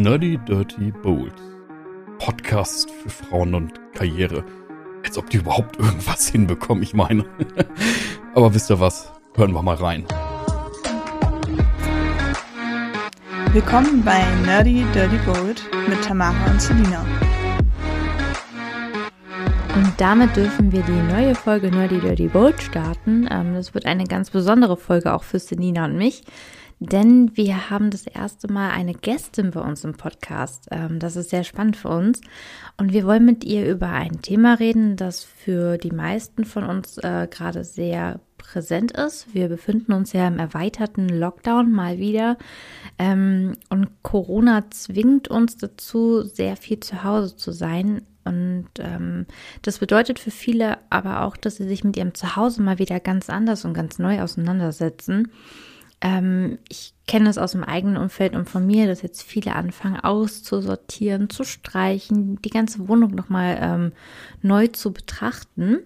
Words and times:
Nerdy 0.00 0.38
Dirty 0.48 0.92
Bold. 1.02 1.34
Podcast 2.18 2.90
für 2.90 3.10
Frauen 3.10 3.54
und 3.54 3.78
Karriere. 3.92 4.42
Als 5.04 5.18
ob 5.18 5.28
die 5.28 5.36
überhaupt 5.36 5.78
irgendwas 5.78 6.26
hinbekommen, 6.26 6.82
ich 6.82 6.94
meine. 6.94 7.26
Aber 8.34 8.54
wisst 8.54 8.70
ihr 8.70 8.80
was? 8.80 9.12
Hören 9.34 9.52
wir 9.52 9.60
mal 9.60 9.74
rein. 9.74 10.06
Willkommen 13.52 14.02
bei 14.02 14.24
Nerdy 14.46 14.86
Dirty 14.94 15.18
Bold 15.18 15.62
mit 15.86 16.02
Tamara 16.02 16.50
und 16.50 16.62
Selina. 16.62 17.04
Und 19.74 19.92
damit 19.98 20.34
dürfen 20.34 20.72
wir 20.72 20.80
die 20.80 21.12
neue 21.12 21.34
Folge 21.34 21.70
Nerdy 21.70 22.00
Dirty 22.00 22.28
Bold 22.28 22.62
starten. 22.62 23.28
Ähm, 23.30 23.52
das 23.52 23.74
wird 23.74 23.84
eine 23.84 24.04
ganz 24.04 24.30
besondere 24.30 24.78
Folge 24.78 25.12
auch 25.12 25.24
für 25.24 25.38
Selina 25.38 25.84
und 25.84 25.98
mich 25.98 26.22
denn 26.80 27.36
wir 27.36 27.68
haben 27.68 27.90
das 27.90 28.06
erste 28.06 28.50
Mal 28.50 28.70
eine 28.70 28.94
Gästin 28.94 29.50
bei 29.50 29.60
uns 29.60 29.84
im 29.84 29.92
Podcast. 29.92 30.66
Ähm, 30.70 30.98
das 30.98 31.14
ist 31.14 31.28
sehr 31.28 31.44
spannend 31.44 31.76
für 31.76 31.90
uns 31.90 32.22
und 32.78 32.94
wir 32.94 33.04
wollen 33.04 33.26
mit 33.26 33.44
ihr 33.44 33.70
über 33.70 33.90
ein 33.90 34.22
Thema 34.22 34.54
reden, 34.54 34.96
das 34.96 35.22
für 35.22 35.76
die 35.76 35.92
meisten 35.92 36.46
von 36.46 36.64
uns 36.64 36.96
äh, 36.96 37.28
gerade 37.30 37.64
sehr 37.64 38.20
präsent 38.38 38.92
ist. 38.92 39.34
Wir 39.34 39.48
befinden 39.48 39.92
uns 39.92 40.14
ja 40.14 40.26
im 40.26 40.38
erweiterten 40.38 41.10
Lockdown 41.10 41.70
mal 41.70 41.98
wieder 41.98 42.38
ähm, 42.98 43.52
und 43.68 44.02
Corona 44.02 44.70
zwingt 44.70 45.28
uns 45.28 45.58
dazu, 45.58 46.22
sehr 46.22 46.56
viel 46.56 46.80
zu 46.80 47.04
Hause 47.04 47.36
zu 47.36 47.52
sein. 47.52 48.02
Und 48.24 48.68
ähm, 48.78 49.26
das 49.62 49.78
bedeutet 49.78 50.18
für 50.18 50.30
viele 50.30 50.78
aber 50.88 51.24
auch, 51.24 51.36
dass 51.36 51.56
sie 51.56 51.68
sich 51.68 51.84
mit 51.84 51.96
ihrem 51.96 52.14
Zuhause 52.14 52.62
mal 52.62 52.78
wieder 52.78 53.00
ganz 53.00 53.28
anders 53.28 53.66
und 53.66 53.74
ganz 53.74 53.98
neu 53.98 54.22
auseinandersetzen. 54.22 55.28
Ähm, 56.00 56.58
ich 56.68 56.94
kenne 57.06 57.28
es 57.28 57.38
aus 57.38 57.52
dem 57.52 57.64
eigenen 57.64 57.96
Umfeld 57.96 58.34
und 58.34 58.48
von 58.48 58.66
mir, 58.66 58.86
dass 58.86 59.02
jetzt 59.02 59.22
viele 59.22 59.54
anfangen 59.54 60.00
auszusortieren, 60.00 61.28
zu 61.28 61.44
streichen, 61.44 62.40
die 62.42 62.50
ganze 62.50 62.88
Wohnung 62.88 63.14
nochmal 63.14 63.58
ähm, 63.60 63.92
neu 64.42 64.68
zu 64.68 64.92
betrachten. 64.92 65.80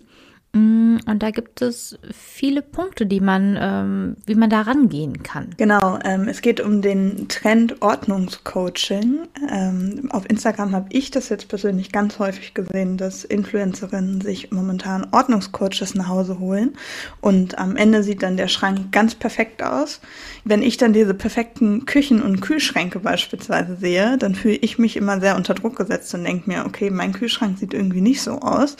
Mm, 0.54 0.98
und 1.06 1.22
da 1.22 1.30
gibt 1.30 1.62
es 1.62 1.98
viele 2.12 2.62
Punkte, 2.62 3.06
die 3.06 3.20
man, 3.20 3.58
ähm, 3.60 4.16
wie 4.24 4.36
man 4.36 4.48
da 4.48 4.62
rangehen 4.62 5.24
kann. 5.24 5.48
Genau, 5.56 5.98
ähm, 6.04 6.28
es 6.28 6.42
geht 6.42 6.60
um 6.60 6.80
den 6.80 7.26
Trend 7.28 7.82
Ordnungscoaching. 7.82 9.26
Ähm, 9.50 10.08
auf 10.10 10.30
Instagram 10.30 10.72
habe 10.72 10.86
ich 10.90 11.10
das 11.10 11.28
jetzt 11.28 11.48
persönlich 11.48 11.90
ganz 11.90 12.20
häufig 12.20 12.54
gesehen, 12.54 12.96
dass 12.96 13.24
Influencerinnen 13.24 14.20
sich 14.20 14.52
momentan 14.52 15.08
Ordnungscoaches 15.10 15.96
nach 15.96 16.08
Hause 16.08 16.38
holen 16.38 16.74
und 17.20 17.58
am 17.58 17.74
Ende 17.74 18.04
sieht 18.04 18.22
dann 18.22 18.36
der 18.36 18.48
Schrank 18.48 18.92
ganz 18.92 19.16
perfekt 19.16 19.60
aus. 19.60 20.00
Wenn 20.44 20.62
ich 20.62 20.76
dann 20.76 20.92
diese 20.92 21.14
perfekten 21.14 21.84
Küchen 21.84 22.22
und 22.22 22.40
Kühlschränke 22.40 23.00
beispielsweise 23.00 23.76
sehe, 23.76 24.18
dann 24.18 24.36
fühle 24.36 24.54
ich 24.56 24.78
mich 24.78 24.96
immer 24.96 25.20
sehr 25.20 25.34
unter 25.34 25.54
Druck 25.54 25.74
gesetzt 25.76 26.14
und 26.14 26.22
denke 26.22 26.48
mir, 26.48 26.64
okay, 26.64 26.90
mein 26.90 27.12
Kühlschrank 27.12 27.58
sieht 27.58 27.74
irgendwie 27.74 28.00
nicht 28.00 28.22
so 28.22 28.38
aus. 28.38 28.76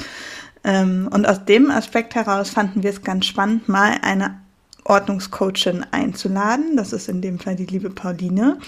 Ähm, 0.65 1.09
und 1.13 1.29
aus 1.29 1.45
dem 1.45 1.71
Aspekt 1.71 2.15
heraus 2.15 2.51
fanden 2.51 2.83
wir 2.83 2.91
es 2.91 3.03
ganz 3.03 3.27
spannend, 3.27 3.69
mal 3.69 3.99
eine 4.03 4.41
Ordnungscoachin 4.85 5.85
einzuladen. 5.91 6.77
Das 6.77 6.93
ist 6.93 7.09
in 7.09 7.21
dem 7.21 7.39
Fall 7.39 7.57
die 7.57 7.67
liebe 7.67 7.91
Pauline. 7.91 8.59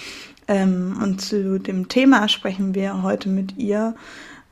Ähm, 0.49 0.99
und 1.03 1.21
zu 1.21 1.59
dem 1.59 1.89
Thema 1.89 2.29
sprechen 2.29 2.75
wir 2.75 3.03
heute 3.03 3.29
mit 3.29 3.57
ihr 3.57 3.95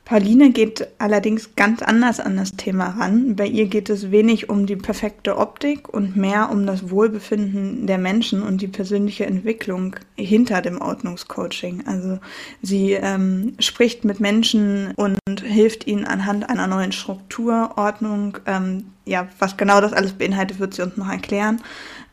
Pauline 0.05 0.51
geht 0.51 0.87
allerdings 0.99 1.55
ganz 1.55 1.81
anders 1.81 2.19
an 2.19 2.37
das 2.37 2.51
Thema 2.51 2.89
ran. 2.89 3.35
Bei 3.35 3.47
ihr 3.47 3.65
geht 3.65 3.89
es 3.89 4.11
wenig 4.11 4.49
um 4.49 4.67
die 4.67 4.75
perfekte 4.75 5.35
Optik 5.35 5.89
und 5.89 6.15
mehr 6.15 6.51
um 6.51 6.67
das 6.67 6.91
Wohlbefinden 6.91 7.87
der 7.87 7.97
Menschen 7.97 8.43
und 8.43 8.61
die 8.61 8.67
persönliche 8.67 9.25
Entwicklung 9.25 9.95
hinter 10.15 10.61
dem 10.61 10.79
Ordnungscoaching. 10.79 11.85
Also 11.87 12.19
sie 12.61 12.91
ähm, 12.91 13.55
spricht 13.57 14.05
mit 14.05 14.19
Menschen 14.19 14.93
und 14.95 15.17
hilft 15.41 15.87
ihnen 15.87 16.05
anhand 16.05 16.51
einer 16.51 16.67
neuen 16.67 16.91
Struktur, 16.91 17.71
Ordnung, 17.75 18.37
ähm, 18.45 18.85
ja, 19.05 19.27
was 19.39 19.57
genau 19.57 19.81
das 19.81 19.93
alles 19.93 20.13
beinhaltet, 20.13 20.59
wird 20.59 20.75
sie 20.75 20.83
uns 20.83 20.97
noch 20.97 21.09
erklären. 21.09 21.61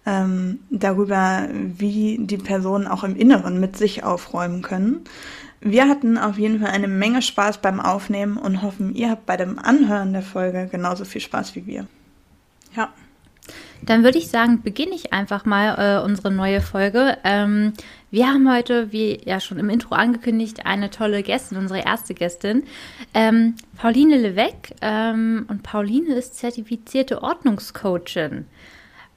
Ähm, 0.05 0.61
darüber, 0.71 1.49
wie 1.53 2.19
die 2.21 2.38
Personen 2.38 2.88
auch 2.88 3.05
im 3.05 3.17
Inneren 3.17 3.61
mit 3.61 3.77
sich 3.77 4.03
aufräumen 4.03 4.62
können. 4.62 5.05
Wir 5.65 5.89
hatten 5.89 6.19
auf 6.19 6.39
jeden 6.39 6.59
Fall 6.59 6.71
eine 6.71 6.89
Menge 6.89 7.23
Spaß 7.23 7.59
beim 7.59 7.78
Aufnehmen 7.78 8.37
und 8.37 8.62
hoffen, 8.62 8.97
ihr 8.97 9.11
habt 9.11 9.27
bei 9.27 9.37
dem 9.37 9.61
Anhören 9.61 10.12
der 10.12 10.23
Folge 10.23 10.69
genauso 10.71 11.05
viel 11.05 11.21
Spaß 11.21 11.55
wie 11.55 11.67
wir. 11.67 11.87
Ja. 12.77 12.93
Dann 13.83 14.03
würde 14.03 14.19
ich 14.19 14.28
sagen, 14.28 14.62
beginne 14.62 14.95
ich 14.95 15.12
einfach 15.12 15.45
mal 15.45 16.00
äh, 16.00 16.05
unsere 16.05 16.33
neue 16.33 16.61
Folge. 16.61 17.17
Ähm, 17.25 17.73
wir 18.11 18.28
haben 18.28 18.53
heute, 18.53 18.93
wie 18.93 19.21
ja 19.25 19.41
schon 19.41 19.59
im 19.59 19.71
Intro 19.71 19.95
angekündigt, 19.95 20.67
eine 20.67 20.91
tolle 20.91 21.23
Gästin, 21.23 21.59
unsere 21.59 21.81
erste 21.81 22.15
Gästin, 22.15 22.65
ähm, 23.15 23.55
Pauline 23.77 24.19
Levesque. 24.19 24.75
Ähm, 24.81 25.47
und 25.49 25.62
Pauline 25.62 26.15
ist 26.15 26.37
zertifizierte 26.37 27.23
Ordnungscoachin. 27.23 28.47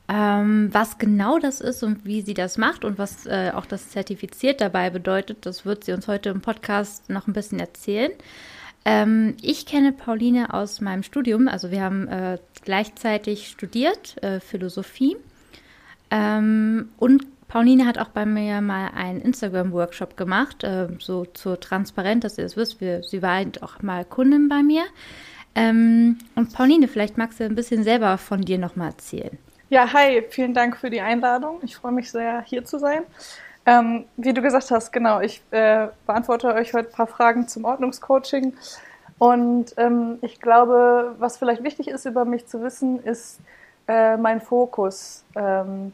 Ähm, 0.07 0.69
was 0.71 0.99
genau 0.99 1.39
das 1.39 1.61
ist 1.61 1.81
und 1.81 2.05
wie 2.05 2.21
sie 2.21 2.35
das 2.35 2.57
macht 2.59 2.85
und 2.85 2.99
was 2.99 3.25
äh, 3.25 3.51
auch 3.55 3.65
das 3.65 3.89
Zertifiziert 3.89 4.61
dabei 4.61 4.91
bedeutet, 4.91 5.47
das 5.47 5.65
wird 5.65 5.83
sie 5.83 5.93
uns 5.93 6.07
heute 6.07 6.29
im 6.29 6.41
Podcast 6.41 7.09
noch 7.09 7.25
ein 7.25 7.33
bisschen 7.33 7.59
erzählen. 7.59 8.11
Ähm, 8.85 9.35
ich 9.41 9.65
kenne 9.65 9.91
Pauline 9.91 10.53
aus 10.53 10.79
meinem 10.79 11.01
Studium, 11.01 11.47
also 11.47 11.71
wir 11.71 11.81
haben 11.81 12.07
äh, 12.07 12.37
gleichzeitig 12.63 13.47
studiert, 13.47 14.21
äh, 14.23 14.39
Philosophie. 14.39 15.17
Ähm, 16.11 16.89
und 16.97 17.25
Pauline 17.47 17.87
hat 17.87 17.97
auch 17.97 18.09
bei 18.09 18.27
mir 18.27 18.61
mal 18.61 18.91
einen 18.95 19.21
Instagram-Workshop 19.21 20.17
gemacht, 20.17 20.63
äh, 20.63 20.87
so 20.99 21.25
zur 21.25 21.59
Transparenz, 21.59 22.21
dass 22.21 22.37
ihr 22.37 22.45
es 22.45 22.55
wisst. 22.55 22.79
Wir, 22.79 23.01
sie 23.01 23.23
war 23.23 23.35
halt 23.35 23.63
auch 23.63 23.81
mal 23.81 24.05
Kundin 24.05 24.49
bei 24.49 24.61
mir. 24.61 24.83
Ähm, 25.55 26.19
und 26.35 26.53
Pauline, 26.53 26.87
vielleicht 26.87 27.17
magst 27.17 27.39
du 27.39 27.45
ein 27.45 27.55
bisschen 27.55 27.83
selber 27.83 28.19
von 28.19 28.41
dir 28.41 28.59
nochmal 28.59 28.89
erzählen. 28.89 29.37
Ja, 29.69 29.91
hi, 29.93 30.21
vielen 30.29 30.53
Dank 30.53 30.77
für 30.77 30.91
die 30.91 31.01
Einladung. 31.01 31.57
Ich 31.63 31.75
freue 31.75 31.91
mich 31.91 32.11
sehr, 32.11 32.43
hier 32.43 32.63
zu 32.65 32.77
sein. 32.77 33.01
Ähm, 33.65 34.05
wie 34.15 34.31
du 34.31 34.43
gesagt 34.43 34.69
hast, 34.69 34.91
genau, 34.91 35.21
ich 35.21 35.41
äh, 35.49 35.87
beantworte 36.05 36.53
euch 36.53 36.75
heute 36.75 36.89
ein 36.89 36.93
paar 36.93 37.07
Fragen 37.07 37.47
zum 37.47 37.65
Ordnungscoaching. 37.65 38.53
Und 39.17 39.73
ähm, 39.77 40.19
ich 40.21 40.39
glaube, 40.39 41.15
was 41.17 41.37
vielleicht 41.37 41.63
wichtig 41.63 41.87
ist, 41.87 42.05
über 42.05 42.25
mich 42.25 42.45
zu 42.45 42.61
wissen, 42.61 43.01
ist 43.03 43.39
äh, 43.87 44.17
mein 44.17 44.39
Fokus. 44.39 45.23
Ähm, 45.35 45.93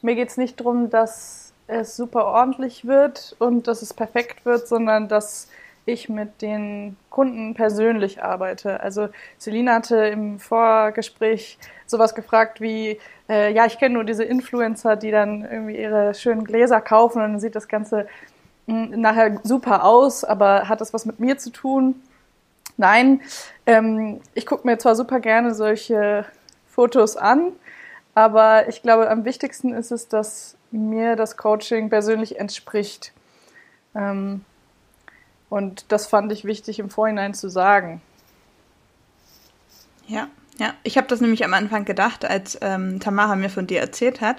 mir 0.00 0.14
geht 0.14 0.30
es 0.30 0.38
nicht 0.38 0.58
darum, 0.58 0.88
dass 0.88 1.52
es 1.66 1.94
super 1.94 2.24
ordentlich 2.24 2.86
wird 2.86 3.36
und 3.38 3.66
dass 3.66 3.82
es 3.82 3.92
perfekt 3.92 4.46
wird, 4.46 4.66
sondern 4.66 5.08
dass 5.08 5.48
ich 5.88 6.08
mit 6.08 6.42
den 6.42 6.96
Kunden 7.10 7.54
persönlich 7.54 8.22
arbeite. 8.22 8.80
Also 8.80 9.08
Selina 9.38 9.74
hatte 9.74 9.96
im 9.96 10.38
Vorgespräch 10.38 11.58
sowas 11.86 12.14
gefragt 12.14 12.60
wie, 12.60 13.00
äh, 13.28 13.52
ja, 13.52 13.66
ich 13.66 13.78
kenne 13.78 13.94
nur 13.94 14.04
diese 14.04 14.24
Influencer, 14.24 14.96
die 14.96 15.10
dann 15.10 15.44
irgendwie 15.44 15.78
ihre 15.78 16.14
schönen 16.14 16.44
Gläser 16.44 16.80
kaufen 16.80 17.22
und 17.22 17.32
dann 17.32 17.40
sieht 17.40 17.56
das 17.56 17.68
Ganze 17.68 18.06
hm, 18.66 19.00
nachher 19.00 19.40
super 19.42 19.84
aus, 19.84 20.24
aber 20.24 20.68
hat 20.68 20.80
das 20.80 20.92
was 20.92 21.06
mit 21.06 21.20
mir 21.20 21.38
zu 21.38 21.50
tun? 21.50 22.02
Nein, 22.76 23.22
ähm, 23.66 24.20
ich 24.34 24.46
gucke 24.46 24.66
mir 24.66 24.78
zwar 24.78 24.94
super 24.94 25.20
gerne 25.20 25.54
solche 25.54 26.24
Fotos 26.68 27.16
an, 27.16 27.52
aber 28.14 28.68
ich 28.68 28.82
glaube, 28.82 29.10
am 29.10 29.24
wichtigsten 29.24 29.72
ist 29.72 29.90
es, 29.90 30.08
dass 30.08 30.56
mir 30.70 31.16
das 31.16 31.36
Coaching 31.36 31.88
persönlich 31.88 32.38
entspricht. 32.38 33.12
Ähm, 33.94 34.44
und 35.48 35.86
das 35.88 36.06
fand 36.06 36.32
ich 36.32 36.44
wichtig 36.44 36.78
im 36.78 36.90
Vorhinein 36.90 37.34
zu 37.34 37.48
sagen. 37.48 38.00
Ja, 40.06 40.28
ja. 40.58 40.74
Ich 40.82 40.96
habe 40.96 41.06
das 41.06 41.20
nämlich 41.20 41.44
am 41.44 41.54
Anfang 41.54 41.84
gedacht, 41.84 42.24
als 42.24 42.58
ähm, 42.60 43.00
Tamara 43.00 43.36
mir 43.36 43.50
von 43.50 43.66
dir 43.66 43.80
erzählt 43.80 44.20
hat. 44.20 44.38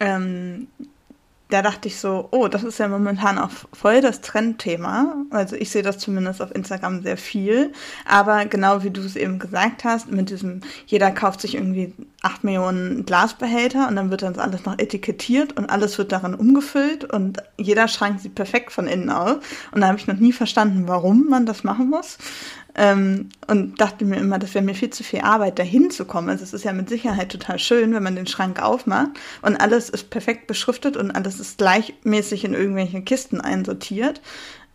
Ähm, 0.00 0.68
da 1.48 1.62
dachte 1.62 1.86
ich 1.86 2.00
so, 2.00 2.28
oh, 2.32 2.48
das 2.48 2.64
ist 2.64 2.78
ja 2.78 2.88
momentan 2.88 3.38
auch 3.38 3.50
voll 3.72 4.00
das 4.00 4.20
Trendthema. 4.20 5.24
Also 5.30 5.54
ich 5.54 5.70
sehe 5.70 5.82
das 5.82 5.98
zumindest 5.98 6.42
auf 6.42 6.52
Instagram 6.52 7.02
sehr 7.02 7.16
viel. 7.16 7.72
Aber 8.04 8.46
genau 8.46 8.82
wie 8.82 8.90
du 8.90 9.00
es 9.00 9.14
eben 9.14 9.38
gesagt 9.38 9.84
hast, 9.84 10.10
mit 10.10 10.30
diesem, 10.30 10.62
jeder 10.86 11.12
kauft 11.12 11.40
sich 11.40 11.54
irgendwie 11.54 11.94
acht 12.22 12.42
Millionen 12.42 13.06
Glasbehälter 13.06 13.86
und 13.86 13.94
dann 13.94 14.10
wird 14.10 14.22
dann 14.22 14.36
alles 14.36 14.64
noch 14.64 14.78
etikettiert 14.78 15.56
und 15.56 15.70
alles 15.70 15.96
wird 15.98 16.10
darin 16.10 16.34
umgefüllt 16.34 17.04
und 17.04 17.42
jeder 17.56 17.86
Schrank 17.86 18.20
sieht 18.20 18.34
perfekt 18.34 18.72
von 18.72 18.88
innen 18.88 19.10
aus. 19.10 19.36
Und 19.70 19.82
da 19.82 19.86
habe 19.86 19.98
ich 19.98 20.08
noch 20.08 20.16
nie 20.16 20.32
verstanden, 20.32 20.88
warum 20.88 21.28
man 21.28 21.46
das 21.46 21.62
machen 21.62 21.90
muss. 21.90 22.18
Ähm, 22.78 23.30
und 23.46 23.80
dachte 23.80 24.04
mir 24.04 24.16
immer, 24.16 24.38
das 24.38 24.54
wäre 24.54 24.64
mir 24.64 24.74
viel 24.74 24.90
zu 24.90 25.02
viel 25.02 25.20
Arbeit, 25.20 25.58
dahin 25.58 25.90
zu 25.90 26.04
kommen. 26.04 26.28
Also 26.28 26.44
es 26.44 26.52
ist 26.52 26.64
ja 26.64 26.72
mit 26.74 26.90
Sicherheit 26.90 27.32
total 27.32 27.58
schön, 27.58 27.94
wenn 27.94 28.02
man 28.02 28.16
den 28.16 28.26
Schrank 28.26 28.62
aufmacht 28.62 29.12
und 29.40 29.56
alles 29.56 29.88
ist 29.88 30.10
perfekt 30.10 30.46
beschriftet 30.46 30.96
und 30.96 31.10
alles 31.10 31.40
ist 31.40 31.56
gleichmäßig 31.58 32.44
in 32.44 32.52
irgendwelche 32.52 33.00
Kisten 33.00 33.40
einsortiert. 33.40 34.20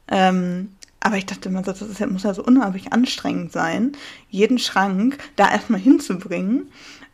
Ähm, 0.08 0.70
aber 1.00 1.18
ich 1.18 1.26
dachte 1.28 1.50
immer, 1.50 1.62
das 1.62 1.82
muss 2.10 2.24
ja 2.24 2.34
so 2.34 2.44
unheimlich 2.44 2.92
anstrengend 2.94 3.52
sein, 3.52 3.94
jeden 4.30 4.60
Schrank 4.60 5.18
da 5.36 5.52
erstmal 5.52 5.80
hinzubringen 5.80 6.70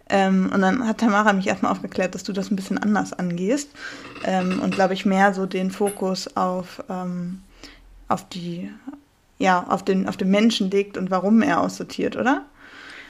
Ähm, 0.10 0.51
und 0.54 0.62
dann 0.62 0.88
hat 0.88 1.00
Tamara 1.00 1.34
mich 1.34 1.48
erstmal 1.48 1.72
aufgeklärt, 1.72 2.16
dass 2.16 2.24
du 2.24 2.31
das 2.34 2.50
ein 2.50 2.56
bisschen 2.56 2.78
anders 2.78 3.12
angehst 3.13 3.69
ähm, 4.24 4.62
und 4.62 4.74
glaube 4.74 4.94
ich 4.94 5.06
mehr 5.06 5.34
so 5.34 5.45
den 5.45 5.69
Fokus 5.72 6.36
auf, 6.38 6.81
ähm, 6.89 7.42
auf 8.07 8.28
die, 8.30 8.72
ja, 9.38 9.66
auf 9.69 9.84
den, 9.84 10.07
auf 10.07 10.18
den 10.18 10.30
Menschen 10.30 10.72
legt 10.72 10.98
und 10.98 11.12
warum 11.12 11.42
er 11.42 11.62
aussortiert, 11.62 12.16
oder? 12.16 12.45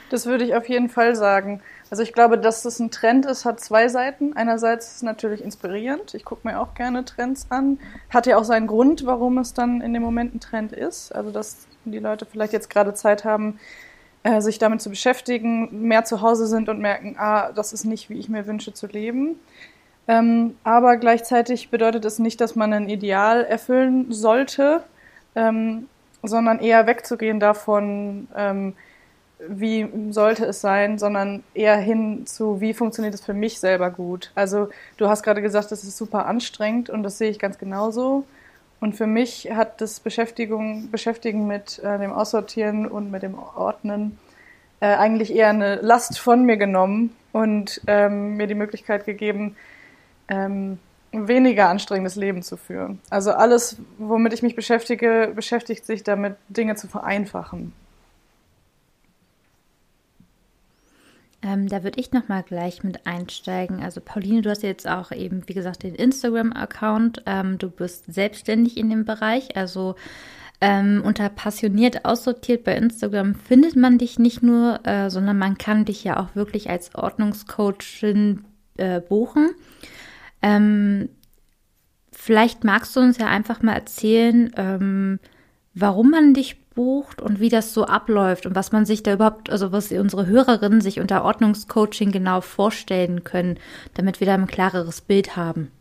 Das 0.10 0.26
würde 0.26 0.46
ich 0.46 0.56
auf 0.56 0.68
jeden 0.70 0.90
Fall 0.90 1.16
sagen. 1.16 1.62
Also 1.90 2.04
ich 2.04 2.14
glaube, 2.14 2.38
dass 2.38 2.64
das 2.64 2.80
ein 2.80 2.92
Trend 2.92 3.26
ist, 3.26 3.46
hat 3.46 3.60
zwei 3.60 3.88
Seiten. 3.88 4.34
Einerseits 4.36 4.88
ist 4.88 4.96
es 4.98 5.04
natürlich 5.04 5.44
inspirierend. 5.44 6.14
Ich 6.14 6.26
gucke 6.26 6.48
mir 6.48 6.60
auch 6.60 6.74
gerne 6.74 7.06
Trends 7.06 7.48
an. 7.50 7.80
Hat 8.10 8.26
ja 8.26 8.38
auch 8.38 8.44
seinen 8.44 8.68
Grund, 8.68 9.06
warum 9.06 9.38
es 9.38 9.54
dann 9.54 9.82
in 9.82 9.94
dem 9.94 10.02
Moment 10.02 10.36
ein 10.36 10.40
Trend 10.40 10.72
ist. 10.72 11.14
Also 11.14 11.32
dass 11.32 11.68
die 11.86 12.00
Leute 12.00 12.26
vielleicht 12.26 12.54
jetzt 12.54 12.70
gerade 12.70 12.94
Zeit 12.94 13.26
haben, 13.26 13.60
äh, 14.24 14.42
sich 14.42 14.60
damit 14.60 14.82
zu 14.82 14.90
beschäftigen, 14.90 15.88
mehr 15.88 16.04
zu 16.04 16.22
Hause 16.22 16.48
sind 16.48 16.68
und 16.70 16.80
merken, 16.80 17.16
ah, 17.18 17.52
das 17.54 17.72
ist 17.72 17.86
nicht, 17.86 18.10
wie 18.10 18.20
ich 18.20 18.30
mir 18.30 18.48
wünsche 18.48 18.74
zu 18.74 18.88
leben. 18.88 19.40
Ähm, 20.08 20.56
aber 20.64 20.98
gleichzeitig 20.98 21.70
bedeutet 21.70 22.06
es 22.06 22.20
nicht, 22.20 22.40
dass 22.40 22.56
man 22.56 22.74
ein 22.74 22.90
Ideal 22.90 23.44
erfüllen 23.44 24.12
sollte, 24.12 24.84
ähm, 25.36 25.88
sondern 26.24 26.60
eher 26.60 26.88
wegzugehen 26.88 27.40
davon, 27.40 28.28
ähm, 28.36 28.74
wie 29.40 29.88
sollte 30.10 30.46
es 30.46 30.62
sein, 30.62 30.98
sondern 30.98 31.44
eher 31.54 31.78
hin 31.78 32.25
zu, 32.25 32.60
wie 32.60 32.74
funktioniert 32.74 33.14
es 33.14 33.24
für 33.24 33.34
mich 33.34 33.60
selber 33.60 33.92
gut. 33.92 34.31
Also 34.36 34.69
du 34.98 35.08
hast 35.10 35.24
gerade 35.24 35.42
gesagt, 35.42 35.72
das 35.72 35.84
ist 35.84 35.98
super 35.98 36.25
anstrengend 36.25 36.90
und 36.90 37.04
das 37.04 37.18
sehe 37.18 37.30
ich 37.30 37.40
ganz 37.40 37.58
genauso. 37.58 38.25
Und 38.80 38.96
für 38.96 39.08
mich 39.08 39.52
hat 39.52 39.81
das 39.81 40.00
Beschäftigung, 40.00 40.90
Beschäftigen 40.92 41.48
mit 41.48 41.80
äh, 41.80 41.98
dem 41.98 42.12
Aussortieren 42.14 42.88
und 42.88 43.12
mit 43.12 43.24
dem 43.24 43.36
Ordnen 43.38 44.18
äh, 44.80 44.88
eigentlich 44.88 45.34
eher 45.34 45.50
eine 45.50 45.75
Last 45.78 46.19
von 46.19 46.44
mir 46.44 46.58
genommen 46.58 47.16
und 47.31 47.81
ähm, 47.88 48.38
mir 48.38 48.48
die 48.48 48.56
Möglichkeit 48.56 49.06
gegeben, 49.06 49.56
ähm, 50.28 50.80
weniger 51.12 51.69
anstrengendes 51.69 52.15
Leben 52.15 52.42
zu 52.42 52.57
führen. 52.57 53.00
Also 53.09 53.31
alles, 53.31 53.77
womit 53.98 54.33
ich 54.33 54.44
mich 54.44 54.56
beschäftige, 54.56 55.31
beschäftigt 55.36 55.86
sich 55.86 56.04
damit, 56.04 56.36
Dinge 56.50 56.75
zu 56.75 56.88
vereinfachen. 56.88 57.74
Ähm, 61.44 61.68
da 61.68 61.83
würde 61.83 62.00
ich 62.00 62.12
nochmal 62.12 62.44
gleich 62.44 62.83
mit 62.83 63.06
einsteigen. 63.06 63.83
Also 63.83 64.01
Pauline, 64.01 64.42
du 64.42 64.50
hast 64.50 64.63
jetzt 64.63 64.88
auch 64.88 65.12
eben, 65.12 65.48
wie 65.48 65.54
gesagt, 65.54 65.83
den 65.83 65.95
Instagram-Account. 65.95 67.24
Ähm, 67.25 67.57
du 67.57 67.69
bist 67.69 68.12
selbstständig 68.12 68.75
in 68.75 68.89
dem 68.89 69.06
Bereich. 69.06 69.56
Also 69.56 69.95
ähm, 70.59 71.04
unter 71.06 71.30
passioniert 71.30 72.06
aussortiert 72.06 72.63
bei 72.63 72.75
Instagram 72.75 73.36
findet 73.36 73.75
man 73.75 74.00
dich 74.00 74.18
nicht 74.18 74.42
nur, 74.42 74.80
äh, 74.86 75.09
sondern 75.12 75.38
man 75.38 75.57
kann 75.59 75.86
dich 75.86 76.04
ja 76.04 76.19
auch 76.19 76.36
wirklich 76.36 76.69
als 76.71 76.95
Ordnungscoachin 76.95 78.44
äh, 78.77 79.00
buchen. 79.00 79.51
Ähm, 80.42 81.10
vielleicht 82.12 82.63
magst 82.63 82.95
du 82.95 83.00
uns 83.00 83.18
ja 83.18 83.28
einfach 83.28 83.62
mal 83.62 83.74
erzählen, 83.74 84.51
ähm, 84.57 85.19
warum 85.74 86.12
man 86.12 86.34
dich 86.34 86.57
bucht 86.78 87.22
und 87.22 87.39
wie 87.39 87.50
das 87.50 87.74
so 87.74 87.86
abläuft 87.86 88.45
und 88.45 88.56
was 88.56 88.72
man 88.72 88.86
sich 88.86 89.01
da 89.01 89.13
überhaupt, 89.13 89.50
also 89.50 89.72
was 89.72 89.92
unsere 89.92 90.28
Hörerinnen 90.28 90.80
sich 90.80 91.00
unter 91.00 91.24
Ordnungscoaching 91.25 92.12
genau 92.12 92.42
vorstellen 92.42 93.24
können, 93.24 93.57
damit 93.95 94.19
wir 94.19 94.28
da 94.28 94.36
ein 94.36 94.48
klareres 94.48 95.01
Bild 95.01 95.36
haben. 95.36 95.72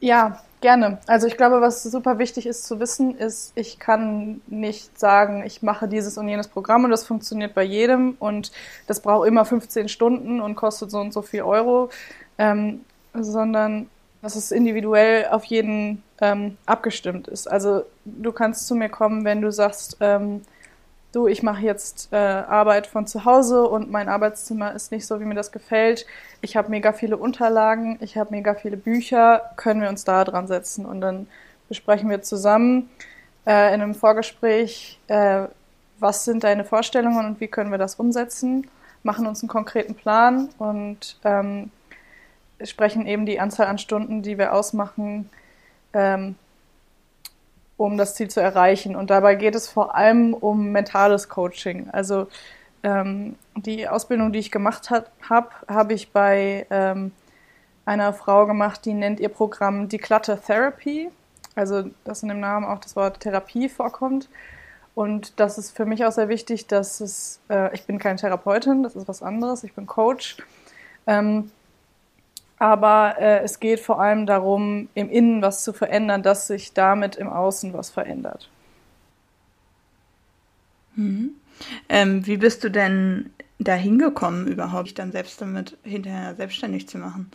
Ja, 0.00 0.40
gerne. 0.60 0.98
Also 1.06 1.26
ich 1.26 1.36
glaube, 1.36 1.60
was 1.60 1.82
super 1.82 2.18
wichtig 2.18 2.46
ist 2.46 2.66
zu 2.66 2.80
wissen, 2.80 3.16
ist, 3.16 3.52
ich 3.54 3.78
kann 3.78 4.40
nicht 4.46 4.98
sagen, 4.98 5.44
ich 5.44 5.62
mache 5.62 5.88
dieses 5.88 6.18
und 6.18 6.28
jenes 6.28 6.48
Programm 6.48 6.84
und 6.84 6.90
das 6.90 7.06
funktioniert 7.06 7.54
bei 7.54 7.64
jedem 7.64 8.16
und 8.18 8.52
das 8.86 9.00
braucht 9.00 9.28
immer 9.28 9.44
15 9.44 9.88
Stunden 9.88 10.40
und 10.40 10.54
kostet 10.56 10.90
so 10.90 11.00
und 11.00 11.12
so 11.12 11.22
viel 11.22 11.42
Euro, 11.42 11.90
ähm, 12.38 12.80
sondern 13.14 13.88
dass 14.22 14.36
es 14.36 14.50
individuell 14.50 15.26
auf 15.30 15.44
jeden 15.44 16.02
ähm, 16.20 16.56
abgestimmt 16.66 17.28
ist. 17.28 17.46
Also 17.46 17.82
du 18.04 18.32
kannst 18.32 18.66
zu 18.66 18.74
mir 18.74 18.88
kommen, 18.88 19.24
wenn 19.24 19.40
du 19.40 19.52
sagst, 19.52 19.96
ähm, 20.00 20.42
du, 21.12 21.28
ich 21.28 21.42
mache 21.42 21.62
jetzt 21.62 22.08
äh, 22.12 22.16
Arbeit 22.16 22.86
von 22.86 23.06
zu 23.06 23.24
Hause 23.24 23.66
und 23.66 23.90
mein 23.90 24.08
Arbeitszimmer 24.08 24.74
ist 24.74 24.92
nicht 24.92 25.06
so, 25.06 25.20
wie 25.20 25.24
mir 25.24 25.34
das 25.34 25.52
gefällt. 25.52 26.06
Ich 26.40 26.56
habe 26.56 26.70
mega 26.70 26.92
viele 26.92 27.16
Unterlagen, 27.16 27.98
ich 28.00 28.16
habe 28.16 28.30
mega 28.32 28.54
viele 28.54 28.76
Bücher, 28.76 29.42
können 29.56 29.80
wir 29.80 29.88
uns 29.88 30.04
da 30.04 30.24
dran 30.24 30.48
setzen 30.48 30.84
und 30.84 31.00
dann 31.00 31.28
besprechen 31.68 32.10
wir 32.10 32.22
zusammen 32.22 32.90
äh, 33.46 33.74
in 33.74 33.80
einem 33.80 33.94
Vorgespräch, 33.94 34.98
äh, 35.08 35.42
was 36.00 36.24
sind 36.24 36.44
deine 36.44 36.64
Vorstellungen 36.64 37.26
und 37.26 37.40
wie 37.40 37.48
können 37.48 37.70
wir 37.70 37.78
das 37.78 37.96
umsetzen, 37.96 38.68
machen 39.02 39.26
uns 39.26 39.42
einen 39.42 39.48
konkreten 39.48 39.94
Plan 39.94 40.48
und 40.58 41.18
ähm, 41.24 41.70
sprechen 42.64 43.06
eben 43.06 43.26
die 43.26 43.40
Anzahl 43.40 43.66
an 43.66 43.78
Stunden, 43.78 44.22
die 44.22 44.38
wir 44.38 44.52
ausmachen, 44.52 45.30
ähm, 45.92 46.34
um 47.76 47.96
das 47.96 48.14
Ziel 48.14 48.28
zu 48.28 48.40
erreichen. 48.40 48.96
Und 48.96 49.10
dabei 49.10 49.34
geht 49.34 49.54
es 49.54 49.68
vor 49.68 49.94
allem 49.94 50.34
um 50.34 50.72
mentales 50.72 51.28
Coaching. 51.28 51.88
Also 51.90 52.26
ähm, 52.82 53.36
die 53.54 53.88
Ausbildung, 53.88 54.32
die 54.32 54.40
ich 54.40 54.50
gemacht 54.50 54.90
habe, 54.90 55.06
habe 55.28 55.50
hab 55.68 55.90
ich 55.90 56.12
bei 56.12 56.66
ähm, 56.70 57.12
einer 57.84 58.12
Frau 58.12 58.46
gemacht, 58.46 58.84
die 58.84 58.94
nennt 58.94 59.20
ihr 59.20 59.28
Programm 59.28 59.88
Declutter 59.88 60.40
Therapy. 60.42 61.10
Also 61.54 61.84
dass 62.04 62.22
in 62.22 62.28
dem 62.28 62.40
Namen 62.40 62.66
auch 62.66 62.78
das 62.78 62.96
Wort 62.96 63.20
Therapie 63.20 63.68
vorkommt. 63.68 64.28
Und 64.94 65.38
das 65.38 65.58
ist 65.58 65.76
für 65.76 65.84
mich 65.86 66.04
auch 66.04 66.10
sehr 66.10 66.28
wichtig, 66.28 66.66
dass 66.66 67.00
es, 67.00 67.40
äh, 67.48 67.72
ich 67.72 67.84
bin 67.84 68.00
keine 68.00 68.18
Therapeutin, 68.18 68.82
das 68.82 68.96
ist 68.96 69.06
was 69.06 69.22
anderes, 69.22 69.62
ich 69.62 69.72
bin 69.72 69.86
Coach. 69.86 70.38
Ähm, 71.06 71.52
aber 72.58 73.16
äh, 73.18 73.40
es 73.40 73.60
geht 73.60 73.80
vor 73.80 74.00
allem 74.00 74.26
darum, 74.26 74.88
im 74.94 75.10
Innen 75.10 75.42
was 75.42 75.62
zu 75.62 75.72
verändern, 75.72 76.22
dass 76.22 76.46
sich 76.46 76.72
damit 76.72 77.16
im 77.16 77.28
Außen 77.28 77.72
was 77.72 77.90
verändert. 77.90 78.50
Mhm. 80.96 81.32
Ähm, 81.88 82.26
wie 82.26 82.36
bist 82.36 82.64
du 82.64 82.70
denn 82.70 83.30
da 83.58 83.74
hingekommen, 83.74 84.46
überhaupt 84.46 84.86
dich 84.86 84.94
dann 84.94 85.12
selbst 85.12 85.40
damit 85.40 85.76
hinterher 85.82 86.34
selbstständig 86.34 86.88
zu 86.88 86.98
machen? 86.98 87.30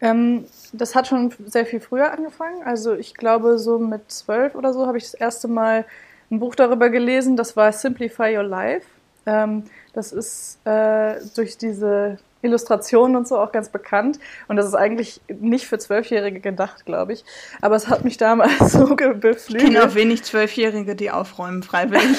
Ähm, 0.00 0.44
das 0.72 0.94
hat 0.94 1.06
schon 1.06 1.32
sehr 1.46 1.66
viel 1.66 1.80
früher 1.80 2.12
angefangen. 2.12 2.62
Also 2.64 2.94
ich 2.94 3.14
glaube, 3.14 3.58
so 3.58 3.78
mit 3.78 4.10
zwölf 4.10 4.54
oder 4.54 4.72
so 4.72 4.86
habe 4.86 4.98
ich 4.98 5.04
das 5.04 5.14
erste 5.14 5.48
Mal 5.48 5.86
ein 6.30 6.40
Buch 6.40 6.54
darüber 6.54 6.90
gelesen. 6.90 7.36
Das 7.36 7.56
war 7.56 7.72
Simplify 7.72 8.36
Your 8.36 8.42
Life. 8.42 8.86
Ähm, 9.26 9.64
das 9.92 10.12
ist 10.12 10.58
äh, 10.66 11.16
durch 11.34 11.56
diese 11.56 12.18
Illustrationen 12.44 13.16
und 13.16 13.26
so 13.26 13.38
auch 13.38 13.52
ganz 13.52 13.68
bekannt. 13.70 14.18
Und 14.48 14.56
das 14.56 14.66
ist 14.66 14.74
eigentlich 14.74 15.20
nicht 15.28 15.66
für 15.66 15.78
Zwölfjährige 15.78 16.40
gedacht, 16.40 16.84
glaube 16.84 17.12
ich. 17.12 17.24
Aber 17.60 17.74
es 17.74 17.88
hat 17.88 18.04
mich 18.04 18.16
damals 18.16 18.58
so 18.72 18.94
beflügelt. 18.94 19.48
Ich 19.48 19.56
kenne 19.58 19.84
auch 19.84 19.94
wenig 19.94 20.22
Zwölfjährige, 20.22 20.94
die 20.94 21.10
aufräumen 21.10 21.62
freiwillig. 21.62 22.18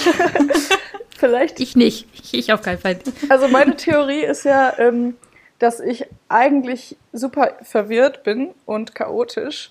Vielleicht. 1.18 1.60
Ich 1.60 1.76
nicht. 1.76 2.08
Ich 2.34 2.52
auf 2.52 2.62
keinen 2.62 2.80
Fall. 2.80 3.00
Also 3.30 3.48
meine 3.48 3.78
Theorie 3.78 4.24
ist 4.24 4.44
ja, 4.44 4.74
ähm, 4.78 5.16
dass 5.60 5.80
ich 5.80 6.06
eigentlich 6.28 6.98
super 7.14 7.54
verwirrt 7.62 8.24
bin 8.24 8.50
und 8.66 8.94
chaotisch 8.96 9.70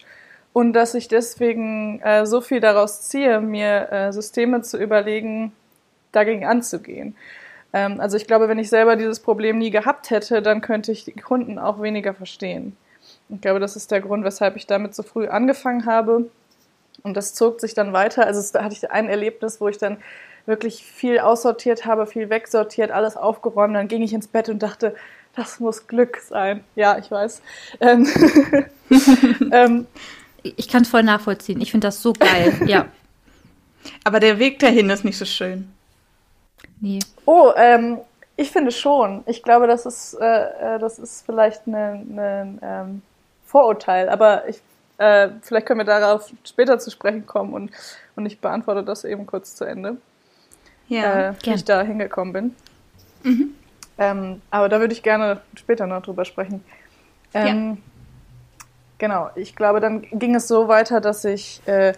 und 0.55 0.73
dass 0.73 0.95
ich 0.95 1.09
deswegen 1.09 2.01
äh, 2.01 2.25
so 2.25 2.41
viel 2.41 2.61
daraus 2.61 3.03
ziehe, 3.03 3.41
mir 3.41 3.93
äh, 3.93 4.13
Systeme 4.13 4.63
zu 4.63 4.79
überlegen, 4.79 5.53
dagegen 6.13 6.47
anzugehen. 6.47 7.15
Ähm, 7.75 8.01
also 8.01 8.17
ich 8.17 8.27
glaube, 8.27 8.49
wenn 8.49 8.59
ich 8.59 8.71
selber 8.71 8.97
dieses 8.97 9.21
Problem 9.21 9.59
nie 9.59 9.71
gehabt 9.71 10.09
hätte, 10.11 10.41
dann 10.41 10.61
könnte 10.61 10.93
ich 10.93 11.05
die 11.05 11.13
Kunden 11.13 11.59
auch 11.59 11.83
weniger 11.83 12.15
verstehen. 12.15 12.77
Ich 13.29 13.41
glaube, 13.41 13.59
das 13.59 13.75
ist 13.75 13.91
der 13.91 14.01
Grund, 14.01 14.25
weshalb 14.25 14.57
ich 14.57 14.67
damit 14.67 14.95
so 14.95 15.03
früh 15.03 15.27
angefangen 15.27 15.85
habe. 15.85 16.31
Und 17.03 17.17
das 17.17 17.35
zog 17.35 17.61
sich 17.61 17.75
dann 17.75 17.93
weiter. 17.93 18.27
Also 18.27 18.41
da 18.53 18.65
hatte 18.65 18.75
ich 18.75 18.91
ein 18.91 19.09
Erlebnis, 19.09 19.61
wo 19.61 19.69
ich 19.69 19.77
dann 19.77 19.99
wirklich 20.47 20.85
viel 20.85 21.19
aussortiert 21.19 21.85
habe, 21.85 22.07
viel 22.07 22.31
wegsortiert, 22.31 22.93
alles 22.93 23.17
aufgeräumt. 23.17 23.75
Dann 23.75 23.89
ging 23.89 24.03
ich 24.03 24.13
ins 24.13 24.29
Bett 24.29 24.49
und 24.49 24.63
dachte, 24.63 24.95
das 25.35 25.59
muss 25.59 25.89
Glück 25.89 26.19
sein. 26.19 26.63
Ja, 26.77 26.97
ich 26.97 27.11
weiß. 27.11 27.43
Ähm, 27.81 28.07
ähm, 29.53 29.87
ich 30.45 30.69
kann 30.69 30.83
es 30.83 30.89
voll 30.89 31.03
nachvollziehen. 31.03 31.61
Ich 31.61 31.73
finde 31.73 31.89
das 31.89 32.01
so 32.01 32.13
geil. 32.13 32.55
ja. 32.67 32.87
Aber 34.05 34.21
der 34.21 34.39
Weg 34.39 34.61
dahin 34.61 34.89
ist 34.89 35.05
nicht 35.05 35.19
so 35.19 35.25
schön. 35.25 35.74
Nee. 36.81 37.01
Oh, 37.27 37.53
ähm, 37.57 37.99
ich 38.37 38.51
finde 38.51 38.73
schon. 38.73 39.23
Ich 39.27 39.43
glaube, 39.43 39.67
das 39.67 39.87
ist, 39.87 40.15
äh, 40.15 40.75
äh 40.77 40.79
das 40.79 40.99
ist 40.99 41.25
vielleicht 41.25 41.67
ein 41.67 42.15
ne, 42.15 42.59
ähm, 42.63 43.03
Vorurteil, 43.47 44.09
aber 44.09 44.49
ich, 44.49 44.61
äh, 44.99 45.29
vielleicht 45.43 45.67
können 45.67 45.81
wir 45.81 45.85
darauf 45.85 46.31
später 46.45 46.79
zu 46.79 46.91
sprechen 46.91 47.27
kommen 47.27 47.55
und, 47.55 47.71
und 48.17 48.27
ich 48.27 48.41
beantworte 48.41 48.83
das 48.83 49.05
eben 49.05 49.27
kurz 49.27 49.55
zu 49.55 49.65
Ende. 49.65 49.97
Ja, 50.89 51.31
äh, 51.31 51.35
wie 51.43 51.55
ich 51.55 51.65
da 51.65 51.83
hingekommen 51.83 52.33
bin. 52.33 52.57
Mhm. 53.23 53.55
Ähm, 53.97 54.43
aber 54.51 54.69
da 54.69 54.81
würde 54.81 54.93
ich 54.93 55.03
gerne 55.03 55.41
später 55.55 55.87
noch 55.87 56.03
drüber 56.03 56.25
sprechen. 56.25 56.65
Ähm, 57.33 57.71
ja. 57.71 57.77
Genau, 58.99 59.31
ich 59.35 59.57
glaube, 59.57 59.81
dann 59.81 60.03
ging 60.13 60.35
es 60.35 60.49
so 60.49 60.69
weiter, 60.69 61.01
dass 61.01 61.25
ich 61.25 61.61
äh, 61.67 61.95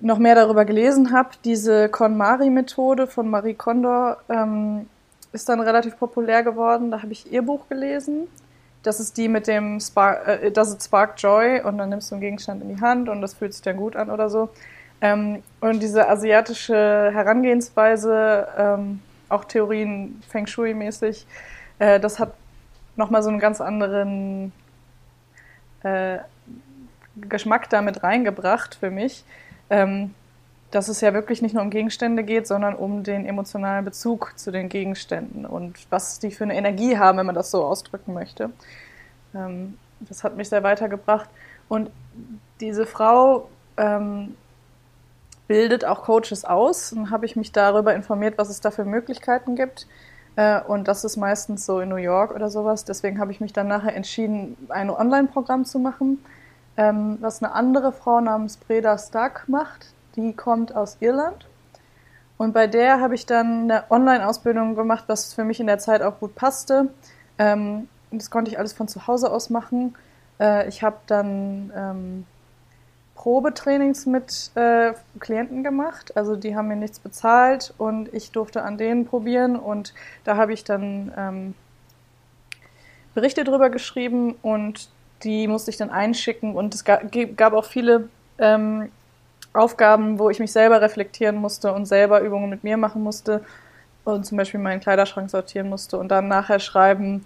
noch 0.00 0.18
mehr 0.18 0.34
darüber 0.34 0.64
gelesen 0.64 1.12
habe, 1.12 1.30
diese 1.44 1.88
KonMari-Methode 1.88 3.06
von 3.06 3.28
Marie 3.28 3.54
Kondo 3.54 4.14
ähm, 4.28 4.88
ist 5.32 5.48
dann 5.48 5.60
relativ 5.60 5.98
populär 5.98 6.42
geworden. 6.42 6.90
Da 6.90 7.02
habe 7.02 7.12
ich 7.12 7.30
ihr 7.32 7.42
Buch 7.42 7.68
gelesen. 7.68 8.28
Das 8.82 9.00
ist 9.00 9.16
die 9.16 9.28
mit 9.28 9.46
dem 9.46 9.80
Spark, 9.80 10.28
äh, 10.28 10.50
Does 10.50 10.74
it 10.74 10.82
Spark 10.82 11.14
Joy? 11.16 11.60
Und 11.62 11.78
dann 11.78 11.88
nimmst 11.88 12.10
du 12.10 12.14
einen 12.14 12.22
Gegenstand 12.22 12.62
in 12.62 12.74
die 12.74 12.80
Hand 12.80 13.08
und 13.08 13.22
das 13.22 13.34
fühlt 13.34 13.52
sich 13.52 13.62
dann 13.62 13.76
gut 13.76 13.96
an 13.96 14.10
oder 14.10 14.28
so. 14.28 14.50
Ähm, 15.00 15.42
und 15.60 15.82
diese 15.82 16.08
asiatische 16.08 17.10
Herangehensweise, 17.12 18.48
ähm, 18.56 19.00
auch 19.28 19.44
Theorien 19.44 20.22
Feng 20.28 20.46
Shui-mäßig, 20.46 21.26
äh, 21.78 22.00
das 22.00 22.18
hat 22.18 22.32
nochmal 22.96 23.22
so 23.22 23.28
einen 23.28 23.38
ganz 23.38 23.60
anderen 23.60 24.52
äh, 25.82 26.18
Geschmack 27.16 27.68
damit 27.70 28.02
reingebracht 28.02 28.74
für 28.74 28.90
mich. 28.90 29.24
Ähm, 29.70 30.14
dass 30.70 30.88
es 30.88 31.00
ja 31.00 31.14
wirklich 31.14 31.42
nicht 31.42 31.54
nur 31.54 31.62
um 31.62 31.70
Gegenstände 31.70 32.24
geht, 32.24 32.46
sondern 32.46 32.74
um 32.74 33.02
den 33.02 33.24
emotionalen 33.24 33.84
Bezug 33.84 34.32
zu 34.36 34.50
den 34.50 34.68
Gegenständen 34.68 35.46
und 35.46 35.86
was 35.90 36.18
die 36.18 36.30
für 36.30 36.44
eine 36.44 36.56
Energie 36.56 36.98
haben, 36.98 37.18
wenn 37.18 37.26
man 37.26 37.34
das 37.34 37.50
so 37.50 37.64
ausdrücken 37.64 38.12
möchte. 38.14 38.50
Ähm, 39.34 39.78
das 40.00 40.24
hat 40.24 40.36
mich 40.36 40.48
sehr 40.48 40.62
weitergebracht. 40.62 41.28
Und 41.68 41.90
diese 42.60 42.86
Frau 42.86 43.48
ähm, 43.76 44.36
bildet 45.48 45.84
auch 45.84 46.02
Coaches 46.02 46.44
aus. 46.44 46.90
Dann 46.90 47.10
habe 47.10 47.26
ich 47.26 47.36
mich 47.36 47.52
darüber 47.52 47.94
informiert, 47.94 48.38
was 48.38 48.50
es 48.50 48.60
da 48.60 48.70
für 48.70 48.84
Möglichkeiten 48.84 49.56
gibt. 49.56 49.86
Äh, 50.36 50.60
und 50.60 50.88
das 50.88 51.04
ist 51.04 51.16
meistens 51.16 51.64
so 51.64 51.80
in 51.80 51.88
New 51.88 51.96
York 51.96 52.34
oder 52.34 52.50
sowas. 52.50 52.84
Deswegen 52.84 53.20
habe 53.20 53.32
ich 53.32 53.40
mich 53.40 53.52
dann 53.52 53.68
nachher 53.68 53.94
entschieden, 53.94 54.56
ein 54.68 54.90
Online-Programm 54.90 55.64
zu 55.64 55.78
machen, 55.78 56.18
ähm, 56.76 57.18
was 57.20 57.42
eine 57.42 57.52
andere 57.52 57.92
Frau 57.92 58.20
namens 58.20 58.56
Breda 58.56 58.98
Stark 58.98 59.48
macht 59.48 59.94
die 60.16 60.32
kommt 60.32 60.74
aus 60.74 60.96
Irland. 61.00 61.46
Und 62.38 62.52
bei 62.52 62.66
der 62.66 63.00
habe 63.00 63.14
ich 63.14 63.26
dann 63.26 63.70
eine 63.70 63.84
Online-Ausbildung 63.90 64.74
gemacht, 64.74 65.04
was 65.06 65.32
für 65.32 65.44
mich 65.44 65.60
in 65.60 65.66
der 65.66 65.78
Zeit 65.78 66.02
auch 66.02 66.18
gut 66.18 66.34
passte. 66.34 66.88
Ähm, 67.38 67.88
das 68.10 68.30
konnte 68.30 68.50
ich 68.50 68.58
alles 68.58 68.72
von 68.72 68.88
zu 68.88 69.06
Hause 69.06 69.30
aus 69.30 69.48
machen. 69.50 69.94
Äh, 70.38 70.68
ich 70.68 70.82
habe 70.82 70.96
dann 71.06 71.72
ähm, 71.74 72.26
Probetrainings 73.14 74.04
mit 74.04 74.50
äh, 74.54 74.92
Klienten 75.18 75.64
gemacht. 75.64 76.16
Also 76.16 76.36
die 76.36 76.56
haben 76.56 76.68
mir 76.68 76.76
nichts 76.76 76.98
bezahlt 76.98 77.72
und 77.78 78.12
ich 78.12 78.32
durfte 78.32 78.62
an 78.62 78.76
denen 78.76 79.06
probieren. 79.06 79.56
Und 79.56 79.94
da 80.24 80.36
habe 80.36 80.52
ich 80.52 80.62
dann 80.62 81.12
ähm, 81.16 81.54
Berichte 83.14 83.44
drüber 83.44 83.70
geschrieben 83.70 84.34
und 84.42 84.90
die 85.22 85.48
musste 85.48 85.70
ich 85.70 85.76
dann 85.76 85.90
einschicken. 85.90 86.54
Und 86.54 86.74
es 86.74 86.84
gab, 86.84 87.52
auch 87.52 87.64
viele 87.64 88.08
ähm, 88.38 88.90
Aufgaben, 89.52 90.18
wo 90.18 90.30
ich 90.30 90.38
mich 90.38 90.52
selber 90.52 90.80
reflektieren 90.80 91.36
musste 91.36 91.72
und 91.72 91.86
selber 91.86 92.20
Übungen 92.20 92.50
mit 92.50 92.64
mir 92.64 92.76
machen 92.76 93.02
musste 93.02 93.42
und 94.04 94.24
zum 94.24 94.38
Beispiel 94.38 94.60
meinen 94.60 94.80
Kleiderschrank 94.80 95.30
sortieren 95.30 95.68
musste 95.68 95.98
und 95.98 96.08
dann 96.08 96.28
nachher 96.28 96.60
schreiben, 96.60 97.24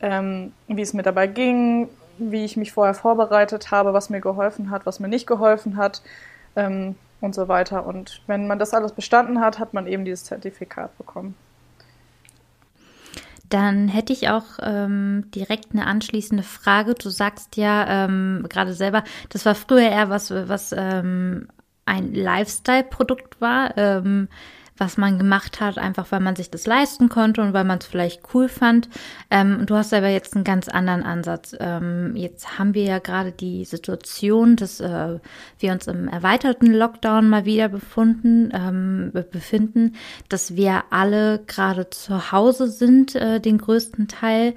ähm, 0.00 0.52
wie 0.66 0.82
es 0.82 0.92
mir 0.92 1.02
dabei 1.02 1.26
ging, 1.26 1.88
wie 2.18 2.44
ich 2.44 2.56
mich 2.56 2.72
vorher 2.72 2.94
vorbereitet 2.94 3.70
habe, 3.70 3.92
was 3.92 4.10
mir 4.10 4.20
geholfen 4.20 4.70
hat, 4.70 4.86
was 4.86 5.00
mir 5.00 5.08
nicht 5.08 5.26
geholfen 5.26 5.76
hat 5.76 6.02
ähm, 6.56 6.96
und 7.20 7.34
so 7.34 7.48
weiter. 7.48 7.86
Und 7.86 8.22
wenn 8.26 8.46
man 8.46 8.58
das 8.58 8.74
alles 8.74 8.92
bestanden 8.92 9.40
hat, 9.40 9.58
hat 9.58 9.72
man 9.72 9.86
eben 9.86 10.04
dieses 10.04 10.24
Zertifikat 10.24 10.96
bekommen. 10.98 11.34
Dann 13.48 13.88
hätte 13.88 14.12
ich 14.12 14.28
auch 14.28 14.58
ähm, 14.60 15.30
direkt 15.34 15.72
eine 15.72 15.86
anschließende 15.86 16.42
Frage. 16.42 16.94
Du 16.94 17.08
sagst 17.08 17.56
ja 17.56 18.04
ähm, 18.04 18.44
gerade 18.48 18.74
selber, 18.74 19.04
das 19.30 19.46
war 19.46 19.54
früher 19.54 19.88
eher 19.90 20.10
was, 20.10 20.30
was 20.30 20.74
ähm, 20.76 21.48
ein 21.86 22.12
Lifestyle-Produkt 22.14 23.40
war, 23.40 23.76
ähm, 23.78 24.28
was 24.78 24.96
man 24.96 25.18
gemacht 25.18 25.60
hat, 25.60 25.78
einfach 25.78 26.10
weil 26.10 26.20
man 26.20 26.36
sich 26.36 26.50
das 26.50 26.66
leisten 26.66 27.08
konnte 27.08 27.42
und 27.42 27.52
weil 27.52 27.64
man 27.64 27.78
es 27.78 27.86
vielleicht 27.86 28.22
cool 28.34 28.48
fand. 28.48 28.88
Ähm, 29.30 29.66
du 29.66 29.74
hast 29.74 29.92
aber 29.92 30.08
jetzt 30.08 30.34
einen 30.34 30.44
ganz 30.44 30.68
anderen 30.68 31.02
Ansatz. 31.02 31.54
Ähm, 31.58 32.14
jetzt 32.16 32.58
haben 32.58 32.74
wir 32.74 32.84
ja 32.84 32.98
gerade 32.98 33.32
die 33.32 33.64
Situation, 33.64 34.56
dass 34.56 34.80
äh, 34.80 35.18
wir 35.58 35.72
uns 35.72 35.86
im 35.86 36.08
erweiterten 36.08 36.72
Lockdown 36.72 37.28
mal 37.28 37.44
wieder 37.44 37.68
befunden, 37.68 38.50
ähm, 38.54 39.10
befinden, 39.12 39.94
dass 40.28 40.56
wir 40.56 40.84
alle 40.90 41.40
gerade 41.46 41.90
zu 41.90 42.32
Hause 42.32 42.68
sind, 42.68 43.14
äh, 43.14 43.40
den 43.40 43.58
größten 43.58 44.08
Teil. 44.08 44.54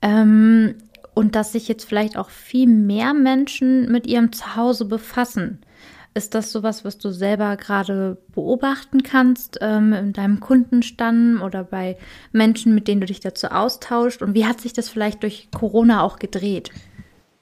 Ähm, 0.00 0.76
und 1.14 1.34
dass 1.34 1.50
sich 1.50 1.66
jetzt 1.66 1.84
vielleicht 1.84 2.16
auch 2.16 2.30
viel 2.30 2.68
mehr 2.68 3.12
Menschen 3.12 3.90
mit 3.90 4.06
ihrem 4.06 4.30
Zuhause 4.32 4.84
befassen. 4.84 5.58
Ist 6.18 6.34
das 6.34 6.50
sowas, 6.50 6.84
was 6.84 6.98
du 6.98 7.12
selber 7.12 7.56
gerade 7.56 8.16
beobachten 8.34 9.04
kannst 9.04 9.58
ähm, 9.60 9.92
in 9.92 10.12
deinem 10.12 10.40
Kundenstamm 10.40 11.40
oder 11.44 11.62
bei 11.62 11.96
Menschen, 12.32 12.74
mit 12.74 12.88
denen 12.88 13.00
du 13.00 13.06
dich 13.06 13.20
dazu 13.20 13.46
austauscht? 13.52 14.20
Und 14.20 14.34
wie 14.34 14.44
hat 14.44 14.60
sich 14.60 14.72
das 14.72 14.88
vielleicht 14.88 15.22
durch 15.22 15.48
Corona 15.56 16.02
auch 16.02 16.18
gedreht? 16.18 16.72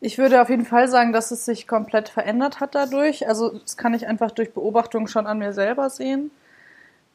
Ich 0.00 0.18
würde 0.18 0.42
auf 0.42 0.50
jeden 0.50 0.66
Fall 0.66 0.88
sagen, 0.88 1.14
dass 1.14 1.30
es 1.30 1.46
sich 1.46 1.66
komplett 1.66 2.10
verändert 2.10 2.60
hat 2.60 2.74
dadurch. 2.74 3.26
Also 3.26 3.58
das 3.60 3.78
kann 3.78 3.94
ich 3.94 4.06
einfach 4.08 4.30
durch 4.30 4.52
Beobachtung 4.52 5.06
schon 5.06 5.26
an 5.26 5.38
mir 5.38 5.54
selber 5.54 5.88
sehen. 5.88 6.30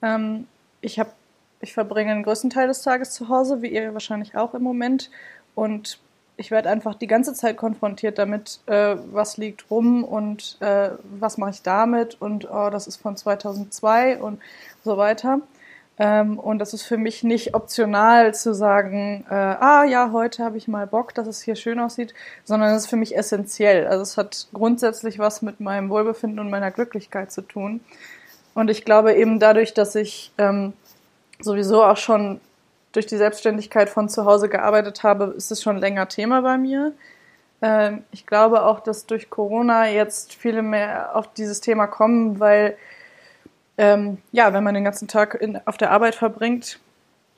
Ähm, 0.02 0.48
ich 0.82 0.98
habe, 0.98 1.12
ich 1.60 1.76
verbringe 1.76 2.12
den 2.12 2.24
größten 2.24 2.50
Teil 2.50 2.70
des 2.70 2.82
Tages 2.82 3.12
zu 3.12 3.30
Hause, 3.30 3.62
wie 3.62 3.68
ihr 3.68 3.94
wahrscheinlich 3.94 4.36
auch 4.36 4.56
im 4.56 4.64
Moment. 4.64 5.12
Und 5.54 6.00
ich 6.42 6.52
werde 6.52 6.70
einfach 6.70 6.96
die 6.96 7.08
ganze 7.08 7.34
Zeit 7.34 7.56
konfrontiert 7.56 8.18
damit, 8.18 8.60
äh, 8.66 8.96
was 9.12 9.38
liegt 9.38 9.70
rum 9.72 10.04
und 10.04 10.58
äh, 10.60 10.90
was 11.20 11.38
mache 11.38 11.52
ich 11.52 11.62
damit 11.62 12.20
und 12.20 12.50
oh, 12.52 12.70
das 12.70 12.88
ist 12.88 12.98
von 12.98 13.16
2002 13.16 14.18
und 14.18 14.42
so 14.84 14.98
weiter. 14.98 15.40
Ähm, 16.00 16.40
und 16.40 16.60
das 16.60 16.74
ist 16.74 16.82
für 16.82 16.98
mich 16.98 17.24
nicht 17.24 17.54
optional 17.54 18.34
zu 18.34 18.56
sagen, 18.56 19.24
äh, 19.30 19.34
ah 19.36 19.84
ja, 19.84 20.12
heute 20.12 20.44
habe 20.44 20.58
ich 20.58 20.68
mal 20.68 20.88
Bock, 20.88 21.14
dass 21.14 21.28
es 21.28 21.42
hier 21.42 21.56
schön 21.56 21.80
aussieht, 21.80 22.14
sondern 22.44 22.74
es 22.74 22.84
ist 22.84 22.90
für 22.90 22.96
mich 22.96 23.16
essentiell. 23.16 23.86
Also 23.86 24.02
es 24.02 24.18
hat 24.18 24.48
grundsätzlich 24.52 25.20
was 25.20 25.44
mit 25.44 25.60
meinem 25.60 25.90
Wohlbefinden 25.90 26.40
und 26.40 26.50
meiner 26.50 26.72
Glücklichkeit 26.72 27.32
zu 27.32 27.42
tun. 27.44 27.82
Und 28.56 28.70
ich 28.70 28.84
glaube 28.84 29.14
eben 29.14 29.40
dadurch, 29.40 29.74
dass 29.76 29.94
ich 29.96 30.32
ähm, 30.40 30.74
sowieso 31.40 31.84
auch 31.84 31.98
schon 31.98 32.42
durch 32.92 33.06
die 33.06 33.18
Selbstständigkeit 33.18 33.90
von 33.90 34.10
zu 34.10 34.26
Hause 34.26 34.50
gearbeitet 34.50 35.04
habe, 35.04 35.26
ist 35.38 35.52
es 35.52 35.62
schon 35.62 35.78
länger 35.78 36.08
Thema 36.08 36.42
bei 36.42 36.58
mir. 36.58 36.94
Ähm, 37.62 38.04
ich 38.12 38.26
glaube 38.26 38.64
auch, 38.64 38.80
dass 38.80 39.06
durch 39.06 39.30
Corona 39.30 39.88
jetzt 39.90 40.34
viele 40.34 40.62
mehr 40.62 41.16
auf 41.16 41.34
dieses 41.34 41.62
Thema 41.62 41.88
kommen, 41.88 42.40
weil 42.40 42.78
ähm, 43.78 44.18
ja, 44.32 44.54
wenn 44.54 44.64
man 44.64 44.74
den 44.74 44.84
ganzen 44.84 45.08
Tag 45.08 45.36
in, 45.36 45.60
auf 45.66 45.78
der 45.78 45.92
Arbeit 45.92 46.16
verbringt, 46.16 46.80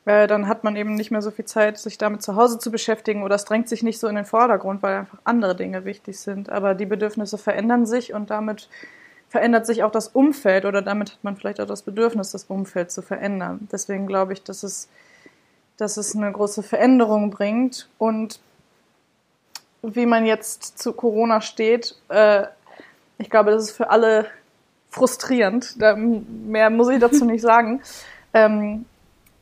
äh, 0.05 0.27
dann 0.27 0.47
hat 0.47 0.63
man 0.63 0.75
eben 0.75 0.95
nicht 0.95 1.11
mehr 1.11 1.21
so 1.21 1.31
viel 1.31 1.45
Zeit, 1.45 1.77
sich 1.77 1.97
damit 1.97 2.21
zu 2.21 2.35
Hause 2.35 2.59
zu 2.59 2.71
beschäftigen 2.71 3.23
oder 3.23 3.35
es 3.35 3.45
drängt 3.45 3.69
sich 3.69 3.83
nicht 3.83 3.99
so 3.99 4.07
in 4.07 4.15
den 4.15 4.25
Vordergrund, 4.25 4.83
weil 4.83 4.97
einfach 4.97 5.19
andere 5.23 5.55
Dinge 5.55 5.85
wichtig 5.85 6.19
sind. 6.19 6.49
Aber 6.49 6.73
die 6.73 6.85
Bedürfnisse 6.85 7.37
verändern 7.37 7.85
sich 7.85 8.13
und 8.13 8.29
damit 8.29 8.69
verändert 9.29 9.65
sich 9.65 9.83
auch 9.83 9.91
das 9.91 10.09
Umfeld 10.09 10.65
oder 10.65 10.81
damit 10.81 11.13
hat 11.13 11.23
man 11.23 11.35
vielleicht 11.35 11.59
auch 11.59 11.65
das 11.65 11.83
Bedürfnis, 11.83 12.31
das 12.31 12.45
Umfeld 12.45 12.91
zu 12.91 13.01
verändern. 13.01 13.67
Deswegen 13.71 14.05
glaube 14.05 14.33
ich, 14.33 14.43
dass 14.43 14.63
es 14.63 14.89
dass 15.77 15.97
es 15.97 16.15
eine 16.15 16.31
große 16.31 16.63
Veränderung 16.63 17.29
bringt. 17.29 17.89
Und 17.97 18.39
wie 19.81 20.05
man 20.05 20.25
jetzt 20.25 20.79
zu 20.79 20.93
Corona 20.93 21.41
steht, 21.41 21.95
äh, 22.09 22.45
ich 23.17 23.29
glaube, 23.29 23.51
das 23.51 23.63
ist 23.63 23.71
für 23.71 23.89
alle 23.89 24.27
frustrierend. 24.89 25.81
Da, 25.81 25.95
mehr 25.95 26.69
muss 26.69 26.89
ich 26.89 26.99
dazu 26.99 27.25
nicht 27.25 27.41
sagen. 27.41 27.81
Ähm, 28.35 28.85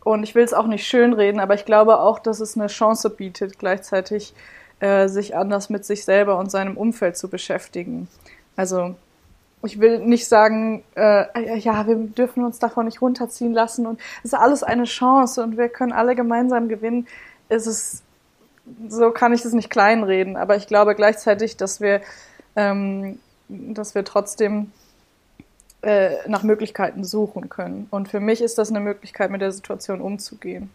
und 0.04 0.24
ich 0.24 0.36
will 0.36 0.44
es 0.44 0.54
auch 0.54 0.68
nicht 0.68 0.86
schönreden, 0.86 1.40
aber 1.40 1.54
ich 1.54 1.64
glaube 1.64 2.02
auch, 2.02 2.20
dass 2.20 2.42
es 2.42 2.58
eine 2.58 2.68
Chance 2.68 3.10
bietet, 3.10 3.58
gleichzeitig 3.58 4.34
äh, 4.82 5.08
sich 5.08 5.34
anders 5.38 5.70
mit 5.70 5.86
sich 5.86 6.04
selber 6.04 6.38
und 6.38 6.52
seinem 6.52 6.76
Umfeld 6.76 7.16
zu 7.16 7.30
beschäftigen. 7.30 8.10
Also 8.58 8.96
ich 9.64 9.80
will 9.80 10.00
nicht 10.00 10.28
sagen, 10.28 10.84
äh, 10.96 11.58
ja, 11.60 11.86
wir 11.88 11.96
dürfen 11.96 12.44
uns 12.44 12.60
davon 12.60 12.86
nicht 12.86 13.02
runterziehen 13.02 13.54
lassen 13.54 13.86
und 13.86 14.00
es 14.20 14.34
ist 14.34 14.40
alles 14.40 14.64
eine 14.64 14.86
Chance 14.86 15.44
und 15.44 15.58
wir 15.58 15.70
können 15.70 15.92
alle 15.92 16.16
gemeinsam 16.16 16.68
gewinnen. 16.68 17.08
Es 17.50 17.68
ist, 17.68 18.04
so 18.88 19.12
kann 19.12 19.34
ich 19.34 19.42
das 19.42 19.54
nicht 19.54 19.70
kleinreden, 19.70 20.36
aber 20.38 20.56
ich 20.56 20.68
glaube 20.68 20.96
gleichzeitig, 20.96 21.58
dass 21.58 21.82
wir, 21.82 22.02
ähm, 22.56 23.20
dass 23.50 23.94
wir 23.94 24.04
trotzdem 24.04 24.72
äh, 25.82 26.28
nach 26.28 26.44
Möglichkeiten 26.44 27.04
suchen 27.04 27.50
können. 27.50 27.88
Und 27.92 28.08
für 28.08 28.20
mich 28.20 28.42
ist 28.42 28.58
das 28.58 28.70
eine 28.70 28.80
Möglichkeit, 28.80 29.32
mit 29.32 29.42
der 29.42 29.52
Situation 29.52 30.02
umzugehen. 30.02 30.70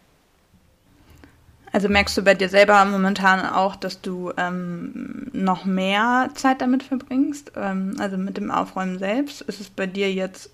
Also 1.73 1.89
merkst 1.89 2.17
du 2.17 2.23
bei 2.23 2.33
dir 2.33 2.49
selber 2.49 2.83
momentan 2.85 3.45
auch, 3.45 3.75
dass 3.75 4.01
du 4.01 4.31
ähm, 4.37 5.29
noch 5.33 5.65
mehr 5.65 6.29
Zeit 6.35 6.61
damit 6.61 6.83
verbringst? 6.83 7.51
Ähm, 7.55 7.95
also 7.99 8.17
mit 8.17 8.37
dem 8.37 8.51
Aufräumen 8.51 8.99
selbst? 8.99 9.41
Ist 9.41 9.59
es 9.59 9.69
bei 9.69 9.85
dir 9.85 10.11
jetzt, 10.11 10.49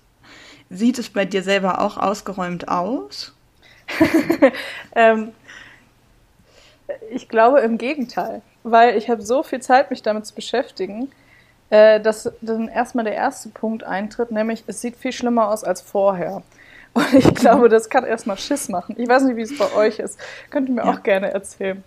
sieht 0.70 0.98
es 0.98 1.08
bei 1.08 1.24
dir 1.24 1.42
selber 1.42 1.80
auch 1.80 1.96
ausgeräumt 1.96 2.68
aus? 2.68 3.32
ähm, 4.96 5.32
ich 7.10 7.28
glaube 7.28 7.60
im 7.60 7.78
Gegenteil, 7.78 8.42
weil 8.62 8.96
ich 8.96 9.08
habe 9.08 9.22
so 9.22 9.42
viel 9.42 9.60
Zeit, 9.60 9.90
mich 9.90 10.02
damit 10.02 10.26
zu 10.26 10.34
beschäftigen, 10.34 11.10
äh, 11.70 12.00
dass 12.00 12.30
dann 12.40 12.68
erstmal 12.68 13.04
der 13.04 13.14
erste 13.14 13.48
Punkt 13.50 13.84
eintritt, 13.84 14.30
nämlich 14.30 14.64
es 14.66 14.80
sieht 14.80 14.96
viel 14.96 15.12
schlimmer 15.12 15.48
aus 15.48 15.64
als 15.64 15.80
vorher. 15.80 16.42
Und 16.94 17.12
ich 17.12 17.34
glaube, 17.34 17.68
das 17.68 17.90
kann 17.90 18.04
erstmal 18.04 18.38
Schiss 18.38 18.68
machen. 18.68 18.94
Ich 18.98 19.08
weiß 19.08 19.24
nicht, 19.24 19.36
wie 19.36 19.42
es 19.42 19.56
bei 19.58 19.72
euch 19.74 19.98
ist. 19.98 20.18
Könnt 20.50 20.68
ihr 20.68 20.74
mir 20.76 20.84
ja. 20.84 20.92
auch 20.92 21.02
gerne 21.02 21.32
erzählen. 21.32 21.82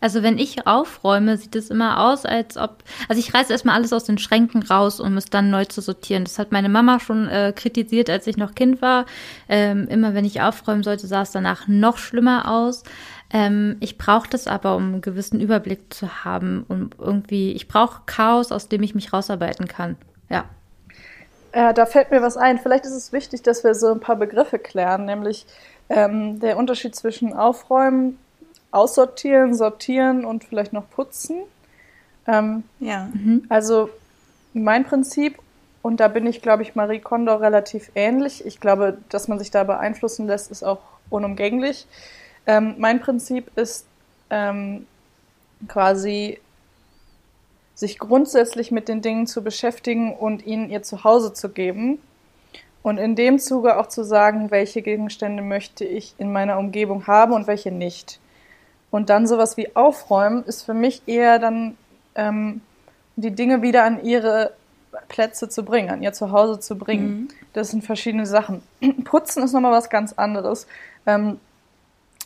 Also 0.00 0.22
wenn 0.22 0.38
ich 0.38 0.66
aufräume, 0.66 1.38
sieht 1.38 1.56
es 1.56 1.70
immer 1.70 2.00
aus, 2.04 2.26
als 2.26 2.56
ob. 2.58 2.84
Also 3.08 3.18
ich 3.18 3.32
reiße 3.32 3.50
erstmal 3.50 3.76
alles 3.76 3.92
aus 3.92 4.04
den 4.04 4.18
Schränken 4.18 4.62
raus, 4.62 5.00
um 5.00 5.16
es 5.16 5.26
dann 5.26 5.50
neu 5.50 5.64
zu 5.64 5.80
sortieren. 5.80 6.24
Das 6.24 6.38
hat 6.38 6.52
meine 6.52 6.68
Mama 6.68 7.00
schon 7.00 7.28
äh, 7.28 7.52
kritisiert, 7.56 8.10
als 8.10 8.26
ich 8.26 8.36
noch 8.36 8.54
Kind 8.54 8.82
war. 8.82 9.06
Ähm, 9.48 9.88
immer 9.88 10.14
wenn 10.14 10.24
ich 10.24 10.42
aufräumen 10.42 10.82
sollte, 10.82 11.06
sah 11.06 11.22
es 11.22 11.30
danach 11.30 11.66
noch 11.66 11.96
schlimmer 11.96 12.50
aus. 12.50 12.82
Ähm, 13.30 13.76
ich 13.80 13.96
brauche 13.96 14.28
das 14.28 14.46
aber, 14.46 14.76
um 14.76 14.84
einen 14.84 15.00
gewissen 15.00 15.40
Überblick 15.40 15.92
zu 15.92 16.24
haben. 16.24 16.64
Um 16.68 16.90
irgendwie, 16.98 17.52
ich 17.52 17.66
brauche 17.66 18.02
Chaos, 18.04 18.52
aus 18.52 18.68
dem 18.68 18.82
ich 18.82 18.94
mich 18.94 19.12
rausarbeiten 19.12 19.66
kann. 19.66 19.96
Ja. 20.28 20.44
Äh, 21.52 21.74
da 21.74 21.86
fällt 21.86 22.10
mir 22.10 22.22
was 22.22 22.36
ein. 22.36 22.58
Vielleicht 22.58 22.84
ist 22.84 22.92
es 22.92 23.12
wichtig, 23.12 23.42
dass 23.42 23.64
wir 23.64 23.74
so 23.74 23.92
ein 23.92 24.00
paar 24.00 24.16
Begriffe 24.16 24.58
klären, 24.58 25.04
nämlich 25.04 25.46
ähm, 25.88 26.40
der 26.40 26.56
Unterschied 26.56 26.94
zwischen 26.94 27.32
Aufräumen, 27.32 28.18
Aussortieren, 28.70 29.54
Sortieren 29.54 30.24
und 30.24 30.44
vielleicht 30.44 30.72
noch 30.72 30.88
Putzen. 30.90 31.42
Ähm, 32.26 32.64
ja. 32.80 33.08
Mhm. 33.12 33.44
Also 33.48 33.88
mein 34.52 34.84
Prinzip, 34.84 35.38
und 35.82 36.00
da 36.00 36.08
bin 36.08 36.26
ich, 36.26 36.42
glaube 36.42 36.62
ich, 36.62 36.74
Marie 36.74 36.98
Kondo 36.98 37.36
relativ 37.36 37.90
ähnlich. 37.94 38.44
Ich 38.44 38.60
glaube, 38.60 38.98
dass 39.08 39.28
man 39.28 39.38
sich 39.38 39.50
da 39.50 39.64
beeinflussen 39.64 40.26
lässt, 40.26 40.50
ist 40.50 40.64
auch 40.64 40.80
unumgänglich. 41.10 41.86
Ähm, 42.46 42.74
mein 42.78 43.00
Prinzip 43.00 43.56
ist 43.56 43.86
ähm, 44.30 44.86
quasi 45.68 46.40
sich 47.76 47.98
grundsätzlich 47.98 48.72
mit 48.72 48.88
den 48.88 49.02
Dingen 49.02 49.26
zu 49.26 49.44
beschäftigen 49.44 50.16
und 50.16 50.44
ihnen 50.46 50.70
ihr 50.70 50.82
Zuhause 50.82 51.34
zu 51.34 51.50
geben. 51.50 51.98
Und 52.82 52.98
in 52.98 53.14
dem 53.16 53.38
Zuge 53.38 53.78
auch 53.78 53.86
zu 53.86 54.02
sagen, 54.02 54.50
welche 54.50 54.80
Gegenstände 54.80 55.42
möchte 55.42 55.84
ich 55.84 56.14
in 56.18 56.32
meiner 56.32 56.58
Umgebung 56.58 57.06
haben 57.06 57.32
und 57.32 57.46
welche 57.46 57.70
nicht. 57.70 58.18
Und 58.90 59.10
dann 59.10 59.26
sowas 59.26 59.56
wie 59.56 59.76
aufräumen 59.76 60.42
ist 60.44 60.62
für 60.62 60.72
mich 60.72 61.02
eher 61.06 61.38
dann 61.38 61.76
ähm, 62.14 62.62
die 63.16 63.32
Dinge 63.32 63.60
wieder 63.60 63.84
an 63.84 64.02
ihre 64.02 64.52
Plätze 65.08 65.50
zu 65.50 65.62
bringen, 65.62 65.90
an 65.90 66.02
ihr 66.02 66.14
Zuhause 66.14 66.60
zu 66.60 66.78
bringen. 66.78 67.08
Mhm. 67.08 67.28
Das 67.52 67.70
sind 67.70 67.84
verschiedene 67.84 68.24
Sachen. 68.24 68.62
Putzen 69.04 69.42
ist 69.42 69.52
nochmal 69.52 69.72
was 69.72 69.90
ganz 69.90 70.14
anderes. 70.14 70.66
Ähm, 71.04 71.40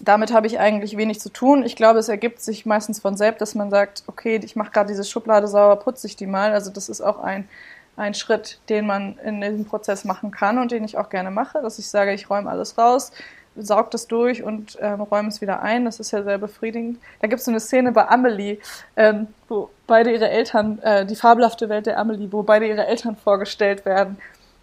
damit 0.00 0.32
habe 0.32 0.46
ich 0.46 0.58
eigentlich 0.58 0.96
wenig 0.96 1.20
zu 1.20 1.28
tun. 1.28 1.64
Ich 1.64 1.76
glaube, 1.76 1.98
es 1.98 2.08
ergibt 2.08 2.40
sich 2.40 2.64
meistens 2.66 3.00
von 3.00 3.16
selbst, 3.16 3.40
dass 3.40 3.54
man 3.54 3.70
sagt, 3.70 4.04
okay, 4.06 4.40
ich 4.42 4.56
mache 4.56 4.70
gerade 4.70 4.88
diese 4.88 5.04
Schublade 5.04 5.46
sauber, 5.46 5.76
putze 5.76 6.06
ich 6.06 6.16
die 6.16 6.26
mal. 6.26 6.52
Also 6.52 6.70
das 6.70 6.88
ist 6.88 7.00
auch 7.00 7.18
ein, 7.22 7.48
ein 7.96 8.14
Schritt, 8.14 8.60
den 8.68 8.86
man 8.86 9.18
in 9.18 9.40
diesem 9.40 9.64
Prozess 9.66 10.04
machen 10.04 10.30
kann 10.30 10.58
und 10.58 10.72
den 10.72 10.84
ich 10.84 10.96
auch 10.96 11.10
gerne 11.10 11.30
mache, 11.30 11.60
dass 11.60 11.78
ich 11.78 11.88
sage, 11.88 12.12
ich 12.14 12.30
räume 12.30 12.50
alles 12.50 12.78
raus, 12.78 13.12
sauge 13.56 13.88
das 13.90 14.06
durch 14.06 14.42
und 14.42 14.78
ähm, 14.80 15.02
räume 15.02 15.28
es 15.28 15.40
wieder 15.40 15.60
ein. 15.62 15.84
Das 15.84 16.00
ist 16.00 16.10
ja 16.12 16.22
sehr 16.22 16.38
befriedigend. 16.38 16.98
Da 17.20 17.28
gibt 17.28 17.40
es 17.40 17.44
so 17.44 17.50
eine 17.50 17.60
Szene 17.60 17.92
bei 17.92 18.08
Amelie, 18.08 18.58
ähm, 18.96 19.26
wo 19.48 19.70
beide 19.86 20.12
ihre 20.12 20.30
Eltern, 20.30 20.78
äh, 20.80 21.04
die 21.04 21.16
fabelhafte 21.16 21.68
Welt 21.68 21.86
der 21.86 21.98
Amelie, 21.98 22.32
wo 22.32 22.42
beide 22.42 22.66
ihre 22.66 22.86
Eltern 22.86 23.16
vorgestellt 23.16 23.84
werden. 23.84 24.16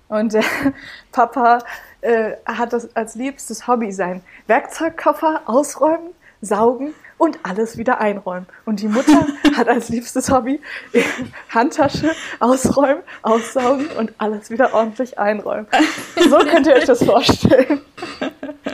Und 0.09 0.33
der 0.33 0.43
Papa 1.11 1.59
äh, 2.01 2.33
hat 2.45 2.73
das 2.73 2.95
als 2.95 3.15
liebstes 3.15 3.67
Hobby 3.67 3.91
sein 3.91 4.21
Werkzeugkoffer 4.47 5.41
ausräumen, 5.45 6.11
saugen 6.41 6.93
und 7.17 7.39
alles 7.43 7.77
wieder 7.77 7.99
einräumen. 7.99 8.45
Und 8.65 8.81
die 8.81 8.87
Mutter 8.87 9.25
hat 9.55 9.67
als 9.67 9.89
liebstes 9.89 10.31
Hobby 10.31 10.61
Handtasche 11.49 12.11
ausräumen, 12.39 13.03
aussaugen 13.21 13.87
und 13.97 14.13
alles 14.17 14.49
wieder 14.49 14.73
ordentlich 14.73 15.17
einräumen. 15.17 15.67
So 16.29 16.37
könnt 16.37 16.67
ihr 16.67 16.75
euch 16.75 16.85
das 16.85 17.03
vorstellen. 17.03 17.81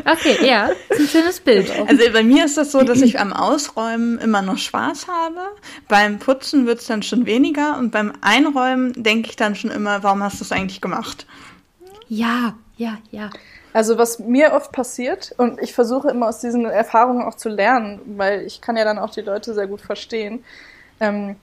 Okay, 0.05 0.45
ja, 0.45 0.69
ist 0.89 1.00
ein 1.00 1.07
schönes 1.07 1.39
Bild. 1.39 1.72
Also 1.88 2.03
bei 2.12 2.24
mir 2.24 2.45
ist 2.45 2.57
das 2.57 2.72
so, 2.72 2.81
dass 2.81 3.01
ich 3.01 3.19
am 3.19 3.33
Ausräumen 3.33 4.17
immer 4.19 4.41
noch 4.41 4.57
Spaß 4.57 5.07
habe. 5.07 5.39
Beim 5.88 6.19
Putzen 6.19 6.65
wird 6.65 6.79
es 6.79 6.88
dann 6.88 7.03
schon 7.03 7.25
weniger 7.25 7.77
und 7.77 7.91
beim 7.91 8.13
Einräumen 8.22 8.93
denke 9.01 9.29
ich 9.29 9.36
dann 9.36 9.55
schon 9.55 9.72
immer, 9.72 10.03
warum 10.03 10.24
hast 10.24 10.39
du 10.39 10.43
es 10.43 10.51
eigentlich 10.51 10.81
gemacht? 10.81 11.25
Ja, 12.07 12.55
ja, 12.78 12.97
ja. 13.12 13.30
Also 13.73 13.97
was 13.97 14.19
mir 14.19 14.54
oft 14.54 14.71
passiert, 14.71 15.34
und 15.38 15.60
ich 15.62 15.73
versuche 15.73 16.10
immer 16.10 16.28
aus 16.28 16.39
diesen 16.39 16.65
Erfahrungen 16.65 17.23
auch 17.23 17.36
zu 17.36 17.49
lernen, 17.49 17.99
weil 18.17 18.41
ich 18.41 18.62
kann 18.62 18.78
ja 18.78 18.84
dann 18.84 18.99
auch 18.99 19.10
die 19.10 19.21
Leute 19.21 19.54
sehr 19.54 19.67
gut 19.67 19.82
verstehen, 19.82 20.43
ähm, 20.99 21.36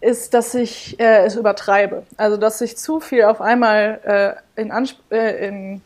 ist, 0.00 0.34
dass 0.34 0.54
ich 0.54 0.98
äh, 0.98 1.24
es 1.24 1.36
übertreibe. 1.36 2.04
Also 2.16 2.36
dass 2.36 2.60
ich 2.60 2.76
zu 2.76 2.98
viel 2.98 3.22
auf 3.22 3.40
einmal 3.40 4.36
äh, 4.56 4.60
in, 4.60 4.72
Ansp 4.72 4.98
äh, 5.12 5.46
in, 5.46 5.76
äh, 5.76 5.80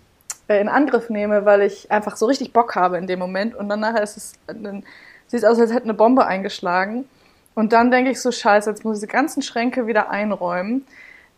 in 0.48 0.68
Angriff 0.68 1.10
nehme, 1.10 1.44
weil 1.44 1.62
ich 1.62 1.90
einfach 1.90 2.16
so 2.16 2.26
richtig 2.26 2.52
Bock 2.52 2.76
habe 2.76 2.98
in 2.98 3.06
dem 3.06 3.18
Moment. 3.18 3.54
Und 3.54 3.68
dann 3.68 3.80
nachher 3.80 4.02
ist 4.02 4.16
es, 4.16 4.32
dann 4.46 4.84
sieht 5.26 5.40
es 5.40 5.44
aus, 5.44 5.58
als 5.58 5.72
hätte 5.72 5.84
eine 5.84 5.94
Bombe 5.94 6.26
eingeschlagen. 6.26 7.04
Und 7.54 7.72
dann 7.72 7.90
denke 7.90 8.10
ich 8.10 8.20
so, 8.20 8.30
scheiße, 8.30 8.70
jetzt 8.70 8.84
muss 8.84 8.98
ich 9.02 9.08
die 9.08 9.12
ganzen 9.12 9.42
Schränke 9.42 9.86
wieder 9.86 10.10
einräumen. 10.10 10.86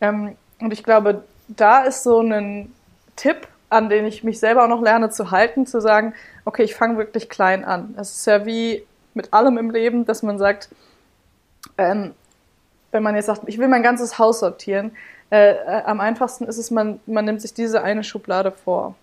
Ähm, 0.00 0.36
und 0.60 0.72
ich 0.72 0.82
glaube, 0.82 1.24
da 1.48 1.84
ist 1.84 2.02
so 2.02 2.20
ein 2.20 2.72
Tipp, 3.16 3.48
an 3.70 3.88
den 3.88 4.04
ich 4.06 4.24
mich 4.24 4.38
selber 4.38 4.64
auch 4.64 4.68
noch 4.68 4.82
lerne 4.82 5.10
zu 5.10 5.30
halten, 5.30 5.66
zu 5.66 5.80
sagen, 5.80 6.14
okay, 6.44 6.62
ich 6.62 6.74
fange 6.74 6.98
wirklich 6.98 7.28
klein 7.28 7.64
an. 7.64 7.94
Es 7.98 8.10
ist 8.10 8.26
ja 8.26 8.46
wie 8.46 8.84
mit 9.14 9.32
allem 9.32 9.58
im 9.58 9.70
Leben, 9.70 10.06
dass 10.06 10.22
man 10.22 10.38
sagt, 10.38 10.68
ähm, 11.76 12.14
wenn 12.90 13.02
man 13.02 13.14
jetzt 13.14 13.26
sagt, 13.26 13.42
ich 13.46 13.58
will 13.58 13.68
mein 13.68 13.82
ganzes 13.82 14.18
Haus 14.18 14.40
sortieren, 14.40 14.92
äh, 15.30 15.52
äh, 15.52 15.82
am 15.84 16.00
einfachsten 16.00 16.44
ist 16.44 16.58
es, 16.58 16.70
man, 16.70 17.00
man 17.06 17.24
nimmt 17.24 17.42
sich 17.42 17.54
diese 17.54 17.82
eine 17.82 18.02
Schublade 18.02 18.50
vor, 18.52 18.94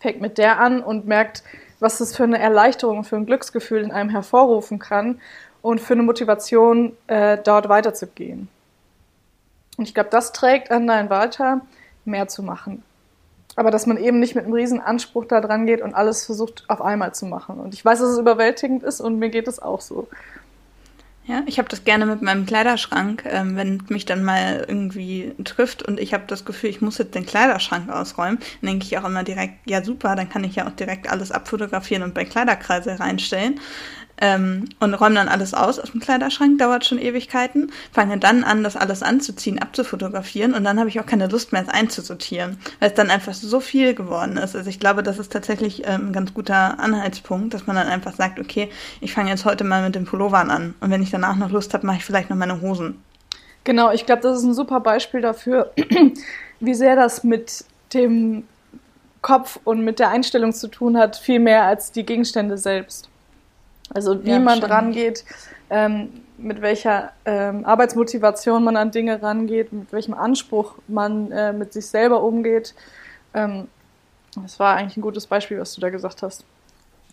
fängt 0.00 0.20
mit 0.20 0.38
der 0.38 0.60
an 0.60 0.82
und 0.82 1.06
merkt, 1.06 1.42
was 1.80 1.98
das 1.98 2.14
für 2.14 2.24
eine 2.24 2.38
Erleichterung, 2.38 3.04
für 3.04 3.16
ein 3.16 3.26
Glücksgefühl 3.26 3.82
in 3.82 3.90
einem 3.90 4.10
hervorrufen 4.10 4.78
kann 4.78 5.20
und 5.62 5.80
für 5.80 5.94
eine 5.94 6.02
Motivation, 6.02 6.96
äh, 7.06 7.38
dort 7.42 7.68
weiterzugehen. 7.68 8.48
Und 9.78 9.88
ich 9.88 9.94
glaube, 9.94 10.10
das 10.10 10.32
trägt 10.32 10.70
an 10.70 10.86
dein 10.86 11.08
weiter, 11.08 11.62
mehr 12.04 12.28
zu 12.28 12.42
machen. 12.42 12.82
Aber 13.56 13.70
dass 13.70 13.86
man 13.86 13.96
eben 13.96 14.18
nicht 14.18 14.34
mit 14.34 14.44
einem 14.44 14.54
riesen 14.54 14.80
Anspruch 14.80 15.26
da 15.26 15.40
dran 15.40 15.66
geht 15.66 15.82
und 15.82 15.94
alles 15.94 16.26
versucht 16.26 16.64
auf 16.68 16.80
einmal 16.80 17.14
zu 17.14 17.26
machen. 17.26 17.58
Und 17.58 17.74
ich 17.74 17.84
weiß, 17.84 17.98
dass 17.98 18.10
es 18.10 18.18
überwältigend 18.18 18.82
ist 18.82 19.00
und 19.00 19.18
mir 19.18 19.28
geht 19.28 19.48
es 19.48 19.60
auch 19.60 19.80
so. 19.80 20.08
Ja, 21.24 21.44
ich 21.46 21.58
habe 21.58 21.68
das 21.68 21.84
gerne 21.84 22.04
mit 22.04 22.20
meinem 22.20 22.46
Kleiderschrank, 22.46 23.22
ähm, 23.26 23.54
wenn 23.54 23.80
mich 23.88 24.04
dann 24.04 24.24
mal 24.24 24.64
irgendwie 24.66 25.32
trifft 25.44 25.84
und 25.84 26.00
ich 26.00 26.14
habe 26.14 26.24
das 26.26 26.44
Gefühl, 26.44 26.70
ich 26.70 26.80
muss 26.80 26.98
jetzt 26.98 27.14
den 27.14 27.24
Kleiderschrank 27.24 27.88
ausräumen, 27.90 28.40
denke 28.60 28.86
ich 28.86 28.98
auch 28.98 29.04
immer 29.04 29.22
direkt, 29.22 29.54
ja 29.64 29.84
super, 29.84 30.16
dann 30.16 30.28
kann 30.28 30.42
ich 30.42 30.56
ja 30.56 30.66
auch 30.66 30.72
direkt 30.72 31.08
alles 31.08 31.30
abfotografieren 31.30 32.02
und 32.02 32.12
bei 32.12 32.24
Kleiderkreise 32.24 32.98
reinstellen 32.98 33.60
ähm, 34.22 34.66
und 34.78 34.94
räume 34.94 35.16
dann 35.16 35.28
alles 35.28 35.52
aus 35.52 35.80
aus 35.80 35.90
dem 35.90 36.00
Kleiderschrank, 36.00 36.58
dauert 36.58 36.86
schon 36.86 36.98
Ewigkeiten, 36.98 37.72
fange 37.90 38.18
dann 38.18 38.44
an, 38.44 38.62
das 38.62 38.76
alles 38.76 39.02
anzuziehen, 39.02 39.58
abzufotografieren 39.58 40.54
und 40.54 40.62
dann 40.64 40.78
habe 40.78 40.88
ich 40.88 41.00
auch 41.00 41.06
keine 41.06 41.26
Lust 41.26 41.52
mehr, 41.52 41.62
es 41.62 41.68
einzusortieren, 41.68 42.56
weil 42.78 42.90
es 42.90 42.94
dann 42.94 43.10
einfach 43.10 43.34
so 43.34 43.58
viel 43.58 43.94
geworden 43.94 44.36
ist. 44.36 44.54
Also 44.54 44.70
ich 44.70 44.78
glaube, 44.78 45.02
das 45.02 45.18
ist 45.18 45.32
tatsächlich 45.32 45.82
ähm, 45.86 46.08
ein 46.08 46.12
ganz 46.12 46.32
guter 46.32 46.78
Anhaltspunkt, 46.78 47.52
dass 47.52 47.66
man 47.66 47.74
dann 47.74 47.88
einfach 47.88 48.14
sagt, 48.14 48.38
okay, 48.38 48.70
ich 49.00 49.12
fange 49.12 49.30
jetzt 49.30 49.44
heute 49.44 49.64
mal 49.64 49.82
mit 49.82 49.96
den 49.96 50.04
Pullovern 50.04 50.50
an 50.50 50.74
und 50.80 50.90
wenn 50.90 51.02
ich 51.02 51.10
danach 51.10 51.36
noch 51.36 51.50
Lust 51.50 51.74
habe, 51.74 51.84
mache 51.84 51.96
ich 51.96 52.04
vielleicht 52.04 52.30
noch 52.30 52.36
meine 52.36 52.60
Hosen. 52.60 53.02
Genau, 53.64 53.90
ich 53.90 54.06
glaube, 54.06 54.22
das 54.22 54.38
ist 54.38 54.44
ein 54.44 54.54
super 54.54 54.78
Beispiel 54.78 55.20
dafür, 55.20 55.72
wie 56.60 56.74
sehr 56.74 56.94
das 56.94 57.24
mit 57.24 57.64
dem 57.92 58.44
Kopf 59.20 59.58
und 59.64 59.82
mit 59.84 59.98
der 59.98 60.10
Einstellung 60.10 60.52
zu 60.52 60.68
tun 60.68 60.96
hat, 60.96 61.16
viel 61.16 61.40
mehr 61.40 61.64
als 61.64 61.90
die 61.90 62.04
Gegenstände 62.04 62.56
selbst. 62.56 63.08
Also 63.94 64.24
wie 64.24 64.30
ja, 64.30 64.38
man 64.38 64.60
dran 64.60 64.92
geht, 64.92 65.24
ähm, 65.70 66.08
mit 66.38 66.60
welcher 66.60 67.12
ähm, 67.24 67.64
Arbeitsmotivation 67.64 68.64
man 68.64 68.76
an 68.76 68.90
Dinge 68.90 69.22
rangeht, 69.22 69.72
mit 69.72 69.92
welchem 69.92 70.14
Anspruch 70.14 70.74
man 70.88 71.30
äh, 71.30 71.52
mit 71.52 71.72
sich 71.72 71.86
selber 71.86 72.22
umgeht. 72.22 72.74
Ähm, 73.34 73.68
das 74.36 74.58
war 74.58 74.76
eigentlich 74.76 74.96
ein 74.96 75.02
gutes 75.02 75.26
Beispiel, 75.26 75.58
was 75.58 75.74
du 75.74 75.80
da 75.80 75.90
gesagt 75.90 76.22
hast. 76.22 76.44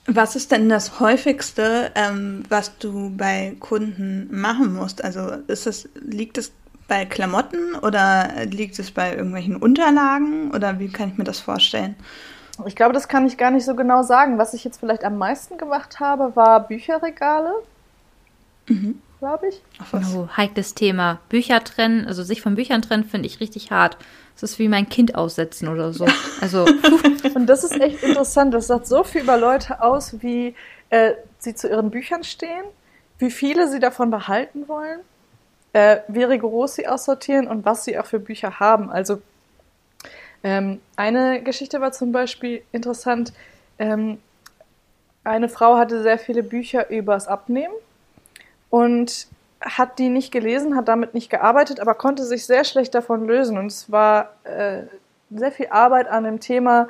Was 0.05 0.35
ist 0.35 0.51
denn 0.51 0.69
das 0.69 0.99
häufigste, 0.99 1.91
ähm, 1.95 2.43
was 2.49 2.77
du 2.77 3.11
bei 3.15 3.55
Kunden 3.59 4.29
machen 4.31 4.73
musst? 4.73 5.03
Also 5.03 5.31
ist 5.47 5.67
es, 5.67 5.89
liegt 5.95 6.37
es 6.37 6.51
bei 6.87 7.05
Klamotten 7.05 7.75
oder 7.75 8.45
liegt 8.45 8.79
es 8.79 8.91
bei 8.91 9.15
irgendwelchen 9.15 9.57
Unterlagen 9.57 10.51
oder 10.51 10.79
wie 10.79 10.89
kann 10.89 11.09
ich 11.09 11.17
mir 11.17 11.25
das 11.25 11.39
vorstellen? 11.39 11.95
Ich 12.65 12.75
glaube, 12.75 12.93
das 12.93 13.07
kann 13.07 13.25
ich 13.25 13.37
gar 13.37 13.51
nicht 13.51 13.65
so 13.65 13.75
genau 13.75 14.03
sagen. 14.03 14.37
Was 14.37 14.53
ich 14.53 14.63
jetzt 14.63 14.79
vielleicht 14.79 15.03
am 15.03 15.17
meisten 15.17 15.57
gemacht 15.57 15.99
habe, 15.99 16.35
war 16.35 16.67
Bücherregale. 16.67 17.53
Mhm. 18.67 19.01
Glaube 19.19 19.49
ich. 19.49 19.61
Oh, 19.91 20.27
heikles 20.37 20.75
Thema. 20.75 21.19
Bücher 21.27 21.61
trennen, 21.63 22.07
also 22.07 22.23
sich 22.23 22.41
von 22.41 22.55
Büchern 22.55 22.81
trennen, 22.81 23.03
finde 23.03 23.27
ich 23.27 23.41
richtig 23.41 23.69
hart. 23.69 23.97
Das 24.39 24.51
ist 24.51 24.59
wie 24.59 24.69
mein 24.69 24.87
Kind 24.87 25.15
aussetzen 25.15 25.67
oder 25.67 25.91
so. 25.91 26.05
Also. 26.41 26.65
Und 27.35 27.47
das 27.47 27.65
ist 27.65 27.79
echt 27.79 28.01
interessant. 28.01 28.53
Das 28.53 28.67
sagt 28.67 28.87
so 28.87 29.03
viel 29.03 29.21
über 29.21 29.37
Leute 29.37 29.81
aus, 29.81 30.21
wie 30.21 30.55
äh, 30.89 31.11
sie 31.37 31.53
zu 31.53 31.67
ihren 31.67 31.91
Büchern 31.91 32.23
stehen, 32.23 32.63
wie 33.17 33.29
viele 33.29 33.67
sie 33.67 33.79
davon 33.79 34.09
behalten 34.09 34.69
wollen, 34.69 35.01
äh, 35.73 35.97
wie 36.07 36.23
rigoros 36.23 36.75
sie 36.75 36.87
aussortieren 36.87 37.47
und 37.47 37.65
was 37.65 37.83
sie 37.83 37.99
auch 37.99 38.05
für 38.05 38.19
Bücher 38.19 38.61
haben. 38.61 38.89
Also 38.89 39.21
Ähm, 40.43 40.79
eine 40.95 41.41
Geschichte 41.41 41.81
war 41.81 41.91
zum 41.91 42.11
Beispiel 42.11 42.61
interessant. 42.71 43.33
Ähm, 43.77 44.19
eine 45.23 45.49
Frau 45.49 45.77
hatte 45.77 46.01
sehr 46.01 46.17
viele 46.17 46.43
Bücher 46.43 46.89
übers 46.89 47.27
Abnehmen 47.27 47.73
und 48.69 49.27
hat 49.61 49.99
die 49.99 50.09
nicht 50.09 50.31
gelesen, 50.31 50.75
hat 50.75 50.87
damit 50.87 51.13
nicht 51.13 51.29
gearbeitet, 51.29 51.79
aber 51.79 51.93
konnte 51.93 52.23
sich 52.23 52.45
sehr 52.45 52.63
schlecht 52.63 52.95
davon 52.95 53.27
lösen. 53.27 53.57
Und 53.57 53.67
es 53.67 53.91
war 53.91 54.33
äh, 54.45 54.83
sehr 55.29 55.51
viel 55.51 55.67
Arbeit 55.69 56.07
an 56.07 56.23
dem 56.23 56.39
Thema, 56.39 56.87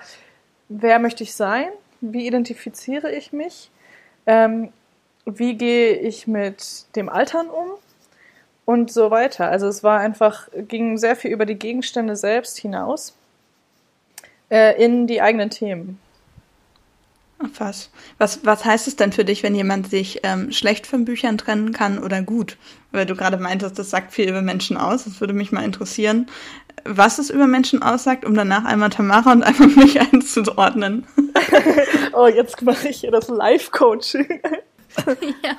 wer 0.70 1.00
möchte 1.00 1.24
ich 1.24 1.34
sein, 1.34 1.70
wie 2.02 2.28
identifiziere 2.28 3.12
ich 3.12 3.34
mich, 3.34 3.72
ähm, 4.28 4.72
wie 5.26 5.56
gehe 5.56 5.96
ich 5.96 6.28
mit 6.28 6.96
dem 6.96 7.10
Altern 7.10 7.48
um 7.48 7.72
und 8.66 8.92
so 8.92 9.10
weiter. 9.10 9.50
Also 9.50 9.68
es 9.68 9.84
war 9.84 10.00
einfach, 10.00 10.48
ging 10.54 10.98
sehr 10.98 11.16
viel 11.16 11.32
über 11.32 11.46
die 11.48 11.58
Gegenstände 11.58 12.16
selbst 12.16 12.58
hinaus 12.60 13.16
äh, 14.50 14.84
in 14.84 15.08
die 15.08 15.22
eigenen 15.22 15.50
Themen. 15.50 16.00
Was? 17.58 17.90
was? 18.18 18.46
Was 18.46 18.66
heißt 18.66 18.88
es 18.88 18.98
denn 18.98 19.14
für 19.14 19.24
dich, 19.24 19.44
wenn 19.44 19.56
jemand 19.56 19.90
sich 19.90 20.20
ähm, 20.24 20.52
schlecht 20.52 20.86
von 20.86 21.06
Büchern 21.06 21.38
trennen 21.38 21.72
kann 21.72 21.98
oder 21.98 22.22
gut? 22.22 22.58
Weil 22.92 23.06
du 23.06 23.16
gerade 23.16 23.38
meintest, 23.38 23.80
das 23.80 23.90
sagt 23.90 24.12
viel 24.12 24.28
über 24.28 24.42
Menschen 24.42 24.76
aus. 24.76 25.06
Das 25.06 25.22
würde 25.22 25.34
mich 25.34 25.54
mal 25.54 25.64
interessieren, 25.64 26.28
was 26.84 27.18
es 27.18 27.30
über 27.30 27.48
Menschen 27.48 27.82
aussagt, 27.82 28.26
um 28.26 28.34
danach 28.34 28.66
einmal 28.66 28.90
Tamara 28.90 29.32
und 29.32 29.44
einmal 29.44 29.68
mich 29.76 30.02
einzuordnen. 30.02 31.08
oh, 32.14 32.28
jetzt 32.28 32.62
mache 32.62 32.90
ich 32.90 33.02
hier 33.02 33.12
das 33.12 33.30
Live-Coaching. 33.30 34.42
ja. 35.08 35.56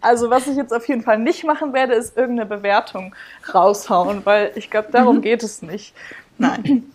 Also 0.00 0.30
was 0.30 0.46
ich 0.46 0.56
jetzt 0.56 0.72
auf 0.72 0.88
jeden 0.88 1.02
Fall 1.02 1.18
nicht 1.18 1.44
machen 1.44 1.74
werde, 1.74 1.92
ist 1.92 2.16
irgendeine 2.16 2.48
Bewertung 2.48 3.14
raushauen, 3.52 4.24
weil 4.24 4.52
ich 4.54 4.70
glaube, 4.70 4.88
darum 4.90 5.16
mhm. 5.16 5.22
geht 5.22 5.42
es 5.42 5.60
nicht. 5.60 5.94
Nein. 6.38 6.90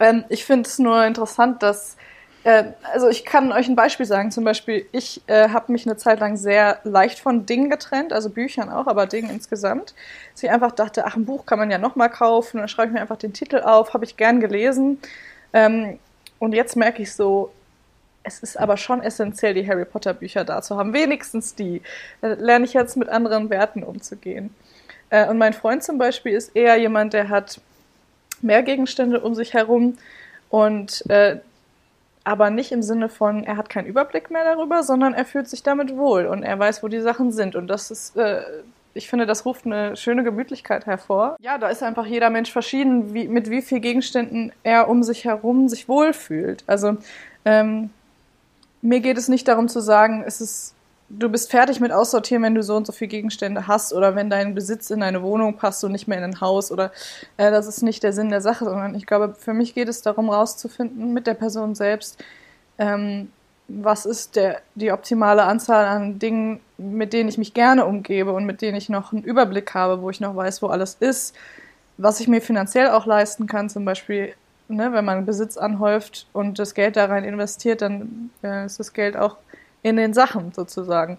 Ähm, 0.00 0.24
ich 0.28 0.44
finde 0.44 0.68
es 0.68 0.78
nur 0.78 1.04
interessant, 1.04 1.62
dass 1.62 1.96
äh, 2.44 2.64
also 2.92 3.08
ich 3.08 3.24
kann 3.24 3.52
euch 3.52 3.68
ein 3.68 3.74
Beispiel 3.74 4.06
sagen. 4.06 4.30
Zum 4.30 4.44
Beispiel, 4.44 4.86
ich 4.92 5.22
äh, 5.26 5.48
habe 5.48 5.72
mich 5.72 5.86
eine 5.86 5.96
Zeit 5.96 6.20
lang 6.20 6.36
sehr 6.36 6.78
leicht 6.84 7.18
von 7.18 7.46
Dingen 7.46 7.70
getrennt, 7.70 8.12
also 8.12 8.30
Büchern 8.30 8.70
auch, 8.70 8.86
aber 8.86 9.06
Dingen 9.06 9.30
insgesamt. 9.30 9.94
Dass 10.32 10.42
ich 10.42 10.50
einfach 10.50 10.72
dachte, 10.72 11.06
ach, 11.06 11.16
ein 11.16 11.24
Buch 11.24 11.46
kann 11.46 11.58
man 11.58 11.70
ja 11.70 11.78
nochmal 11.78 12.10
kaufen, 12.10 12.58
dann 12.58 12.68
schreibe 12.68 12.88
ich 12.88 12.94
mir 12.94 13.00
einfach 13.00 13.16
den 13.16 13.32
Titel 13.32 13.60
auf, 13.60 13.94
habe 13.94 14.04
ich 14.04 14.16
gern 14.16 14.40
gelesen. 14.40 15.00
Ähm, 15.52 15.98
und 16.38 16.54
jetzt 16.54 16.76
merke 16.76 17.02
ich 17.02 17.12
so, 17.12 17.52
es 18.22 18.40
ist 18.40 18.58
aber 18.58 18.76
schon 18.76 19.02
essentiell, 19.02 19.54
die 19.54 19.68
Harry 19.68 19.84
Potter 19.84 20.14
Bücher 20.14 20.44
da 20.44 20.62
zu 20.62 20.76
haben. 20.76 20.92
Wenigstens 20.94 21.54
die. 21.54 21.82
Da 22.20 22.28
lerne 22.34 22.64
ich 22.64 22.72
jetzt 22.72 22.96
mit 22.96 23.08
anderen 23.08 23.50
Werten 23.50 23.82
umzugehen. 23.82 24.54
Äh, 25.10 25.28
und 25.28 25.38
mein 25.38 25.52
Freund 25.52 25.82
zum 25.82 25.98
Beispiel 25.98 26.32
ist 26.34 26.54
eher 26.56 26.76
jemand, 26.76 27.12
der 27.12 27.28
hat 27.28 27.60
mehr 28.44 28.62
Gegenstände 28.62 29.20
um 29.20 29.34
sich 29.34 29.54
herum 29.54 29.98
und 30.50 31.08
äh, 31.10 31.38
aber 32.24 32.48
nicht 32.50 32.72
im 32.72 32.82
Sinne 32.82 33.10
von, 33.10 33.44
er 33.44 33.56
hat 33.58 33.68
keinen 33.68 33.86
Überblick 33.86 34.30
mehr 34.30 34.44
darüber, 34.44 34.82
sondern 34.82 35.12
er 35.12 35.26
fühlt 35.26 35.48
sich 35.48 35.62
damit 35.62 35.96
wohl 35.96 36.26
und 36.26 36.42
er 36.42 36.58
weiß, 36.58 36.82
wo 36.82 36.88
die 36.88 37.00
Sachen 37.00 37.32
sind. 37.32 37.54
Und 37.54 37.66
das 37.66 37.90
ist, 37.90 38.16
äh, 38.16 38.40
ich 38.94 39.10
finde, 39.10 39.26
das 39.26 39.44
ruft 39.44 39.66
eine 39.66 39.94
schöne 39.96 40.24
Gemütlichkeit 40.24 40.86
hervor. 40.86 41.36
Ja, 41.40 41.58
da 41.58 41.68
ist 41.68 41.82
einfach 41.82 42.06
jeder 42.06 42.30
Mensch 42.30 42.50
verschieden, 42.50 43.12
wie, 43.12 43.28
mit 43.28 43.50
wie 43.50 43.60
vielen 43.60 43.82
Gegenständen 43.82 44.52
er 44.62 44.88
um 44.88 45.02
sich 45.02 45.26
herum 45.26 45.68
sich 45.68 45.86
wohlfühlt. 45.86 46.64
Also 46.66 46.96
ähm, 47.44 47.90
mir 48.80 49.00
geht 49.00 49.18
es 49.18 49.28
nicht 49.28 49.46
darum 49.46 49.68
zu 49.68 49.80
sagen, 49.80 50.24
es 50.26 50.40
ist, 50.40 50.74
du 51.08 51.28
bist 51.28 51.50
fertig 51.50 51.80
mit 51.80 51.92
Aussortieren, 51.92 52.42
wenn 52.42 52.54
du 52.54 52.62
so 52.62 52.76
und 52.76 52.86
so 52.86 52.92
viele 52.92 53.08
Gegenstände 53.08 53.66
hast 53.66 53.92
oder 53.92 54.14
wenn 54.16 54.30
dein 54.30 54.54
Besitz 54.54 54.90
in 54.90 55.00
deine 55.00 55.22
Wohnung 55.22 55.56
passt 55.56 55.84
und 55.84 55.92
nicht 55.92 56.08
mehr 56.08 56.18
in 56.18 56.24
ein 56.24 56.40
Haus 56.40 56.72
oder 56.72 56.92
äh, 57.36 57.50
das 57.50 57.66
ist 57.66 57.82
nicht 57.82 58.02
der 58.02 58.12
Sinn 58.12 58.30
der 58.30 58.40
Sache, 58.40 58.64
sondern 58.64 58.94
ich 58.94 59.06
glaube, 59.06 59.34
für 59.38 59.54
mich 59.54 59.74
geht 59.74 59.88
es 59.88 60.02
darum, 60.02 60.30
rauszufinden 60.30 61.12
mit 61.12 61.26
der 61.26 61.34
Person 61.34 61.74
selbst, 61.74 62.22
ähm, 62.78 63.30
was 63.68 64.04
ist 64.04 64.36
der, 64.36 64.60
die 64.74 64.92
optimale 64.92 65.44
Anzahl 65.44 65.86
an 65.86 66.18
Dingen, 66.18 66.60
mit 66.76 67.12
denen 67.12 67.28
ich 67.28 67.38
mich 67.38 67.54
gerne 67.54 67.86
umgebe 67.86 68.32
und 68.32 68.44
mit 68.44 68.60
denen 68.60 68.76
ich 68.76 68.88
noch 68.88 69.12
einen 69.12 69.22
Überblick 69.22 69.72
habe, 69.74 70.02
wo 70.02 70.10
ich 70.10 70.20
noch 70.20 70.36
weiß, 70.36 70.60
wo 70.62 70.66
alles 70.66 70.96
ist, 71.00 71.34
was 71.96 72.20
ich 72.20 72.28
mir 72.28 72.42
finanziell 72.42 72.90
auch 72.90 73.06
leisten 73.06 73.46
kann, 73.46 73.70
zum 73.70 73.84
Beispiel, 73.84 74.34
ne, 74.68 74.92
wenn 74.92 75.04
man 75.04 75.24
Besitz 75.24 75.56
anhäuft 75.56 76.26
und 76.32 76.58
das 76.58 76.74
Geld 76.74 76.96
da 76.96 77.06
rein 77.06 77.24
investiert, 77.24 77.82
dann 77.82 78.30
äh, 78.42 78.66
ist 78.66 78.80
das 78.80 78.92
Geld 78.92 79.16
auch 79.16 79.36
in 79.84 79.96
den 79.96 80.14
Sachen 80.14 80.52
sozusagen. 80.52 81.18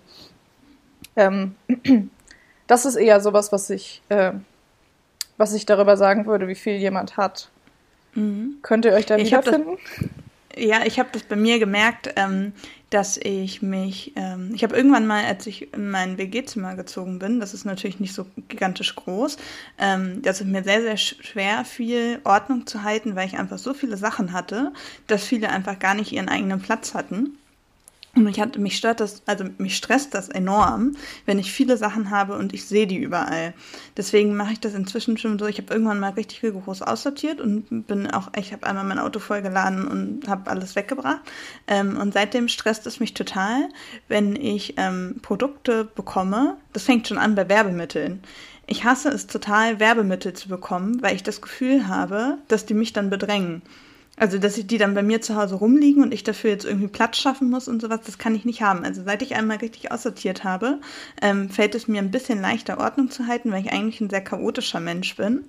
Ähm, 1.15 1.55
das 2.67 2.85
ist 2.85 2.95
eher 2.95 3.21
sowas, 3.21 3.53
was 3.53 3.69
ich, 3.69 4.01
äh, 4.09 4.33
was 5.37 5.53
ich 5.53 5.65
darüber 5.65 5.95
sagen 5.95 6.25
würde, 6.25 6.49
wie 6.49 6.55
viel 6.55 6.75
jemand 6.75 7.15
hat. 7.15 7.49
Mhm. 8.15 8.57
Könnt 8.63 8.83
ihr 8.83 8.93
euch 8.93 9.05
da 9.05 9.17
wiederfinden? 9.17 9.77
Ja, 10.57 10.85
ich 10.85 10.99
habe 10.99 11.09
das 11.11 11.23
bei 11.23 11.35
mir 11.35 11.59
gemerkt, 11.59 12.13
ähm, 12.15 12.53
dass 12.89 13.17
ich 13.17 13.61
mich, 13.61 14.13
ähm, 14.15 14.51
ich 14.55 14.63
habe 14.63 14.75
irgendwann 14.75 15.05
mal, 15.05 15.25
als 15.25 15.45
ich 15.47 15.73
in 15.73 15.91
mein 15.91 16.17
WG-Zimmer 16.17 16.75
gezogen 16.75 17.19
bin, 17.19 17.41
das 17.41 17.53
ist 17.53 17.65
natürlich 17.65 17.99
nicht 17.99 18.13
so 18.13 18.25
gigantisch 18.47 18.95
groß, 18.95 19.35
ähm, 19.77 20.21
dass 20.21 20.39
es 20.39 20.47
mir 20.47 20.63
sehr, 20.63 20.81
sehr 20.81 20.97
schwer 20.97 21.65
fiel, 21.65 22.21
Ordnung 22.23 22.65
zu 22.65 22.83
halten, 22.83 23.15
weil 23.15 23.27
ich 23.27 23.37
einfach 23.37 23.57
so 23.57 23.73
viele 23.73 23.97
Sachen 23.97 24.31
hatte, 24.31 24.71
dass 25.07 25.25
viele 25.25 25.49
einfach 25.49 25.77
gar 25.77 25.93
nicht 25.93 26.13
ihren 26.13 26.29
eigenen 26.29 26.61
Platz 26.61 26.93
hatten. 26.93 27.37
Und 28.15 28.23
mich, 28.23 28.39
hat, 28.39 28.57
mich 28.57 28.77
stört 28.77 29.01
das, 29.01 29.23
also 29.25 29.43
mich 29.57 29.75
stresst 29.75 30.13
das 30.13 30.29
enorm, 30.29 30.93
wenn 31.25 31.37
ich 31.37 31.51
viele 31.51 31.75
Sachen 31.75 32.11
habe 32.11 32.37
und 32.37 32.53
ich 32.53 32.65
sehe 32.65 32.87
die 32.87 32.97
überall. 32.97 33.53
Deswegen 33.97 34.37
mache 34.37 34.53
ich 34.53 34.61
das 34.61 34.73
inzwischen 34.73 35.17
schon 35.17 35.37
so. 35.37 35.47
Ich 35.47 35.57
habe 35.57 35.73
irgendwann 35.73 35.99
mal 35.99 36.11
richtig 36.11 36.39
groß 36.39 36.81
aussortiert 36.81 37.41
und 37.41 37.87
bin 37.87 38.09
auch, 38.09 38.29
ich 38.37 38.53
habe 38.53 38.65
einmal 38.67 38.85
mein 38.85 38.99
Auto 38.99 39.19
vollgeladen 39.19 39.85
und 39.85 40.29
habe 40.29 40.49
alles 40.49 40.77
weggebracht. 40.77 41.19
Ähm, 41.67 41.97
und 41.97 42.13
seitdem 42.13 42.47
stresst 42.47 42.87
es 42.87 43.01
mich 43.01 43.13
total, 43.13 43.67
wenn 44.07 44.37
ich 44.37 44.75
ähm, 44.77 45.17
Produkte 45.21 45.83
bekomme. 45.83 46.55
Das 46.71 46.83
fängt 46.83 47.09
schon 47.09 47.17
an 47.17 47.35
bei 47.35 47.49
Werbemitteln. 47.49 48.21
Ich 48.65 48.85
hasse 48.85 49.09
es 49.09 49.27
total, 49.27 49.81
Werbemittel 49.81 50.33
zu 50.33 50.47
bekommen, 50.47 51.01
weil 51.01 51.15
ich 51.15 51.23
das 51.23 51.41
Gefühl 51.41 51.89
habe, 51.89 52.37
dass 52.47 52.65
die 52.65 52.73
mich 52.73 52.93
dann 52.93 53.09
bedrängen. 53.09 53.61
Also, 54.17 54.37
dass 54.39 54.57
ich 54.57 54.65
die 54.65 54.77
dann 54.77 54.93
bei 54.93 55.03
mir 55.03 55.21
zu 55.21 55.35
Hause 55.35 55.55
rumliegen 55.55 56.01
und 56.01 56.13
ich 56.13 56.23
dafür 56.23 56.51
jetzt 56.51 56.65
irgendwie 56.65 56.87
Platz 56.87 57.17
schaffen 57.17 57.49
muss 57.49 57.67
und 57.67 57.81
sowas, 57.81 57.99
das 58.05 58.17
kann 58.17 58.33
ich 58.33 58.45
nicht 58.45 58.61
haben. 58.61 58.85
Also, 58.85 59.03
seit 59.03 59.21
ich 59.21 59.35
einmal 59.35 59.57
richtig 59.57 59.91
aussortiert 59.91 60.43
habe, 60.43 60.79
ähm, 61.21 61.49
fällt 61.49 61.75
es 61.75 61.87
mir 61.87 62.01
ein 62.01 62.11
bisschen 62.11 62.39
leichter, 62.41 62.79
Ordnung 62.79 63.11
zu 63.11 63.27
halten, 63.27 63.51
weil 63.51 63.61
ich 63.61 63.73
eigentlich 63.73 63.99
ein 63.99 64.09
sehr 64.09 64.23
chaotischer 64.23 64.79
Mensch 64.79 65.15
bin. 65.17 65.45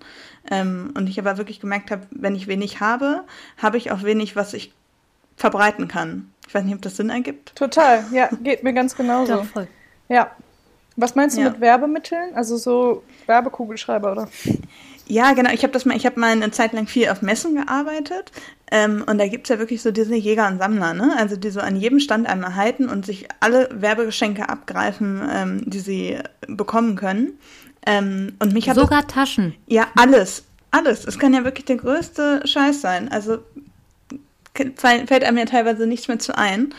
Ähm, 0.50 0.92
und 0.96 1.08
ich 1.08 1.18
aber 1.18 1.38
wirklich 1.38 1.60
gemerkt 1.60 1.90
habe, 1.90 2.06
wenn 2.10 2.34
ich 2.34 2.48
wenig 2.48 2.80
habe, 2.80 3.24
habe 3.56 3.76
ich 3.76 3.92
auch 3.92 4.02
wenig, 4.02 4.34
was 4.34 4.52
ich 4.52 4.72
verbreiten 5.36 5.86
kann. 5.86 6.30
Ich 6.48 6.54
weiß 6.54 6.64
nicht, 6.64 6.74
ob 6.74 6.82
das 6.82 6.96
Sinn 6.96 7.10
ergibt. 7.10 7.54
Total, 7.54 8.04
ja, 8.12 8.28
geht 8.42 8.62
mir 8.62 8.72
ganz 8.72 8.96
genauso. 8.96 9.32
Ja, 9.32 9.42
voll. 9.42 9.68
Ja. 10.08 10.30
Was 10.96 11.14
meinst 11.14 11.36
du 11.36 11.42
ja. 11.42 11.50
mit 11.50 11.60
Werbemitteln? 11.60 12.34
Also 12.34 12.56
so 12.56 13.02
Werbekugelschreiber, 13.26 14.12
oder? 14.12 14.28
Ja, 15.08 15.32
genau. 15.34 15.50
Ich 15.52 15.62
habe 15.62 15.72
das 15.72 15.84
mal, 15.84 15.96
ich 15.96 16.04
habe 16.06 16.18
mal 16.18 16.32
eine 16.32 16.50
Zeit 16.50 16.72
lang 16.72 16.86
viel 16.86 17.08
auf 17.08 17.22
Messen 17.22 17.54
gearbeitet 17.54 18.32
ähm, 18.70 19.04
und 19.06 19.18
da 19.18 19.28
gibt's 19.28 19.48
ja 19.48 19.58
wirklich 19.58 19.82
so 19.82 19.92
diese 19.92 20.16
Jäger 20.16 20.48
und 20.48 20.58
Sammler, 20.58 20.94
ne? 20.94 21.14
Also 21.16 21.36
die 21.36 21.50
so 21.50 21.60
an 21.60 21.76
jedem 21.76 22.00
Stand 22.00 22.26
einmal 22.26 22.56
halten 22.56 22.88
und 22.88 23.06
sich 23.06 23.28
alle 23.40 23.68
Werbegeschenke 23.72 24.48
abgreifen, 24.48 25.22
ähm, 25.30 25.62
die 25.64 25.78
sie 25.78 26.18
bekommen 26.48 26.96
können. 26.96 27.38
Ähm, 27.86 28.34
und 28.40 28.52
mich 28.52 28.68
hat 28.68 28.76
sogar 28.76 29.02
das, 29.02 29.12
Taschen. 29.12 29.54
Ja, 29.66 29.86
alles, 29.96 30.44
alles. 30.72 31.04
Es 31.04 31.18
kann 31.18 31.32
ja 31.32 31.44
wirklich 31.44 31.66
der 31.66 31.76
größte 31.76 32.42
Scheiß 32.44 32.80
sein. 32.80 33.08
Also 33.10 33.38
fällt 34.54 35.24
einem 35.24 35.38
ja 35.38 35.44
teilweise 35.44 35.86
nichts 35.86 36.08
mehr 36.08 36.18
zu 36.18 36.36
ein. 36.36 36.74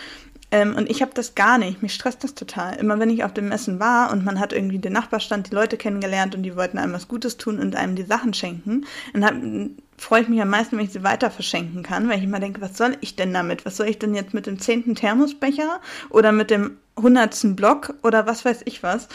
Ähm, 0.49 0.75
und 0.75 0.89
ich 0.89 1.01
habe 1.01 1.11
das 1.13 1.35
gar 1.35 1.57
nicht. 1.57 1.81
Mich 1.81 1.93
stresst 1.93 2.23
das 2.23 2.33
total. 2.33 2.75
Immer 2.77 2.99
wenn 2.99 3.09
ich 3.09 3.23
auf 3.23 3.33
dem 3.33 3.49
Messen 3.49 3.79
war 3.79 4.11
und 4.11 4.23
man 4.23 4.39
hat 4.39 4.53
irgendwie 4.53 4.79
den 4.79 4.93
Nachbarstand, 4.93 5.51
die 5.51 5.55
Leute 5.55 5.77
kennengelernt 5.77 6.35
und 6.35 6.43
die 6.43 6.55
wollten 6.55 6.77
einem 6.77 6.93
was 6.93 7.07
Gutes 7.07 7.37
tun 7.37 7.59
und 7.59 7.75
einem 7.75 7.95
die 7.95 8.03
Sachen 8.03 8.33
schenken, 8.33 8.85
dann 9.13 9.77
freue 9.97 10.21
ich 10.21 10.29
mich 10.29 10.41
am 10.41 10.49
meisten, 10.49 10.77
wenn 10.77 10.85
ich 10.85 10.93
sie 10.93 11.03
weiter 11.03 11.31
verschenken 11.31 11.83
kann, 11.83 12.07
weil 12.07 12.19
ich 12.19 12.23
immer 12.23 12.39
denke, 12.39 12.61
was 12.61 12.77
soll 12.77 12.95
ich 13.01 13.15
denn 13.15 13.33
damit? 13.33 13.65
Was 13.65 13.77
soll 13.77 13.87
ich 13.87 13.99
denn 13.99 14.15
jetzt 14.15 14.33
mit 14.33 14.45
dem 14.45 14.59
zehnten 14.59 14.95
Thermosbecher 14.95 15.81
oder 16.09 16.31
mit 16.31 16.49
dem 16.49 16.77
hundertsten 16.95 17.55
Block 17.55 17.95
oder 18.03 18.25
was 18.25 18.45
weiß 18.45 18.61
ich 18.65 18.83
was? 18.83 19.09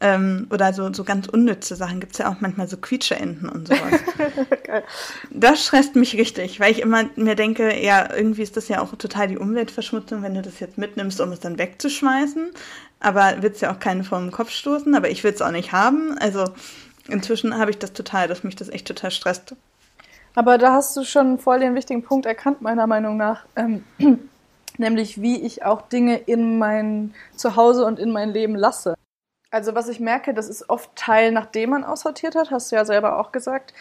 Ähm, 0.00 0.48
oder 0.50 0.72
so, 0.72 0.92
so 0.92 1.04
ganz 1.04 1.28
unnütze 1.28 1.76
Sachen 1.76 2.00
gibt 2.00 2.12
es 2.12 2.18
ja 2.18 2.30
auch 2.30 2.40
manchmal 2.40 2.68
so 2.68 2.76
Quietscheenten 2.76 3.48
und 3.48 3.68
sowas. 3.68 4.00
das 5.30 5.64
stresst 5.64 5.94
mich 5.94 6.16
richtig, 6.16 6.60
weil 6.60 6.72
ich 6.72 6.80
immer 6.80 7.04
mir 7.16 7.36
denke, 7.36 7.80
ja, 7.80 8.12
irgendwie 8.14 8.42
ist 8.42 8.56
das 8.56 8.68
ja 8.68 8.82
auch 8.82 8.94
total 8.96 9.28
die 9.28 9.38
Umweltverschmutzung, 9.38 10.22
wenn 10.22 10.34
du 10.34 10.42
das 10.42 10.60
jetzt 10.60 10.78
mitnimmst, 10.78 11.20
um 11.20 11.30
es 11.32 11.40
dann 11.40 11.58
wegzuschmeißen. 11.58 12.50
Aber 13.00 13.42
wird 13.42 13.54
es 13.54 13.60
ja 13.60 13.72
auch 13.72 13.78
keine 13.78 14.04
vor 14.04 14.18
dem 14.18 14.30
Kopf 14.30 14.50
stoßen, 14.50 14.94
aber 14.94 15.10
ich 15.10 15.22
will 15.24 15.32
es 15.32 15.42
auch 15.42 15.50
nicht 15.50 15.72
haben. 15.72 16.16
Also 16.18 16.44
inzwischen 17.08 17.56
habe 17.56 17.70
ich 17.70 17.78
das 17.78 17.92
total, 17.92 18.28
dass 18.28 18.44
mich 18.44 18.56
das 18.56 18.68
echt 18.68 18.86
total 18.86 19.10
stresst. 19.10 19.54
Aber 20.34 20.58
da 20.58 20.72
hast 20.72 20.96
du 20.96 21.04
schon 21.04 21.38
voll 21.38 21.60
den 21.60 21.74
wichtigen 21.74 22.02
Punkt 22.02 22.26
erkannt, 22.26 22.60
meiner 22.60 22.86
Meinung 22.86 23.16
nach. 23.16 23.44
Ähm, 23.56 23.84
nämlich 24.78 25.20
wie 25.20 25.40
ich 25.40 25.64
auch 25.64 25.82
Dinge 25.82 26.16
in 26.16 26.58
mein 26.58 27.14
Zuhause 27.36 27.84
und 27.84 27.98
in 27.98 28.10
mein 28.10 28.30
Leben 28.30 28.56
lasse. 28.56 28.96
Also 29.54 29.76
was 29.76 29.86
ich 29.86 30.00
merke, 30.00 30.34
das 30.34 30.48
ist 30.48 30.68
oft 30.68 30.90
Teil, 30.96 31.30
nachdem 31.30 31.70
man 31.70 31.84
aussortiert 31.84 32.34
hat, 32.34 32.50
hast 32.50 32.72
du 32.72 32.76
ja 32.76 32.84
selber 32.84 33.20
auch 33.20 33.30
gesagt. 33.30 33.72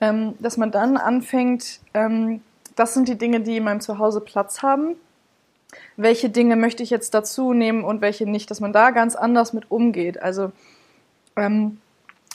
ähm, 0.00 0.34
dass 0.38 0.56
man 0.56 0.70
dann 0.70 0.96
anfängt, 0.96 1.80
ähm, 1.92 2.42
das 2.74 2.94
sind 2.94 3.06
die 3.08 3.18
Dinge, 3.18 3.40
die 3.40 3.58
in 3.58 3.64
meinem 3.64 3.80
Zuhause 3.80 4.22
Platz 4.22 4.62
haben. 4.62 4.96
Welche 5.96 6.30
Dinge 6.30 6.56
möchte 6.56 6.82
ich 6.82 6.88
jetzt 6.88 7.12
dazu 7.12 7.52
nehmen 7.52 7.84
und 7.84 8.00
welche 8.00 8.24
nicht, 8.24 8.50
dass 8.50 8.60
man 8.60 8.72
da 8.72 8.90
ganz 8.92 9.14
anders 9.14 9.52
mit 9.52 9.70
umgeht. 9.70 10.22
Also 10.22 10.52
ähm, 11.36 11.80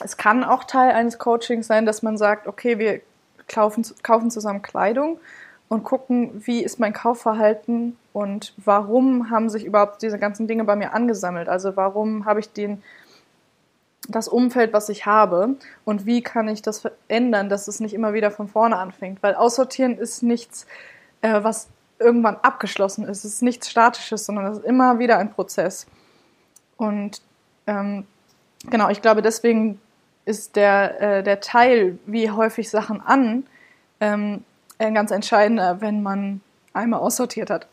es 0.02 0.16
kann 0.16 0.44
auch 0.44 0.62
Teil 0.62 0.92
eines 0.92 1.18
Coachings 1.18 1.66
sein, 1.66 1.86
dass 1.86 2.02
man 2.02 2.16
sagt, 2.16 2.46
okay, 2.46 2.78
wir 2.78 3.00
kaufen, 3.48 3.84
kaufen 4.04 4.30
zusammen 4.30 4.62
Kleidung 4.62 5.18
und 5.70 5.84
gucken, 5.84 6.42
wie 6.44 6.64
ist 6.64 6.80
mein 6.80 6.92
Kaufverhalten 6.92 7.96
und 8.12 8.52
warum 8.56 9.30
haben 9.30 9.48
sich 9.48 9.64
überhaupt 9.64 10.02
diese 10.02 10.18
ganzen 10.18 10.48
Dinge 10.48 10.64
bei 10.64 10.74
mir 10.74 10.92
angesammelt. 10.92 11.48
Also 11.48 11.76
warum 11.76 12.24
habe 12.24 12.40
ich 12.40 12.52
den 12.52 12.82
das 14.08 14.26
Umfeld, 14.26 14.72
was 14.72 14.88
ich 14.88 15.06
habe 15.06 15.54
und 15.84 16.06
wie 16.06 16.22
kann 16.22 16.48
ich 16.48 16.60
das 16.60 16.80
verändern, 16.80 17.48
dass 17.48 17.68
es 17.68 17.78
nicht 17.78 17.94
immer 17.94 18.12
wieder 18.14 18.32
von 18.32 18.48
vorne 18.48 18.78
anfängt. 18.78 19.22
Weil 19.22 19.36
Aussortieren 19.36 19.96
ist 19.96 20.24
nichts, 20.24 20.66
äh, 21.20 21.44
was 21.44 21.68
irgendwann 22.00 22.36
abgeschlossen 22.42 23.04
ist. 23.04 23.18
Es 23.18 23.34
ist 23.34 23.42
nichts 23.42 23.70
Statisches, 23.70 24.26
sondern 24.26 24.46
es 24.46 24.58
ist 24.58 24.64
immer 24.64 24.98
wieder 24.98 25.18
ein 25.18 25.32
Prozess. 25.32 25.86
Und 26.78 27.22
ähm, 27.68 28.08
genau, 28.68 28.88
ich 28.88 29.02
glaube, 29.02 29.22
deswegen 29.22 29.80
ist 30.24 30.56
der, 30.56 31.00
äh, 31.00 31.22
der 31.22 31.40
Teil, 31.40 31.96
wie 32.06 32.28
häufig 32.28 32.70
Sachen 32.70 33.00
an, 33.00 33.46
ähm, 34.00 34.42
ein 34.80 34.94
ganz 34.94 35.10
entscheidender, 35.10 35.80
wenn 35.80 36.02
man 36.02 36.40
einmal 36.72 37.00
aussortiert 37.00 37.50
hat. 37.50 37.66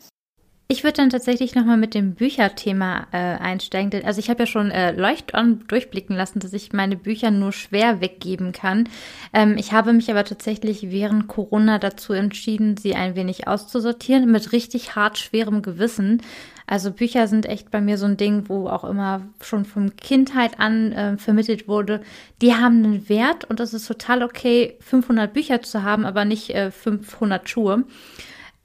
Ich 0.69 0.83
würde 0.83 0.97
dann 0.97 1.09
tatsächlich 1.09 1.55
nochmal 1.55 1.77
mit 1.77 1.93
dem 1.93 2.13
Bücherthema 2.13 3.07
äh, 3.13 3.17
einsteigen, 3.17 3.89
denn 3.89 4.03
also 4.03 4.19
ich 4.19 4.29
habe 4.29 4.41
ja 4.43 4.47
schon 4.47 4.69
äh, 4.69 4.91
leuchtern 4.91 5.63
durchblicken 5.69 6.13
lassen, 6.13 6.41
dass 6.41 6.51
ich 6.51 6.73
meine 6.73 6.97
Bücher 6.97 7.31
nur 7.31 7.53
schwer 7.53 8.01
weggeben 8.01 8.51
kann. 8.51 8.89
Ähm, 9.31 9.55
ich 9.57 9.71
habe 9.71 9.93
mich 9.93 10.11
aber 10.11 10.25
tatsächlich 10.25 10.91
während 10.91 11.29
Corona 11.29 11.79
dazu 11.79 12.11
entschieden, 12.11 12.75
sie 12.75 12.95
ein 12.95 13.15
wenig 13.15 13.47
auszusortieren, 13.47 14.29
mit 14.29 14.51
richtig 14.51 14.97
hart 14.97 15.17
schwerem 15.17 15.61
Gewissen. 15.61 16.21
Also 16.69 16.91
Bücher 16.91 17.27
sind 17.27 17.45
echt 17.45 17.71
bei 17.71 17.79
mir 17.79 17.97
so 17.97 18.05
ein 18.05 18.17
Ding, 18.17 18.49
wo 18.49 18.67
auch 18.67 18.83
immer 18.83 19.21
schon 19.41 19.63
von 19.63 19.95
Kindheit 19.95 20.59
an 20.59 20.91
äh, 20.91 21.17
vermittelt 21.17 21.69
wurde, 21.69 22.01
die 22.41 22.55
haben 22.55 22.83
einen 22.83 23.07
Wert 23.07 23.45
und 23.45 23.61
das 23.61 23.73
ist 23.73 23.87
total 23.87 24.21
okay, 24.21 24.77
500 24.81 25.31
Bücher 25.31 25.61
zu 25.61 25.83
haben, 25.83 26.05
aber 26.05 26.25
nicht 26.25 26.49
äh, 26.49 26.69
500 26.69 27.47
Schuhe. 27.47 27.85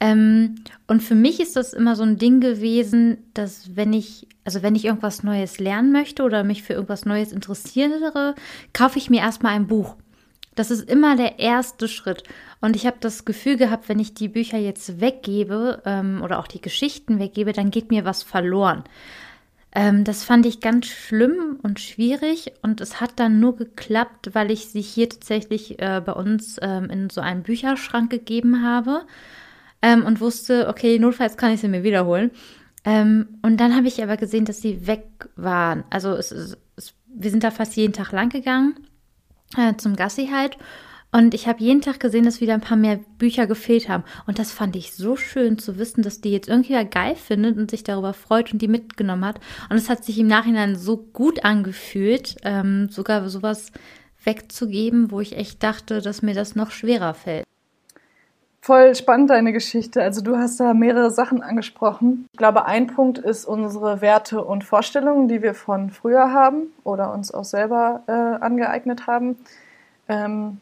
Ähm, 0.01 0.55
und 0.85 1.01
für 1.01 1.15
mich 1.15 1.39
ist 1.39 1.55
das 1.55 1.71
immer 1.71 1.95
so 1.95 2.03
ein 2.03 2.17
Ding 2.17 2.41
gewesen, 2.41 3.19
dass 3.33 3.77
wenn 3.77 3.93
ich, 3.93 4.27
also 4.43 4.61
wenn 4.61 4.75
ich 4.75 4.83
irgendwas 4.83 5.23
Neues 5.23 5.59
lernen 5.59 5.93
möchte 5.93 6.23
oder 6.23 6.43
mich 6.43 6.61
für 6.61 6.73
irgendwas 6.73 7.05
Neues 7.05 7.31
interessiere, 7.31 8.35
kaufe 8.73 8.97
ich 8.97 9.09
mir 9.09 9.21
erstmal 9.21 9.53
ein 9.53 9.67
Buch. 9.67 9.95
Das 10.55 10.71
ist 10.71 10.89
immer 10.89 11.15
der 11.15 11.39
erste 11.39 11.87
Schritt. 11.87 12.23
Und 12.61 12.75
ich 12.75 12.85
habe 12.85 12.97
das 12.99 13.25
Gefühl 13.25 13.57
gehabt, 13.57 13.89
wenn 13.89 13.99
ich 13.99 14.13
die 14.13 14.27
Bücher 14.27 14.57
jetzt 14.57 15.01
weggebe 15.01 15.81
ähm, 15.85 16.21
oder 16.23 16.39
auch 16.39 16.47
die 16.47 16.61
Geschichten 16.61 17.19
weggebe, 17.19 17.53
dann 17.53 17.71
geht 17.71 17.89
mir 17.89 18.05
was 18.05 18.23
verloren. 18.23 18.83
Ähm, 19.75 20.03
das 20.03 20.23
fand 20.23 20.45
ich 20.45 20.59
ganz 20.59 20.85
schlimm 20.85 21.59
und 21.63 21.79
schwierig 21.79 22.53
und 22.61 22.79
es 22.79 23.01
hat 23.01 23.13
dann 23.15 23.39
nur 23.39 23.55
geklappt, 23.55 24.29
weil 24.33 24.51
ich 24.51 24.67
sie 24.67 24.81
hier 24.81 25.09
tatsächlich 25.09 25.81
äh, 25.81 26.01
bei 26.05 26.13
uns 26.13 26.57
ähm, 26.61 26.89
in 26.91 27.09
so 27.09 27.21
einen 27.21 27.41
Bücherschrank 27.41 28.11
gegeben 28.11 28.63
habe 28.63 29.01
ähm, 29.81 30.05
und 30.05 30.21
wusste, 30.21 30.67
okay, 30.67 30.99
notfalls 30.99 31.37
kann 31.37 31.51
ich 31.51 31.61
sie 31.61 31.67
mir 31.67 31.83
wiederholen. 31.83 32.29
Ähm, 32.85 33.39
und 33.41 33.57
dann 33.57 33.75
habe 33.75 33.87
ich 33.87 34.03
aber 34.03 34.17
gesehen, 34.17 34.45
dass 34.45 34.61
sie 34.61 34.85
weg 34.85 35.07
waren. 35.35 35.85
Also 35.89 36.11
es, 36.11 36.31
es, 36.31 36.93
wir 37.07 37.31
sind 37.31 37.43
da 37.43 37.49
fast 37.49 37.75
jeden 37.75 37.93
Tag 37.93 38.11
lang 38.11 38.29
gegangen 38.29 38.75
äh, 39.57 39.75
zum 39.77 39.95
Gassi 39.95 40.29
halt. 40.31 40.57
Und 41.11 41.35
ich 41.35 41.47
habe 41.47 41.63
jeden 41.63 41.81
Tag 41.81 41.99
gesehen, 41.99 42.25
dass 42.25 42.41
wieder 42.41 42.55
ein 42.55 42.61
paar 42.61 42.75
mehr 42.75 42.99
Bücher 43.19 43.45
gefehlt 43.45 43.87
haben. 43.87 44.03
Und 44.25 44.39
das 44.39 44.51
fand 44.51 44.75
ich 44.75 44.93
so 44.93 45.15
schön 45.15 45.59
zu 45.59 45.77
wissen, 45.77 46.01
dass 46.01 46.21
die 46.21 46.31
jetzt 46.31 46.49
irgendwer 46.49 46.85
geil 46.85 47.15
findet 47.15 47.55
und 47.57 47.69
sich 47.69 47.83
darüber 47.83 48.13
freut 48.13 48.51
und 48.51 48.63
die 48.63 48.67
mitgenommen 48.67 49.23
hat. 49.23 49.39
Und 49.69 49.77
es 49.77 49.89
hat 49.89 50.03
sich 50.03 50.17
im 50.17 50.25
Nachhinein 50.25 50.75
so 50.75 50.97
gut 50.97 51.45
angefühlt, 51.45 52.37
ähm, 52.41 52.89
sogar 52.89 53.29
sowas 53.29 53.71
wegzugeben, 54.23 55.11
wo 55.11 55.19
ich 55.19 55.37
echt 55.37 55.61
dachte, 55.61 56.01
dass 56.01 56.23
mir 56.23 56.33
das 56.33 56.55
noch 56.55 56.71
schwerer 56.71 57.13
fällt. 57.13 57.45
Voll 58.65 58.95
spannend 58.95 59.29
deine 59.29 59.51
Geschichte. 59.51 60.01
Also 60.01 60.21
du 60.21 60.37
hast 60.37 60.61
da 60.61 60.73
mehrere 60.73 61.11
Sachen 61.11 61.43
angesprochen. 61.43 62.27
Ich 62.31 62.37
glaube, 62.37 62.63
ein 62.63 62.87
Punkt 62.87 63.17
ist 63.17 63.43
unsere 63.43 63.99
Werte 63.99 64.41
und 64.41 64.63
Vorstellungen, 64.63 65.27
die 65.27 65.41
wir 65.41 65.53
von 65.53 65.89
früher 65.89 66.31
haben 66.31 66.67
oder 66.85 67.11
uns 67.11 67.33
auch 67.33 67.43
selber 67.43 68.03
äh, 68.07 68.13
angeeignet 68.13 69.05
haben. 69.05 69.37
Ähm, 70.07 70.61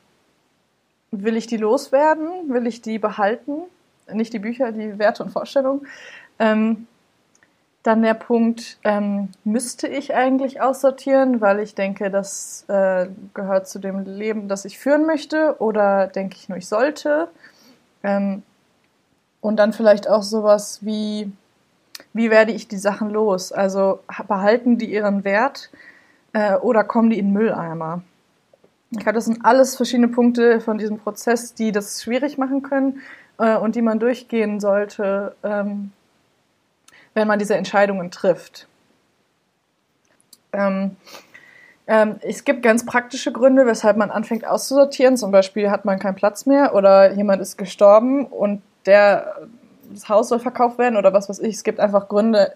will 1.12 1.38
ich 1.38 1.46
die 1.46 1.58
loswerden? 1.58 2.28
Will 2.48 2.66
ich 2.66 2.82
die 2.82 2.98
behalten? 2.98 3.62
Nicht 4.12 4.34
die 4.34 4.40
Bücher, 4.40 4.72
die 4.72 4.98
Werte 4.98 5.22
und 5.22 5.30
Vorstellungen. 5.30 5.86
Ähm, 6.40 6.88
dann 7.84 8.02
der 8.02 8.16
Punkt, 8.16 8.80
ähm, 8.84 9.30
müsste 9.44 9.88
ich 9.88 10.16
eigentlich 10.16 10.60
aussortieren, 10.60 11.40
weil 11.40 11.60
ich 11.60 11.76
denke, 11.76 12.10
das 12.10 12.66
äh, 12.68 13.10
gehört 13.36 13.68
zu 13.68 13.78
dem 13.78 14.06
Leben, 14.06 14.48
das 14.48 14.66
ich 14.66 14.80
führen 14.80 15.06
möchte, 15.06 15.58
oder 15.60 16.08
denke 16.08 16.38
ich 16.40 16.50
nur, 16.50 16.58
ich 16.58 16.68
sollte? 16.68 17.28
Ähm, 18.04 18.44
und 19.42 19.58
dann 19.58 19.74
vielleicht 19.74 20.08
auch 20.08 20.24
sowas 20.24 20.80
wie, 20.82 21.32
wie 22.14 22.30
werde 22.30 22.52
ich 22.52 22.68
die 22.68 22.78
Sachen 22.78 23.10
los? 23.10 23.52
Also 23.52 24.00
behalten 24.28 24.78
die 24.78 24.92
ihren 24.92 25.24
Wert 25.24 25.72
äh, 26.34 26.56
oder 26.56 26.84
kommen 26.84 27.10
die 27.10 27.20
in 27.20 27.34
Mülleimer? 27.34 28.04
Ich 28.92 29.00
glaube, 29.00 29.14
das 29.14 29.26
sind 29.26 29.46
alles 29.46 29.76
verschiedene 29.76 30.10
Punkte 30.10 30.60
von 30.60 30.78
diesem 30.78 31.00
Prozess, 31.00 31.54
die 31.54 31.72
das 31.72 32.04
schwierig 32.04 32.38
machen 32.38 32.62
können 32.62 33.02
äh, 33.38 33.56
und 33.56 33.76
die 33.76 33.82
man 33.82 34.00
durchgehen 34.00 34.60
sollte, 34.60 35.36
ähm, 35.44 35.92
wenn 37.14 37.28
man 37.28 37.40
diese 37.40 37.56
Entscheidungen 37.56 38.12
trifft. 38.12 38.68
Ähm, 40.54 40.98
ähm, 41.88 42.18
es 42.22 42.44
gibt 42.44 42.64
ganz 42.64 42.86
praktische 42.86 43.32
Gründe, 43.32 43.66
weshalb 43.66 43.98
man 43.98 44.12
anfängt 44.12 44.46
auszusortieren. 44.46 45.18
Zum 45.18 45.32
Beispiel 45.32 45.70
hat 45.72 45.86
man 45.86 46.00
keinen 46.00 46.16
Platz 46.16 46.46
mehr 46.46 46.76
oder 46.76 47.14
jemand 47.14 47.42
ist 47.42 47.58
gestorben 47.58 48.26
und 48.26 48.62
der, 48.86 49.36
das 49.92 50.10
Haus 50.10 50.30
soll 50.30 50.40
verkauft 50.40 50.78
werden 50.78 50.98
oder 50.98 51.14
was 51.14 51.30
weiß 51.30 51.40
ich. 51.40 51.56
Es 51.56 51.64
gibt 51.64 51.80
einfach 51.80 52.08
Gründe, 52.08 52.54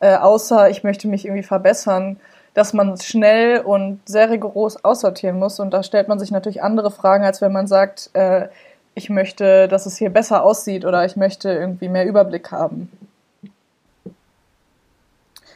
äh, 0.00 0.16
außer 0.16 0.70
ich 0.70 0.84
möchte 0.84 1.08
mich 1.08 1.24
irgendwie 1.24 1.42
verbessern, 1.42 2.18
dass 2.54 2.72
man 2.72 2.96
schnell 2.98 3.60
und 3.60 4.00
sehr 4.06 4.30
rigoros 4.30 4.84
aussortieren 4.84 5.38
muss. 5.38 5.60
Und 5.60 5.70
da 5.70 5.82
stellt 5.82 6.08
man 6.08 6.18
sich 6.18 6.30
natürlich 6.30 6.62
andere 6.62 6.90
Fragen, 6.90 7.24
als 7.24 7.40
wenn 7.40 7.52
man 7.52 7.66
sagt, 7.66 8.10
äh, 8.14 8.48
ich 8.94 9.10
möchte, 9.10 9.68
dass 9.68 9.86
es 9.86 9.96
hier 9.96 10.10
besser 10.10 10.42
aussieht 10.42 10.84
oder 10.84 11.04
ich 11.04 11.16
möchte 11.16 11.50
irgendwie 11.50 11.88
mehr 11.88 12.06
Überblick 12.06 12.50
haben. 12.50 12.90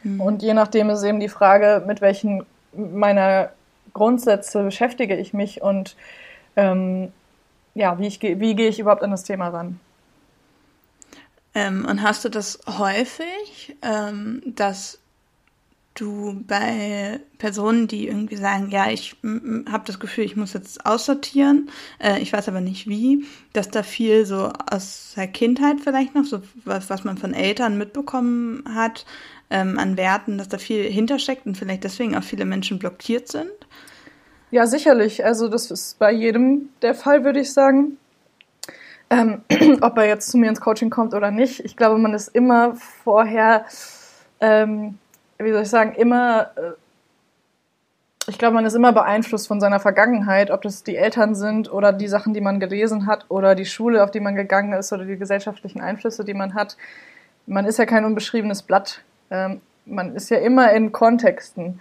Hm. 0.03 0.21
Und 0.21 0.43
je 0.43 0.55
nachdem 0.55 0.91
ist 0.91 1.03
eben 1.03 1.19
die 1.19 1.29
Frage, 1.29 1.83
mit 1.87 2.01
welchen 2.01 2.45
meiner 2.75 3.53
Grundsätze 3.93 4.63
beschäftige 4.63 5.17
ich 5.17 5.33
mich 5.33 5.63
und 5.63 5.97
ähm, 6.57 7.13
ja, 7.75 7.99
wie, 7.99 8.07
ich, 8.07 8.21
wie 8.21 8.55
gehe 8.55 8.69
ich 8.69 8.79
überhaupt 8.79 9.03
an 9.03 9.11
das 9.11 9.25
Thema 9.25 9.49
ran? 9.49 9.81
Ähm, 11.55 11.87
und 11.89 12.03
hast 12.03 12.25
du 12.25 12.29
das 12.29 12.61
häufig, 12.67 13.77
ähm, 13.83 14.43
dass 14.47 14.99
du 15.95 16.43
bei 16.47 17.21
Personen, 17.37 17.87
die 17.87 18.09
irgendwie 18.09 18.37
sagen, 18.37 18.71
ja, 18.71 18.91
ich 18.91 19.17
habe 19.71 19.85
das 19.87 20.01
Gefühl, 20.01 20.25
ich 20.25 20.37
muss 20.37 20.55
jetzt 20.55 20.87
aussortieren, 20.87 21.71
äh, 21.99 22.21
ich 22.21 22.33
weiß 22.33 22.49
aber 22.49 22.63
nicht 22.63 22.89
wie, 22.89 23.27
dass 23.53 23.69
da 23.69 23.83
viel 23.83 24.25
so 24.25 24.51
aus 24.71 25.13
der 25.17 25.29
Kindheit 25.29 25.81
vielleicht 25.83 26.15
noch, 26.15 26.25
so 26.25 26.41
was, 26.65 26.89
was 26.89 27.05
man 27.05 27.19
von 27.19 27.35
Eltern 27.35 27.77
mitbekommen 27.77 28.65
hat, 28.75 29.05
ähm, 29.53 29.79
an 29.79 29.97
Werten, 29.97 30.39
dass 30.39 30.49
da 30.49 30.59
viel 30.59 30.91
hintersteckt 30.91 31.47
und 31.47 31.57
vielleicht 31.57 31.85
deswegen 31.85 32.17
auch 32.17 32.25
viele 32.25 32.47
Menschen 32.47 32.79
blockiert 32.79 33.29
sind? 33.29 33.53
Ja, 34.51 34.67
sicherlich. 34.67 35.25
Also 35.25 35.49
das 35.49 35.71
ist 35.71 35.99
bei 35.99 36.11
jedem 36.11 36.71
der 36.83 36.95
Fall, 36.95 37.25
würde 37.25 37.41
ich 37.41 37.53
sagen. 37.53 37.99
Ähm, 39.11 39.43
ob 39.83 39.97
er 39.99 40.07
jetzt 40.07 40.31
zu 40.31 40.39
mir 40.39 40.49
ins 40.49 40.61
Coaching 40.61 40.91
kommt 40.91 41.15
oder 41.15 41.31
nicht. 41.31 41.61
Ich 41.61 41.77
glaube, 41.77 41.99
man 41.99 42.15
ist 42.15 42.29
immer 42.29 42.75
vorher, 42.75 43.67
ähm, 44.41 44.99
wie 45.39 45.53
soll 45.53 45.63
ich 45.63 45.69
sagen, 45.69 45.95
immer, 45.95 46.51
äh, 46.57 46.73
ich 48.29 48.39
glaube, 48.39 48.55
man 48.55 48.65
ist 48.65 48.75
immer 48.75 48.93
beeinflusst 48.93 49.49
von 49.49 49.61
seiner 49.61 49.81
Vergangenheit, 49.81 50.51
ob 50.51 50.63
das 50.63 50.83
die 50.83 50.97
Eltern 50.97 51.35
sind 51.35 51.71
oder 51.71 51.93
die 51.93 52.09
Sachen, 52.09 52.33
die 52.33 52.41
man 52.41 52.59
gelesen 52.59 53.07
hat 53.07 53.27
oder 53.29 53.55
die 53.55 53.67
Schule, 53.67 54.03
auf 54.03 54.11
die 54.11 54.21
man 54.21 54.35
gegangen 54.35 54.73
ist 54.73 54.93
oder 54.93 55.05
die 55.05 55.17
gesellschaftlichen 55.17 55.81
Einflüsse, 55.81 56.25
die 56.25 56.35
man 56.35 56.55
hat. 56.55 56.77
Man 57.47 57.67
ist 57.67 57.79
ja 57.79 57.87
kein 57.87 58.05
unbeschriebenes 58.05 58.63
Blatt. 58.63 59.03
Ähm, 59.33 59.63
man 59.87 60.15
ist 60.15 60.31
ja 60.31 60.39
immer 60.39 60.73
in 60.73 60.93
Kontexten. 60.93 61.81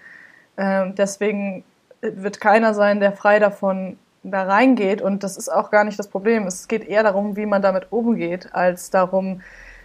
Ähm, 0.57 0.95
deswegen 0.95 1.63
wird 2.01 2.41
keiner 2.41 2.73
sein, 2.73 2.99
der 2.99 3.11
frei 3.11 3.37
davon 3.39 3.97
da 4.23 4.43
reingeht. 4.43 5.01
Und 5.01 5.23
das 5.23 5.37
ist 5.37 5.49
auch 5.49 5.69
gar 5.69 5.83
nicht 5.83 5.99
das 5.99 6.07
Problem. 6.07 6.47
Es 6.47 6.67
geht 6.67 6.87
eher 6.87 7.03
darum, 7.03 7.35
wie 7.35 7.45
man 7.45 7.61
damit 7.61 7.91
umgeht, 7.91 8.49
als 8.53 8.89
darum, 8.89 9.41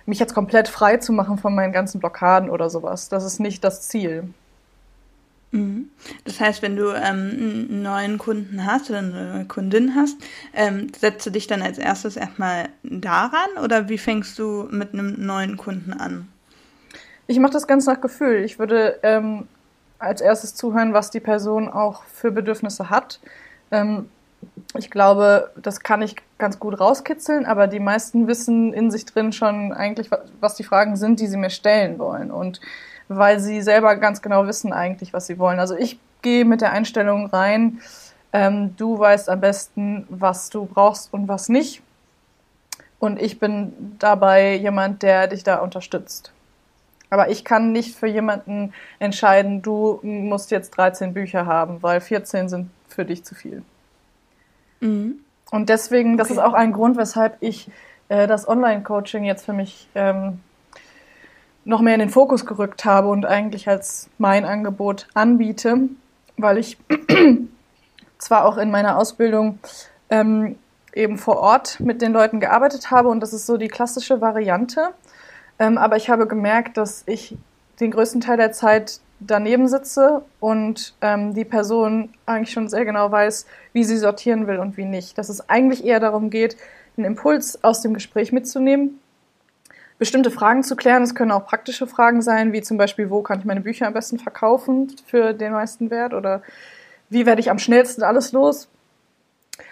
mich 0.06 0.18
jetzt 0.20 0.34
komplett 0.34 0.68
frei 0.68 0.98
zu 0.98 1.12
machen 1.12 1.36
von 1.36 1.54
meinen 1.54 1.72
ganzen 1.72 1.98
Blockaden 1.98 2.48
oder 2.48 2.70
sowas. 2.70 3.08
Das 3.08 3.24
ist 3.24 3.40
nicht 3.40 3.64
das 3.64 3.88
Ziel. 3.88 4.32
Mhm. 5.50 5.90
Das 6.24 6.40
heißt, 6.40 6.62
wenn 6.62 6.76
du 6.76 6.90
ähm, 6.90 7.00
einen 7.00 7.82
neuen 7.82 8.18
Kunden 8.18 8.64
hast 8.64 8.88
oder 8.88 9.00
eine 9.00 9.32
neue 9.32 9.44
Kundin 9.46 9.94
hast, 9.96 10.16
ähm, 10.54 10.88
setzt 10.96 11.26
du 11.26 11.30
dich 11.30 11.46
dann 11.46 11.62
als 11.62 11.78
erstes 11.78 12.16
erstmal 12.16 12.68
daran 12.82 13.48
oder 13.62 13.88
wie 13.88 13.98
fängst 13.98 14.38
du 14.38 14.68
mit 14.70 14.92
einem 14.92 15.26
neuen 15.26 15.56
Kunden 15.56 15.92
an? 15.92 16.28
Ich 17.26 17.38
mache 17.38 17.52
das 17.52 17.66
ganz 17.66 17.86
nach 17.86 18.00
Gefühl. 18.00 18.44
Ich 18.44 18.58
würde 18.58 18.98
ähm, 19.02 19.48
als 19.98 20.20
erstes 20.20 20.54
zuhören, 20.54 20.92
was 20.92 21.10
die 21.10 21.20
Person 21.20 21.68
auch 21.68 22.04
für 22.04 22.30
Bedürfnisse 22.30 22.90
hat. 22.90 23.20
Ähm, 23.70 24.08
ich 24.76 24.90
glaube, 24.90 25.50
das 25.56 25.80
kann 25.80 26.02
ich 26.02 26.16
ganz 26.38 26.58
gut 26.58 26.78
rauskitzeln, 26.78 27.46
aber 27.46 27.66
die 27.66 27.80
meisten 27.80 28.28
wissen 28.28 28.72
in 28.72 28.90
sich 28.90 29.06
drin 29.06 29.32
schon 29.32 29.72
eigentlich, 29.72 30.10
was 30.40 30.54
die 30.54 30.64
Fragen 30.64 30.96
sind, 30.96 31.20
die 31.20 31.26
sie 31.26 31.36
mir 31.36 31.50
stellen 31.50 31.98
wollen. 31.98 32.30
Und 32.30 32.60
weil 33.08 33.40
sie 33.40 33.62
selber 33.62 33.96
ganz 33.96 34.22
genau 34.22 34.46
wissen 34.46 34.72
eigentlich, 34.72 35.12
was 35.12 35.26
sie 35.26 35.38
wollen. 35.38 35.58
Also 35.58 35.76
ich 35.76 35.98
gehe 36.22 36.44
mit 36.44 36.60
der 36.60 36.72
Einstellung 36.72 37.26
rein, 37.26 37.80
ähm, 38.32 38.76
du 38.76 38.98
weißt 38.98 39.28
am 39.30 39.40
besten, 39.40 40.06
was 40.10 40.50
du 40.50 40.66
brauchst 40.66 41.12
und 41.12 41.28
was 41.28 41.48
nicht. 41.48 41.82
Und 42.98 43.20
ich 43.20 43.38
bin 43.38 43.96
dabei 43.98 44.54
jemand, 44.56 45.02
der 45.02 45.28
dich 45.28 45.44
da 45.44 45.56
unterstützt. 45.56 46.32
Aber 47.10 47.30
ich 47.30 47.44
kann 47.44 47.72
nicht 47.72 47.96
für 47.96 48.06
jemanden 48.06 48.72
entscheiden, 48.98 49.62
du 49.62 50.00
musst 50.02 50.50
jetzt 50.50 50.70
13 50.70 51.14
Bücher 51.14 51.46
haben, 51.46 51.82
weil 51.82 52.00
14 52.00 52.48
sind 52.48 52.70
für 52.88 53.04
dich 53.04 53.24
zu 53.24 53.34
viel. 53.34 53.62
Mhm. 54.80 55.20
Und 55.50 55.68
deswegen, 55.68 56.16
das 56.16 56.30
okay. 56.30 56.38
ist 56.38 56.44
auch 56.44 56.54
ein 56.54 56.72
Grund, 56.72 56.96
weshalb 56.96 57.36
ich 57.40 57.70
äh, 58.08 58.26
das 58.26 58.48
Online-Coaching 58.48 59.24
jetzt 59.24 59.44
für 59.44 59.52
mich 59.52 59.88
ähm, 59.94 60.40
noch 61.64 61.80
mehr 61.80 61.94
in 61.94 62.00
den 62.00 62.10
Fokus 62.10 62.46
gerückt 62.46 62.84
habe 62.84 63.08
und 63.08 63.26
eigentlich 63.26 63.68
als 63.68 64.08
mein 64.18 64.44
Angebot 64.44 65.08
anbiete, 65.14 65.88
weil 66.36 66.58
ich 66.58 66.78
zwar 68.18 68.44
auch 68.44 68.56
in 68.56 68.70
meiner 68.70 68.98
Ausbildung 68.98 69.58
ähm, 70.10 70.56
eben 70.94 71.18
vor 71.18 71.38
Ort 71.38 71.80
mit 71.80 72.02
den 72.02 72.12
Leuten 72.12 72.40
gearbeitet 72.40 72.90
habe 72.90 73.08
und 73.08 73.20
das 73.20 73.32
ist 73.32 73.46
so 73.46 73.56
die 73.56 73.68
klassische 73.68 74.20
Variante, 74.20 74.90
ähm, 75.58 75.78
aber 75.78 75.96
ich 75.96 76.10
habe 76.10 76.26
gemerkt, 76.26 76.76
dass 76.76 77.02
ich 77.06 77.36
den 77.80 77.90
größten 77.90 78.20
Teil 78.20 78.36
der 78.36 78.52
Zeit 78.52 79.00
daneben 79.20 79.68
sitze 79.68 80.22
und 80.40 80.94
ähm, 81.00 81.34
die 81.34 81.44
Person 81.44 82.10
eigentlich 82.26 82.52
schon 82.52 82.68
sehr 82.68 82.84
genau 82.84 83.10
weiß, 83.10 83.46
wie 83.72 83.84
sie 83.84 83.96
sortieren 83.96 84.46
will 84.46 84.58
und 84.58 84.76
wie 84.76 84.84
nicht. 84.84 85.16
Dass 85.16 85.28
es 85.28 85.48
eigentlich 85.48 85.84
eher 85.84 86.00
darum 86.00 86.30
geht, 86.30 86.56
einen 86.96 87.06
Impuls 87.06 87.62
aus 87.64 87.80
dem 87.80 87.94
Gespräch 87.94 88.32
mitzunehmen, 88.32 89.00
bestimmte 89.98 90.30
Fragen 90.30 90.62
zu 90.62 90.76
klären. 90.76 91.02
Es 91.02 91.14
können 91.14 91.30
auch 91.30 91.46
praktische 91.46 91.86
Fragen 91.86 92.20
sein, 92.20 92.52
wie 92.52 92.62
zum 92.62 92.76
Beispiel, 92.76 93.10
wo 93.10 93.22
kann 93.22 93.38
ich 93.38 93.44
meine 93.46 93.62
Bücher 93.62 93.86
am 93.86 93.94
besten 93.94 94.18
verkaufen 94.18 94.94
für 95.06 95.32
den 95.32 95.52
meisten 95.52 95.90
Wert 95.90 96.12
oder 96.12 96.42
wie 97.08 97.24
werde 97.24 97.40
ich 97.40 97.50
am 97.50 97.58
schnellsten 97.58 98.02
alles 98.02 98.32
los. 98.32 98.68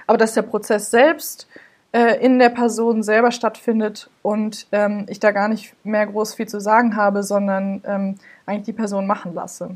Aber 0.06 0.16
dass 0.16 0.34
der 0.34 0.42
Prozess 0.42 0.90
selbst 0.90 1.46
äh, 1.94 2.16
in 2.16 2.40
der 2.40 2.48
Person 2.48 3.04
selber 3.04 3.30
stattfindet 3.30 4.10
und 4.20 4.66
ähm, 4.72 5.06
ich 5.08 5.20
da 5.20 5.30
gar 5.30 5.46
nicht 5.46 5.74
mehr 5.84 6.04
groß 6.04 6.34
viel 6.34 6.48
zu 6.48 6.60
sagen 6.60 6.96
habe, 6.96 7.22
sondern 7.22 7.82
ähm, 7.86 8.16
eigentlich 8.46 8.64
die 8.64 8.72
Person 8.72 9.06
machen 9.06 9.32
lasse. 9.32 9.70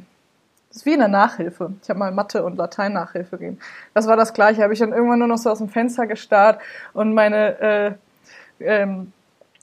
Das 0.68 0.78
ist 0.78 0.86
wie 0.86 0.94
in 0.94 0.98
der 0.98 1.06
Nachhilfe. 1.06 1.72
Ich 1.80 1.88
habe 1.88 2.00
mal 2.00 2.10
Mathe- 2.10 2.44
und 2.44 2.56
Latein-Nachhilfe 2.56 3.38
gegeben. 3.38 3.58
Das 3.94 4.08
war 4.08 4.16
das 4.16 4.34
Gleiche. 4.34 4.64
Habe 4.64 4.72
ich 4.72 4.80
dann 4.80 4.92
irgendwann 4.92 5.20
nur 5.20 5.28
noch 5.28 5.38
so 5.38 5.48
aus 5.48 5.58
dem 5.58 5.68
Fenster 5.68 6.08
gestarrt 6.08 6.60
und 6.92 7.14
meine 7.14 7.60
äh, 7.60 7.92
ähm, 8.58 9.12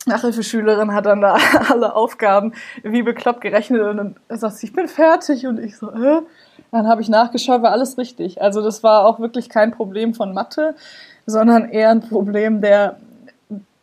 Nachhilfeschülerin 0.05 0.93
hat 0.93 1.07
dann 1.07 1.19
da 1.19 1.35
alle 1.69 1.93
Aufgaben 1.93 2.53
wie 2.83 3.03
bekloppt 3.03 3.41
gerechnet 3.41 3.81
und 3.81 3.97
dann 3.97 4.15
sagt 4.29 4.55
sie, 4.55 4.67
ich 4.67 4.73
bin 4.73 4.87
fertig 4.87 5.45
und 5.45 5.59
ich 5.59 5.75
so, 5.75 5.91
äh? 5.91 6.21
Dann 6.71 6.87
habe 6.87 7.01
ich 7.01 7.09
nachgeschaut, 7.09 7.61
war 7.61 7.71
alles 7.71 7.97
richtig. 7.97 8.41
Also 8.41 8.61
das 8.61 8.83
war 8.83 9.05
auch 9.05 9.19
wirklich 9.19 9.49
kein 9.49 9.71
Problem 9.71 10.13
von 10.13 10.33
Mathe, 10.33 10.75
sondern 11.25 11.69
eher 11.69 11.89
ein 11.89 12.01
Problem 12.01 12.61
der 12.61 12.99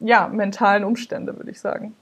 ja, 0.00 0.28
mentalen 0.28 0.85
Umstände, 0.85 1.37
würde 1.37 1.50
ich 1.50 1.61
sagen. 1.61 1.94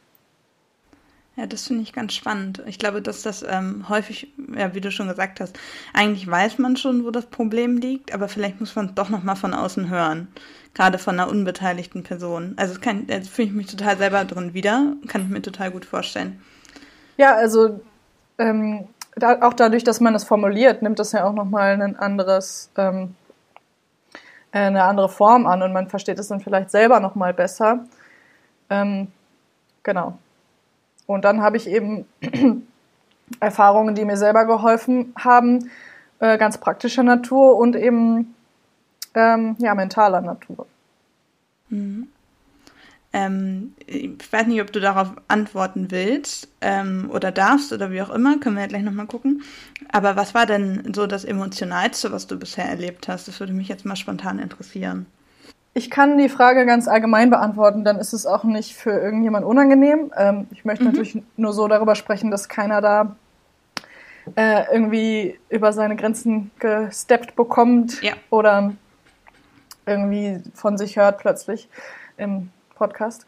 Ja, 1.37 1.47
das 1.47 1.67
finde 1.67 1.83
ich 1.83 1.93
ganz 1.93 2.13
spannend. 2.13 2.63
Ich 2.67 2.79
glaube, 2.79 3.01
dass 3.01 3.23
das 3.23 3.43
ähm, 3.49 3.89
häufig, 3.89 4.33
ja, 4.55 4.75
wie 4.75 4.81
du 4.81 4.91
schon 4.91 5.09
gesagt 5.09 5.41
hast, 5.41 5.59
eigentlich 5.95 6.29
weiß 6.29 6.59
man 6.59 6.77
schon, 6.77 7.05
wo 7.05 7.11
das 7.11 7.27
Problem 7.27 7.79
liegt, 7.79 8.13
aber 8.13 8.29
vielleicht 8.29 8.61
muss 8.61 8.75
man 8.77 8.87
es 8.87 8.95
doch 8.95 9.09
nochmal 9.09 9.37
von 9.37 9.55
außen 9.55 9.89
hören. 9.89 10.29
Gerade 10.75 10.99
von 10.99 11.19
einer 11.19 11.31
unbeteiligten 11.31 12.03
Person. 12.03 12.55
Also 12.57 12.75
das, 12.75 12.83
kann, 12.83 13.07
das 13.07 13.29
fühle 13.29 13.49
ich 13.49 13.55
mich 13.55 13.67
total 13.69 13.97
selber 13.97 14.25
drin 14.25 14.55
wieder, 14.55 14.95
kann 15.09 15.23
ich 15.23 15.29
mir 15.29 15.41
total 15.41 15.71
gut 15.71 15.85
vorstellen. 15.85 16.43
Ja, 17.17 17.35
also 17.35 17.81
ähm, 18.39 18.89
da, 19.17 19.41
auch 19.43 19.55
dadurch, 19.55 19.85
dass 19.85 20.01
man 20.01 20.15
es 20.15 20.25
formuliert, 20.25 20.83
nimmt 20.83 20.99
das 20.99 21.13
ja 21.13 21.25
auch 21.25 21.33
nochmal 21.33 21.81
ein 21.81 21.97
anderes, 21.97 22.71
ähm, 22.77 23.15
eine 24.53 24.85
andere 24.85 25.09
Form 25.09 25.47
an 25.47 25.63
und 25.63 25.73
man 25.73 25.89
versteht 25.89 26.19
es 26.19 26.29
dann 26.29 26.41
vielleicht 26.41 26.71
selber 26.71 27.01
nochmal 27.01 27.33
besser. 27.33 27.85
Ähm, 28.69 29.09
genau. 29.83 30.19
Und 31.07 31.25
dann 31.25 31.43
habe 31.43 31.57
ich 31.57 31.69
eben 31.69 32.07
Erfahrungen, 33.41 33.95
die 33.95 34.05
mir 34.05 34.17
selber 34.17 34.47
geholfen 34.47 35.13
haben, 35.19 35.71
äh, 36.19 36.39
ganz 36.39 36.59
praktischer 36.59 37.03
Natur 37.03 37.57
und 37.57 37.77
eben 37.77 38.35
ähm, 39.15 39.57
ja, 39.59 39.75
mentaler 39.75 40.21
Natur. 40.21 40.67
Mhm. 41.69 42.09
Ähm, 43.13 43.75
ich 43.87 44.33
weiß 44.33 44.47
nicht, 44.47 44.61
ob 44.61 44.73
du 44.73 44.79
darauf 44.79 45.13
antworten 45.27 45.91
willst 45.91 46.49
ähm, 46.61 47.11
oder 47.13 47.33
darfst 47.33 47.73
oder 47.73 47.91
wie 47.91 48.03
auch 48.03 48.11
immer, 48.11 48.39
können 48.39 48.55
wir 48.55 48.63
ja 48.63 48.69
gleich 48.69 48.83
nochmal 48.83 49.07
gucken. 49.07 49.43
Aber 49.91 50.15
was 50.15 50.35
war 50.35 50.47
denn 50.47 50.93
so 50.95 51.07
das 51.07 51.25
Emotionalste, 51.25 52.13
was 52.13 52.29
du 52.29 52.39
bisher 52.39 52.67
erlebt 52.67 53.09
hast? 53.09 53.27
Das 53.27 53.41
würde 53.41 53.53
mich 53.53 53.69
jetzt 53.69 53.85
mal 53.85 53.97
spontan 53.97 54.39
interessieren. 54.39 55.07
Ich 55.73 55.91
kann 55.91 56.19
die 56.19 56.29
Frage 56.29 56.67
ganz 56.67 56.89
allgemein 56.89 57.31
beantworten, 57.31 57.85
dann 57.85 57.99
ist 57.99 58.13
es 58.13 58.27
auch 58.27 58.45
nicht 58.45 58.75
für 58.75 58.91
irgendjemand 58.91 59.45
unangenehm. 59.45 60.13
Ähm, 60.17 60.47
ich 60.53 60.65
möchte 60.65 60.85
mhm. 60.85 60.91
natürlich 60.91 61.23
nur 61.37 61.53
so 61.53 61.67
darüber 61.67 61.95
sprechen, 61.95 62.31
dass 62.31 62.49
keiner 62.49 62.81
da 62.81 63.17
äh, 64.37 64.65
irgendwie 64.73 65.39
über 65.49 65.73
seine 65.73 65.97
Grenzen 65.97 66.51
gesteppt 66.59 67.35
bekommt 67.35 68.03
ja. 68.03 68.13
oder 68.31 68.73
irgendwie 69.87 70.43
von 70.55 70.79
sich 70.79 70.97
hört 70.97 71.19
plötzlich 71.19 71.69
im 72.17 72.51
Podcast. 72.81 73.27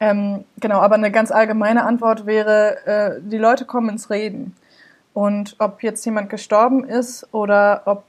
Ähm, 0.00 0.44
genau, 0.58 0.80
aber 0.80 0.94
eine 0.94 1.10
ganz 1.10 1.30
allgemeine 1.30 1.84
Antwort 1.84 2.24
wäre, 2.24 2.86
äh, 2.86 3.20
die 3.20 3.36
Leute 3.36 3.66
kommen 3.66 3.90
ins 3.90 4.08
Reden. 4.08 4.56
Und 5.12 5.56
ob 5.58 5.82
jetzt 5.82 6.04
jemand 6.06 6.30
gestorben 6.30 6.84
ist 6.84 7.28
oder 7.32 7.82
ob 7.84 8.04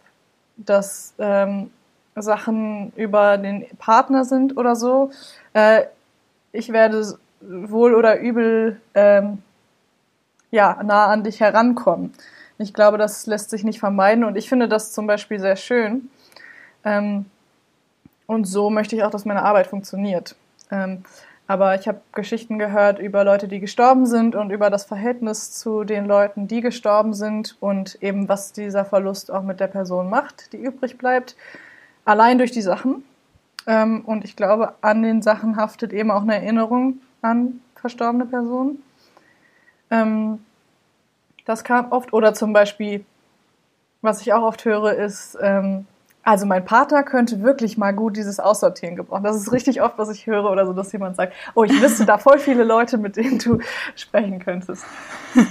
das 0.55 1.13
ähm, 1.19 1.69
Sachen 2.15 2.93
über 2.95 3.37
den 3.37 3.65
Partner 3.77 4.23
sind 4.23 4.55
oder 4.57 4.75
so. 4.75 5.11
Äh, 5.53 5.83
ich 6.51 6.71
werde 6.71 7.17
wohl 7.41 7.93
oder 7.93 8.19
übel 8.19 8.79
ähm, 8.93 9.43
ja, 10.51 10.81
nah 10.83 11.07
an 11.07 11.23
dich 11.23 11.39
herankommen. 11.41 12.13
Ich 12.57 12.73
glaube, 12.73 12.97
das 12.97 13.25
lässt 13.25 13.49
sich 13.49 13.63
nicht 13.63 13.79
vermeiden 13.79 14.23
und 14.23 14.35
ich 14.35 14.49
finde 14.49 14.67
das 14.67 14.91
zum 14.91 15.07
Beispiel 15.07 15.39
sehr 15.39 15.55
schön. 15.55 16.09
Ähm, 16.83 17.25
und 18.27 18.45
so 18.45 18.69
möchte 18.69 18.95
ich 18.95 19.03
auch, 19.03 19.11
dass 19.11 19.25
meine 19.25 19.43
Arbeit 19.43 19.67
funktioniert. 19.67 20.35
Ähm, 20.71 21.03
aber 21.47 21.73
ich 21.73 21.87
habe 21.87 22.01
Geschichten 22.13 22.59
gehört 22.59 22.99
über 22.99 23.23
Leute, 23.23 23.47
die 23.47 23.59
gestorben 23.59 24.05
sind 24.05 24.35
und 24.35 24.51
über 24.51 24.69
das 24.69 24.85
Verhältnis 24.85 25.51
zu 25.51 25.83
den 25.83 26.05
Leuten, 26.05 26.47
die 26.47 26.61
gestorben 26.61 27.13
sind 27.15 27.57
und 27.59 27.97
eben 28.03 28.29
was 28.29 28.53
dieser 28.53 28.85
Verlust 28.85 29.31
auch 29.31 29.41
mit 29.41 29.59
der 29.59 29.67
Person 29.67 30.09
macht, 30.09 30.53
die 30.53 30.57
übrig 30.57 30.97
bleibt 30.99 31.35
allein 32.05 32.37
durch 32.37 32.51
die 32.51 32.61
Sachen. 32.61 33.03
Ähm, 33.67 34.01
und 34.05 34.25
ich 34.25 34.35
glaube, 34.35 34.73
an 34.81 35.03
den 35.03 35.21
Sachen 35.21 35.57
haftet 35.57 35.93
eben 35.93 36.11
auch 36.11 36.21
eine 36.21 36.35
Erinnerung 36.35 36.99
an 37.21 37.61
verstorbene 37.75 38.25
Personen. 38.25 38.83
Ähm, 39.91 40.43
das 41.45 41.63
kam 41.63 41.91
oft. 41.91 42.13
Oder 42.13 42.33
zum 42.33 42.53
Beispiel, 42.53 43.05
was 44.01 44.21
ich 44.21 44.33
auch 44.33 44.43
oft 44.43 44.65
höre, 44.65 44.93
ist, 44.93 45.37
ähm, 45.41 45.85
also 46.23 46.45
mein 46.45 46.65
Partner 46.65 47.03
könnte 47.03 47.41
wirklich 47.41 47.77
mal 47.77 47.91
gut 47.93 48.17
dieses 48.17 48.39
Aussortieren 48.39 48.95
gebrauchen. 48.95 49.23
Das 49.23 49.35
ist 49.35 49.51
richtig 49.51 49.81
oft, 49.81 49.97
was 49.97 50.09
ich 50.09 50.27
höre 50.27 50.49
oder 50.49 50.65
so, 50.65 50.73
dass 50.73 50.91
jemand 50.91 51.15
sagt, 51.15 51.33
oh, 51.55 51.63
ich 51.63 51.81
wüsste 51.81 52.05
da 52.05 52.17
voll 52.17 52.39
viele 52.39 52.63
Leute, 52.63 52.97
mit 52.97 53.15
denen 53.15 53.39
du 53.39 53.59
sprechen 53.95 54.39
könntest. 54.39 54.85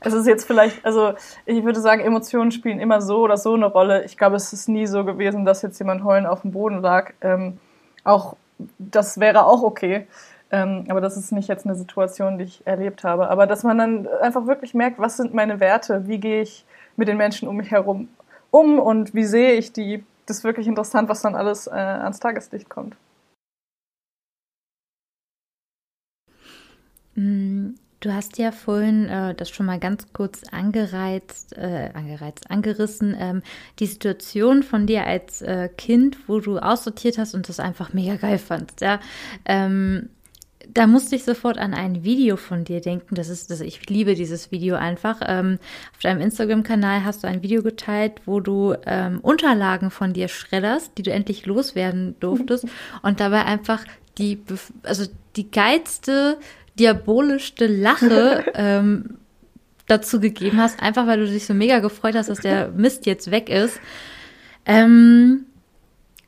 es 0.00 0.12
ist 0.12 0.26
jetzt 0.26 0.46
vielleicht, 0.46 0.84
also 0.84 1.14
ich 1.46 1.64
würde 1.64 1.80
sagen, 1.80 2.02
Emotionen 2.02 2.50
spielen 2.50 2.80
immer 2.80 3.00
so 3.00 3.18
oder 3.18 3.36
so 3.36 3.54
eine 3.54 3.66
Rolle. 3.66 4.04
Ich 4.04 4.16
glaube, 4.16 4.36
es 4.36 4.52
ist 4.52 4.68
nie 4.68 4.86
so 4.86 5.04
gewesen, 5.04 5.44
dass 5.44 5.62
jetzt 5.62 5.78
jemand 5.78 6.04
heulen 6.04 6.26
auf 6.26 6.42
dem 6.42 6.52
Boden 6.52 6.80
lag. 6.80 7.12
Ähm, 7.20 7.58
auch 8.02 8.36
das 8.78 9.18
wäre 9.20 9.46
auch 9.46 9.62
okay. 9.62 10.06
Ähm, 10.50 10.84
aber 10.88 11.00
das 11.00 11.16
ist 11.16 11.32
nicht 11.32 11.48
jetzt 11.48 11.66
eine 11.66 11.74
Situation, 11.74 12.38
die 12.38 12.44
ich 12.44 12.66
erlebt 12.66 13.04
habe. 13.04 13.30
Aber 13.30 13.46
dass 13.46 13.62
man 13.62 13.78
dann 13.78 14.08
einfach 14.20 14.46
wirklich 14.46 14.74
merkt, 14.74 14.98
was 14.98 15.16
sind 15.16 15.34
meine 15.34 15.60
Werte, 15.60 16.06
wie 16.06 16.18
gehe 16.18 16.42
ich 16.42 16.66
mit 16.96 17.08
den 17.08 17.16
Menschen 17.16 17.48
um 17.48 17.56
mich 17.56 17.70
herum 17.70 18.08
um 18.54 18.78
und 18.78 19.14
wie 19.14 19.24
sehe 19.24 19.54
ich 19.54 19.72
die. 19.72 20.04
Das 20.26 20.38
ist 20.38 20.44
wirklich 20.44 20.68
interessant, 20.68 21.08
was 21.08 21.22
dann 21.22 21.34
alles 21.34 21.66
äh, 21.66 21.72
ans 21.72 22.20
Tageslicht 22.20 22.70
kommt. 22.70 22.96
Mm, 27.16 27.74
Du 28.04 28.12
hast 28.12 28.36
ja 28.36 28.52
vorhin 28.52 29.08
äh, 29.08 29.34
das 29.34 29.48
schon 29.48 29.64
mal 29.64 29.78
ganz 29.78 30.12
kurz 30.12 30.42
angereizt, 30.52 31.56
äh, 31.56 31.88
angereizt, 31.94 32.50
angerissen, 32.50 33.16
ähm, 33.18 33.42
die 33.78 33.86
Situation 33.86 34.62
von 34.62 34.86
dir 34.86 35.06
als 35.06 35.40
äh, 35.40 35.70
Kind, 35.74 36.28
wo 36.28 36.38
du 36.38 36.58
aussortiert 36.58 37.16
hast 37.16 37.34
und 37.34 37.48
das 37.48 37.60
einfach 37.60 37.94
mega 37.94 38.16
geil 38.16 38.36
fandst. 38.36 38.82
Ja, 38.82 39.00
ähm, 39.46 40.10
da 40.72 40.86
musste 40.86 41.16
ich 41.16 41.24
sofort 41.24 41.58
an 41.58 41.74
ein 41.74 42.04
Video 42.04 42.36
von 42.36 42.64
dir 42.64 42.80
denken. 42.80 43.14
Das 43.14 43.28
ist, 43.28 43.50
das, 43.50 43.60
ich 43.60 43.88
liebe 43.88 44.14
dieses 44.14 44.50
Video 44.50 44.76
einfach. 44.76 45.20
Ähm, 45.26 45.58
auf 45.92 46.00
deinem 46.00 46.20
Instagram-Kanal 46.20 47.04
hast 47.04 47.22
du 47.22 47.28
ein 47.28 47.42
Video 47.42 47.62
geteilt, 47.62 48.14
wo 48.24 48.40
du 48.40 48.74
ähm, 48.86 49.20
Unterlagen 49.20 49.90
von 49.90 50.12
dir 50.12 50.28
schredderst, 50.28 50.92
die 50.96 51.02
du 51.02 51.10
endlich 51.12 51.46
loswerden 51.46 52.16
durftest 52.20 52.66
und 53.02 53.20
dabei 53.20 53.44
einfach 53.44 53.84
die, 54.18 54.42
also 54.82 55.06
die 55.36 55.50
geilste 55.50 56.38
diabolischste 56.78 57.66
Lache 57.66 58.44
ähm, 58.54 59.18
dazu 59.86 60.20
gegeben 60.20 60.58
hast, 60.58 60.82
einfach 60.82 61.06
weil 61.06 61.20
du 61.20 61.26
dich 61.26 61.46
so 61.46 61.54
mega 61.54 61.78
gefreut 61.80 62.14
hast, 62.14 62.30
dass 62.30 62.40
der 62.40 62.68
Mist 62.68 63.06
jetzt 63.06 63.30
weg 63.30 63.48
ist. 63.48 63.80
Ähm, 64.66 65.46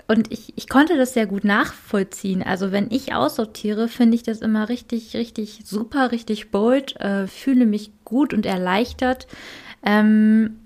und 0.09 0.32
ich, 0.32 0.52
ich 0.57 0.68
konnte 0.68 0.96
das 0.96 1.14
sehr 1.14 1.26
gut 1.26 1.44
nachvollziehen. 1.44 2.42
Also 2.42 2.70
wenn 2.70 2.90
ich 2.90 3.14
aussortiere, 3.14 3.88
finde 3.88 4.14
ich 4.14 4.22
das 4.22 4.40
immer 4.40 4.68
richtig, 4.68 5.16
richtig 5.16 5.62
super, 5.64 6.12
richtig 6.12 6.50
bold, 6.50 6.96
äh, 7.00 7.26
fühle 7.26 7.66
mich 7.66 7.90
gut 8.04 8.32
und 8.32 8.46
erleichtert. 8.46 9.26
Ähm, 9.84 10.59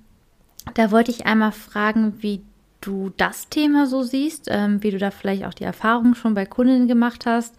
da 0.75 0.91
wollte 0.91 1.11
ich 1.11 1.27
einmal 1.27 1.53
fragen, 1.53 2.15
wie 2.21 2.43
du 2.83 3.11
das 3.17 3.49
Thema 3.49 3.87
so 3.87 4.03
siehst, 4.03 4.47
ähm, 4.49 4.83
wie 4.83 4.91
du 4.91 4.99
da 4.99 5.11
vielleicht 5.11 5.45
auch 5.45 5.55
die 5.55 5.65
Erfahrung 5.65 6.15
schon 6.15 6.35
bei 6.35 6.47
Kunden 6.47 6.89
gemacht 6.89 7.27
hast 7.27 7.55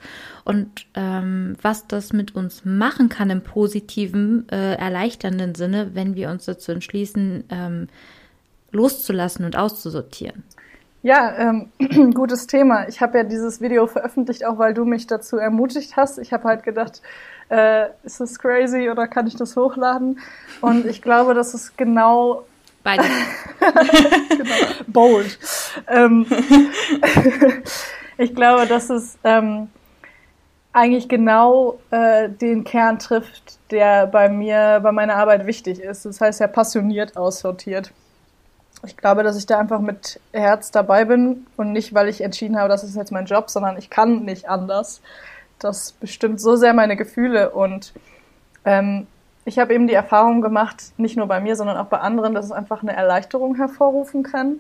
und 0.45 0.87
ähm, 0.95 1.55
was 1.61 1.87
das 1.87 2.13
mit 2.13 2.35
uns 2.35 2.65
machen 2.65 3.09
kann 3.09 3.29
im 3.29 3.41
positiven, 3.41 4.47
äh, 4.49 4.75
erleichternden 4.75 5.55
Sinne, 5.55 5.91
wenn 5.93 6.15
wir 6.15 6.29
uns 6.29 6.45
dazu 6.45 6.71
entschließen, 6.71 7.43
ähm, 7.49 7.87
loszulassen 8.71 9.45
und 9.45 9.55
auszusortieren. 9.55 10.43
Ja, 11.03 11.33
ähm, 11.37 11.71
gutes 12.13 12.47
Thema. 12.47 12.87
Ich 12.87 13.01
habe 13.01 13.17
ja 13.19 13.23
dieses 13.23 13.61
Video 13.61 13.87
veröffentlicht, 13.87 14.45
auch 14.45 14.57
weil 14.57 14.73
du 14.73 14.85
mich 14.85 15.07
dazu 15.07 15.37
ermutigt 15.37 15.95
hast. 15.97 16.19
Ich 16.19 16.31
habe 16.31 16.43
halt 16.43 16.63
gedacht, 16.63 17.01
äh, 17.49 17.87
ist 18.03 18.19
das 18.19 18.37
crazy 18.37 18.89
oder 18.89 19.07
kann 19.07 19.27
ich 19.27 19.35
das 19.35 19.55
hochladen? 19.55 20.19
Und 20.61 20.85
ich 20.85 21.01
glaube, 21.01 21.33
das 21.33 21.53
ist 21.53 21.77
genau 21.77 22.45
Beide. 22.83 23.03
genau. 24.29 24.55
Bold. 24.87 25.37
Ähm, 25.87 26.25
ich 28.17 28.33
glaube, 28.33 28.65
dass 28.65 28.89
es 28.89 29.17
ähm, 29.23 29.69
eigentlich 30.73 31.07
genau 31.07 31.79
äh, 31.91 32.29
den 32.29 32.63
Kern 32.63 32.97
trifft, 32.97 33.59
der 33.69 34.07
bei 34.07 34.29
mir, 34.29 34.79
bei 34.81 34.91
meiner 34.91 35.15
Arbeit 35.15 35.45
wichtig 35.45 35.79
ist. 35.79 36.05
Das 36.05 36.21
heißt 36.21 36.39
ja 36.39 36.47
passioniert 36.47 37.17
aussortiert. 37.17 37.91
Ich 38.83 38.97
glaube, 38.97 39.23
dass 39.23 39.37
ich 39.37 39.45
da 39.45 39.59
einfach 39.59 39.79
mit 39.79 40.19
Herz 40.31 40.71
dabei 40.71 41.05
bin 41.05 41.45
und 41.55 41.71
nicht, 41.71 41.93
weil 41.93 42.07
ich 42.09 42.21
entschieden 42.21 42.57
habe, 42.57 42.69
das 42.69 42.83
ist 42.83 42.95
jetzt 42.95 43.11
mein 43.11 43.25
Job, 43.25 43.49
sondern 43.49 43.77
ich 43.77 43.89
kann 43.89 44.25
nicht 44.25 44.49
anders. 44.49 45.01
Das 45.59 45.91
bestimmt 45.91 46.41
so 46.41 46.55
sehr 46.55 46.73
meine 46.73 46.95
Gefühle 46.95 47.51
und 47.51 47.93
ähm, 48.65 49.05
ich 49.45 49.59
habe 49.59 49.73
eben 49.73 49.87
die 49.87 49.93
Erfahrung 49.93 50.41
gemacht, 50.41 50.93
nicht 50.97 51.17
nur 51.17 51.27
bei 51.27 51.39
mir, 51.39 51.55
sondern 51.55 51.77
auch 51.77 51.87
bei 51.87 51.99
anderen, 51.99 52.33
dass 52.33 52.45
es 52.45 52.51
einfach 52.51 52.81
eine 52.81 52.95
Erleichterung 52.95 53.55
hervorrufen 53.55 54.23
kann. 54.23 54.57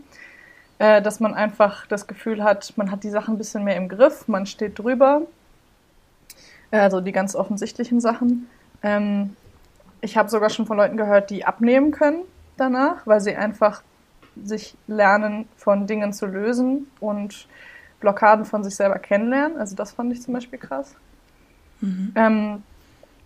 Äh, 0.81 1.03
dass 1.03 1.19
man 1.19 1.35
einfach 1.35 1.85
das 1.85 2.07
Gefühl 2.07 2.43
hat, 2.43 2.73
man 2.75 2.89
hat 2.89 3.03
die 3.03 3.11
Sachen 3.11 3.35
ein 3.35 3.37
bisschen 3.37 3.63
mehr 3.63 3.75
im 3.75 3.87
Griff, 3.87 4.27
man 4.27 4.47
steht 4.47 4.79
drüber. 4.79 5.21
Also 6.71 7.01
die 7.01 7.11
ganz 7.11 7.35
offensichtlichen 7.35 8.01
Sachen. 8.01 8.49
Ähm, 8.81 9.35
ich 10.01 10.17
habe 10.17 10.29
sogar 10.29 10.49
schon 10.49 10.65
von 10.65 10.77
Leuten 10.77 10.97
gehört, 10.97 11.29
die 11.29 11.45
abnehmen 11.45 11.91
können 11.91 12.23
danach, 12.57 13.05
weil 13.05 13.21
sie 13.21 13.35
einfach 13.35 13.83
sich 14.43 14.75
lernen, 14.87 15.47
von 15.57 15.87
Dingen 15.87 16.13
zu 16.13 16.25
lösen 16.25 16.87
und 16.99 17.47
Blockaden 17.99 18.45
von 18.45 18.63
sich 18.63 18.75
selber 18.75 18.99
kennenlernen. 18.99 19.57
Also 19.57 19.75
das 19.75 19.91
fand 19.91 20.11
ich 20.11 20.21
zum 20.21 20.33
Beispiel 20.33 20.59
krass. 20.59 20.95
Mhm. 21.81 22.11
Ähm, 22.15 22.63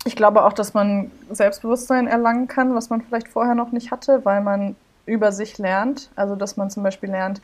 ich 0.06 0.16
glaube 0.16 0.43
auch, 0.43 0.53
dass 0.53 0.74
man 0.74 1.12
Selbstbewusstsein 1.32 2.08
erlangen 2.08 2.47
kann, 2.47 2.76
was 2.76 2.89
man 2.89 3.01
vielleicht 3.01 3.28
vorher 3.28 3.56
noch 3.56 3.72
nicht 3.72 3.91
hatte, 3.91 4.24
weil 4.24 4.41
man 4.41 4.76
über 5.06 5.32
sich 5.32 5.58
lernt. 5.58 6.10
Also, 6.16 6.36
dass 6.36 6.58
man 6.58 6.70
zum 6.70 6.84
Beispiel 6.84 7.10
lernt, 7.10 7.41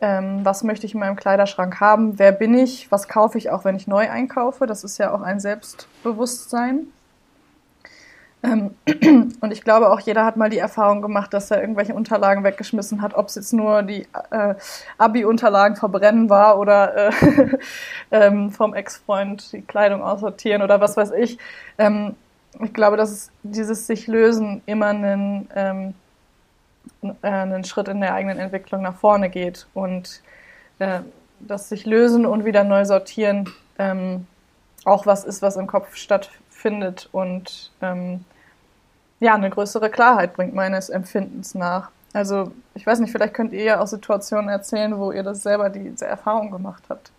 ähm, 0.00 0.40
was 0.44 0.62
möchte 0.64 0.86
ich 0.86 0.94
in 0.94 1.00
meinem 1.00 1.16
Kleiderschrank 1.16 1.78
haben, 1.78 2.18
wer 2.18 2.32
bin 2.32 2.54
ich, 2.54 2.90
was 2.90 3.06
kaufe 3.06 3.36
ich 3.36 3.50
auch, 3.50 3.64
wenn 3.64 3.76
ich 3.76 3.86
neu 3.86 4.08
einkaufe. 4.08 4.66
Das 4.66 4.82
ist 4.82 4.96
ja 4.98 5.12
auch 5.12 5.20
ein 5.20 5.40
Selbstbewusstsein. 5.40 6.86
Ähm, 8.42 8.74
und 9.40 9.52
ich 9.52 9.62
glaube 9.62 9.90
auch, 9.90 10.00
jeder 10.00 10.24
hat 10.24 10.36
mal 10.36 10.50
die 10.50 10.58
Erfahrung 10.58 11.02
gemacht, 11.02 11.32
dass 11.34 11.50
er 11.50 11.60
irgendwelche 11.60 11.94
Unterlagen 11.94 12.44
weggeschmissen 12.44 13.02
hat, 13.02 13.14
ob 13.14 13.28
es 13.28 13.34
jetzt 13.34 13.52
nur 13.52 13.82
die 13.82 14.06
äh, 14.30 14.54
Abi-Unterlagen 14.98 15.76
verbrennen 15.76 16.30
war 16.30 16.58
oder 16.58 17.08
äh, 17.08 17.12
ähm, 18.10 18.50
vom 18.50 18.74
Ex-Freund 18.74 19.52
die 19.52 19.62
Kleidung 19.62 20.02
aussortieren 20.02 20.62
oder 20.62 20.80
was 20.80 20.96
weiß 20.96 21.12
ich. 21.12 21.38
Ähm, 21.78 22.16
ich 22.60 22.72
glaube, 22.72 22.96
dass 22.96 23.30
dieses 23.42 23.86
sich 23.86 24.06
lösen 24.06 24.62
immer 24.66 24.86
einen, 24.86 25.48
ähm, 25.54 25.94
äh, 27.22 27.28
einen 27.28 27.64
Schritt 27.64 27.88
in 27.88 28.00
der 28.00 28.14
eigenen 28.14 28.38
Entwicklung 28.38 28.82
nach 28.82 28.96
vorne 28.96 29.30
geht 29.30 29.66
und 29.74 30.22
äh, 30.78 31.00
das 31.40 31.68
sich 31.68 31.86
lösen 31.86 32.26
und 32.26 32.44
wieder 32.44 32.64
neu 32.64 32.84
sortieren 32.84 33.48
ähm, 33.80 34.26
auch 34.84 35.06
was 35.06 35.24
ist, 35.24 35.42
was 35.42 35.56
im 35.56 35.66
Kopf 35.66 35.96
stattfindet 35.96 36.49
und 37.12 37.70
ähm, 37.80 38.24
ja, 39.20 39.34
eine 39.34 39.50
größere 39.50 39.90
Klarheit 39.90 40.34
bringt 40.34 40.54
meines 40.54 40.88
Empfindens 40.88 41.54
nach. 41.54 41.90
Also 42.12 42.52
ich 42.74 42.86
weiß 42.86 43.00
nicht, 43.00 43.12
vielleicht 43.12 43.34
könnt 43.34 43.52
ihr 43.52 43.62
ja 43.62 43.80
auch 43.80 43.86
Situationen 43.86 44.48
erzählen, 44.48 44.98
wo 44.98 45.12
ihr 45.12 45.22
das 45.22 45.42
selber 45.42 45.70
diese 45.70 46.06
Erfahrung 46.06 46.50
gemacht 46.50 46.82
habt. 46.88 47.12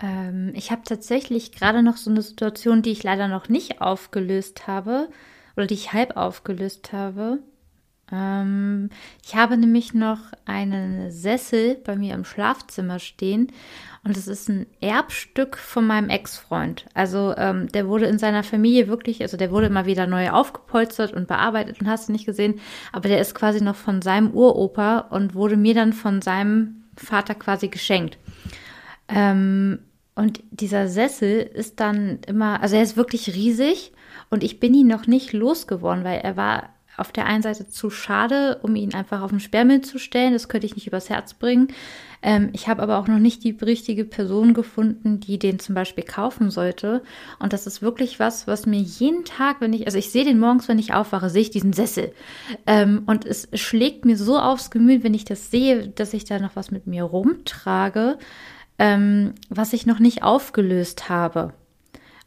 Ähm, 0.00 0.52
ich 0.54 0.70
habe 0.70 0.82
tatsächlich 0.84 1.52
gerade 1.52 1.82
noch 1.82 1.96
so 1.96 2.10
eine 2.10 2.22
Situation, 2.22 2.82
die 2.82 2.92
ich 2.92 3.02
leider 3.02 3.28
noch 3.28 3.48
nicht 3.48 3.80
aufgelöst 3.80 4.66
habe 4.66 5.08
oder 5.56 5.66
die 5.66 5.74
ich 5.74 5.92
halb 5.92 6.16
aufgelöst 6.16 6.92
habe. 6.92 7.40
Ähm, 8.10 8.90
ich 9.24 9.34
habe 9.34 9.56
nämlich 9.56 9.92
noch 9.92 10.20
einen 10.46 11.10
Sessel 11.10 11.74
bei 11.74 11.96
mir 11.96 12.14
im 12.14 12.24
Schlafzimmer 12.24 13.00
stehen 13.00 13.52
und 14.08 14.16
es 14.16 14.26
ist 14.26 14.48
ein 14.48 14.66
Erbstück 14.80 15.58
von 15.58 15.86
meinem 15.86 16.08
Ex-Freund. 16.08 16.86
Also 16.94 17.34
ähm, 17.36 17.68
der 17.68 17.88
wurde 17.88 18.06
in 18.06 18.18
seiner 18.18 18.42
Familie 18.42 18.88
wirklich, 18.88 19.20
also 19.20 19.36
der 19.36 19.50
wurde 19.50 19.66
immer 19.66 19.84
wieder 19.84 20.06
neu 20.06 20.30
aufgepolstert 20.30 21.12
und 21.12 21.28
bearbeitet 21.28 21.78
und 21.80 21.88
hast 21.88 22.08
du 22.08 22.12
nicht 22.12 22.24
gesehen, 22.24 22.58
aber 22.90 23.10
der 23.10 23.20
ist 23.20 23.34
quasi 23.34 23.62
noch 23.62 23.76
von 23.76 24.00
seinem 24.00 24.30
Uropa 24.30 25.00
und 25.10 25.34
wurde 25.34 25.58
mir 25.58 25.74
dann 25.74 25.92
von 25.92 26.22
seinem 26.22 26.84
Vater 26.96 27.34
quasi 27.34 27.68
geschenkt. 27.68 28.16
Ähm, 29.08 29.80
und 30.14 30.42
dieser 30.50 30.88
Sessel 30.88 31.40
ist 31.40 31.78
dann 31.78 32.20
immer, 32.26 32.62
also 32.62 32.76
er 32.76 32.82
ist 32.82 32.96
wirklich 32.96 33.34
riesig 33.34 33.92
und 34.30 34.42
ich 34.42 34.58
bin 34.58 34.72
ihn 34.72 34.86
noch 34.86 35.06
nicht 35.06 35.34
losgeworden, 35.34 36.02
weil 36.02 36.20
er 36.20 36.36
war 36.38 36.70
auf 36.98 37.12
der 37.12 37.26
einen 37.26 37.42
Seite 37.42 37.68
zu 37.68 37.90
schade, 37.90 38.58
um 38.62 38.76
ihn 38.76 38.94
einfach 38.94 39.22
auf 39.22 39.30
den 39.30 39.40
Sperrmüll 39.40 39.80
zu 39.80 39.98
stellen. 39.98 40.32
Das 40.32 40.48
könnte 40.48 40.66
ich 40.66 40.74
nicht 40.74 40.86
übers 40.86 41.08
Herz 41.08 41.34
bringen. 41.34 41.68
Ähm, 42.22 42.50
ich 42.52 42.68
habe 42.68 42.82
aber 42.82 42.98
auch 42.98 43.06
noch 43.06 43.18
nicht 43.18 43.44
die 43.44 43.56
richtige 43.62 44.04
Person 44.04 44.54
gefunden, 44.54 45.20
die 45.20 45.38
den 45.38 45.58
zum 45.58 45.74
Beispiel 45.74 46.04
kaufen 46.04 46.50
sollte. 46.50 47.02
Und 47.38 47.52
das 47.52 47.66
ist 47.66 47.80
wirklich 47.80 48.18
was, 48.18 48.46
was 48.46 48.66
mir 48.66 48.80
jeden 48.80 49.24
Tag, 49.24 49.60
wenn 49.60 49.72
ich, 49.72 49.86
also 49.86 49.98
ich 49.98 50.10
sehe 50.10 50.24
den 50.24 50.40
morgens, 50.40 50.68
wenn 50.68 50.78
ich 50.78 50.94
aufwache, 50.94 51.30
sehe 51.30 51.42
ich 51.42 51.50
diesen 51.50 51.72
Sessel. 51.72 52.12
Ähm, 52.66 53.02
und 53.06 53.24
es 53.24 53.48
schlägt 53.54 54.04
mir 54.04 54.16
so 54.16 54.38
aufs 54.38 54.70
Gemüt, 54.70 55.04
wenn 55.04 55.14
ich 55.14 55.24
das 55.24 55.50
sehe, 55.50 55.88
dass 55.88 56.14
ich 56.14 56.24
da 56.24 56.38
noch 56.38 56.56
was 56.56 56.70
mit 56.70 56.86
mir 56.86 57.04
rumtrage, 57.04 58.18
ähm, 58.78 59.34
was 59.48 59.72
ich 59.72 59.86
noch 59.86 60.00
nicht 60.00 60.22
aufgelöst 60.22 61.08
habe. 61.08 61.52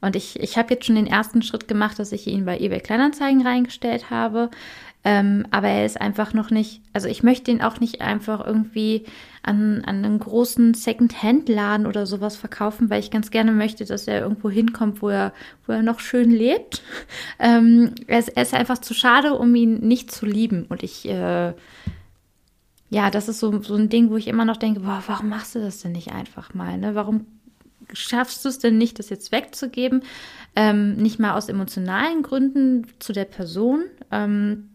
Und 0.01 0.15
ich, 0.15 0.39
ich 0.39 0.57
habe 0.57 0.73
jetzt 0.73 0.85
schon 0.85 0.95
den 0.95 1.07
ersten 1.07 1.43
Schritt 1.43 1.67
gemacht, 1.67 1.99
dass 1.99 2.11
ich 2.11 2.27
ihn 2.27 2.45
bei 2.45 2.59
eBay 2.59 2.79
Kleinanzeigen 2.79 3.45
reingestellt 3.45 4.09
habe. 4.09 4.49
Ähm, 5.03 5.47
aber 5.49 5.67
er 5.67 5.85
ist 5.85 5.99
einfach 5.99 6.33
noch 6.33 6.51
nicht, 6.51 6.81
also 6.93 7.07
ich 7.07 7.23
möchte 7.23 7.49
ihn 7.49 7.61
auch 7.61 7.79
nicht 7.79 8.01
einfach 8.01 8.45
irgendwie 8.45 9.05
an, 9.41 9.83
an 9.83 10.05
einen 10.05 10.19
großen 10.19 10.75
Second-Hand-Laden 10.75 11.87
oder 11.87 12.05
sowas 12.05 12.35
verkaufen, 12.35 12.91
weil 12.91 12.99
ich 12.99 13.09
ganz 13.09 13.31
gerne 13.31 13.51
möchte, 13.51 13.85
dass 13.85 14.07
er 14.07 14.21
irgendwo 14.21 14.51
hinkommt, 14.51 15.01
wo 15.01 15.09
er, 15.09 15.33
wo 15.65 15.73
er 15.73 15.81
noch 15.81 15.99
schön 15.99 16.29
lebt. 16.29 16.83
Ähm, 17.39 17.95
er, 18.05 18.19
ist, 18.19 18.29
er 18.29 18.43
ist 18.43 18.53
einfach 18.53 18.77
zu 18.77 18.93
schade, 18.93 19.33
um 19.33 19.55
ihn 19.55 19.79
nicht 19.79 20.11
zu 20.11 20.27
lieben. 20.27 20.65
Und 20.69 20.83
ich, 20.83 21.09
äh, 21.09 21.53
ja, 22.89 23.09
das 23.09 23.27
ist 23.29 23.39
so, 23.39 23.61
so 23.63 23.75
ein 23.75 23.89
Ding, 23.89 24.11
wo 24.11 24.17
ich 24.17 24.27
immer 24.27 24.45
noch 24.45 24.57
denke, 24.57 24.81
boah, 24.81 25.01
warum 25.07 25.29
machst 25.29 25.55
du 25.55 25.59
das 25.59 25.81
denn 25.81 25.93
nicht 25.93 26.11
einfach 26.11 26.53
mal? 26.53 26.77
Ne? 26.77 26.93
Warum 26.93 27.25
schaffst 27.93 28.43
du 28.45 28.49
es 28.49 28.59
denn 28.59 28.77
nicht, 28.77 28.99
das 28.99 29.09
jetzt 29.09 29.31
wegzugeben? 29.31 30.03
Ähm, 30.55 30.95
nicht 30.95 31.19
mal 31.19 31.35
aus 31.35 31.49
emotionalen 31.49 32.23
Gründen 32.23 32.87
zu 32.99 33.13
der 33.13 33.25
Person, 33.25 33.83
ähm, 34.11 34.69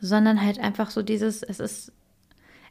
sondern 0.00 0.44
halt 0.44 0.58
einfach 0.58 0.90
so 0.90 1.02
dieses, 1.02 1.42
es 1.42 1.60
ist, 1.60 1.92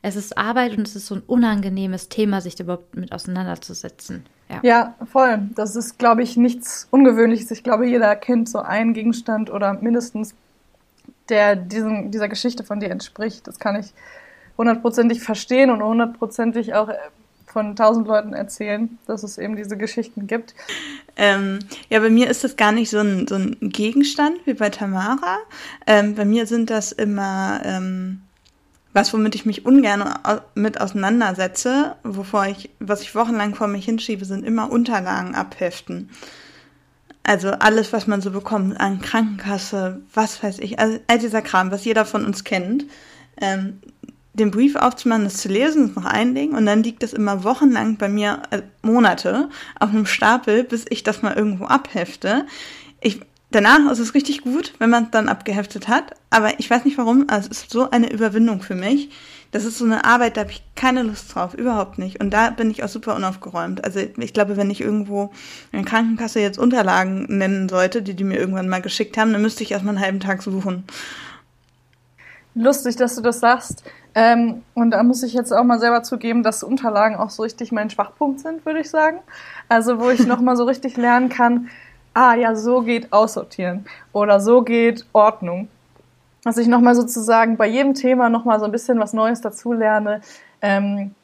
es 0.01 0.15
ist 0.15 0.37
Arbeit 0.37 0.77
und 0.77 0.87
es 0.87 0.95
ist 0.95 1.07
so 1.07 1.15
ein 1.15 1.23
unangenehmes 1.25 2.09
Thema, 2.09 2.41
sich 2.41 2.59
überhaupt 2.59 2.95
mit 2.95 3.11
auseinanderzusetzen. 3.11 4.25
Ja, 4.49 4.59
ja 4.63 4.95
voll. 5.05 5.49
Das 5.55 5.75
ist, 5.75 5.97
glaube 5.97 6.23
ich, 6.23 6.37
nichts 6.37 6.87
Ungewöhnliches. 6.91 7.51
Ich 7.51 7.63
glaube, 7.63 7.87
jeder 7.87 8.15
kennt 8.15 8.49
so 8.49 8.59
einen 8.59 8.93
Gegenstand 8.93 9.49
oder 9.49 9.73
mindestens, 9.73 10.33
der 11.29 11.55
diesen, 11.55 12.11
dieser 12.11 12.27
Geschichte 12.27 12.63
von 12.63 12.79
dir 12.79 12.91
entspricht. 12.91 13.47
Das 13.47 13.59
kann 13.59 13.79
ich 13.79 13.93
hundertprozentig 14.57 15.21
verstehen 15.21 15.69
und 15.69 15.81
hundertprozentig 15.81 16.73
auch 16.73 16.89
äh, 16.89 16.95
von 17.51 17.75
tausend 17.75 18.07
Leuten 18.07 18.33
erzählen, 18.33 18.97
dass 19.07 19.23
es 19.23 19.37
eben 19.37 19.55
diese 19.55 19.77
Geschichten 19.77 20.27
gibt. 20.27 20.55
Ähm, 21.15 21.59
ja, 21.89 21.99
bei 21.99 22.09
mir 22.09 22.29
ist 22.29 22.43
das 22.43 22.55
gar 22.55 22.71
nicht 22.71 22.89
so 22.89 22.99
ein, 22.99 23.27
so 23.27 23.35
ein 23.35 23.57
Gegenstand 23.59 24.37
wie 24.45 24.53
bei 24.53 24.69
Tamara. 24.69 25.37
Ähm, 25.85 26.15
bei 26.15 26.25
mir 26.25 26.45
sind 26.45 26.69
das 26.69 26.91
immer 26.91 27.61
ähm, 27.63 28.21
was, 28.93 29.13
womit 29.13 29.35
ich 29.35 29.45
mich 29.45 29.65
ungern 29.65 30.03
mit 30.55 30.81
auseinandersetze, 30.81 31.95
wovor 32.03 32.47
ich, 32.47 32.69
was 32.79 33.01
ich 33.01 33.15
wochenlang 33.15 33.55
vor 33.55 33.67
mich 33.67 33.85
hinschiebe, 33.85 34.25
sind 34.25 34.45
immer 34.45 34.71
Unterlagen 34.71 35.35
abheften. 35.35 36.09
Also 37.23 37.51
alles, 37.51 37.93
was 37.93 38.07
man 38.07 38.21
so 38.21 38.31
bekommt 38.31 38.79
an 38.79 38.99
Krankenkasse, 38.99 40.01
was 40.13 40.41
weiß 40.43 40.59
ich, 40.59 40.79
also 40.79 40.99
all 41.07 41.19
dieser 41.19 41.41
Kram, 41.41 41.71
was 41.71 41.85
jeder 41.85 42.03
von 42.03 42.25
uns 42.25 42.43
kennt. 42.43 42.85
Ähm, 43.39 43.79
den 44.33 44.51
Brief 44.51 44.75
aufzumachen, 44.75 45.25
das 45.25 45.37
zu 45.37 45.49
lesen, 45.49 45.89
ist 45.89 45.95
noch 45.95 46.05
ein 46.05 46.33
Ding. 46.35 46.53
Und 46.53 46.65
dann 46.65 46.83
liegt 46.83 47.03
das 47.03 47.13
immer 47.13 47.43
wochenlang 47.43 47.97
bei 47.97 48.07
mir, 48.07 48.43
äh, 48.51 48.61
Monate, 48.81 49.49
auf 49.79 49.89
einem 49.89 50.05
Stapel, 50.05 50.63
bis 50.63 50.85
ich 50.89 51.03
das 51.03 51.21
mal 51.21 51.35
irgendwo 51.35 51.65
abhefte. 51.65 52.45
Ich, 53.01 53.21
danach 53.51 53.91
ist 53.91 53.99
es 53.99 54.13
richtig 54.13 54.41
gut, 54.41 54.73
wenn 54.79 54.89
man 54.89 55.05
es 55.05 55.11
dann 55.11 55.27
abgeheftet 55.27 55.87
hat. 55.87 56.13
Aber 56.29 56.59
ich 56.59 56.69
weiß 56.69 56.85
nicht 56.85 56.97
warum, 56.97 57.25
also 57.27 57.49
es 57.51 57.63
ist 57.63 57.71
so 57.71 57.89
eine 57.89 58.11
Überwindung 58.11 58.61
für 58.61 58.75
mich. 58.75 59.09
Das 59.51 59.65
ist 59.65 59.77
so 59.77 59.83
eine 59.83 60.05
Arbeit, 60.05 60.37
da 60.37 60.41
habe 60.41 60.51
ich 60.51 60.63
keine 60.75 61.03
Lust 61.03 61.35
drauf, 61.35 61.53
überhaupt 61.53 61.97
nicht. 61.97 62.21
Und 62.21 62.29
da 62.29 62.51
bin 62.51 62.71
ich 62.71 62.85
auch 62.85 62.87
super 62.87 63.17
unaufgeräumt. 63.17 63.83
Also 63.83 63.99
ich 63.99 64.31
glaube, 64.31 64.55
wenn 64.55 64.69
ich 64.69 64.79
irgendwo 64.79 65.33
in 65.73 65.79
der 65.79 65.89
Krankenkasse 65.89 66.39
jetzt 66.39 66.57
Unterlagen 66.57 67.25
nennen 67.27 67.67
sollte, 67.67 68.01
die 68.01 68.13
die 68.13 68.23
mir 68.23 68.39
irgendwann 68.39 68.69
mal 68.69 68.81
geschickt 68.81 69.17
haben, 69.17 69.33
dann 69.33 69.41
müsste 69.41 69.63
ich 69.63 69.73
erstmal 69.73 69.95
einen 69.95 70.05
halben 70.05 70.19
Tag 70.21 70.41
suchen. 70.41 70.85
Lustig, 72.55 72.95
dass 72.95 73.15
du 73.15 73.21
das 73.21 73.41
sagst. 73.41 73.83
Ähm, 74.13 74.63
und 74.73 74.91
da 74.91 75.03
muss 75.03 75.23
ich 75.23 75.33
jetzt 75.33 75.53
auch 75.53 75.63
mal 75.63 75.79
selber 75.79 76.03
zugeben, 76.03 76.43
dass 76.43 76.63
Unterlagen 76.63 77.15
auch 77.15 77.29
so 77.29 77.43
richtig 77.43 77.71
mein 77.71 77.89
Schwachpunkt 77.89 78.41
sind, 78.41 78.65
würde 78.65 78.81
ich 78.81 78.89
sagen. 78.89 79.19
Also 79.69 79.99
wo 79.99 80.09
ich 80.09 80.25
nochmal 80.27 80.57
so 80.57 80.65
richtig 80.65 80.97
lernen 80.97 81.29
kann, 81.29 81.69
ah 82.13 82.35
ja, 82.35 82.55
so 82.55 82.81
geht 82.81 83.13
Aussortieren 83.13 83.85
oder 84.11 84.39
so 84.39 84.63
geht 84.63 85.05
Ordnung. 85.13 85.69
Dass 86.43 86.57
ich 86.57 86.67
nochmal 86.67 86.95
sozusagen 86.95 87.55
bei 87.55 87.67
jedem 87.67 87.93
Thema 87.93 88.29
nochmal 88.29 88.59
so 88.59 88.65
ein 88.65 88.71
bisschen 88.71 88.99
was 88.99 89.13
Neues 89.13 89.41
dazu 89.41 89.73
lerne. 89.73 90.21
Ähm, 90.61 91.15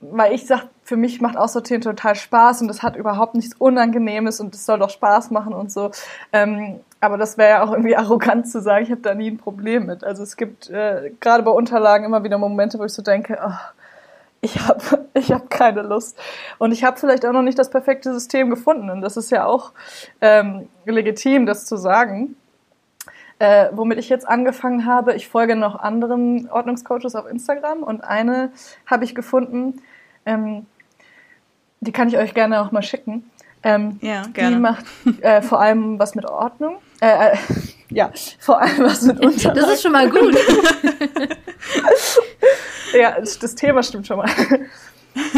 weil 0.00 0.32
ich 0.32 0.46
sag, 0.46 0.66
für 0.82 0.96
mich 0.96 1.20
macht 1.20 1.36
Aussortieren 1.36 1.82
total 1.82 2.14
Spaß 2.14 2.62
und 2.62 2.70
es 2.70 2.82
hat 2.82 2.96
überhaupt 2.96 3.34
nichts 3.34 3.54
Unangenehmes 3.58 4.40
und 4.40 4.54
es 4.54 4.64
soll 4.64 4.78
doch 4.78 4.90
Spaß 4.90 5.30
machen 5.30 5.52
und 5.52 5.70
so. 5.70 5.90
Ähm, 6.32 6.80
aber 7.00 7.16
das 7.16 7.38
wäre 7.38 7.50
ja 7.50 7.62
auch 7.62 7.72
irgendwie 7.72 7.96
arrogant 7.96 8.48
zu 8.48 8.60
sagen, 8.60 8.84
ich 8.84 8.90
habe 8.90 9.00
da 9.00 9.14
nie 9.14 9.30
ein 9.30 9.38
Problem 9.38 9.86
mit. 9.86 10.04
Also 10.04 10.22
es 10.22 10.36
gibt 10.36 10.70
äh, 10.70 11.12
gerade 11.20 11.42
bei 11.42 11.50
Unterlagen 11.50 12.04
immer 12.04 12.24
wieder 12.24 12.38
Momente, 12.38 12.78
wo 12.78 12.84
ich 12.84 12.92
so 12.92 13.02
denke, 13.02 13.38
oh, 13.44 13.52
ich 14.40 14.58
habe 14.66 15.08
ich 15.14 15.32
hab 15.32 15.50
keine 15.50 15.82
Lust. 15.82 16.18
Und 16.58 16.72
ich 16.72 16.84
habe 16.84 16.98
vielleicht 16.98 17.24
auch 17.26 17.32
noch 17.32 17.42
nicht 17.42 17.58
das 17.58 17.70
perfekte 17.70 18.12
System 18.12 18.50
gefunden. 18.50 18.90
Und 18.90 19.00
das 19.00 19.16
ist 19.16 19.30
ja 19.30 19.46
auch 19.46 19.72
ähm, 20.20 20.68
legitim, 20.84 21.46
das 21.46 21.66
zu 21.66 21.76
sagen. 21.76 22.36
Äh, 23.38 23.70
womit 23.72 23.98
ich 23.98 24.10
jetzt 24.10 24.28
angefangen 24.28 24.84
habe, 24.84 25.14
ich 25.14 25.26
folge 25.26 25.56
noch 25.56 25.76
anderen 25.76 26.50
Ordnungscoaches 26.50 27.14
auf 27.14 27.26
Instagram 27.26 27.82
und 27.82 28.04
eine 28.04 28.52
habe 28.84 29.04
ich 29.04 29.14
gefunden, 29.14 29.80
ähm, 30.26 30.66
die 31.80 31.90
kann 31.90 32.08
ich 32.08 32.18
euch 32.18 32.34
gerne 32.34 32.60
auch 32.60 32.70
mal 32.70 32.82
schicken. 32.82 33.30
Ähm, 33.62 33.98
ja, 34.02 34.24
gerne. 34.34 34.56
Die 34.56 34.60
macht 34.60 34.84
äh, 35.22 35.40
vor 35.40 35.58
allem 35.58 35.98
was 35.98 36.14
mit 36.14 36.26
Ordnung. 36.26 36.76
Äh, 37.00 37.32
äh, 37.32 37.36
ja, 37.90 38.12
vor 38.38 38.60
allem 38.60 38.84
was 38.84 39.02
mit 39.02 39.20
Unterlagen. 39.24 39.60
Das 39.60 39.72
ist 39.72 39.82
schon 39.82 39.92
mal 39.92 40.10
gut. 40.10 40.34
ja, 42.92 43.20
das 43.20 43.54
Thema 43.54 43.82
stimmt 43.82 44.06
schon 44.06 44.18
mal. 44.18 44.30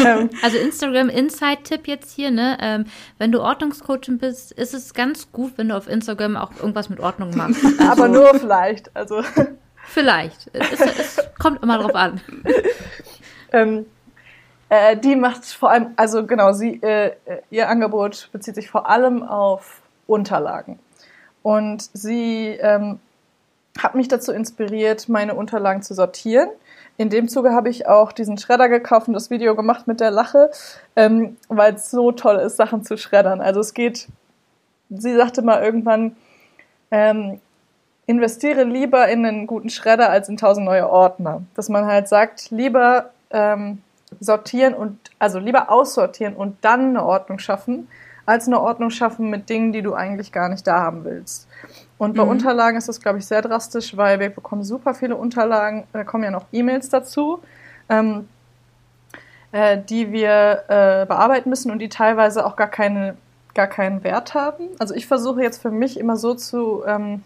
Ähm, 0.05 0.29
also 0.43 0.57
Instagram 0.57 1.09
Insight-Tipp 1.09 1.87
jetzt 1.87 2.13
hier, 2.15 2.29
ne? 2.29 2.57
Ähm, 2.61 2.85
wenn 3.17 3.31
du 3.31 3.41
Ordnungscoaching 3.41 4.19
bist, 4.19 4.51
ist 4.51 4.73
es 4.73 4.93
ganz 4.93 5.31
gut, 5.31 5.53
wenn 5.57 5.69
du 5.69 5.75
auf 5.75 5.87
Instagram 5.87 6.37
auch 6.37 6.51
irgendwas 6.57 6.89
mit 6.89 6.99
Ordnung 6.99 7.35
machst. 7.35 7.65
Also, 7.65 7.91
Aber 7.91 8.07
nur 8.07 8.35
vielleicht, 8.35 8.95
also. 8.95 9.23
Vielleicht. 9.85 10.51
Es, 10.53 10.79
es 10.79 11.17
kommt 11.39 11.63
immer 11.63 11.79
drauf 11.79 11.95
an. 11.95 12.21
Ähm, 13.51 13.85
äh, 14.69 14.97
die 14.97 15.15
macht 15.15 15.45
vor 15.45 15.71
allem, 15.71 15.93
also 15.95 16.25
genau, 16.25 16.53
sie, 16.53 16.81
äh, 16.81 17.11
ihr 17.49 17.69
Angebot 17.69 18.29
bezieht 18.31 18.55
sich 18.55 18.69
vor 18.69 18.89
allem 18.89 19.23
auf 19.23 19.81
Unterlagen. 20.07 20.79
Und 21.43 21.89
sie 21.93 22.57
ähm, 22.59 22.99
hat 23.77 23.95
mich 23.95 24.07
dazu 24.07 24.31
inspiriert, 24.31 25.09
meine 25.09 25.35
Unterlagen 25.35 25.83
zu 25.83 25.93
sortieren. 25.93 26.49
In 26.97 27.09
dem 27.09 27.27
Zuge 27.27 27.51
habe 27.51 27.69
ich 27.69 27.87
auch 27.87 28.11
diesen 28.11 28.37
Schredder 28.37 28.69
gekauft 28.69 29.07
und 29.07 29.13
das 29.13 29.29
Video 29.29 29.55
gemacht 29.55 29.87
mit 29.87 29.99
der 29.99 30.11
Lache, 30.11 30.51
ähm, 30.95 31.37
weil 31.49 31.75
es 31.75 31.91
so 31.91 32.11
toll 32.11 32.37
ist, 32.37 32.55
Sachen 32.55 32.83
zu 32.83 32.97
schreddern. 32.97 33.41
Also 33.41 33.59
es 33.59 33.73
geht, 33.73 34.07
sie 34.89 35.15
sagte 35.15 35.41
mal 35.41 35.63
irgendwann, 35.63 36.15
ähm, 36.91 37.39
investiere 38.05 38.63
lieber 38.63 39.07
in 39.07 39.25
einen 39.25 39.47
guten 39.47 39.69
Schredder 39.69 40.09
als 40.09 40.29
in 40.29 40.37
tausend 40.37 40.65
neue 40.65 40.89
Ordner. 40.89 41.41
Dass 41.55 41.69
man 41.69 41.85
halt 41.85 42.07
sagt, 42.07 42.51
lieber 42.51 43.09
ähm, 43.31 43.81
sortieren 44.19 44.75
und 44.75 44.97
also 45.19 45.39
lieber 45.39 45.71
aussortieren 45.71 46.35
und 46.35 46.57
dann 46.61 46.89
eine 46.89 47.03
Ordnung 47.03 47.39
schaffen, 47.39 47.87
als 48.25 48.47
eine 48.47 48.59
Ordnung 48.59 48.89
schaffen 48.89 49.29
mit 49.29 49.49
Dingen, 49.49 49.73
die 49.73 49.81
du 49.81 49.93
eigentlich 49.93 50.31
gar 50.31 50.49
nicht 50.49 50.65
da 50.65 50.79
haben 50.79 51.03
willst. 51.03 51.47
Und 51.97 52.15
bei 52.15 52.23
mhm. 52.23 52.31
Unterlagen 52.31 52.77
ist 52.77 52.89
das, 52.89 53.01
glaube 53.01 53.19
ich, 53.19 53.25
sehr 53.25 53.41
drastisch, 53.41 53.95
weil 53.97 54.19
wir 54.19 54.29
bekommen 54.29 54.63
super 54.63 54.93
viele 54.93 55.15
Unterlagen, 55.15 55.85
da 55.93 56.03
kommen 56.03 56.23
ja 56.23 56.31
noch 56.31 56.45
E-Mails 56.51 56.89
dazu, 56.89 57.39
ähm, 57.89 58.27
äh, 59.51 59.77
die 59.77 60.11
wir 60.11 60.63
äh, 60.67 61.05
bearbeiten 61.05 61.49
müssen 61.49 61.71
und 61.71 61.79
die 61.79 61.89
teilweise 61.89 62.45
auch 62.45 62.55
gar, 62.55 62.67
keine, 62.67 63.17
gar 63.53 63.67
keinen 63.67 64.03
Wert 64.03 64.33
haben. 64.33 64.69
Also 64.79 64.93
ich 64.95 65.07
versuche 65.07 65.41
jetzt 65.41 65.61
für 65.61 65.71
mich 65.71 65.99
immer 65.99 66.17
so 66.17 66.33
zu 66.33 66.83
ähm, 66.85 67.23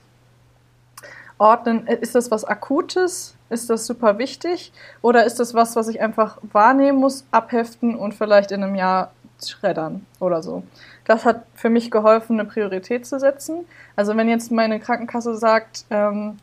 ordnen, 1.37 1.87
ist 1.87 2.15
das 2.15 2.31
was 2.31 2.43
Akutes? 2.43 3.35
Ist 3.49 3.69
das 3.69 3.85
super 3.85 4.17
wichtig? 4.17 4.73
Oder 5.01 5.25
ist 5.25 5.39
das 5.39 5.53
was, 5.53 5.75
was 5.75 5.87
ich 5.87 6.01
einfach 6.01 6.37
wahrnehmen 6.51 6.99
muss, 6.99 7.25
abheften 7.31 7.95
und 7.95 8.13
vielleicht 8.13 8.51
in 8.51 8.61
einem 8.61 8.75
Jahr 8.75 9.11
schreddern 9.45 10.05
oder 10.19 10.41
so? 10.41 10.63
Das 11.05 11.25
hat 11.25 11.43
für 11.55 11.69
mich 11.69 11.91
geholfen, 11.91 12.39
eine 12.39 12.47
Priorität 12.47 13.05
zu 13.05 13.19
setzen. 13.19 13.65
Also 13.95 14.15
wenn 14.17 14.29
jetzt 14.29 14.51
meine 14.51 14.79
Krankenkasse 14.79 15.35
sagt, 15.35 15.85
ähm, 15.89 16.37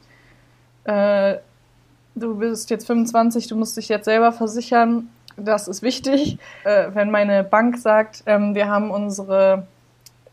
äh, 0.84 1.36
du 2.14 2.36
bist 2.36 2.70
jetzt 2.70 2.86
25, 2.86 3.48
du 3.48 3.56
musst 3.56 3.76
dich 3.76 3.88
jetzt 3.88 4.04
selber 4.04 4.32
versichern, 4.32 5.10
das 5.36 5.68
ist 5.68 5.82
wichtig. 5.82 6.38
Äh, 6.64 6.90
wenn 6.94 7.10
meine 7.10 7.44
Bank 7.44 7.76
sagt, 7.78 8.22
ähm, 8.26 8.54
wir 8.54 8.68
haben 8.68 8.90
unsere 8.90 9.66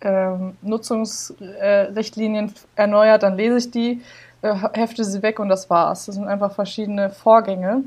ähm, 0.02 0.56
Nutzungsrichtlinien 0.62 2.54
erneuert, 2.76 3.24
dann 3.24 3.36
lese 3.36 3.58
ich 3.58 3.72
die 3.72 4.02
äh, 4.42 4.56
hefte 4.74 5.04
sie 5.04 5.22
weg 5.22 5.40
und 5.40 5.50
das 5.50 5.70
war's. 5.70 6.06
Das 6.06 6.16
sind 6.16 6.28
einfach 6.28 6.54
verschiedene 6.54 7.10
Vorgänge. 7.10 7.84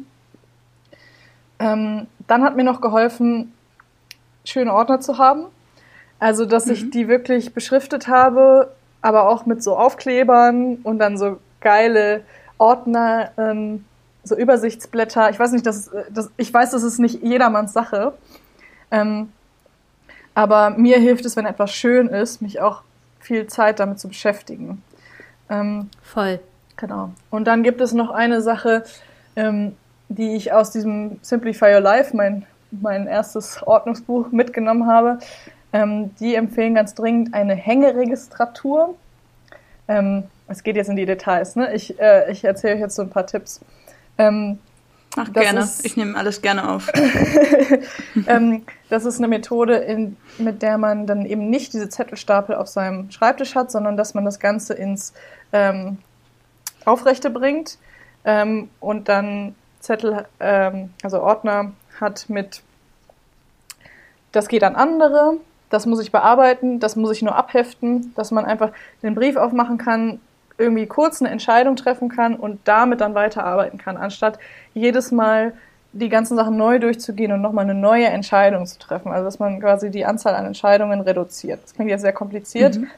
Ähm, 1.58 2.06
dann 2.26 2.42
hat 2.42 2.56
mir 2.56 2.64
noch 2.64 2.80
geholfen, 2.80 3.53
schöne 4.44 4.72
Ordner 4.72 5.00
zu 5.00 5.18
haben. 5.18 5.46
Also, 6.18 6.46
dass 6.46 6.66
mhm. 6.66 6.72
ich 6.72 6.90
die 6.90 7.08
wirklich 7.08 7.54
beschriftet 7.54 8.08
habe, 8.08 8.70
aber 9.02 9.28
auch 9.28 9.46
mit 9.46 9.62
so 9.62 9.76
Aufklebern 9.76 10.76
und 10.82 10.98
dann 10.98 11.18
so 11.18 11.38
geile 11.60 12.22
Ordner, 12.58 13.30
ähm, 13.36 13.84
so 14.22 14.36
Übersichtsblätter. 14.36 15.30
Ich 15.30 15.38
weiß 15.38 15.52
nicht, 15.52 15.66
dass, 15.66 15.90
dass 16.10 16.30
ich 16.36 16.52
weiß, 16.52 16.70
das 16.70 16.82
ist 16.82 16.98
nicht 16.98 17.22
jedermanns 17.22 17.72
Sache. 17.72 18.14
Ähm, 18.90 19.32
aber 20.34 20.70
mir 20.70 20.98
hilft 20.98 21.24
es, 21.24 21.36
wenn 21.36 21.46
etwas 21.46 21.72
schön 21.72 22.08
ist, 22.08 22.42
mich 22.42 22.60
auch 22.60 22.82
viel 23.20 23.46
Zeit 23.46 23.80
damit 23.80 24.00
zu 24.00 24.08
beschäftigen. 24.08 24.82
Ähm, 25.48 25.90
Voll. 26.02 26.40
Genau. 26.76 27.12
Und 27.30 27.44
dann 27.46 27.62
gibt 27.62 27.80
es 27.80 27.92
noch 27.92 28.10
eine 28.10 28.42
Sache, 28.42 28.84
ähm, 29.36 29.76
die 30.08 30.34
ich 30.34 30.52
aus 30.52 30.70
diesem 30.70 31.18
Simplify 31.22 31.74
Your 31.74 31.80
Life, 31.80 32.16
mein, 32.16 32.46
mein 32.80 33.06
erstes 33.06 33.62
Ordnungsbuch, 33.62 34.30
mitgenommen 34.30 34.86
habe. 34.86 35.18
Ähm, 35.72 36.14
die 36.20 36.34
empfehlen 36.34 36.74
ganz 36.74 36.94
dringend 36.94 37.34
eine 37.34 37.54
Hängeregistratur. 37.54 38.94
Ähm, 39.88 40.24
es 40.46 40.62
geht 40.62 40.76
jetzt 40.76 40.88
in 40.88 40.96
die 40.96 41.06
Details, 41.06 41.56
ne? 41.56 41.74
Ich, 41.74 41.98
äh, 41.98 42.30
ich 42.30 42.44
erzähle 42.44 42.74
euch 42.74 42.80
jetzt 42.80 42.94
so 42.94 43.02
ein 43.02 43.10
paar 43.10 43.26
Tipps. 43.26 43.60
Ähm, 44.18 44.58
Ach, 45.16 45.32
gerne. 45.32 45.60
Ist, 45.60 45.84
ich 45.84 45.96
nehme 45.96 46.16
alles 46.16 46.42
gerne 46.42 46.68
auf. 46.68 46.90
ähm, 48.26 48.64
das 48.88 49.04
ist 49.04 49.18
eine 49.18 49.28
Methode, 49.28 49.76
in, 49.76 50.16
mit 50.38 50.62
der 50.62 50.76
man 50.76 51.06
dann 51.06 51.24
eben 51.24 51.50
nicht 51.50 51.72
diese 51.72 51.88
Zettelstapel 51.88 52.56
auf 52.56 52.68
seinem 52.68 53.10
Schreibtisch 53.10 53.54
hat, 53.54 53.70
sondern 53.70 53.96
dass 53.96 54.14
man 54.14 54.24
das 54.24 54.40
Ganze 54.40 54.74
ins 54.74 55.12
ähm, 55.52 55.98
Aufrechte 56.84 57.30
bringt 57.30 57.78
ähm, 58.24 58.68
und 58.80 59.08
dann 59.08 59.54
Zettel, 59.80 60.26
ähm, 60.40 60.90
also 61.02 61.20
Ordner 61.20 61.72
hat 62.00 62.28
mit, 62.28 62.62
das 64.32 64.48
geht 64.48 64.64
an 64.64 64.76
andere, 64.76 65.38
das 65.70 65.86
muss 65.86 66.00
ich 66.00 66.12
bearbeiten, 66.12 66.80
das 66.80 66.96
muss 66.96 67.12
ich 67.12 67.22
nur 67.22 67.34
abheften, 67.34 68.14
dass 68.14 68.30
man 68.30 68.44
einfach 68.44 68.70
den 69.02 69.14
Brief 69.14 69.36
aufmachen 69.36 69.78
kann, 69.78 70.20
irgendwie 70.56 70.86
kurz 70.86 71.20
eine 71.20 71.30
Entscheidung 71.30 71.76
treffen 71.76 72.08
kann 72.08 72.36
und 72.36 72.60
damit 72.64 73.00
dann 73.00 73.14
weiterarbeiten 73.14 73.78
kann, 73.78 73.96
anstatt 73.96 74.38
jedes 74.72 75.10
Mal 75.10 75.52
die 75.92 76.08
ganzen 76.08 76.36
Sachen 76.36 76.56
neu 76.56 76.78
durchzugehen 76.78 77.32
und 77.32 77.40
nochmal 77.40 77.64
eine 77.64 77.74
neue 77.74 78.06
Entscheidung 78.06 78.66
zu 78.66 78.78
treffen. 78.78 79.12
Also 79.12 79.24
dass 79.24 79.38
man 79.38 79.60
quasi 79.60 79.90
die 79.90 80.04
Anzahl 80.04 80.34
an 80.34 80.44
Entscheidungen 80.44 81.00
reduziert. 81.00 81.62
Das 81.62 81.74
klingt 81.74 81.90
jetzt 81.90 82.02
sehr 82.02 82.12
kompliziert. 82.12 82.76
Mhm. 82.76 82.88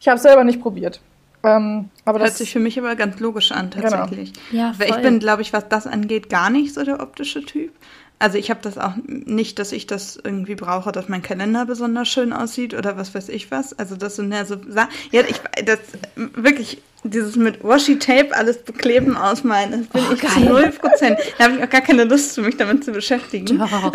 Ich 0.00 0.08
habe 0.08 0.16
es 0.16 0.22
selber 0.22 0.44
nicht 0.44 0.60
probiert. 0.60 1.00
Ähm, 1.44 1.90
aber 2.04 2.18
Hört 2.18 2.30
das 2.30 2.38
sich 2.38 2.50
für 2.50 2.58
mich 2.58 2.78
aber 2.78 2.96
ganz 2.96 3.20
logisch 3.20 3.52
an, 3.52 3.70
genau. 3.70 3.88
tatsächlich. 3.88 4.32
Genau. 4.50 4.62
Ja, 4.62 4.74
Weil 4.78 4.90
ich 4.90 4.96
bin, 4.96 5.18
glaube 5.20 5.42
ich, 5.42 5.52
was 5.52 5.68
das 5.68 5.86
angeht, 5.86 6.28
gar 6.28 6.50
nicht 6.50 6.74
so 6.74 6.84
der 6.84 7.00
optische 7.00 7.44
Typ. 7.44 7.72
Also 8.18 8.36
ich 8.38 8.50
habe 8.50 8.60
das 8.62 8.78
auch 8.78 8.94
nicht, 9.06 9.58
dass 9.58 9.72
ich 9.72 9.86
das 9.86 10.18
irgendwie 10.22 10.56
brauche, 10.56 10.90
dass 10.90 11.08
mein 11.08 11.22
Kalender 11.22 11.66
besonders 11.66 12.08
schön 12.08 12.32
aussieht 12.32 12.74
oder 12.74 12.96
was 12.96 13.14
weiß 13.14 13.28
ich 13.28 13.50
was. 13.50 13.78
Also 13.78 13.96
das 13.96 14.16
sind 14.16 14.32
ja 14.32 14.44
so 14.44 14.56
Sachen. 14.68 14.90
Ja, 15.12 15.22
ich 15.28 15.40
das 15.64 15.78
wirklich 16.16 16.82
dieses 17.04 17.36
mit 17.36 17.62
Washi-Tape 17.62 18.34
alles 18.34 18.58
bekleben 18.62 19.16
ausmalen, 19.16 19.70
das 19.70 19.86
bin 19.86 20.02
oh, 20.08 20.14
ich 20.14 20.20
geil. 20.20 20.30
zu 20.32 20.40
null 20.40 20.70
Prozent. 20.70 21.18
Da 21.38 21.44
habe 21.44 21.54
ich 21.56 21.62
auch 21.62 21.70
gar 21.70 21.80
keine 21.80 22.02
Lust, 22.04 22.36
mich 22.38 22.56
damit 22.56 22.84
zu 22.84 22.92
beschäftigen. 22.92 23.58
Doch. 23.58 23.70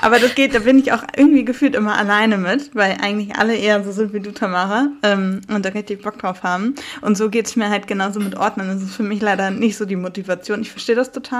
Aber 0.00 0.18
das 0.18 0.34
geht, 0.34 0.54
da 0.54 0.60
bin 0.60 0.78
ich 0.78 0.92
auch 0.92 1.02
irgendwie 1.16 1.44
gefühlt 1.44 1.74
immer 1.74 1.98
alleine 1.98 2.38
mit, 2.38 2.74
weil 2.74 2.98
eigentlich 3.02 3.36
alle 3.36 3.56
eher 3.56 3.82
so 3.84 3.92
sind 3.92 4.12
wie 4.12 4.20
du, 4.20 4.32
Tamara, 4.32 4.88
ähm, 5.02 5.40
und 5.48 5.64
da 5.64 5.70
richtig 5.70 6.02
Bock 6.02 6.18
drauf 6.18 6.42
haben. 6.42 6.74
Und 7.00 7.16
so 7.16 7.28
geht's 7.28 7.56
mir 7.56 7.68
halt 7.68 7.88
genauso 7.88 8.20
mit 8.20 8.36
Ordnern. 8.36 8.68
Das 8.68 8.82
ist 8.82 8.94
für 8.94 9.02
mich 9.02 9.20
leider 9.20 9.50
nicht 9.50 9.76
so 9.76 9.84
die 9.84 9.96
Motivation. 9.96 10.60
Ich 10.62 10.70
verstehe 10.70 10.94
das 10.94 11.10
total, 11.12 11.39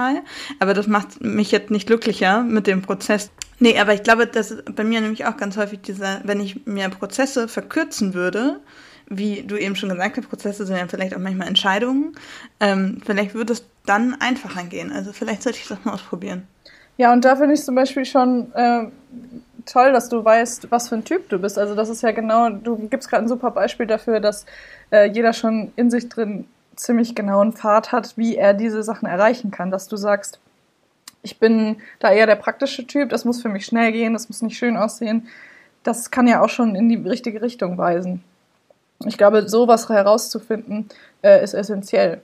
aber 0.59 0.73
das 0.73 0.87
macht 0.87 1.21
mich 1.21 1.51
jetzt 1.51 1.71
nicht 1.71 1.87
glücklicher 1.87 2.43
mit 2.43 2.67
dem 2.67 2.81
Prozess. 2.81 3.31
Nee, 3.59 3.79
aber 3.79 3.93
ich 3.93 4.03
glaube, 4.03 4.27
das 4.27 4.51
ist 4.51 4.75
bei 4.75 4.83
mir 4.83 5.01
nämlich 5.01 5.25
auch 5.25 5.37
ganz 5.37 5.57
häufig 5.57 5.81
dieser, 5.81 6.21
wenn 6.23 6.39
ich 6.39 6.65
mir 6.65 6.89
Prozesse 6.89 7.47
verkürzen 7.47 8.13
würde, 8.13 8.59
wie 9.07 9.43
du 9.43 9.57
eben 9.57 9.75
schon 9.75 9.89
gesagt 9.89 10.17
hast, 10.17 10.29
Prozesse 10.29 10.65
sind 10.65 10.77
ja 10.77 10.87
vielleicht 10.87 11.15
auch 11.15 11.19
manchmal 11.19 11.47
Entscheidungen. 11.47 12.15
Ähm, 12.59 13.01
vielleicht 13.05 13.33
würde 13.33 13.53
es 13.53 13.65
dann 13.85 14.15
einfacher 14.19 14.63
gehen. 14.63 14.91
Also 14.91 15.11
vielleicht 15.11 15.43
sollte 15.43 15.59
ich 15.59 15.67
das 15.67 15.83
mal 15.83 15.93
ausprobieren. 15.93 16.47
Ja, 16.97 17.11
und 17.11 17.25
da 17.25 17.35
finde 17.35 17.53
ich 17.53 17.63
zum 17.63 17.75
Beispiel 17.75 18.05
schon 18.05 18.53
äh, 18.53 18.85
toll, 19.65 19.91
dass 19.91 20.09
du 20.09 20.23
weißt, 20.23 20.71
was 20.71 20.89
für 20.89 20.95
ein 20.95 21.03
Typ 21.03 21.29
du 21.29 21.39
bist. 21.39 21.57
Also 21.57 21.75
das 21.75 21.89
ist 21.89 22.03
ja 22.03 22.11
genau, 22.11 22.49
du 22.49 22.87
gibst 22.89 23.09
gerade 23.09 23.25
ein 23.25 23.29
super 23.29 23.51
Beispiel 23.51 23.85
dafür, 23.85 24.19
dass 24.19 24.45
äh, 24.91 25.09
jeder 25.09 25.33
schon 25.33 25.71
in 25.75 25.91
sich 25.91 26.09
drin 26.09 26.45
ziemlich 26.81 27.15
genau 27.15 27.41
einen 27.41 27.53
Pfad 27.53 27.91
hat, 27.91 28.17
wie 28.17 28.35
er 28.35 28.53
diese 28.53 28.83
Sachen 28.83 29.07
erreichen 29.07 29.51
kann. 29.51 29.71
Dass 29.71 29.87
du 29.87 29.97
sagst, 29.97 30.39
ich 31.23 31.39
bin 31.39 31.77
da 31.99 32.11
eher 32.11 32.25
der 32.25 32.35
praktische 32.35 32.85
Typ, 32.87 33.09
das 33.09 33.25
muss 33.25 33.41
für 33.41 33.49
mich 33.49 33.65
schnell 33.65 33.91
gehen, 33.91 34.13
das 34.13 34.27
muss 34.27 34.41
nicht 34.41 34.57
schön 34.57 34.77
aussehen. 34.77 35.27
Das 35.83 36.11
kann 36.11 36.27
ja 36.27 36.41
auch 36.41 36.49
schon 36.49 36.75
in 36.75 36.89
die 36.89 36.95
richtige 36.95 37.41
Richtung 37.41 37.77
weisen. 37.77 38.23
Ich 39.05 39.17
glaube, 39.17 39.47
sowas 39.47 39.89
herauszufinden 39.89 40.89
äh, 41.23 41.43
ist 41.43 41.53
essentiell. 41.53 42.21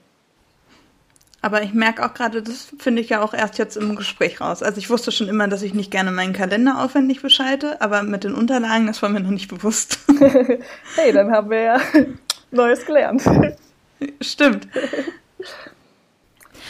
Aber 1.40 1.62
ich 1.62 1.72
merke 1.72 2.04
auch 2.04 2.14
gerade, 2.14 2.42
das 2.42 2.68
finde 2.78 3.00
ich 3.00 3.10
ja 3.10 3.22
auch 3.22 3.32
erst 3.32 3.58
jetzt 3.58 3.76
im 3.76 3.94
Gespräch 3.94 4.40
raus. 4.40 4.62
Also 4.62 4.78
ich 4.78 4.90
wusste 4.90 5.12
schon 5.12 5.28
immer, 5.28 5.46
dass 5.46 5.62
ich 5.62 5.72
nicht 5.72 5.92
gerne 5.92 6.10
meinen 6.10 6.32
Kalender 6.32 6.82
aufwendig 6.82 7.22
beschalte, 7.22 7.80
aber 7.80 8.02
mit 8.02 8.24
den 8.24 8.34
Unterlagen, 8.34 8.88
das 8.88 9.02
war 9.02 9.08
mir 9.08 9.20
noch 9.20 9.30
nicht 9.30 9.48
bewusst. 9.48 10.00
hey, 10.96 11.12
dann 11.12 11.30
haben 11.30 11.50
wir 11.50 11.60
ja 11.60 11.80
Neues 12.50 12.84
gelernt. 12.84 13.22
Stimmt. 14.20 14.68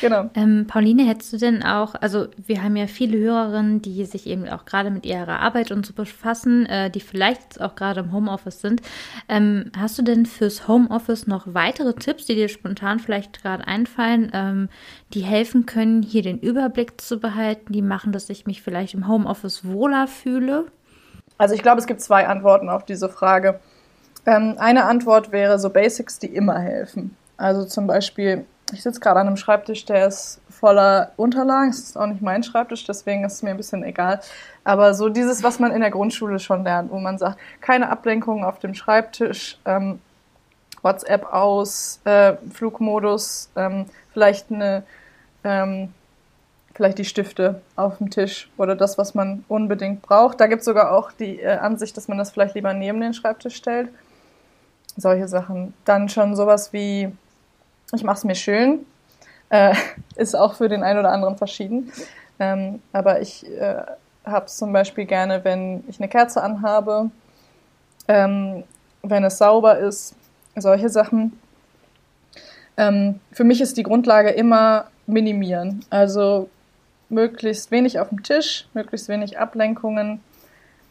Genau. 0.01 0.31
Ähm, 0.35 0.67
Pauline, 0.69 1.07
hättest 1.07 1.33
du 1.33 1.39
denn 1.39 1.63
auch, 1.63 1.95
also 2.01 2.29
wir 2.47 2.63
haben 2.63 2.77
ja 2.77 2.87
viele 2.87 3.19
Hörerinnen, 3.19 3.83
die 3.83 4.05
sich 4.05 4.27
eben 4.27 4.49
auch 4.49 4.65
gerade 4.65 4.91
mit 4.91 5.05
ihrer 5.05 5.41
Arbeit 5.41 5.73
und 5.73 5.85
so 5.85 5.93
befassen, 5.93 6.67
äh, 6.67 6.91
die 6.91 7.01
vielleicht 7.01 7.61
auch 7.61 7.75
gerade 7.75 8.01
im 8.01 8.13
Homeoffice 8.13 8.61
sind. 8.61 8.81
Ähm, 9.29 9.73
hast 9.77 9.99
du 9.99 10.03
denn 10.03 10.27
fürs 10.27 10.69
Homeoffice 10.69 11.27
noch 11.27 11.47
weitere 11.47 11.95
Tipps, 11.95 12.27
die 12.27 12.35
dir 12.35 12.49
spontan 12.49 13.01
vielleicht 13.01 13.43
gerade 13.43 13.67
einfallen, 13.67 14.31
ähm, 14.33 14.69
die 15.15 15.23
helfen 15.23 15.67
können, 15.67 16.03
hier 16.03 16.23
den 16.23 16.39
Überblick 16.39 17.01
zu 17.01 17.19
behalten, 17.19 17.73
die 17.73 17.83
machen, 17.83 18.13
dass 18.13 18.31
ich 18.31 18.47
mich 18.47 18.63
vielleicht 18.63 18.95
im 18.95 19.09
Homeoffice 19.09 19.67
wohler 19.67 20.07
fühle? 20.07 20.67
Also 21.39 21.55
ich 21.55 21.63
glaube, 21.63 21.81
es 21.81 21.87
gibt 21.87 22.01
zwei 22.01 22.27
Antworten 22.27 22.69
auf 22.69 22.85
diese 22.85 23.09
Frage. 23.09 23.61
Ähm, 24.27 24.57
eine 24.59 24.85
Antwort 24.85 25.33
wäre 25.33 25.59
so 25.59 25.71
Basics, 25.71 26.19
die 26.19 26.27
immer 26.27 26.59
helfen. 26.59 27.17
Also 27.39 27.65
zum 27.65 27.87
Beispiel 27.87 28.45
ich 28.73 28.83
sitze 28.83 29.01
gerade 29.01 29.21
an 29.21 29.27
einem 29.27 29.37
Schreibtisch, 29.37 29.85
der 29.85 30.07
ist 30.07 30.41
voller 30.51 31.13
Unterlagen. 31.17 31.71
Es 31.71 31.79
ist 31.79 31.97
auch 31.97 32.07
nicht 32.07 32.23
mein 32.23 32.43
Schreibtisch, 32.43 32.85
deswegen 32.85 33.25
ist 33.25 33.35
es 33.35 33.43
mir 33.43 33.51
ein 33.51 33.57
bisschen 33.57 33.83
egal. 33.83 34.21
Aber 34.65 34.95
so 34.95 35.09
dieses, 35.09 35.43
was 35.43 35.59
man 35.59 35.73
in 35.73 35.81
der 35.81 35.91
Grundschule 35.91 36.39
schon 36.39 36.65
lernt, 36.65 36.91
wo 36.91 36.99
man 36.99 37.19
sagt, 37.19 37.39
keine 37.61 37.89
Ablenkungen 37.91 38.45
auf 38.45 38.59
dem 38.59 38.75
Schreibtisch, 38.75 39.59
ähm, 39.65 40.01
WhatsApp 40.83 41.33
aus, 41.33 42.01
äh, 42.05 42.35
Flugmodus, 42.53 43.51
ähm, 43.57 43.87
vielleicht 44.13 44.53
eine, 44.53 44.85
ähm, 45.45 45.93
vielleicht 46.75 46.99
die 46.99 47.05
Stifte 47.05 47.63
auf 47.75 47.99
dem 47.99 48.11
Tisch 48.11 48.51
oder 48.57 48.77
das, 48.77 48.99
was 48.99 49.15
man 49.15 49.45
unbedingt 49.49 50.03
braucht. 50.03 50.41
Da 50.41 50.47
gibt 50.47 50.61
es 50.61 50.67
sogar 50.67 50.93
auch 50.93 51.11
die 51.13 51.41
äh, 51.41 51.57
Ansicht, 51.57 51.97
dass 51.97 52.07
man 52.07 52.19
das 52.19 52.31
vielleicht 52.31 52.55
lieber 52.55 52.75
neben 52.75 53.01
den 53.01 53.15
Schreibtisch 53.15 53.57
stellt. 53.57 53.89
Solche 54.97 55.29
Sachen. 55.29 55.75
Dann 55.85 56.09
schon 56.09 56.37
sowas 56.37 56.73
wie 56.73 57.13
ich 57.93 58.05
mache 58.05 58.19
es 58.19 58.25
mir 58.25 58.35
schön. 58.35 58.87
Äh, 59.51 59.75
ist 60.17 60.35
auch 60.35 60.55
für 60.55 60.69
den 60.69 60.83
einen 60.83 60.99
oder 60.99 61.13
anderen 61.13 61.37
verschieden. 61.37 61.93
Ähm, 62.39 62.83
aber 62.93 63.21
ich 63.21 63.47
äh, 63.47 63.83
habe 64.25 64.47
es 64.47 64.57
zum 64.57 64.73
Beispiel 64.73 65.07
gerne, 65.07 65.45
wenn 65.45 65.85
ich 65.89 65.99
eine 65.99 66.09
Kerze 66.09 66.43
anhabe, 66.43 67.11
ähm, 68.07 68.65
wenn 69.03 69.25
es 69.25 69.39
sauber 69.39 69.79
ist, 69.79 70.15
solche 70.57 70.89
Sachen. 70.89 71.39
Ähm, 72.77 73.21
für 73.33 73.45
mich 73.45 73.61
ist 73.61 73.77
die 73.77 73.83
Grundlage 73.83 74.31
immer 74.31 74.87
minimieren. 75.07 75.85
Also 75.91 76.49
möglichst 77.09 77.71
wenig 77.71 77.99
auf 77.99 78.11
dem 78.11 78.23
Tisch, 78.23 78.69
möglichst 78.75 79.09
wenig 79.09 79.39
Ablenkungen. 79.39 80.21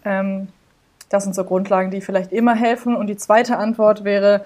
Ähm, 0.03 0.49
das 1.09 1.23
sind 1.23 1.35
so 1.35 1.43
Grundlagen, 1.43 1.91
die 1.91 2.01
vielleicht 2.01 2.33
immer 2.33 2.55
helfen. 2.55 2.95
Und 2.95 3.07
die 3.07 3.17
zweite 3.17 3.57
Antwort 3.57 4.03
wäre, 4.03 4.43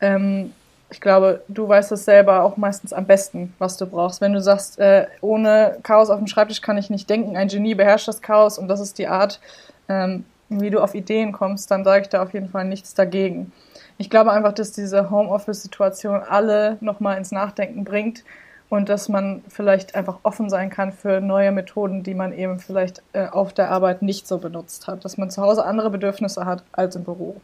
ähm, 0.00 0.52
ich 0.90 1.00
glaube, 1.00 1.42
du 1.48 1.68
weißt 1.68 1.92
es 1.92 2.04
selber 2.04 2.42
auch 2.42 2.56
meistens 2.56 2.92
am 2.92 3.06
besten, 3.06 3.52
was 3.58 3.76
du 3.76 3.86
brauchst. 3.86 4.20
Wenn 4.20 4.32
du 4.32 4.40
sagst, 4.40 4.78
äh, 4.78 5.06
ohne 5.20 5.78
Chaos 5.82 6.10
auf 6.10 6.18
dem 6.18 6.26
Schreibtisch 6.26 6.60
kann 6.60 6.78
ich 6.78 6.90
nicht 6.90 7.08
denken, 7.10 7.36
ein 7.36 7.48
Genie 7.48 7.74
beherrscht 7.74 8.08
das 8.08 8.22
Chaos 8.22 8.58
und 8.58 8.68
das 8.68 8.80
ist 8.80 8.98
die 8.98 9.08
Art, 9.08 9.40
ähm, 9.88 10.24
wie 10.48 10.70
du 10.70 10.80
auf 10.80 10.94
Ideen 10.94 11.32
kommst, 11.32 11.70
dann 11.70 11.84
sage 11.84 12.02
ich 12.02 12.08
da 12.08 12.22
auf 12.22 12.32
jeden 12.34 12.48
Fall 12.48 12.64
nichts 12.64 12.94
dagegen. 12.94 13.52
Ich 13.98 14.10
glaube 14.10 14.32
einfach, 14.32 14.52
dass 14.52 14.72
diese 14.72 15.10
Homeoffice-Situation 15.10 16.20
alle 16.28 16.76
nochmal 16.80 17.16
ins 17.16 17.32
Nachdenken 17.32 17.84
bringt 17.84 18.24
und 18.68 18.88
dass 18.88 19.08
man 19.08 19.42
vielleicht 19.48 19.94
einfach 19.94 20.18
offen 20.22 20.50
sein 20.50 20.70
kann 20.70 20.92
für 20.92 21.20
neue 21.20 21.52
Methoden, 21.52 22.02
die 22.02 22.14
man 22.14 22.32
eben 22.32 22.58
vielleicht 22.58 23.02
äh, 23.12 23.26
auf 23.26 23.52
der 23.52 23.70
Arbeit 23.70 24.02
nicht 24.02 24.26
so 24.26 24.38
benutzt 24.38 24.86
hat. 24.86 25.04
Dass 25.04 25.16
man 25.16 25.30
zu 25.30 25.42
Hause 25.42 25.64
andere 25.64 25.90
Bedürfnisse 25.90 26.44
hat 26.44 26.64
als 26.72 26.96
im 26.96 27.04
Büro. 27.04 27.40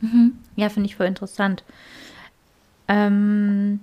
Mhm. 0.00 0.38
Ja, 0.56 0.68
finde 0.68 0.88
ich 0.88 0.96
voll 0.96 1.06
interessant. 1.06 1.64
Ähm, 2.88 3.80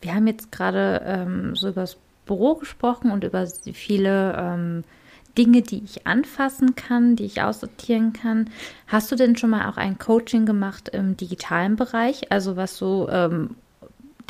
wir 0.00 0.14
haben 0.14 0.26
jetzt 0.26 0.52
gerade 0.52 1.02
ähm, 1.04 1.56
so 1.56 1.68
über 1.68 1.82
das 1.82 1.96
Büro 2.26 2.54
gesprochen 2.54 3.10
und 3.10 3.24
über 3.24 3.46
viele 3.46 4.36
ähm, 4.38 4.84
Dinge, 5.36 5.62
die 5.62 5.82
ich 5.84 6.06
anfassen 6.06 6.74
kann, 6.74 7.16
die 7.16 7.24
ich 7.24 7.42
aussortieren 7.42 8.12
kann. 8.12 8.50
Hast 8.86 9.12
du 9.12 9.16
denn 9.16 9.36
schon 9.36 9.50
mal 9.50 9.68
auch 9.68 9.76
ein 9.76 9.98
Coaching 9.98 10.46
gemacht 10.46 10.88
im 10.88 11.16
digitalen 11.16 11.76
Bereich? 11.76 12.32
Also 12.32 12.56
was 12.56 12.76
so 12.76 13.08
ähm, 13.10 13.56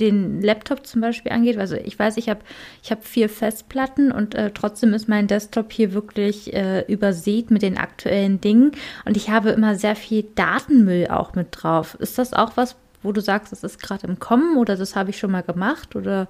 den 0.01 0.41
Laptop 0.43 0.87
zum 0.87 1.01
Beispiel 1.01 1.33
angeht. 1.33 1.59
Also 1.59 1.77
ich 1.77 1.99
weiß, 1.99 2.17
ich 2.17 2.29
habe 2.29 2.41
ich 2.83 2.91
hab 2.91 3.05
vier 3.05 3.29
Festplatten 3.29 4.13
und 4.13 4.35
äh, 4.35 4.51
trotzdem 4.53 4.95
ist 4.95 5.09
mein 5.09 5.27
Desktop 5.27 5.73
hier 5.73 5.93
wirklich 5.93 6.53
äh, 6.55 6.81
übersät 6.83 7.51
mit 7.51 7.63
den 7.63 7.79
aktuellen 7.79 8.41
Dingen. 8.41 8.73
Und 9.05 9.17
ich 9.17 9.31
habe 9.31 9.51
immer 9.51 9.75
sehr 9.75 9.97
viel 9.97 10.25
Datenmüll 10.35 11.09
auch 11.09 11.35
mit 11.35 11.49
drauf. 11.51 11.97
Ist 12.01 12.19
das 12.19 12.33
auch 12.33 12.53
was, 12.57 12.77
wo 13.03 13.13
du 13.13 13.21
sagst, 13.21 13.53
das 13.53 13.65
ist 13.65 13.83
gerade 13.83 14.07
im 14.07 14.19
Kommen 14.19 14.57
oder 14.57 14.77
das 14.77 14.97
habe 14.97 15.11
ich 15.11 15.19
schon 15.19 15.31
mal 15.31 15.43
gemacht? 15.43 15.97
Oder? 15.97 16.29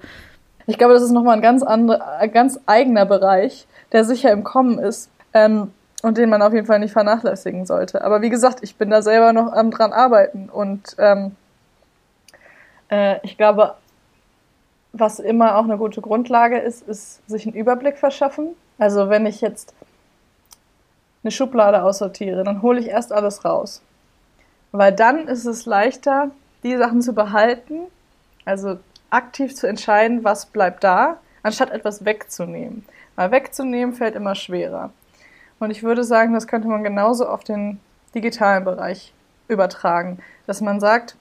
Ich 0.67 0.79
glaube, 0.79 0.95
das 0.95 1.03
ist 1.03 1.13
nochmal 1.13 1.37
ein 1.37 1.43
ganz, 1.43 1.63
andere, 1.63 2.19
ein 2.19 2.33
ganz 2.33 2.61
eigener 2.67 3.07
Bereich, 3.07 3.67
der 3.93 4.05
sicher 4.05 4.31
im 4.31 4.45
Kommen 4.45 4.79
ist. 4.79 5.11
Ähm, 5.33 5.71
und 6.03 6.19
den 6.19 6.29
man 6.29 6.43
auf 6.43 6.53
jeden 6.53 6.67
Fall 6.67 6.79
nicht 6.79 6.93
vernachlässigen 6.93 7.67
sollte. 7.67 8.05
Aber 8.05 8.23
wie 8.23 8.31
gesagt, 8.31 8.59
ich 8.63 8.77
bin 8.77 8.91
da 8.91 9.03
selber 9.03 9.33
noch 9.33 9.53
am 9.53 9.71
dran 9.71 9.93
arbeiten 9.93 10.49
und 10.49 10.95
ähm, 10.99 11.33
äh, 12.91 13.19
ich 13.23 13.37
glaube, 13.37 13.75
was 14.93 15.19
immer 15.19 15.57
auch 15.57 15.65
eine 15.65 15.79
gute 15.79 16.01
Grundlage 16.01 16.59
ist, 16.59 16.87
ist 16.89 17.27
sich 17.29 17.47
einen 17.47 17.57
Überblick 17.57 17.99
verschaffen. 17.99 18.57
Also 18.79 19.09
wenn 19.09 19.27
ich 19.27 19.41
jetzt 19.41 19.75
eine 21.23 21.31
Schublade 21.31 21.83
aussortiere, 21.83 22.45
dann 22.45 22.63
hole 22.63 22.81
ich 22.81 22.89
erst 22.89 23.13
alles 23.13 23.45
raus. 23.45 23.83
Weil 24.73 24.93
dann 24.93 25.29
ist 25.29 25.45
es 25.45 25.67
leichter, 25.67 26.31
die 26.63 26.77
Sachen 26.77 27.03
zu 27.03 27.15
behalten, 27.15 27.87
also 28.45 28.79
aktiv 29.11 29.55
zu 29.55 29.67
entscheiden, 29.67 30.25
was 30.25 30.47
bleibt 30.47 30.85
da, 30.85 31.19
anstatt 31.43 31.71
etwas 31.71 32.05
wegzunehmen. 32.05 32.85
Weil 33.17 33.31
wegzunehmen 33.31 33.95
fällt 33.95 34.15
immer 34.15 34.35
schwerer. 34.35 34.91
Und 35.59 35.71
ich 35.71 35.83
würde 35.83 36.05
sagen, 36.05 36.35
das 36.35 36.47
könnte 36.47 36.69
man 36.69 36.85
genauso 36.85 37.27
auf 37.27 37.45
den 37.45 37.81
digitalen 38.15 38.65
Bereich 38.65 39.13
übertragen, 39.49 40.19
dass 40.47 40.61
man 40.61 40.81
sagt, 40.81 41.17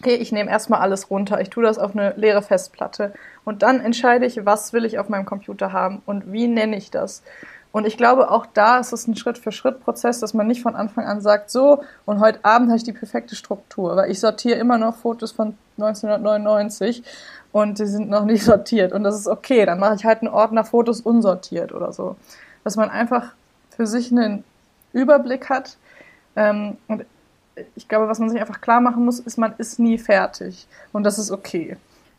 okay, 0.00 0.14
ich 0.14 0.32
nehme 0.32 0.50
erstmal 0.50 0.80
alles 0.80 1.10
runter, 1.10 1.40
ich 1.40 1.50
tue 1.50 1.62
das 1.62 1.78
auf 1.78 1.94
eine 1.94 2.14
leere 2.16 2.42
Festplatte 2.42 3.12
und 3.44 3.62
dann 3.62 3.80
entscheide 3.80 4.26
ich, 4.26 4.44
was 4.44 4.72
will 4.72 4.84
ich 4.84 4.98
auf 4.98 5.08
meinem 5.08 5.26
Computer 5.26 5.72
haben 5.72 6.02
und 6.06 6.32
wie 6.32 6.48
nenne 6.48 6.76
ich 6.76 6.90
das. 6.90 7.22
Und 7.74 7.88
ich 7.88 7.96
glaube, 7.96 8.30
auch 8.30 8.46
da 8.46 8.78
ist 8.78 8.92
es 8.92 9.08
ein 9.08 9.16
Schritt-für-Schritt-Prozess, 9.16 10.20
dass 10.20 10.32
man 10.32 10.46
nicht 10.46 10.62
von 10.62 10.76
Anfang 10.76 11.06
an 11.06 11.20
sagt, 11.20 11.50
so, 11.50 11.82
und 12.06 12.20
heute 12.20 12.44
Abend 12.44 12.68
habe 12.68 12.76
ich 12.76 12.84
die 12.84 12.92
perfekte 12.92 13.34
Struktur, 13.34 13.96
weil 13.96 14.12
ich 14.12 14.20
sortiere 14.20 14.60
immer 14.60 14.78
noch 14.78 14.94
Fotos 14.94 15.32
von 15.32 15.58
1999 15.78 17.02
und 17.50 17.80
die 17.80 17.86
sind 17.86 18.08
noch 18.08 18.26
nicht 18.26 18.44
sortiert. 18.44 18.92
Und 18.92 19.02
das 19.02 19.18
ist 19.18 19.26
okay, 19.26 19.66
dann 19.66 19.80
mache 19.80 19.96
ich 19.96 20.04
halt 20.04 20.22
einen 20.22 20.32
Ordner 20.32 20.64
Fotos 20.64 21.00
unsortiert 21.00 21.72
oder 21.72 21.92
so. 21.92 22.14
Dass 22.62 22.76
man 22.76 22.90
einfach 22.90 23.32
für 23.70 23.88
sich 23.88 24.12
einen 24.12 24.44
Überblick 24.92 25.50
hat. 25.50 25.76
Ähm, 26.36 26.76
und 26.86 27.04
ich 27.76 27.88
glaube, 27.88 28.08
was 28.08 28.18
man 28.18 28.30
sich 28.30 28.40
einfach 28.40 28.60
klar 28.60 28.80
machen 28.80 29.04
muss, 29.04 29.20
ist, 29.20 29.38
man 29.38 29.54
ist 29.58 29.78
nie 29.78 29.98
fertig. 29.98 30.66
Und 30.92 31.04
das 31.04 31.18
ist 31.18 31.30
okay. 31.30 31.76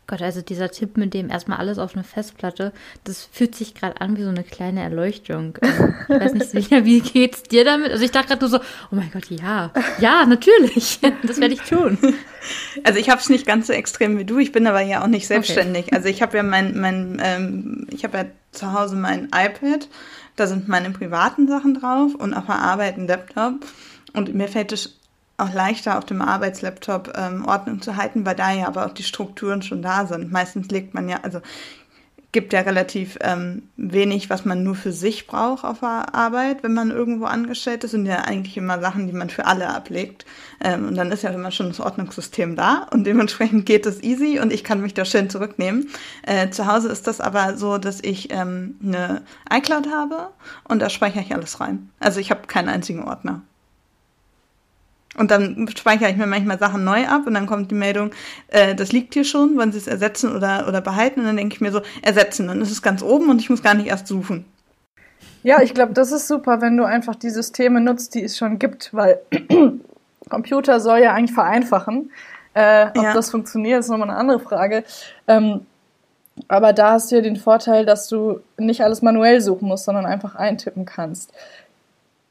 Gott, 0.08 0.22
also 0.22 0.40
dieser 0.40 0.70
Tipp 0.70 0.96
mit 0.96 1.14
dem 1.14 1.30
erstmal 1.30 1.58
alles 1.58 1.78
auf 1.78 1.94
eine 1.94 2.04
Festplatte, 2.04 2.72
das 3.02 3.28
fühlt 3.32 3.56
sich 3.56 3.74
gerade 3.74 4.00
an 4.00 4.16
wie 4.16 4.22
so 4.22 4.28
eine 4.28 4.44
kleine 4.44 4.80
Erleuchtung. 4.80 5.58
Ähm, 5.62 5.94
ich 6.08 6.20
weiß 6.20 6.34
nicht, 6.34 6.50
Silja, 6.50 6.84
wie 6.84 7.00
geht's 7.00 7.42
dir 7.42 7.64
damit? 7.64 7.90
Also 7.90 8.04
ich 8.04 8.12
dachte 8.12 8.28
gerade 8.28 8.40
nur 8.40 8.50
so, 8.50 8.58
oh 8.58 8.94
mein 8.94 9.10
Gott, 9.12 9.28
ja, 9.30 9.72
ja, 9.98 10.24
natürlich, 10.24 11.00
das 11.22 11.40
werde 11.40 11.54
ich 11.54 11.62
tun. 11.62 11.98
Also 12.84 13.00
ich 13.00 13.10
habe 13.10 13.20
es 13.20 13.28
nicht 13.28 13.46
ganz 13.46 13.66
so 13.66 13.72
extrem 13.72 14.16
wie 14.18 14.24
du, 14.24 14.38
ich 14.38 14.52
bin 14.52 14.68
aber 14.68 14.80
ja 14.80 15.02
auch 15.02 15.08
nicht 15.08 15.26
selbstständig. 15.26 15.86
Okay. 15.86 15.96
Also 15.96 16.08
ich 16.08 16.22
habe 16.22 16.36
ja 16.36 16.44
mein, 16.44 16.78
mein 16.78 17.20
ähm, 17.20 17.86
ich 17.90 18.04
habe 18.04 18.18
ja 18.18 18.24
zu 18.52 18.72
Hause 18.72 18.94
mein 18.94 19.24
iPad, 19.26 19.88
da 20.36 20.46
sind 20.46 20.68
meine 20.68 20.90
privaten 20.90 21.48
Sachen 21.48 21.74
drauf 21.74 22.14
und 22.14 22.32
auf 22.32 22.46
der 22.46 22.60
Arbeit 22.60 22.96
ein 22.96 23.08
Laptop. 23.08 23.54
Und 24.12 24.34
mir 24.34 24.48
fällt 24.48 24.72
es 24.72 24.96
auch 25.38 25.52
leichter 25.52 25.98
auf 25.98 26.04
dem 26.04 26.22
Arbeitslaptop 26.22 27.12
ähm, 27.16 27.44
Ordnung 27.46 27.82
zu 27.82 27.96
halten, 27.96 28.24
weil 28.24 28.36
da 28.36 28.52
ja 28.52 28.66
aber 28.66 28.86
auch 28.86 28.94
die 28.94 29.02
Strukturen 29.02 29.62
schon 29.62 29.82
da 29.82 30.06
sind. 30.06 30.32
Meistens 30.32 30.68
legt 30.68 30.94
man 30.94 31.08
ja, 31.08 31.20
also 31.22 31.40
gibt 32.36 32.52
ja 32.52 32.60
relativ 32.60 33.16
ähm, 33.22 33.62
wenig, 33.78 34.28
was 34.28 34.44
man 34.44 34.62
nur 34.62 34.74
für 34.74 34.92
sich 34.92 35.26
braucht 35.26 35.64
auf 35.64 35.80
der 35.80 36.14
Arbeit, 36.14 36.62
wenn 36.62 36.74
man 36.74 36.90
irgendwo 36.90 37.24
angestellt 37.24 37.82
ist. 37.82 37.92
Sind 37.92 38.04
ja 38.04 38.16
eigentlich 38.18 38.58
immer 38.58 38.78
Sachen, 38.78 39.06
die 39.06 39.14
man 39.14 39.30
für 39.30 39.46
alle 39.46 39.68
ablegt. 39.68 40.26
Ähm, 40.62 40.86
und 40.86 40.96
dann 40.96 41.10
ist 41.10 41.22
ja 41.22 41.30
immer 41.30 41.50
schon 41.50 41.68
das 41.68 41.80
Ordnungssystem 41.80 42.54
da 42.54 42.88
und 42.90 43.04
dementsprechend 43.04 43.64
geht 43.64 43.86
es 43.86 44.02
easy 44.02 44.38
und 44.38 44.52
ich 44.52 44.64
kann 44.64 44.82
mich 44.82 44.92
da 44.92 45.06
schön 45.06 45.30
zurücknehmen. 45.30 45.88
Äh, 46.26 46.50
zu 46.50 46.66
Hause 46.66 46.88
ist 46.88 47.06
das 47.06 47.22
aber 47.22 47.56
so, 47.56 47.78
dass 47.78 48.02
ich 48.02 48.30
ähm, 48.30 48.76
eine 48.84 49.22
iCloud 49.50 49.88
habe 49.90 50.28
und 50.64 50.80
da 50.80 50.90
speichere 50.90 51.22
ich 51.22 51.34
alles 51.34 51.58
rein. 51.60 51.88
Also 52.00 52.20
ich 52.20 52.30
habe 52.30 52.46
keinen 52.46 52.68
einzigen 52.68 53.04
Ordner. 53.04 53.40
Und 55.16 55.30
dann 55.30 55.68
speichere 55.74 56.10
ich 56.10 56.16
mir 56.16 56.26
manchmal 56.26 56.58
Sachen 56.58 56.84
neu 56.84 57.06
ab 57.06 57.26
und 57.26 57.34
dann 57.34 57.46
kommt 57.46 57.70
die 57.70 57.74
Meldung, 57.74 58.10
äh, 58.48 58.74
das 58.74 58.92
liegt 58.92 59.14
hier 59.14 59.24
schon, 59.24 59.56
wollen 59.56 59.72
Sie 59.72 59.78
es 59.78 59.86
ersetzen 59.86 60.34
oder, 60.34 60.66
oder 60.68 60.80
behalten? 60.80 61.20
Und 61.20 61.26
dann 61.26 61.36
denke 61.36 61.54
ich 61.54 61.60
mir 61.60 61.72
so, 61.72 61.80
ersetzen. 62.02 62.48
Dann 62.48 62.60
ist 62.60 62.70
es 62.70 62.82
ganz 62.82 63.02
oben 63.02 63.30
und 63.30 63.40
ich 63.40 63.50
muss 63.50 63.62
gar 63.62 63.74
nicht 63.74 63.86
erst 63.86 64.06
suchen. 64.06 64.44
Ja, 65.42 65.62
ich 65.62 65.74
glaube, 65.74 65.92
das 65.92 66.12
ist 66.12 66.28
super, 66.28 66.60
wenn 66.60 66.76
du 66.76 66.84
einfach 66.84 67.14
die 67.14 67.30
Systeme 67.30 67.80
nutzt, 67.80 68.14
die 68.14 68.24
es 68.24 68.36
schon 68.36 68.58
gibt, 68.58 68.92
weil 68.92 69.20
Computer 70.28 70.80
soll 70.80 70.98
ja 70.98 71.12
eigentlich 71.12 71.34
vereinfachen. 71.34 72.10
Äh, 72.54 72.88
ob 72.96 73.04
ja. 73.04 73.14
das 73.14 73.30
funktioniert, 73.30 73.80
ist 73.80 73.88
nochmal 73.88 74.10
eine 74.10 74.18
andere 74.18 74.40
Frage. 74.40 74.82
Ähm, 75.28 75.60
aber 76.48 76.72
da 76.72 76.92
hast 76.92 77.10
du 77.10 77.16
ja 77.16 77.22
den 77.22 77.36
Vorteil, 77.36 77.86
dass 77.86 78.08
du 78.08 78.40
nicht 78.58 78.82
alles 78.82 79.02
manuell 79.02 79.40
suchen 79.40 79.68
musst, 79.68 79.84
sondern 79.84 80.04
einfach 80.04 80.34
eintippen 80.34 80.84
kannst. 80.84 81.32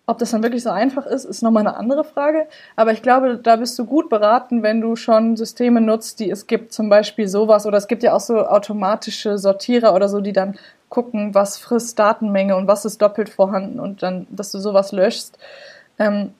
Ob 0.08 0.20
das 0.20 0.32
dann 0.32 0.43
wirklich 0.43 0.62
so 0.62 0.70
einfach 0.70 1.08
ist, 1.08 1.26
ist 1.26 1.41
nochmal 1.41 1.66
eine 1.66 1.78
andere 1.78 2.03
Frage. 2.03 2.47
Aber 2.76 2.91
ich 2.91 3.01
glaube, 3.01 3.38
da 3.38 3.56
bist 3.56 3.78
du 3.80 3.86
gut 3.86 4.10
beraten, 4.10 4.62
wenn 4.62 4.80
du 4.80 4.95
schon 4.95 5.36
Systeme 5.36 5.82
nutzt, 5.82 6.20
die 6.20 6.30
es 6.30 6.45
gibt. 6.45 6.74
Zum 6.74 6.89
Beispiel 6.89 7.28
sowas. 7.28 7.66
Oder 7.66 7.78
es 7.78 7.88
gibt 7.88 8.03
ja 8.03 8.14
auch 8.14 8.20
so 8.20 8.45
automatische 8.45 9.39
Sortierer 9.39 9.95
oder 9.95 10.08
so, 10.08 10.22
die 10.22 10.34
dann 10.34 10.58
gucken, 10.89 11.34
was 11.34 11.58
frisst 11.58 11.97
Datenmenge 11.97 12.56
und 12.56 12.68
was 12.68 12.86
ist 12.86 13.01
doppelt 13.01 13.30
vorhanden 13.30 13.80
und 13.80 14.03
dann, 14.03 14.28
dass 14.30 14.51
du 14.51 14.60
sowas 14.60 14.91
löschst. 14.91 15.38
Ähm, 15.97 16.34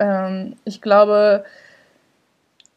ähm, 0.00 0.56
ich 0.64 0.80
glaube, 0.80 1.44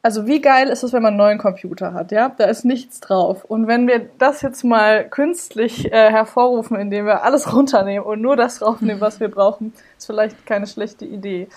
also 0.04 0.26
wie 0.26 0.42
geil 0.42 0.70
ist 0.70 0.84
es, 0.84 0.94
wenn 0.94 1.04
man 1.04 1.10
einen 1.10 1.18
neuen 1.18 1.38
Computer 1.38 1.94
hat, 1.94 2.12
ja? 2.12 2.30
Da 2.30 2.46
ist 2.46 2.66
nichts 2.66 3.00
drauf. 3.00 3.46
Und 3.46 3.68
wenn 3.68 3.88
wir 3.88 4.10
das 4.18 4.42
jetzt 4.42 4.64
mal 4.64 5.08
künstlich 5.08 5.92
äh, 5.92 6.10
hervorrufen, 6.10 6.80
indem 6.80 7.06
wir 7.06 7.24
alles 7.24 7.54
runternehmen 7.54 8.06
und 8.06 8.22
nur 8.22 8.36
das 8.36 8.60
draufnehmen, 8.60 9.02
was 9.02 9.20
wir 9.20 9.30
brauchen, 9.30 9.74
ist 9.98 10.08
vielleicht 10.08 10.46
keine 10.46 10.66
schlechte 10.68 11.06
Idee. 11.06 11.48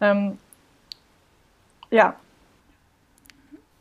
Ähm, 0.00 0.38
ja. 1.90 2.16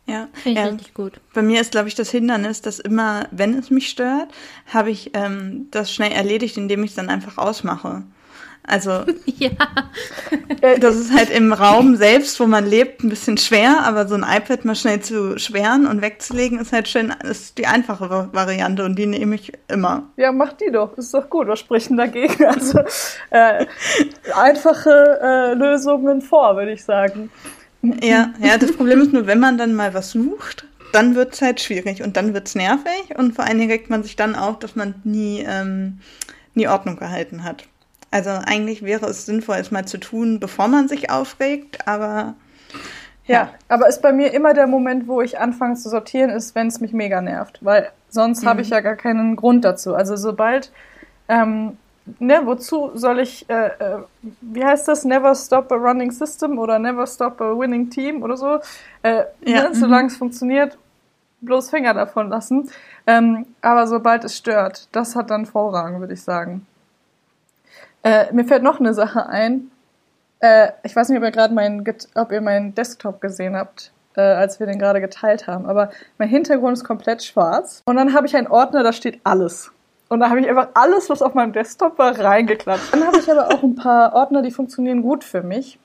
Ja, 0.05 0.27
Finde 0.33 0.59
ich 0.59 0.65
ja. 0.65 0.71
richtig 0.71 0.93
gut. 0.93 1.21
Bei 1.33 1.41
mir 1.41 1.61
ist, 1.61 1.71
glaube 1.71 1.87
ich, 1.87 1.95
das 1.95 2.11
Hindernis, 2.11 2.61
dass 2.61 2.79
immer, 2.79 3.27
wenn 3.31 3.57
es 3.57 3.69
mich 3.69 3.89
stört, 3.89 4.27
habe 4.67 4.91
ich 4.91 5.11
ähm, 5.13 5.67
das 5.71 5.93
schnell 5.93 6.11
erledigt, 6.11 6.57
indem 6.57 6.83
ich 6.83 6.89
es 6.89 6.95
dann 6.97 7.09
einfach 7.09 7.37
ausmache. 7.37 8.03
Also 8.65 8.91
ja. 9.25 9.51
Äh, 10.61 10.79
das 10.79 10.95
ist 10.95 11.13
halt 11.13 11.29
im 11.29 11.51
Raum 11.51 11.95
selbst, 11.95 12.39
wo 12.39 12.47
man 12.47 12.65
lebt, 12.65 13.03
ein 13.03 13.09
bisschen 13.09 13.37
schwer, 13.37 13.83
aber 13.83 14.07
so 14.07 14.15
ein 14.15 14.23
iPad 14.23 14.63
mal 14.63 14.75
schnell 14.75 15.01
zu 15.01 15.37
schweren 15.37 15.85
und 15.85 16.01
wegzulegen 16.01 16.59
ist 16.59 16.71
halt 16.71 16.87
schön, 16.87 17.13
ist 17.23 17.57
die 17.57 17.67
einfache 17.67 18.29
Variante 18.31 18.85
und 18.85 18.97
die 18.97 19.05
nehme 19.05 19.35
ich 19.35 19.51
immer. 19.67 20.03
Ja, 20.15 20.31
mach 20.31 20.53
die 20.53 20.71
doch, 20.71 20.97
ist 20.97 21.13
doch 21.13 21.29
gut, 21.29 21.47
was 21.47 21.59
spricht 21.59 21.89
denn 21.89 21.97
dagegen? 21.97 22.33
Also 22.53 22.79
äh, 23.31 23.65
einfache 24.35 25.19
äh, 25.21 25.53
Lösungen 25.55 26.21
vor, 26.21 26.55
würde 26.55 26.73
ich 26.73 26.83
sagen. 26.83 27.31
Ja, 27.81 28.31
ja, 28.39 28.57
das 28.57 28.71
Problem 28.71 29.01
ist 29.01 29.11
nur, 29.11 29.27
wenn 29.27 29.39
man 29.39 29.57
dann 29.57 29.73
mal 29.73 29.93
was 29.93 30.11
sucht, 30.11 30.65
dann 30.93 31.15
wird 31.15 31.33
es 31.33 31.41
halt 31.41 31.59
schwierig 31.59 32.03
und 32.03 32.15
dann 32.15 32.33
wird 32.33 32.47
es 32.47 32.55
nervig 32.55 33.17
und 33.17 33.33
vor 33.33 33.45
allen 33.45 33.57
Dingen 33.57 33.71
regt 33.71 33.89
man 33.89 34.03
sich 34.03 34.15
dann 34.15 34.35
auf, 34.35 34.59
dass 34.59 34.75
man 34.75 34.95
nie, 35.03 35.43
ähm, 35.45 35.99
nie 36.53 36.67
Ordnung 36.67 36.95
gehalten 36.95 37.43
hat. 37.43 37.65
Also 38.13 38.29
eigentlich 38.29 38.83
wäre 38.83 39.07
es 39.07 39.25
sinnvoll, 39.25 39.55
es 39.55 39.71
mal 39.71 39.85
zu 39.85 39.97
tun, 39.97 40.39
bevor 40.39 40.67
man 40.67 40.87
sich 40.87 41.09
aufregt, 41.09 41.87
aber. 41.87 42.35
Ja, 43.25 43.35
ja 43.35 43.49
aber 43.69 43.87
ist 43.87 44.03
bei 44.03 44.13
mir 44.13 44.35
immer 44.35 44.53
der 44.53 44.67
Moment, 44.67 45.07
wo 45.07 45.21
ich 45.21 45.39
anfange 45.39 45.77
zu 45.77 45.89
sortieren, 45.89 46.29
ist, 46.29 46.53
wenn 46.53 46.67
es 46.67 46.79
mich 46.79 46.93
mega 46.93 47.21
nervt. 47.21 47.57
Weil 47.61 47.89
sonst 48.09 48.43
mhm. 48.43 48.49
habe 48.49 48.61
ich 48.61 48.69
ja 48.69 48.81
gar 48.81 48.97
keinen 48.97 49.35
Grund 49.35 49.65
dazu. 49.65 49.95
Also 49.95 50.15
sobald, 50.15 50.71
ähm, 51.27 51.79
ne, 52.19 52.41
wozu 52.43 52.91
soll 52.93 53.19
ich, 53.19 53.49
äh, 53.49 53.69
äh, 53.79 53.97
wie 54.41 54.63
heißt 54.63 54.87
das, 54.87 55.05
never 55.05 55.33
stop 55.33 55.71
a 55.71 55.75
running 55.75 56.11
system 56.11 56.59
oder 56.59 56.77
never 56.77 57.07
stop 57.07 57.41
a 57.41 57.57
winning 57.57 57.89
team 57.89 58.21
oder 58.21 58.37
so. 58.37 58.59
Äh, 59.01 59.23
ja. 59.43 59.69
ne, 59.69 59.69
solange 59.73 60.09
es 60.09 60.17
funktioniert, 60.17 60.77
bloß 61.41 61.71
Finger 61.71 61.95
davon 61.95 62.29
lassen. 62.29 62.69
Ähm, 63.07 63.47
aber 63.63 63.87
sobald 63.87 64.23
es 64.23 64.37
stört, 64.37 64.87
das 64.91 65.15
hat 65.15 65.31
dann 65.31 65.47
Vorrang, 65.47 65.99
würde 65.99 66.13
ich 66.13 66.21
sagen. 66.21 66.67
Äh, 68.03 68.31
mir 68.33 68.45
fällt 68.45 68.63
noch 68.63 68.79
eine 68.79 68.93
Sache 68.93 69.27
ein. 69.27 69.71
Äh, 70.39 70.69
ich 70.83 70.95
weiß 70.95 71.09
nicht, 71.09 71.17
ob 71.17 71.23
ihr 71.23 71.31
gerade 71.31 71.53
meinen, 71.53 71.83
ob 72.15 72.31
ihr 72.31 72.41
meinen 72.41 72.75
Desktop 72.75 73.21
gesehen 73.21 73.55
habt, 73.55 73.91
äh, 74.15 74.21
als 74.21 74.59
wir 74.59 74.67
den 74.67 74.77
gerade 74.77 75.01
geteilt 75.01 75.47
haben. 75.47 75.65
Aber 75.65 75.89
mein 76.17 76.29
Hintergrund 76.29 76.77
ist 76.77 76.83
komplett 76.83 77.23
schwarz. 77.23 77.81
Und 77.85 77.95
dann 77.95 78.13
habe 78.13 78.27
ich 78.27 78.35
einen 78.35 78.47
Ordner, 78.47 78.83
da 78.83 78.93
steht 78.93 79.21
alles. 79.23 79.71
Und 80.09 80.19
da 80.19 80.29
habe 80.29 80.41
ich 80.41 80.49
einfach 80.49 80.67
alles, 80.73 81.09
was 81.09 81.21
auf 81.21 81.33
meinem 81.33 81.53
Desktop 81.53 81.97
war, 81.97 82.19
reingeklatscht. 82.19 82.93
Dann 82.93 83.07
habe 83.07 83.17
ich 83.17 83.31
aber 83.31 83.47
auch 83.47 83.63
ein 83.63 83.75
paar 83.75 84.13
Ordner, 84.13 84.41
die 84.41 84.51
funktionieren 84.51 85.01
gut 85.01 85.23
für 85.23 85.41
mich. 85.41 85.79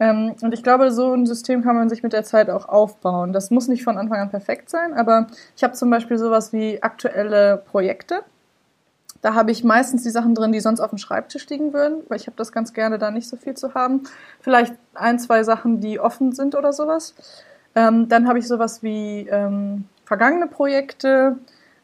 Ähm, 0.00 0.34
und 0.42 0.52
ich 0.52 0.62
glaube, 0.62 0.90
so 0.90 1.12
ein 1.12 1.26
System 1.26 1.62
kann 1.62 1.76
man 1.76 1.88
sich 1.88 2.02
mit 2.02 2.12
der 2.12 2.24
Zeit 2.24 2.50
auch 2.50 2.68
aufbauen. 2.68 3.32
Das 3.32 3.50
muss 3.50 3.68
nicht 3.68 3.84
von 3.84 3.96
Anfang 3.96 4.20
an 4.20 4.30
perfekt 4.30 4.68
sein, 4.68 4.92
aber 4.92 5.28
ich 5.56 5.64
habe 5.64 5.74
zum 5.74 5.90
Beispiel 5.90 6.18
sowas 6.18 6.52
wie 6.52 6.82
aktuelle 6.82 7.56
Projekte. 7.56 8.22
Da 9.24 9.32
habe 9.32 9.52
ich 9.52 9.64
meistens 9.64 10.02
die 10.02 10.10
Sachen 10.10 10.34
drin, 10.34 10.52
die 10.52 10.60
sonst 10.60 10.80
auf 10.80 10.90
dem 10.90 10.98
Schreibtisch 10.98 11.48
liegen 11.48 11.72
würden, 11.72 12.02
weil 12.08 12.18
ich 12.18 12.26
habe 12.26 12.36
das 12.36 12.52
ganz 12.52 12.74
gerne, 12.74 12.98
da 12.98 13.10
nicht 13.10 13.26
so 13.26 13.38
viel 13.38 13.54
zu 13.54 13.72
haben. 13.72 14.02
Vielleicht 14.38 14.74
ein, 14.92 15.18
zwei 15.18 15.44
Sachen, 15.44 15.80
die 15.80 15.98
offen 15.98 16.32
sind 16.32 16.54
oder 16.54 16.74
sowas. 16.74 17.14
Ähm, 17.74 18.10
dann 18.10 18.28
habe 18.28 18.38
ich 18.38 18.46
sowas 18.46 18.82
wie 18.82 19.26
ähm, 19.30 19.86
vergangene 20.04 20.46
Projekte, 20.46 21.38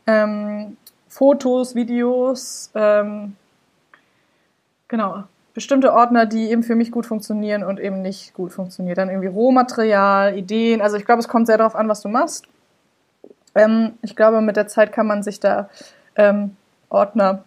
ähm, 0.06 0.76
Fotos, 1.08 1.74
Videos, 1.74 2.70
ähm, 2.74 3.36
genau, 4.88 5.24
bestimmte 5.54 5.94
Ordner, 5.94 6.26
die 6.26 6.50
eben 6.50 6.62
für 6.62 6.74
mich 6.74 6.92
gut 6.92 7.06
funktionieren 7.06 7.64
und 7.64 7.80
eben 7.80 8.02
nicht 8.02 8.34
gut 8.34 8.52
funktionieren. 8.52 8.96
Dann 8.96 9.08
irgendwie 9.08 9.28
Rohmaterial, 9.28 10.36
Ideen. 10.36 10.82
Also 10.82 10.98
ich 10.98 11.06
glaube, 11.06 11.20
es 11.20 11.28
kommt 11.28 11.46
sehr 11.46 11.56
darauf 11.56 11.74
an, 11.74 11.88
was 11.88 12.02
du 12.02 12.10
machst. 12.10 12.48
Ähm, 13.54 13.92
ich 14.02 14.14
glaube, 14.14 14.42
mit 14.42 14.56
der 14.56 14.66
Zeit 14.66 14.92
kann 14.92 15.06
man 15.06 15.22
sich 15.22 15.40
da 15.40 15.70
ähm, 16.16 16.54
Ordner 16.90 17.44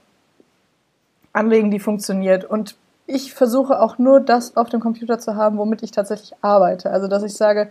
anlegen, 1.32 1.70
die 1.70 1.80
funktioniert. 1.80 2.46
Und 2.46 2.76
ich 3.06 3.34
versuche 3.34 3.80
auch 3.80 4.00
nur 4.00 4.20
das 4.20 4.58
auf 4.58 4.70
dem 4.70 4.80
Computer 4.80 5.20
zu 5.20 5.36
haben, 5.36 5.58
womit 5.58 5.84
ich 5.84 5.92
tatsächlich 5.92 6.34
arbeite. 6.42 6.90
Also, 6.90 7.08
dass 7.08 7.24
ich 7.24 7.36
sage, 7.36 7.70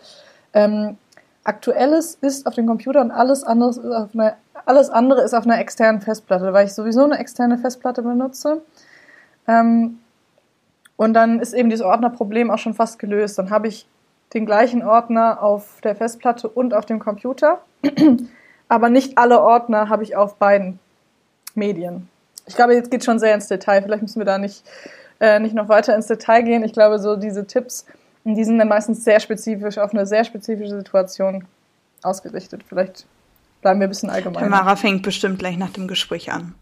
Ähm, 0.55 0.99
Aktuelles 1.45 2.17
ist 2.21 2.47
auf 2.47 2.55
dem 2.55 2.67
Computer 2.67 3.01
und 3.01 3.11
alles 3.11 3.43
andere 3.43 3.71
ist 3.71 3.79
auf 3.79 4.15
einer, 4.15 4.37
alles 4.65 4.91
andere 4.91 5.23
ist 5.23 5.35
auf 5.35 5.45
einer 5.45 5.59
externen 5.59 6.01
Festplatte, 6.01 6.53
weil 6.53 6.67
ich 6.67 6.75
sowieso 6.75 7.03
eine 7.03 7.19
externe 7.19 7.59
Festplatte 7.59 8.03
benutze. 8.03 8.63
Ähm, 9.49 9.99
und 10.97 11.15
dann 11.15 11.41
ist 11.41 11.53
eben 11.53 11.69
dieses 11.69 11.85
Ordnerproblem 11.85 12.51
auch 12.51 12.59
schon 12.59 12.75
fast 12.75 13.01
gelöst. 13.01 13.39
Dann 13.39 13.51
habe 13.51 13.67
ich 13.67 13.89
den 14.35 14.47
gleichen 14.47 14.85
Ordner 14.85 15.43
auf 15.43 15.81
der 15.83 15.97
Festplatte 15.97 16.49
und 16.49 16.75
auf 16.75 16.87
dem 16.87 17.01
Computer. 17.01 17.61
Aber 18.69 18.89
nicht 18.89 19.19
alle 19.19 19.41
Ordner 19.41 19.89
habe 19.89 20.05
ich 20.05 20.15
auf 20.15 20.37
beiden 20.37 20.79
Medien. 21.57 22.09
Ich 22.47 22.57
glaube, 22.57 22.75
jetzt 22.75 22.91
geht 22.91 23.05
schon 23.05 23.19
sehr 23.19 23.35
ins 23.35 23.49
Detail. 23.49 23.83
Vielleicht 23.83 24.03
müssen 24.03 24.21
wir 24.21 24.27
da 24.27 24.39
nicht, 24.39 24.65
äh, 25.21 25.39
nicht 25.39 25.55
noch 25.55 25.69
weiter 25.69 25.95
ins 25.95 26.07
Detail 26.07 26.43
gehen. 26.43 26.65
Ich 26.65 26.73
glaube, 26.73 26.99
so 26.99 27.17
diese 27.17 27.47
Tipps, 27.47 27.87
die 28.25 28.45
sind 28.45 28.59
dann 28.59 28.69
meistens 28.69 29.05
sehr 29.05 29.21
spezifisch 29.21 29.79
auf 29.79 29.93
eine 29.93 30.07
sehr 30.07 30.25
spezifische 30.25 30.77
Situation 30.77 31.45
ausgerichtet. 32.03 32.63
Vielleicht 32.69 33.07
bleiben 33.61 33.81
wir 33.81 33.87
ein 33.87 33.91
bisschen 33.91 34.11
allgemein. 34.11 34.45
Tamara 34.45 34.77
fängt 34.77 35.03
bestimmt 35.03 35.39
gleich 35.39 35.57
nach 35.57 35.71
dem 35.71 35.89
Gespräch 35.89 36.33
an. 36.33 36.55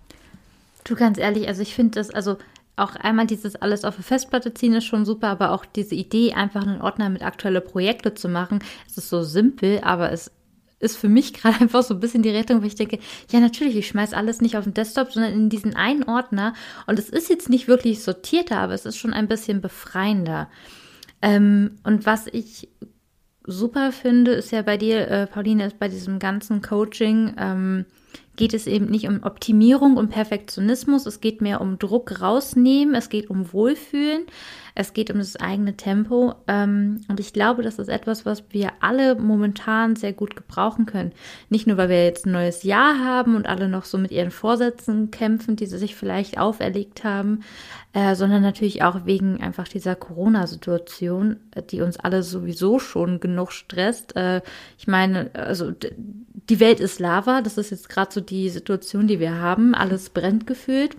Du 0.85 0.95
ganz 0.95 1.19
ehrlich, 1.19 1.49
also 1.49 1.63
ich 1.63 1.75
finde 1.75 1.99
das, 1.99 2.11
also 2.11 2.37
auch 2.77 2.97
einmal 2.97 3.27
dieses 3.27 3.57
alles 3.57 3.85
auf 3.85 3.97
eine 3.97 4.05
Festplatte 4.05 4.55
ziehen 4.55 4.75
ist 4.75 4.85
schon 4.85 5.05
super, 5.05 5.29
aber 5.29 5.53
auch 5.53 5.65
diese 5.65 5.95
Idee, 5.95 6.33
einfach 6.33 6.63
einen 6.63 6.81
Ordner 6.81 7.11
mit 7.11 7.23
aktuelle 7.23 7.61
Projekte 7.61 8.15
zu 8.15 8.29
machen, 8.29 8.61
es 8.87 8.97
ist 8.97 9.11
so 9.11 9.23
simpel, 9.23 9.81
aber 9.83 10.13
es 10.13 10.31
ist 10.81 10.97
für 10.97 11.09
mich 11.09 11.33
gerade 11.35 11.61
einfach 11.61 11.83
so 11.83 11.95
ein 11.95 12.01
bisschen 12.01 12.23
die 12.23 12.31
Rettung, 12.31 12.61
weil 12.61 12.69
ich 12.69 12.75
denke, 12.75 12.99
ja 13.31 13.39
natürlich, 13.39 13.77
ich 13.77 13.89
schmeiß 13.89 14.13
alles 14.13 14.41
nicht 14.41 14.57
auf 14.57 14.65
den 14.65 14.75
Desktop, 14.75 15.13
sondern 15.13 15.33
in 15.33 15.49
diesen 15.49 15.77
einen 15.77 16.03
Ordner 16.03 16.55
und 16.87 16.99
es 16.99 17.09
ist 17.09 17.29
jetzt 17.29 17.49
nicht 17.49 17.69
wirklich 17.69 18.03
sortierter, 18.03 18.59
aber 18.59 18.75
es 18.75 18.87
ist 18.87 18.97
schon 18.97 19.13
ein 19.13 19.29
bisschen 19.29 19.61
befreiender. 19.61 20.49
Ähm, 21.23 21.79
und 21.85 22.07
was 22.07 22.27
ich 22.27 22.69
super 23.45 23.93
finde, 23.93 24.33
ist 24.33 24.53
ja 24.53 24.63
bei 24.63 24.77
dir, 24.77 25.09
äh, 25.09 25.27
Pauline, 25.27 25.67
ist 25.67 25.79
bei 25.79 25.89
diesem 25.89 26.19
ganzen 26.19 26.63
Coaching, 26.63 27.35
ähm, 27.39 27.85
geht 28.41 28.55
es 28.55 28.67
eben 28.67 28.87
nicht 28.87 29.07
um 29.07 29.23
Optimierung 29.23 29.99
und 29.99 30.09
Perfektionismus, 30.09 31.05
es 31.05 31.21
geht 31.21 31.43
mehr 31.43 31.61
um 31.61 31.79
Druck 31.79 32.23
rausnehmen, 32.23 32.95
es 32.95 33.11
geht 33.11 33.29
um 33.29 33.53
Wohlfühlen, 33.53 34.23
es 34.75 34.95
geht 34.95 35.11
um 35.11 35.19
das 35.19 35.37
eigene 35.37 35.77
Tempo. 35.77 36.35
Ähm, 36.47 37.03
und 37.09 37.21
ich 37.21 37.35
glaube, 37.35 37.63
das 37.63 37.79
ist 37.79 37.89
etwas, 37.89 38.25
was 38.25 38.45
wir 38.49 38.71
alle 38.81 39.15
momentan 39.15 39.95
sehr 39.95 40.15
gut 40.15 40.37
gebrauchen 40.37 40.87
können. 40.87 41.13
Nicht 41.51 41.67
nur, 41.67 41.77
weil 41.77 41.91
wir 41.91 42.03
jetzt 42.03 42.25
ein 42.25 42.33
neues 42.33 42.63
Jahr 42.63 42.99
haben 43.05 43.37
und 43.37 43.47
alle 43.47 43.69
noch 43.69 43.85
so 43.85 43.99
mit 43.99 44.11
ihren 44.11 44.31
Vorsätzen 44.31 45.11
kämpfen, 45.11 45.57
die 45.57 45.67
sie 45.67 45.77
sich 45.77 45.95
vielleicht 45.95 46.39
auferlegt 46.39 47.05
haben, 47.05 47.41
äh, 47.93 48.15
sondern 48.15 48.41
natürlich 48.41 48.83
auch 48.83 49.05
wegen 49.05 49.43
einfach 49.43 49.69
dieser 49.69 49.97
Corona-Situation, 49.97 51.37
die 51.71 51.83
uns 51.83 51.99
alle 51.99 52.23
sowieso 52.23 52.79
schon 52.79 53.21
genug 53.21 53.53
stresst. 53.53 54.17
Äh, 54.17 54.41
ich 54.79 54.87
meine, 54.87 55.29
also 55.35 55.73
die 56.51 56.61
Welt 56.61 56.81
ist 56.81 56.99
Lava, 56.99 57.43
das 57.43 57.57
ist 57.59 57.71
jetzt 57.71 57.89
gerade 57.89 58.13
so 58.13 58.21
die 58.21 58.51
Situation, 58.51 59.07
die 59.07 59.21
wir 59.21 59.37
haben. 59.37 59.75
Alles 59.75 60.11
brennt 60.11 60.47
gefühlt. 60.49 60.97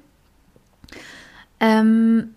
Ähm, 1.59 2.33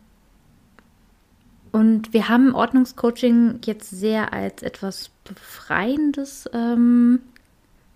und 1.71 2.13
wir 2.13 2.29
haben 2.29 2.55
Ordnungscoaching 2.55 3.61
jetzt 3.65 3.89
sehr 3.91 4.33
als 4.33 4.63
etwas 4.63 5.11
Befreiendes 5.23 6.51
ähm, 6.53 7.21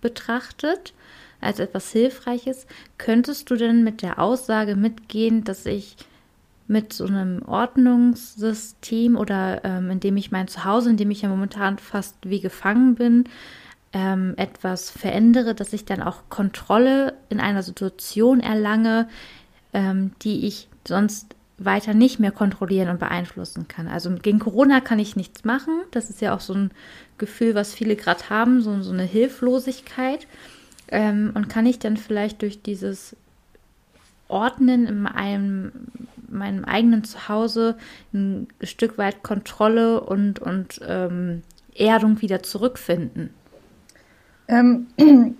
betrachtet, 0.01 0.93
als 1.41 1.59
etwas 1.59 1.91
Hilfreiches. 1.91 2.65
Könntest 2.97 3.49
du 3.51 3.55
denn 3.55 3.83
mit 3.83 4.01
der 4.01 4.19
Aussage 4.19 4.77
mitgehen, 4.77 5.43
dass 5.43 5.65
ich 5.65 5.97
mit 6.67 6.93
so 6.93 7.05
einem 7.05 7.41
Ordnungssystem 7.43 9.17
oder 9.17 9.65
ähm, 9.65 9.91
in 9.91 9.99
dem 9.99 10.15
ich 10.15 10.31
mein 10.31 10.47
Zuhause, 10.47 10.91
in 10.91 10.97
dem 10.97 11.11
ich 11.11 11.23
ja 11.23 11.29
momentan 11.29 11.77
fast 11.77 12.15
wie 12.23 12.39
gefangen 12.39 12.95
bin, 12.95 13.25
ähm, 13.93 14.33
etwas 14.37 14.91
verändere, 14.91 15.55
dass 15.55 15.73
ich 15.73 15.85
dann 15.85 16.01
auch 16.01 16.29
Kontrolle 16.29 17.13
in 17.29 17.39
einer 17.39 17.63
Situation 17.63 18.39
erlange, 18.39 19.07
ähm, 19.73 20.11
die 20.21 20.45
ich 20.45 20.67
sonst 20.87 21.35
weiter 21.57 21.93
nicht 21.93 22.19
mehr 22.19 22.31
kontrollieren 22.31 22.89
und 22.89 22.99
beeinflussen 22.99 23.67
kann. 23.67 23.87
Also 23.87 24.11
gegen 24.15 24.39
Corona 24.39 24.79
kann 24.79 24.99
ich 24.99 25.15
nichts 25.15 25.43
machen. 25.43 25.81
Das 25.91 26.09
ist 26.09 26.21
ja 26.21 26.33
auch 26.33 26.39
so 26.39 26.53
ein 26.53 26.71
Gefühl, 27.17 27.53
was 27.53 27.73
viele 27.73 27.95
gerade 27.95 28.29
haben, 28.29 28.61
so, 28.61 28.81
so, 28.81 28.93
eine 28.93 29.03
Hilflosigkeit. 29.03 30.25
Ähm, 30.87 31.31
und 31.35 31.49
kann 31.49 31.65
ich 31.65 31.79
dann 31.79 31.97
vielleicht 31.97 32.41
durch 32.41 32.61
dieses 32.61 33.15
Ordnen 34.27 34.87
in 34.87 35.01
meinem, 35.01 35.71
meinem 36.29 36.63
eigenen 36.63 37.03
Zuhause 37.03 37.77
ein 38.13 38.47
Stück 38.63 38.97
weit 38.97 39.21
Kontrolle 39.21 40.01
und, 40.01 40.39
und 40.39 40.79
ähm, 40.87 41.43
Erdung 41.75 42.21
wieder 42.21 42.41
zurückfinden? 42.41 43.31
Ähm, 44.49 44.87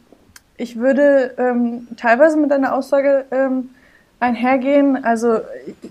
ich 0.58 0.78
würde 0.78 1.34
ähm, 1.38 1.88
teilweise 1.98 2.38
mit 2.38 2.52
deiner 2.52 2.74
Aussage 2.74 3.26
ähm, 3.32 3.72
einhergehen. 4.20 5.04
Also 5.04 5.42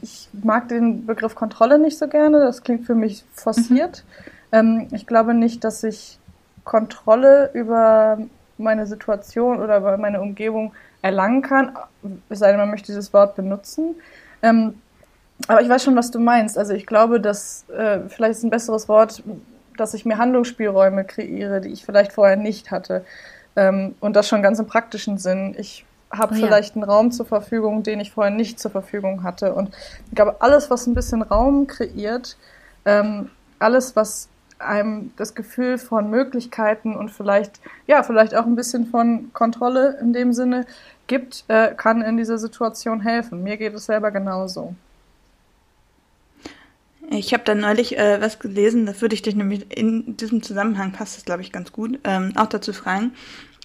ich 0.02 0.28
mag 0.42 0.68
den 0.68 1.04
Begriff 1.04 1.34
Kontrolle 1.34 1.78
nicht 1.78 1.98
so 1.98 2.08
gerne. 2.08 2.40
Das 2.40 2.62
klingt 2.62 2.86
für 2.86 2.94
mich 2.94 3.24
forciert. 3.32 4.04
Mhm. 4.50 4.58
Ähm, 4.58 4.88
ich 4.92 5.06
glaube 5.06 5.34
nicht, 5.34 5.64
dass 5.64 5.84
ich 5.84 6.18
Kontrolle 6.64 7.50
über 7.54 8.18
meine 8.58 8.86
Situation 8.86 9.60
oder 9.60 9.78
über 9.78 9.96
meine 9.96 10.20
Umgebung 10.20 10.72
erlangen 11.00 11.42
kann, 11.42 11.76
es 12.28 12.40
sei 12.40 12.48
denn, 12.48 12.58
man 12.58 12.70
möchte 12.70 12.88
dieses 12.88 13.12
Wort 13.12 13.36
benutzen. 13.36 13.94
Ähm, 14.42 14.74
aber 15.46 15.62
ich 15.62 15.68
weiß 15.68 15.84
schon, 15.84 15.96
was 15.96 16.10
du 16.10 16.18
meinst. 16.18 16.58
Also 16.58 16.74
ich 16.74 16.86
glaube, 16.86 17.20
dass 17.20 17.64
äh, 17.70 18.00
vielleicht 18.08 18.32
ist 18.32 18.42
ein 18.42 18.50
besseres 18.50 18.88
Wort, 18.88 19.22
dass 19.80 19.94
ich 19.94 20.04
mir 20.04 20.18
Handlungsspielräume 20.18 21.04
kreiere, 21.04 21.60
die 21.60 21.70
ich 21.70 21.84
vielleicht 21.84 22.12
vorher 22.12 22.36
nicht 22.36 22.70
hatte. 22.70 23.04
Ähm, 23.56 23.94
und 24.00 24.14
das 24.16 24.28
schon 24.28 24.42
ganz 24.42 24.58
im 24.58 24.66
praktischen 24.66 25.18
Sinn. 25.18 25.54
Ich 25.58 25.84
habe 26.10 26.34
oh, 26.34 26.36
vielleicht 26.36 26.76
ja. 26.76 26.82
einen 26.82 26.90
Raum 26.90 27.10
zur 27.10 27.26
Verfügung, 27.26 27.82
den 27.82 28.00
ich 28.00 28.12
vorher 28.12 28.32
nicht 28.32 28.60
zur 28.60 28.70
Verfügung 28.70 29.22
hatte. 29.22 29.54
Und 29.54 29.74
ich 30.08 30.14
glaube, 30.14 30.36
alles, 30.40 30.70
was 30.70 30.86
ein 30.86 30.94
bisschen 30.94 31.22
Raum 31.22 31.66
kreiert, 31.66 32.36
ähm, 32.84 33.30
alles, 33.58 33.96
was 33.96 34.28
einem 34.58 35.12
das 35.16 35.34
Gefühl 35.34 35.78
von 35.78 36.10
Möglichkeiten 36.10 36.96
und 36.96 37.10
vielleicht, 37.10 37.60
ja, 37.86 38.02
vielleicht 38.02 38.34
auch 38.34 38.46
ein 38.46 38.56
bisschen 38.56 38.86
von 38.86 39.32
Kontrolle 39.32 39.98
in 40.00 40.12
dem 40.12 40.32
Sinne 40.32 40.66
gibt, 41.06 41.44
äh, 41.48 41.74
kann 41.74 42.02
in 42.02 42.16
dieser 42.16 42.38
Situation 42.38 43.00
helfen. 43.00 43.42
Mir 43.42 43.56
geht 43.56 43.74
es 43.74 43.86
selber 43.86 44.10
genauso. 44.10 44.74
Ich 47.10 47.32
habe 47.32 47.42
da 47.44 47.54
neulich 47.54 47.96
äh, 47.96 48.20
was 48.20 48.38
gelesen, 48.38 48.84
das 48.84 49.00
würde 49.00 49.14
ich 49.14 49.22
dich 49.22 49.34
nämlich 49.34 49.66
in 49.76 50.16
diesem 50.16 50.42
Zusammenhang 50.42 50.92
passt 50.92 51.16
das, 51.16 51.24
glaube 51.24 51.40
ich, 51.40 51.52
ganz 51.52 51.72
gut, 51.72 51.98
ähm, 52.04 52.32
auch 52.36 52.46
dazu 52.46 52.72
fragen. 52.74 53.12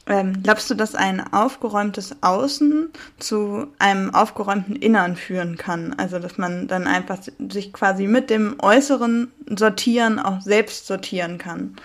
Ähm, 0.06 0.44
glaubst 0.44 0.70
du, 0.70 0.76
dass 0.76 0.96
ein 0.96 1.22
aufgeräumtes 1.34 2.16
Außen 2.22 2.90
zu 3.20 3.68
einem 3.80 4.14
aufgeräumten 4.14 4.76
Innern 4.76 5.16
führen 5.16 5.58
kann? 5.58 5.94
Also, 5.98 6.20
dass 6.20 6.38
man 6.38 6.68
dann 6.68 6.88
einfach 6.88 7.20
sich 7.50 7.72
quasi 7.72 8.08
mit 8.08 8.30
dem 8.30 8.58
äußeren 8.62 9.32
Sortieren 9.58 10.20
auch 10.20 10.42
selbst 10.42 10.88
sortieren 10.88 11.38
kann? 11.38 11.78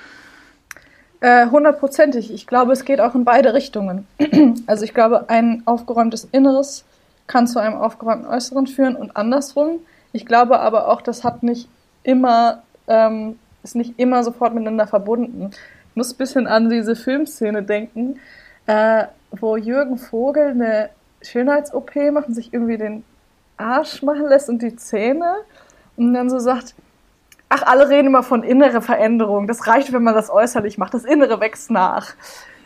Äh, 1.20 1.46
hundertprozentig. 1.46 2.32
Ich 2.32 2.46
glaube, 2.46 2.72
es 2.72 2.84
geht 2.84 3.00
auch 3.00 3.14
in 3.14 3.24
beide 3.24 3.54
Richtungen. 3.54 4.06
also, 4.66 4.84
ich 4.84 4.94
glaube, 4.94 5.28
ein 5.28 5.62
aufgeräumtes 5.64 6.28
Inneres 6.30 6.84
kann 7.28 7.46
zu 7.46 7.60
einem 7.60 7.76
aufgeräumten 7.76 8.28
Äußeren 8.28 8.66
führen 8.66 8.96
und 8.96 9.16
andersrum. 9.16 9.80
Ich 10.12 10.26
glaube 10.26 10.60
aber 10.60 10.88
auch, 10.88 11.02
das 11.02 11.24
hat 11.24 11.42
nicht 11.42 11.68
immer, 12.02 12.62
ähm, 12.86 13.38
ist 13.62 13.76
nicht 13.76 13.98
immer 13.98 14.24
sofort 14.24 14.54
miteinander 14.54 14.86
verbunden 14.86 15.52
muss 15.98 16.12
ein 16.12 16.16
bisschen 16.16 16.46
an 16.46 16.70
diese 16.70 16.96
Filmszene 16.96 17.62
denken, 17.62 18.18
äh, 18.66 19.04
wo 19.32 19.56
Jürgen 19.56 19.98
Vogel 19.98 20.50
eine 20.50 20.90
Schönheits-OP 21.20 22.12
macht 22.12 22.28
und 22.28 22.34
sich 22.34 22.54
irgendwie 22.54 22.78
den 22.78 23.04
Arsch 23.58 24.02
machen 24.02 24.26
lässt 24.28 24.48
und 24.48 24.62
die 24.62 24.76
Zähne 24.76 25.34
und 25.96 26.14
dann 26.14 26.30
so 26.30 26.38
sagt, 26.38 26.74
ach, 27.48 27.62
alle 27.64 27.88
reden 27.88 28.06
immer 28.06 28.22
von 28.22 28.44
innere 28.44 28.80
Veränderung. 28.80 29.48
Das 29.48 29.66
reicht, 29.66 29.92
wenn 29.92 30.04
man 30.04 30.14
das 30.14 30.30
äußerlich 30.30 30.78
macht. 30.78 30.94
Das 30.94 31.04
Innere 31.04 31.40
wächst 31.40 31.70
nach. 31.70 32.14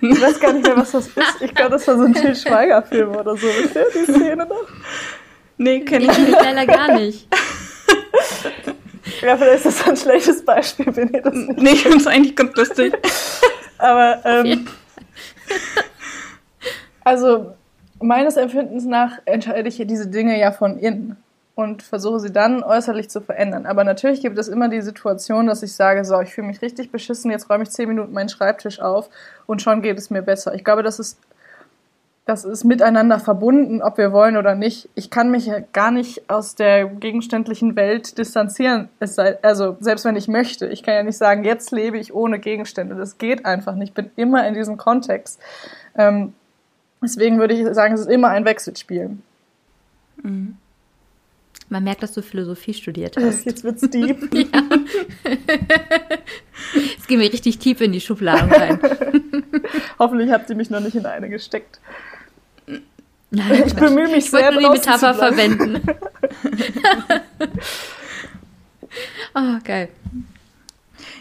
Ich 0.03 0.21
weiß 0.21 0.39
gar 0.41 0.53
nicht 0.53 0.67
mehr, 0.67 0.77
was 0.77 0.91
das 0.91 1.07
ist. 1.07 1.41
Ich 1.41 1.55
glaube, 1.55 1.71
das 1.71 1.89
war 1.89 1.97
so 1.97 2.05
ein 2.05 2.13
Til 2.13 2.35
Schweiger-Film 2.35 3.17
oder 3.17 3.37
so. 3.37 3.47
Wisst 3.47 3.77
ihr 3.77 3.87
die 3.95 4.13
Szene 4.13 4.45
noch? 4.45 4.69
Nee, 5.63 5.81
kenne 5.81 6.07
ich 6.07 6.29
leider 6.29 6.67
gar 6.67 6.99
nicht. 6.99 7.29
Ja, 9.21 9.37
vielleicht 9.37 9.65
ist 9.65 9.81
das 9.81 9.89
ein 9.89 9.97
schlechtes 9.97 10.45
Beispiel, 10.45 10.87
wenn 10.97 11.13
ihr 11.13 11.23
das 11.23 11.35
nicht 11.35 11.59
Nee, 11.59 11.71
ich 11.71 11.83
finde 11.83 11.99
es 11.99 12.07
eigentlich 12.09 12.35
ganz 12.35 12.57
lustig. 12.57 12.93
Aber, 13.79 14.21
ähm, 14.25 14.67
also, 17.05 17.55
meines 18.01 18.37
Empfindens 18.37 18.85
nach 18.85 19.19
entscheide 19.25 19.69
ich 19.69 19.77
diese 19.77 20.09
Dinge 20.09 20.39
ja 20.39 20.51
von 20.51 20.79
innen 20.79 21.17
und 21.55 21.83
versuche 21.83 22.19
sie 22.19 22.33
dann 22.33 22.65
äußerlich 22.65 23.11
zu 23.11 23.21
verändern. 23.21 23.67
Aber 23.67 23.85
natürlich 23.85 24.23
gibt 24.23 24.39
es 24.39 24.49
immer 24.49 24.69
die 24.69 24.83
Situation, 24.83 25.47
dass 25.47 25.63
ich 25.63 25.75
sage, 25.75 26.05
so, 26.05 26.21
ich 26.21 26.35
fühle 26.35 26.49
mich 26.49 26.63
richtig 26.63 26.91
beschissen, 26.91 27.31
jetzt 27.31 27.49
räume 27.51 27.63
ich 27.63 27.71
zehn 27.71 27.89
Minuten 27.89 28.13
meinen 28.13 28.29
Schreibtisch 28.29 28.81
auf 28.81 29.09
und 29.47 29.63
schon 29.63 29.83
geht 29.83 29.99
es 29.99 30.11
mir 30.11 30.23
besser. 30.23 30.55
Ich 30.55 30.65
glaube, 30.65 30.83
das 30.83 30.99
ist 30.99 31.19
das 32.25 32.45
ist 32.45 32.63
miteinander 32.63 33.19
verbunden, 33.19 33.83
ob 33.83 33.99
wir 33.99 34.13
wollen 34.13 34.37
oder 34.37 34.55
nicht. 34.55 34.89
Ich 34.95 35.11
kann 35.11 35.31
mich 35.33 35.51
gar 35.73 35.91
nicht 35.91 36.31
aus 36.31 36.55
der 36.55 36.87
gegenständlichen 36.87 37.75
Welt 37.75 38.17
distanzieren. 38.17 38.89
Sei, 39.01 39.43
also 39.43 39.77
selbst 39.81 40.05
wenn 40.05 40.15
ich 40.15 40.29
möchte, 40.29 40.69
ich 40.69 40.85
kann 40.85 40.95
ja 40.95 41.03
nicht 41.03 41.19
sagen, 41.19 41.43
jetzt 41.43 41.73
lebe 41.73 41.99
ich 41.99 42.15
ohne 42.15 42.39
Gegenstände. 42.39 42.95
Das 42.95 43.19
geht 43.19 43.45
einfach 43.45 43.75
nicht. 43.75 43.89
Ich 43.89 43.95
bin 43.95 44.11
immer 44.15 44.47
in 44.47 44.55
diesem 44.55 44.77
Kontext. 44.77 45.41
Ähm, 45.97 46.33
deswegen 47.03 47.41
würde 47.41 47.55
ich 47.55 47.75
sagen, 47.75 47.95
es 47.95 48.03
ist 48.03 48.11
immer 48.11 48.29
ein 48.29 48.45
Wechselspiel. 48.45 49.19
Mhm. 50.23 50.57
Man 51.69 51.85
merkt, 51.85 52.03
dass 52.03 52.13
du 52.13 52.23
Philosophie 52.23 52.75
studiert 52.75 53.17
hast. 53.17 53.47
Jetzt 53.47 53.65
wird's 53.65 53.81
deep. 53.89 54.33
ja. 54.35 54.63
Jetzt 56.75 57.09
gehen 57.09 57.19
wir 57.19 57.33
richtig 57.33 57.59
tief 57.59 57.81
in 57.81 57.93
die 57.93 58.01
Schubladen 58.01 58.53
rein. 58.53 58.79
Hoffentlich 59.99 60.31
habt 60.31 60.51
ihr 60.51 60.57
mich 60.57 60.71
noch 60.71 60.81
nicht 60.81 60.95
in 60.95 61.07
eine 61.07 61.29
gesteckt. 61.29 61.81
Nein, 63.35 63.65
ich 63.67 63.75
bemühe 63.75 64.09
mich 64.09 64.27
ich 64.27 64.31
sehr, 64.31 64.53
nur 64.53 64.61
die 64.61 64.69
Metapher 64.69 65.15
verwenden. 65.15 65.81
oh, 69.35 69.59
geil. 69.65 69.89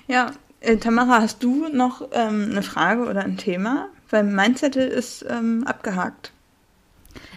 Ja, 0.07 0.32
äh, 0.59 0.76
Tamara, 0.76 1.22
hast 1.22 1.41
du 1.41 1.70
noch 1.70 2.09
ähm, 2.12 2.49
eine 2.51 2.64
Frage 2.64 3.03
oder 3.03 3.24
ein 3.24 3.38
Thema? 3.38 3.88
Weil 4.09 4.26
mein 4.26 4.57
Zettel 4.57 4.89
ist 4.89 5.26
ähm, 5.30 5.64
abgehakt. 5.66 6.34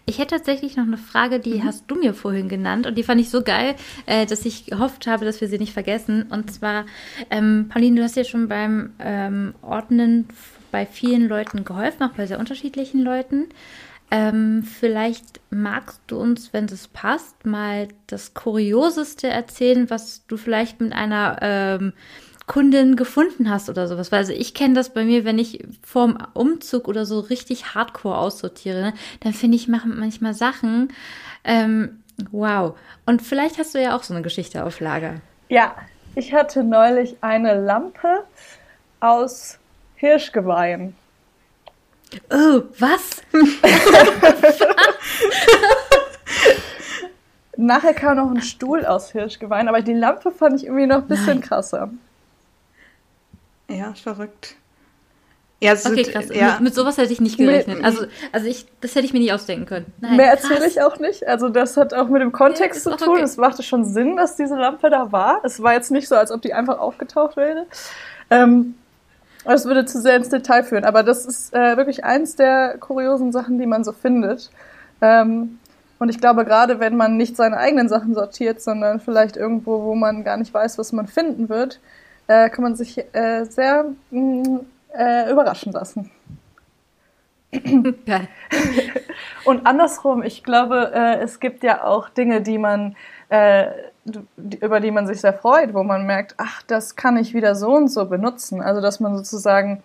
Ich 0.06 0.18
hätte 0.18 0.36
tatsächlich 0.36 0.76
noch 0.76 0.86
eine 0.86 0.98
Frage, 0.98 1.38
die 1.38 1.54
mhm. 1.54 1.64
hast 1.64 1.84
du 1.86 1.94
mir 1.94 2.12
vorhin 2.12 2.48
genannt 2.48 2.86
und 2.86 2.98
die 2.98 3.04
fand 3.04 3.20
ich 3.20 3.30
so 3.30 3.42
geil, 3.42 3.76
äh, 4.06 4.26
dass 4.26 4.44
ich 4.44 4.66
gehofft 4.66 5.06
habe, 5.06 5.24
dass 5.24 5.40
wir 5.40 5.46
sie 5.46 5.58
nicht 5.58 5.72
vergessen. 5.72 6.24
Und 6.30 6.52
zwar, 6.52 6.84
ähm, 7.30 7.68
Pauline, 7.72 7.96
du 7.96 8.02
hast 8.02 8.16
ja 8.16 8.24
schon 8.24 8.48
beim 8.48 8.92
ähm, 8.98 9.54
Ordnen 9.62 10.26
bei 10.72 10.84
vielen 10.84 11.28
Leuten 11.28 11.64
geholfen, 11.64 12.02
auch 12.02 12.14
bei 12.14 12.26
sehr 12.26 12.40
unterschiedlichen 12.40 13.00
Leuten. 13.00 13.46
Ähm, 14.14 14.62
vielleicht 14.62 15.40
magst 15.50 16.00
du 16.06 16.18
uns, 16.18 16.52
wenn 16.52 16.66
es 16.66 16.86
passt, 16.86 17.44
mal 17.44 17.88
das 18.06 18.32
Kurioseste 18.32 19.26
erzählen, 19.26 19.90
was 19.90 20.24
du 20.28 20.36
vielleicht 20.36 20.80
mit 20.80 20.92
einer 20.92 21.38
ähm, 21.42 21.92
Kundin 22.46 22.94
gefunden 22.94 23.50
hast 23.50 23.68
oder 23.68 23.88
sowas. 23.88 24.12
Weil 24.12 24.20
also 24.20 24.32
ich 24.32 24.54
kenne 24.54 24.74
das 24.74 24.90
bei 24.90 25.04
mir, 25.04 25.24
wenn 25.24 25.40
ich 25.40 25.66
vorm 25.82 26.16
Umzug 26.32 26.86
oder 26.86 27.06
so 27.06 27.18
richtig 27.18 27.74
hardcore 27.74 28.16
aussortiere, 28.16 28.82
ne, 28.82 28.94
dann 29.18 29.32
finde 29.32 29.56
ich, 29.56 29.66
manchmal 29.66 30.32
Sachen. 30.32 30.92
Ähm, 31.42 32.04
wow. 32.30 32.78
Und 33.06 33.20
vielleicht 33.20 33.58
hast 33.58 33.74
du 33.74 33.82
ja 33.82 33.96
auch 33.96 34.04
so 34.04 34.14
eine 34.14 34.22
Geschichte 34.22 34.64
auf 34.64 34.78
Lager. 34.78 35.16
Ja, 35.48 35.74
ich 36.14 36.32
hatte 36.32 36.62
neulich 36.62 37.16
eine 37.20 37.60
Lampe 37.60 38.22
aus 39.00 39.58
Hirschgeweihen. 39.96 40.94
Oh, 42.30 42.62
was? 42.78 43.22
Nachher 47.56 47.94
kam 47.94 48.16
noch 48.16 48.30
ein 48.30 48.42
Stuhl 48.42 48.84
aus 48.84 49.12
Hirschgeweih, 49.12 49.66
aber 49.66 49.80
die 49.80 49.94
Lampe 49.94 50.30
fand 50.32 50.60
ich 50.60 50.66
irgendwie 50.66 50.86
noch 50.86 51.02
ein 51.02 51.08
bisschen 51.08 51.26
Nein. 51.26 51.40
krasser. 51.40 51.90
Ja, 53.68 53.94
verrückt. 53.94 54.56
Ja, 55.60 55.76
so, 55.76 55.90
okay, 55.90 56.02
krass. 56.02 56.26
Ja. 56.30 56.52
Mit, 56.52 56.60
mit, 56.60 56.74
sowas 56.74 56.98
hätte 56.98 57.12
ich 57.12 57.20
nicht 57.20 57.38
gerechnet. 57.38 57.82
Also, 57.82 58.06
also 58.32 58.46
ich, 58.46 58.66
das 58.82 58.94
hätte 58.94 59.06
ich 59.06 59.14
mir 59.14 59.20
nicht 59.20 59.32
ausdenken 59.32 59.64
können. 59.64 59.86
Nein, 60.00 60.16
Mehr 60.16 60.26
erzähle 60.26 60.66
ich 60.66 60.82
auch 60.82 60.98
nicht. 60.98 61.26
Also 61.26 61.48
das 61.48 61.78
hat 61.78 61.94
auch 61.94 62.08
mit 62.08 62.20
dem 62.20 62.32
Kontext 62.32 62.84
ja, 62.84 62.92
zu 62.92 62.98
tun. 62.98 63.14
Okay. 63.14 63.22
Es 63.22 63.38
machte 63.38 63.62
schon 63.62 63.84
Sinn, 63.84 64.16
dass 64.16 64.36
diese 64.36 64.56
Lampe 64.56 64.90
da 64.90 65.10
war. 65.10 65.40
Es 65.42 65.62
war 65.62 65.72
jetzt 65.72 65.90
nicht 65.90 66.06
so, 66.06 66.16
als 66.16 66.30
ob 66.30 66.42
die 66.42 66.52
einfach 66.52 66.78
aufgetaucht 66.78 67.36
wäre. 67.38 67.66
Ähm, 68.30 68.74
das 69.44 69.66
würde 69.66 69.84
zu 69.84 70.00
sehr 70.00 70.16
ins 70.16 70.28
Detail 70.28 70.62
führen, 70.62 70.84
aber 70.84 71.02
das 71.02 71.26
ist 71.26 71.54
äh, 71.54 71.76
wirklich 71.76 72.04
eins 72.04 72.36
der 72.36 72.78
kuriosen 72.78 73.32
Sachen, 73.32 73.58
die 73.58 73.66
man 73.66 73.84
so 73.84 73.92
findet. 73.92 74.50
Ähm, 75.00 75.58
und 75.98 76.08
ich 76.08 76.20
glaube, 76.20 76.44
gerade 76.44 76.80
wenn 76.80 76.96
man 76.96 77.16
nicht 77.16 77.36
seine 77.36 77.56
eigenen 77.56 77.88
Sachen 77.88 78.14
sortiert, 78.14 78.60
sondern 78.60 79.00
vielleicht 79.00 79.36
irgendwo, 79.36 79.84
wo 79.84 79.94
man 79.94 80.24
gar 80.24 80.36
nicht 80.36 80.52
weiß, 80.52 80.78
was 80.78 80.92
man 80.92 81.06
finden 81.06 81.48
wird, 81.48 81.80
äh, 82.26 82.50
kann 82.50 82.62
man 82.62 82.76
sich 82.76 82.98
äh, 83.14 83.44
sehr 83.44 83.86
mh, 84.10 84.20
mm, 84.20 84.60
äh, 84.96 85.30
überraschen 85.30 85.72
lassen. 85.72 86.10
Geil. 88.06 88.28
Und 89.44 89.66
andersrum, 89.66 90.22
ich 90.22 90.42
glaube, 90.42 90.90
äh, 90.94 91.18
es 91.20 91.38
gibt 91.38 91.62
ja 91.62 91.84
auch 91.84 92.08
Dinge, 92.08 92.40
die 92.42 92.58
man 92.58 92.96
äh, 93.28 93.66
über 94.60 94.80
die 94.80 94.90
man 94.90 95.06
sich 95.06 95.20
sehr 95.20 95.32
freut, 95.32 95.74
wo 95.74 95.82
man 95.82 96.06
merkt, 96.06 96.34
ach, 96.36 96.62
das 96.62 96.96
kann 96.96 97.16
ich 97.16 97.34
wieder 97.34 97.54
so 97.54 97.74
und 97.74 97.88
so 97.88 98.06
benutzen. 98.06 98.60
Also 98.60 98.80
dass 98.80 99.00
man 99.00 99.16
sozusagen 99.16 99.82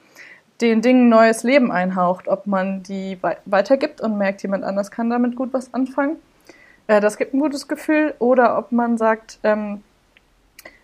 den 0.62 0.82
Dingen 0.82 1.08
neues 1.10 1.44
Leben 1.44 1.72
einhaucht, 1.72 2.28
ob 2.28 2.46
man 2.46 2.84
die 2.84 3.18
weitergibt 3.46 4.02
und 4.02 4.18
merkt, 4.18 4.44
jemand 4.44 4.64
anders 4.64 4.92
kann 4.92 5.10
damit 5.10 5.36
gut 5.36 5.54
was 5.54 5.74
anfangen. 5.74 6.18
Äh, 6.88 7.00
das 7.00 7.18
gibt 7.18 7.34
ein 7.34 7.40
gutes 7.40 7.68
Gefühl. 7.68 8.14
Oder 8.20 8.58
ob 8.58 8.72
man 8.72 8.98
sagt, 8.98 9.40
ähm, 9.44 9.84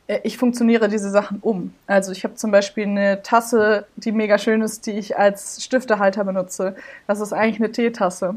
äh, 0.07 0.19
ich 0.23 0.37
funktioniere 0.37 0.87
diese 0.87 1.09
Sachen 1.09 1.39
um. 1.41 1.73
Also 1.87 2.11
ich 2.11 2.23
habe 2.23 2.35
zum 2.35 2.51
Beispiel 2.51 2.85
eine 2.85 3.21
Tasse, 3.23 3.87
die 3.95 4.11
mega 4.11 4.37
schön 4.37 4.61
ist, 4.61 4.85
die 4.85 4.91
ich 4.91 5.17
als 5.17 5.63
Stiftehalter 5.63 6.23
benutze. 6.23 6.75
Das 7.07 7.19
ist 7.19 7.33
eigentlich 7.33 7.59
eine 7.59 7.71
Teetasse. 7.71 8.35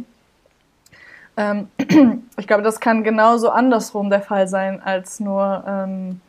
Ähm, 1.39 1.69
ich 2.37 2.47
glaube, 2.49 2.65
das 2.65 2.81
kann 2.81 3.05
genauso 3.05 3.51
andersrum 3.51 4.11
der 4.11 4.21
Fall 4.21 4.49
sein, 4.49 4.83
als 4.83 5.21
nur 5.21 5.65
ähm, 5.67 6.21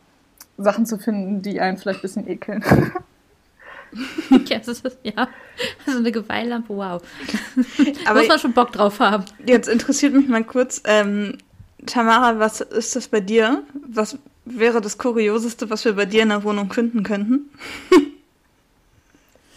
Sachen 0.56 0.86
zu 0.86 0.98
finden, 0.98 1.42
die 1.42 1.60
einen 1.60 1.76
vielleicht 1.76 1.98
ein 1.98 2.02
bisschen 2.02 2.28
ekeln. 2.28 2.64
ja, 4.46 4.58
das 4.58 4.68
ist, 4.68 4.98
ja, 5.02 5.28
so 5.84 5.98
eine 5.98 6.12
Geweihlampe, 6.12 6.76
wow. 6.76 7.02
Aber 8.06 8.20
Muss 8.20 8.28
man 8.28 8.38
schon 8.38 8.52
Bock 8.52 8.72
drauf 8.72 9.00
haben. 9.00 9.24
Jetzt 9.44 9.68
interessiert 9.68 10.14
mich 10.14 10.28
mal 10.28 10.44
kurz, 10.44 10.80
ähm, 10.84 11.38
Tamara, 11.86 12.38
was 12.38 12.60
ist 12.60 12.94
das 12.94 13.08
bei 13.08 13.20
dir? 13.20 13.64
Was 13.88 14.16
wäre 14.44 14.80
das 14.80 14.96
Kurioseste, 14.96 15.70
was 15.70 15.84
wir 15.84 15.94
bei 15.94 16.06
dir 16.06 16.22
in 16.22 16.28
der 16.28 16.44
Wohnung 16.44 16.72
finden 16.72 17.02
könnten? 17.02 17.50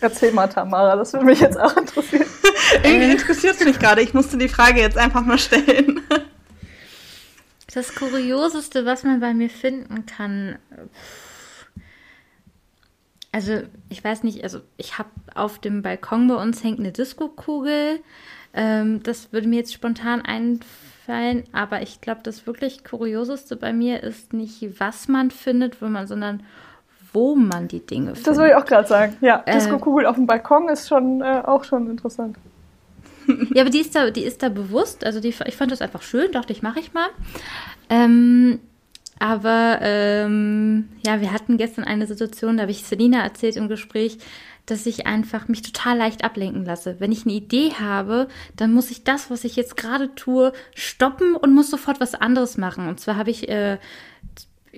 Erzähl 0.04 0.34
mal, 0.34 0.47
Tamara, 0.47 0.97
das 0.97 1.14
würde 1.14 1.28
mich 1.28 1.39
jetzt 1.39 1.58
auch 1.58 1.78
interessieren. 1.78 2.26
Irgendwie 2.84 3.12
interessiert 3.12 3.56
es 3.58 3.66
mich 3.66 3.80
gerade. 3.80 4.01
Ich 4.01 4.14
musste 4.14 4.38
die 4.38 4.49
Frage 4.49 4.82
jetzt 4.82 4.97
einfach 4.97 5.24
mal 5.24 5.39
stellen. 5.39 6.01
Das 7.74 7.95
Kurioseste, 7.95 8.86
was 8.86 9.04
man 9.04 9.22
bei 9.22 9.34
mir 9.34 9.49
finden 9.49 10.06
kann. 10.06 10.58
Also, 13.32 13.62
ich 13.88 14.04
weiß 14.04 14.24
nicht, 14.24 14.43
also 14.43 14.60
ich 14.76 14.97
habe 14.97 15.10
auf 15.36 15.60
dem 15.60 15.82
Balkon 15.82 16.28
bei 16.28 16.36
uns 16.36 16.62
hängt 16.66 16.80
eine 16.80 16.91
Disco-Kugel. 16.91 18.01
Ähm, 18.54 19.01
das 19.04 19.32
würde 19.32 19.47
mir 19.47 19.60
jetzt 19.60 19.74
spontan 19.74 20.22
einfallen, 20.22 21.45
aber 21.54 21.82
ich 21.82 22.01
glaube, 22.01 22.20
das 22.24 22.45
wirklich 22.45 22.84
Kurioseste 22.84 23.56
bei 23.56 23.72
mir 23.72 24.04
ist 24.04 24.34
nicht, 24.34 24.82
was 24.82 25.08
man 25.08 25.32
findet, 25.32 25.78
sondern 25.80 26.43
wo 27.14 27.36
man 27.36 27.68
die 27.68 27.86
Dinge 27.86 28.16
findet. 28.16 28.28
Das 28.28 28.38
würde 28.38 28.49
ich 28.49 28.55
auch 28.55 28.66
gerade 28.66 28.88
sagen. 28.88 29.18
Ja, 29.22 29.43
äh, 29.45 29.53
Disco-Kugel 29.53 30.05
auf 30.05 30.16
dem 30.16 30.28
Balkon 30.28 30.70
ist 30.70 30.88
schon 30.88 31.22
äh, 31.22 31.41
auch 31.45 31.64
schon 31.64 31.89
interessant. 31.89 32.38
ja, 33.53 33.61
aber 33.61 33.70
die 33.70 33.80
ist 33.80 33.95
da, 33.95 34.09
die 34.09 34.24
ist 34.24 34.43
da 34.43 34.49
bewusst. 34.49 35.05
Also 35.05 35.20
die, 35.20 35.30
ich 35.30 35.55
fand 35.55 35.72
das 35.72 35.82
einfach 35.82 36.01
schön, 36.01 36.32
dachte 36.32 36.51
ich, 36.51 36.61
mache 36.61 36.80
ich 36.80 36.93
mal. 36.93 37.07
Ähm, 37.89 38.59
aber 39.20 39.80
ähm, 39.82 40.89
ja, 41.05 41.22
wir 41.22 41.32
hatten 41.32 41.57
gestern 41.57 41.86
eine 41.86 42.07
Situation, 42.07 42.57
da 42.57 42.64
habe 42.64 42.72
ich 42.72 42.84
Selina 42.84 43.24
erzählt 43.24 43.55
im 43.55 43.70
Gespräch, 43.70 44.18
dass 44.66 44.86
ich 44.86 45.07
einfach 45.07 45.47
mich 45.47 45.61
total 45.61 45.97
leicht 45.97 46.24
ablenken 46.24 46.66
lasse. 46.66 46.95
Wenn 46.99 47.11
ich 47.11 47.26
eine 47.26 47.34
Idee 47.34 47.72
habe, 47.80 48.28
dann 48.55 48.74
muss 48.74 48.91
ich 48.91 49.03
das, 49.03 49.30
was 49.30 49.43
ich 49.43 49.55
jetzt 49.55 49.78
gerade 49.78 50.16
tue, 50.16 50.53
stoppen 50.74 51.36
und 51.36 51.53
muss 51.53 51.70
sofort 51.70 51.99
was 51.99 52.16
anderes 52.16 52.57
machen. 52.57 52.88
Und 52.88 52.99
zwar 52.99 53.18
habe 53.18 53.30
ich 53.30 53.49
äh, 53.49 53.78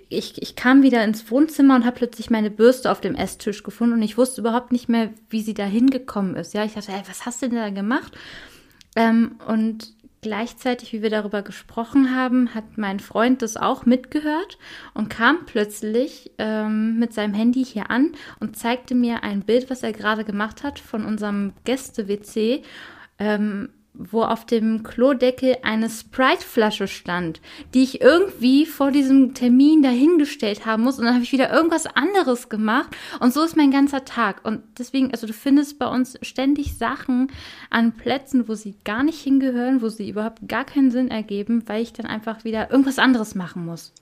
ich, 0.10 0.42
ich 0.42 0.56
kam 0.56 0.84
wieder 0.84 1.04
ins 1.04 1.32
Wohnzimmer 1.32 1.76
und 1.76 1.86
habe 1.86 1.98
plötzlich 1.98 2.30
meine 2.30 2.52
Bürste 2.52 2.92
auf 2.92 3.02
dem 3.02 3.16
Esstisch 3.16 3.64
gefunden 3.64 3.94
und 3.94 4.02
ich 4.02 4.18
wusste 4.18 4.42
überhaupt 4.42 4.72
nicht 4.72 4.90
mehr, 4.90 5.12
wie 5.30 5.42
sie 5.42 5.54
da 5.54 5.66
hingekommen 5.66 6.36
ist. 6.36 6.54
Ja, 6.54 6.66
ich 6.66 6.74
dachte, 6.74 6.92
ey, 6.92 7.02
was 7.08 7.26
hast 7.26 7.42
du 7.42 7.50
denn 7.50 7.58
da 7.58 7.70
gemacht? 7.70 8.14
Ähm, 8.96 9.38
und 9.48 9.94
gleichzeitig, 10.22 10.92
wie 10.92 11.02
wir 11.02 11.10
darüber 11.10 11.44
gesprochen 11.44 12.16
haben, 12.16 12.54
hat 12.54 12.78
mein 12.78 13.00
Freund 13.00 13.42
das 13.42 13.58
auch 13.58 13.86
mitgehört 13.86 14.58
und 14.94 15.10
kam 15.10 15.46
plötzlich 15.46 16.32
ähm, 16.40 17.00
mit 17.00 17.14
seinem 17.14 17.34
Handy 17.34 17.64
hier 17.64 17.90
an 17.90 18.14
und 18.40 18.58
zeigte 18.58 18.96
mir 18.96 19.24
ein 19.24 19.42
Bild, 19.42 19.70
was 19.70 19.84
er 19.84 19.94
gerade 19.94 20.26
gemacht 20.26 20.64
hat 20.64 20.80
von 20.80 21.06
unserem 21.06 21.54
Gäste-WC. 21.64 22.64
Ähm, 23.18 23.70
wo 23.98 24.24
auf 24.24 24.46
dem 24.46 24.84
Klodeckel 24.84 25.58
eine 25.64 25.90
Sprite-Flasche 25.90 26.88
stand, 26.88 27.42
die 27.74 27.84
ich 27.84 28.02
irgendwie 28.02 28.66
vor 28.66 28.92
diesem 28.92 29.34
Termin 29.34 29.82
dahingestellt 29.82 30.66
haben 30.66 30.84
muss. 30.84 31.00
Und 31.00 31.06
dann 31.06 31.14
habe 31.14 31.24
ich 31.24 31.32
wieder 31.32 31.52
irgendwas 31.52 31.86
anderes 31.88 32.50
gemacht. 32.50 32.96
Und 33.20 33.34
so 33.34 33.44
ist 33.44 33.58
mein 33.58 33.72
ganzer 33.72 34.06
Tag. 34.06 34.44
Und 34.44 34.64
deswegen, 34.78 35.12
also 35.12 35.28
du 35.28 35.34
findest 35.34 35.80
bei 35.80 35.88
uns 35.88 36.18
ständig 36.22 36.78
Sachen 36.78 37.32
an 37.70 37.94
Plätzen, 37.94 38.48
wo 38.48 38.56
sie 38.56 38.76
gar 38.84 39.04
nicht 39.04 39.22
hingehören, 39.22 39.82
wo 39.82 39.90
sie 39.90 40.10
überhaupt 40.10 40.48
gar 40.48 40.66
keinen 40.66 40.92
Sinn 40.92 41.10
ergeben, 41.10 41.64
weil 41.68 41.82
ich 41.82 41.94
dann 41.94 42.06
einfach 42.06 42.44
wieder 42.44 42.72
irgendwas 42.72 43.00
anderes 43.00 43.36
machen 43.36 43.66
muss. 43.66 43.94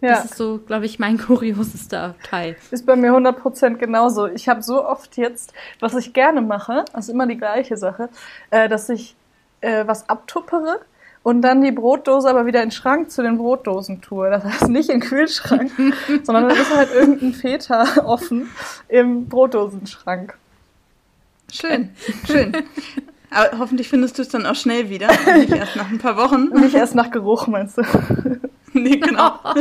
Ja. 0.00 0.10
Das 0.10 0.26
ist 0.26 0.36
so, 0.36 0.58
glaube 0.58 0.86
ich, 0.86 0.98
mein 0.98 1.18
kuriosester 1.26 2.14
Teil. 2.22 2.56
Ist 2.70 2.86
bei 2.86 2.96
mir 2.96 3.12
100% 3.12 3.76
genauso. 3.76 4.26
Ich 4.26 4.48
habe 4.48 4.62
so 4.62 4.84
oft 4.84 5.16
jetzt, 5.16 5.52
was 5.80 5.94
ich 5.94 6.12
gerne 6.12 6.40
mache, 6.40 6.84
also 6.92 7.12
immer 7.12 7.26
die 7.26 7.36
gleiche 7.36 7.76
Sache, 7.76 8.08
äh, 8.50 8.68
dass 8.68 8.88
ich 8.88 9.16
äh, 9.60 9.86
was 9.86 10.08
abtuppere 10.08 10.80
und 11.24 11.42
dann 11.42 11.62
die 11.62 11.72
Brotdose 11.72 12.30
aber 12.30 12.46
wieder 12.46 12.62
in 12.62 12.68
den 12.68 12.74
Schrank 12.74 13.10
zu 13.10 13.22
den 13.22 13.38
Brotdosen 13.38 14.00
tue. 14.00 14.30
Das 14.30 14.44
heißt 14.44 14.68
nicht 14.68 14.88
in 14.88 15.00
den 15.00 15.08
Kühlschrank, 15.08 15.72
sondern 16.22 16.48
dann 16.48 16.56
ist 16.56 16.74
halt 16.74 16.92
irgendein 16.94 17.34
Feta 17.34 18.04
offen 18.04 18.48
im 18.88 19.28
Brotdosenschrank. 19.28 20.38
Schön, 21.50 21.90
schön. 22.26 22.52
Aber 23.30 23.58
hoffentlich 23.58 23.88
findest 23.88 24.18
du 24.18 24.22
es 24.22 24.28
dann 24.28 24.46
auch 24.46 24.54
schnell 24.54 24.90
wieder. 24.90 25.08
Nicht 25.34 25.52
erst 25.52 25.76
nach 25.76 25.90
ein 25.90 25.98
paar 25.98 26.16
Wochen. 26.16 26.48
Nicht 26.60 26.74
erst 26.74 26.94
nach 26.94 27.10
Geruch, 27.10 27.46
meinst 27.46 27.78
du? 27.78 27.82
nee, 28.72 28.96
genau. 28.96 29.38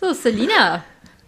so, 0.00 0.12
Selina, 0.12 0.84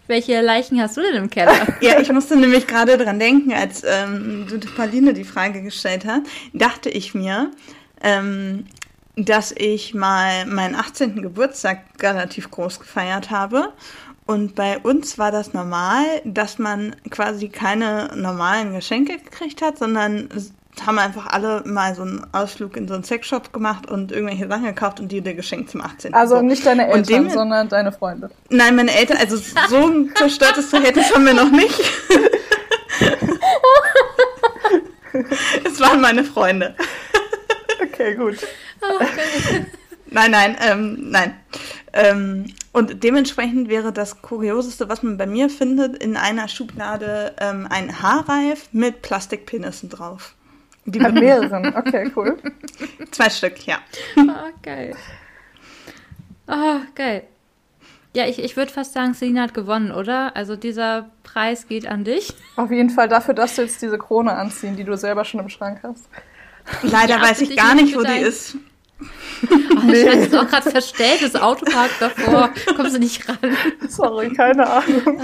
welche 0.07 0.41
Leichen 0.41 0.81
hast 0.81 0.97
du 0.97 1.01
denn 1.01 1.15
im 1.15 1.29
Keller? 1.29 1.67
ja, 1.81 1.99
ich 1.99 2.11
musste 2.11 2.35
nämlich 2.37 2.67
gerade 2.67 2.97
dran 2.97 3.19
denken, 3.19 3.53
als 3.53 3.83
ähm, 3.85 4.47
Pauline 4.75 5.13
die 5.13 5.23
Frage 5.23 5.61
gestellt 5.61 6.05
hat, 6.05 6.21
dachte 6.53 6.89
ich 6.89 7.13
mir, 7.13 7.51
ähm, 8.01 8.65
dass 9.15 9.51
ich 9.51 9.93
mal 9.93 10.45
meinen 10.45 10.75
18. 10.75 11.21
Geburtstag 11.21 11.83
relativ 12.01 12.51
groß 12.51 12.79
gefeiert 12.79 13.31
habe 13.31 13.73
und 14.27 14.55
bei 14.55 14.77
uns 14.77 15.17
war 15.17 15.31
das 15.31 15.53
normal, 15.53 16.03
dass 16.25 16.59
man 16.59 16.95
quasi 17.09 17.47
keine 17.47 18.11
normalen 18.13 18.73
Geschenke 18.73 19.17
gekriegt 19.17 19.61
hat, 19.61 19.77
sondern 19.77 20.29
haben 20.85 20.99
einfach 20.99 21.27
alle 21.27 21.63
mal 21.65 21.95
so 21.95 22.03
einen 22.03 22.25
Ausflug 22.33 22.77
in 22.77 22.87
so 22.87 22.93
einen 22.93 23.03
Sexshop 23.03 23.51
gemacht 23.53 23.89
und 23.89 24.11
irgendwelche 24.11 24.47
Sachen 24.47 24.65
gekauft 24.65 24.99
und 24.99 25.11
die 25.11 25.21
dir 25.21 25.33
geschenkt 25.33 25.71
zum 25.71 25.81
18. 25.81 26.13
Also 26.13 26.35
so. 26.35 26.41
nicht 26.41 26.65
deine 26.65 26.87
Eltern, 26.87 27.03
dem, 27.03 27.29
sondern 27.29 27.69
deine 27.69 27.91
Freunde. 27.91 28.29
Nein, 28.49 28.75
meine 28.75 28.93
Eltern, 28.93 29.17
also 29.17 29.37
so 29.37 29.87
ein 29.87 30.11
zerstörtes 30.15 30.69
Verhältnis 30.69 31.13
haben 31.13 31.25
wir 31.25 31.33
noch 31.33 31.51
nicht. 31.51 31.79
es 35.65 35.79
waren 35.79 36.01
meine 36.01 36.23
Freunde. 36.23 36.75
Okay, 37.81 38.15
gut. 38.15 38.37
Okay. 38.81 39.65
Nein, 40.09 40.31
nein, 40.31 40.57
ähm, 40.61 41.09
nein. 41.09 41.35
Ähm, 41.93 42.45
und 42.71 43.03
dementsprechend 43.03 43.69
wäre 43.69 43.91
das 43.91 44.21
Kurioseste, 44.21 44.87
was 44.87 45.03
man 45.03 45.17
bei 45.17 45.25
mir 45.25 45.49
findet, 45.49 46.01
in 46.01 46.15
einer 46.15 46.47
Schublade 46.47 47.33
ähm, 47.39 47.67
ein 47.69 48.01
Haarreif 48.01 48.69
mit 48.71 49.01
Plastikpenissen 49.01 49.89
drauf. 49.89 50.35
Die 50.87 50.99
mit 50.99 51.13
mehreren, 51.15 51.75
okay, 51.75 52.09
cool. 52.15 52.37
Zwei 53.11 53.29
Stück, 53.29 53.67
ja. 53.67 53.77
Oh, 54.15 54.51
geil. 54.63 54.95
Oh, 56.47 56.79
geil. 56.95 57.23
Ja, 58.13 58.25
ich, 58.25 58.39
ich 58.41 58.55
würde 58.55 58.71
fast 58.71 58.93
sagen, 58.93 59.13
Selina 59.13 59.43
hat 59.43 59.53
gewonnen, 59.53 59.91
oder? 59.91 60.35
Also 60.35 60.55
dieser 60.55 61.09
Preis 61.23 61.67
geht 61.67 61.85
an 61.85 62.05
dich. 62.05 62.33
Auf 62.55 62.71
jeden 62.71 62.89
Fall 62.89 63.09
dafür, 63.09 63.33
dass 63.33 63.55
du 63.55 63.63
jetzt 63.63 63.81
diese 63.81 63.97
Krone 63.97 64.33
anziehen, 64.33 64.77
die 64.77 64.85
du 64.85 64.95
selber 64.95 65.25
schon 65.25 65.41
im 65.41 65.49
Schrank 65.49 65.81
hast. 65.83 66.07
Leider 66.83 67.17
ja, 67.17 67.21
weiß 67.21 67.41
ich 67.41 67.55
gar 67.55 67.75
nicht, 67.75 67.95
wo 67.95 68.01
die 68.03 68.19
ist. 68.19 68.55
Oh, 68.99 69.79
nee. 69.85 70.01
Ich 70.01 70.05
ist 70.05 70.35
auch 70.35 70.47
gerade 70.47 70.71
verstellt, 70.71 71.21
das 71.21 71.35
Auto 71.35 71.65
parkt 71.65 72.01
davor, 72.01 72.49
kommst 72.75 72.95
du 72.95 72.99
nicht 72.99 73.27
ran. 73.29 73.37
Sorry, 73.87 74.31
keine 74.33 74.67
Ahnung. 74.67 75.19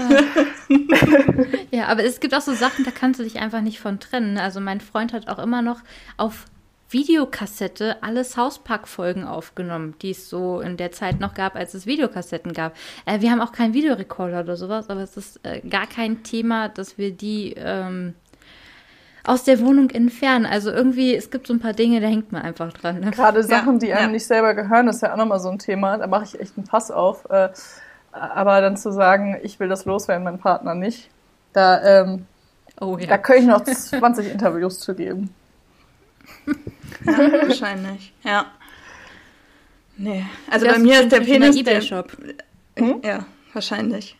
Ja, 1.70 1.86
aber 1.86 2.04
es 2.04 2.20
gibt 2.20 2.34
auch 2.34 2.40
so 2.40 2.54
Sachen, 2.54 2.84
da 2.84 2.92
kannst 2.92 3.18
du 3.18 3.24
dich 3.24 3.40
einfach 3.40 3.60
nicht 3.60 3.80
von 3.80 3.98
trennen. 3.98 4.38
Also 4.38 4.60
mein 4.60 4.80
Freund 4.80 5.12
hat 5.12 5.28
auch 5.28 5.40
immer 5.40 5.60
noch 5.62 5.80
auf 6.16 6.44
Videokassette 6.90 8.02
alle 8.02 8.22
South 8.24 8.60
Park-Folgen 8.62 9.24
aufgenommen, 9.24 9.96
die 10.00 10.10
es 10.10 10.30
so 10.30 10.60
in 10.60 10.76
der 10.76 10.92
Zeit 10.92 11.18
noch 11.18 11.34
gab, 11.34 11.56
als 11.56 11.74
es 11.74 11.86
Videokassetten 11.86 12.52
gab. 12.52 12.76
Äh, 13.04 13.20
wir 13.20 13.32
haben 13.32 13.40
auch 13.40 13.52
keinen 13.52 13.74
Videorekorder 13.74 14.40
oder 14.40 14.56
sowas, 14.56 14.88
aber 14.88 15.00
es 15.00 15.16
ist 15.16 15.40
äh, 15.44 15.60
gar 15.68 15.88
kein 15.88 16.22
Thema, 16.22 16.68
dass 16.68 16.96
wir 16.96 17.10
die 17.10 17.54
ähm, 17.56 18.14
aus 19.24 19.44
der 19.44 19.60
Wohnung 19.60 19.90
entfernen. 19.90 20.46
Also 20.46 20.70
irgendwie, 20.70 21.14
es 21.14 21.30
gibt 21.30 21.46
so 21.46 21.54
ein 21.54 21.60
paar 21.60 21.72
Dinge, 21.72 22.00
da 22.00 22.06
hängt 22.06 22.30
man 22.30 22.42
einfach 22.42 22.72
dran. 22.72 23.00
Ne? 23.00 23.10
Gerade 23.10 23.42
Sachen, 23.42 23.78
die 23.78 23.92
einem 23.92 24.06
ja. 24.06 24.12
nicht 24.12 24.26
selber 24.26 24.54
gehören, 24.54 24.88
ist 24.88 25.02
ja 25.02 25.12
auch 25.12 25.16
nochmal 25.16 25.40
so 25.40 25.48
ein 25.48 25.58
Thema. 25.58 25.98
Da 25.98 26.06
mache 26.06 26.24
ich 26.24 26.40
echt 26.40 26.56
einen 26.56 26.66
Pass 26.66 26.90
auf. 26.90 27.28
Äh, 27.30 27.48
aber 28.12 28.60
dann 28.60 28.76
zu 28.76 28.92
sagen, 28.92 29.38
ich 29.42 29.58
will 29.58 29.68
das 29.68 29.86
loswerden, 29.86 30.24
mein 30.24 30.38
Partner 30.38 30.74
nicht, 30.74 31.10
da, 31.52 32.02
ähm, 32.02 32.26
oh, 32.80 32.96
ja. 32.96 33.06
da 33.08 33.18
könnte 33.18 33.42
ich 33.42 33.48
noch 33.48 33.64
20 33.64 34.30
Interviews 34.30 34.78
zu 34.80 34.94
geben. 34.94 35.34
Ja, 37.04 37.18
wahrscheinlich, 37.48 38.14
ja. 38.22 38.46
Nee, 39.96 40.24
also 40.50 40.66
bei 40.66 40.78
mir 40.78 41.02
ist 41.02 41.12
der 41.12 41.20
Penis. 41.20 41.56
eBay-Shop. 41.56 42.12
Hm? 42.76 43.00
Ja, 43.02 43.26
wahrscheinlich 43.52 44.16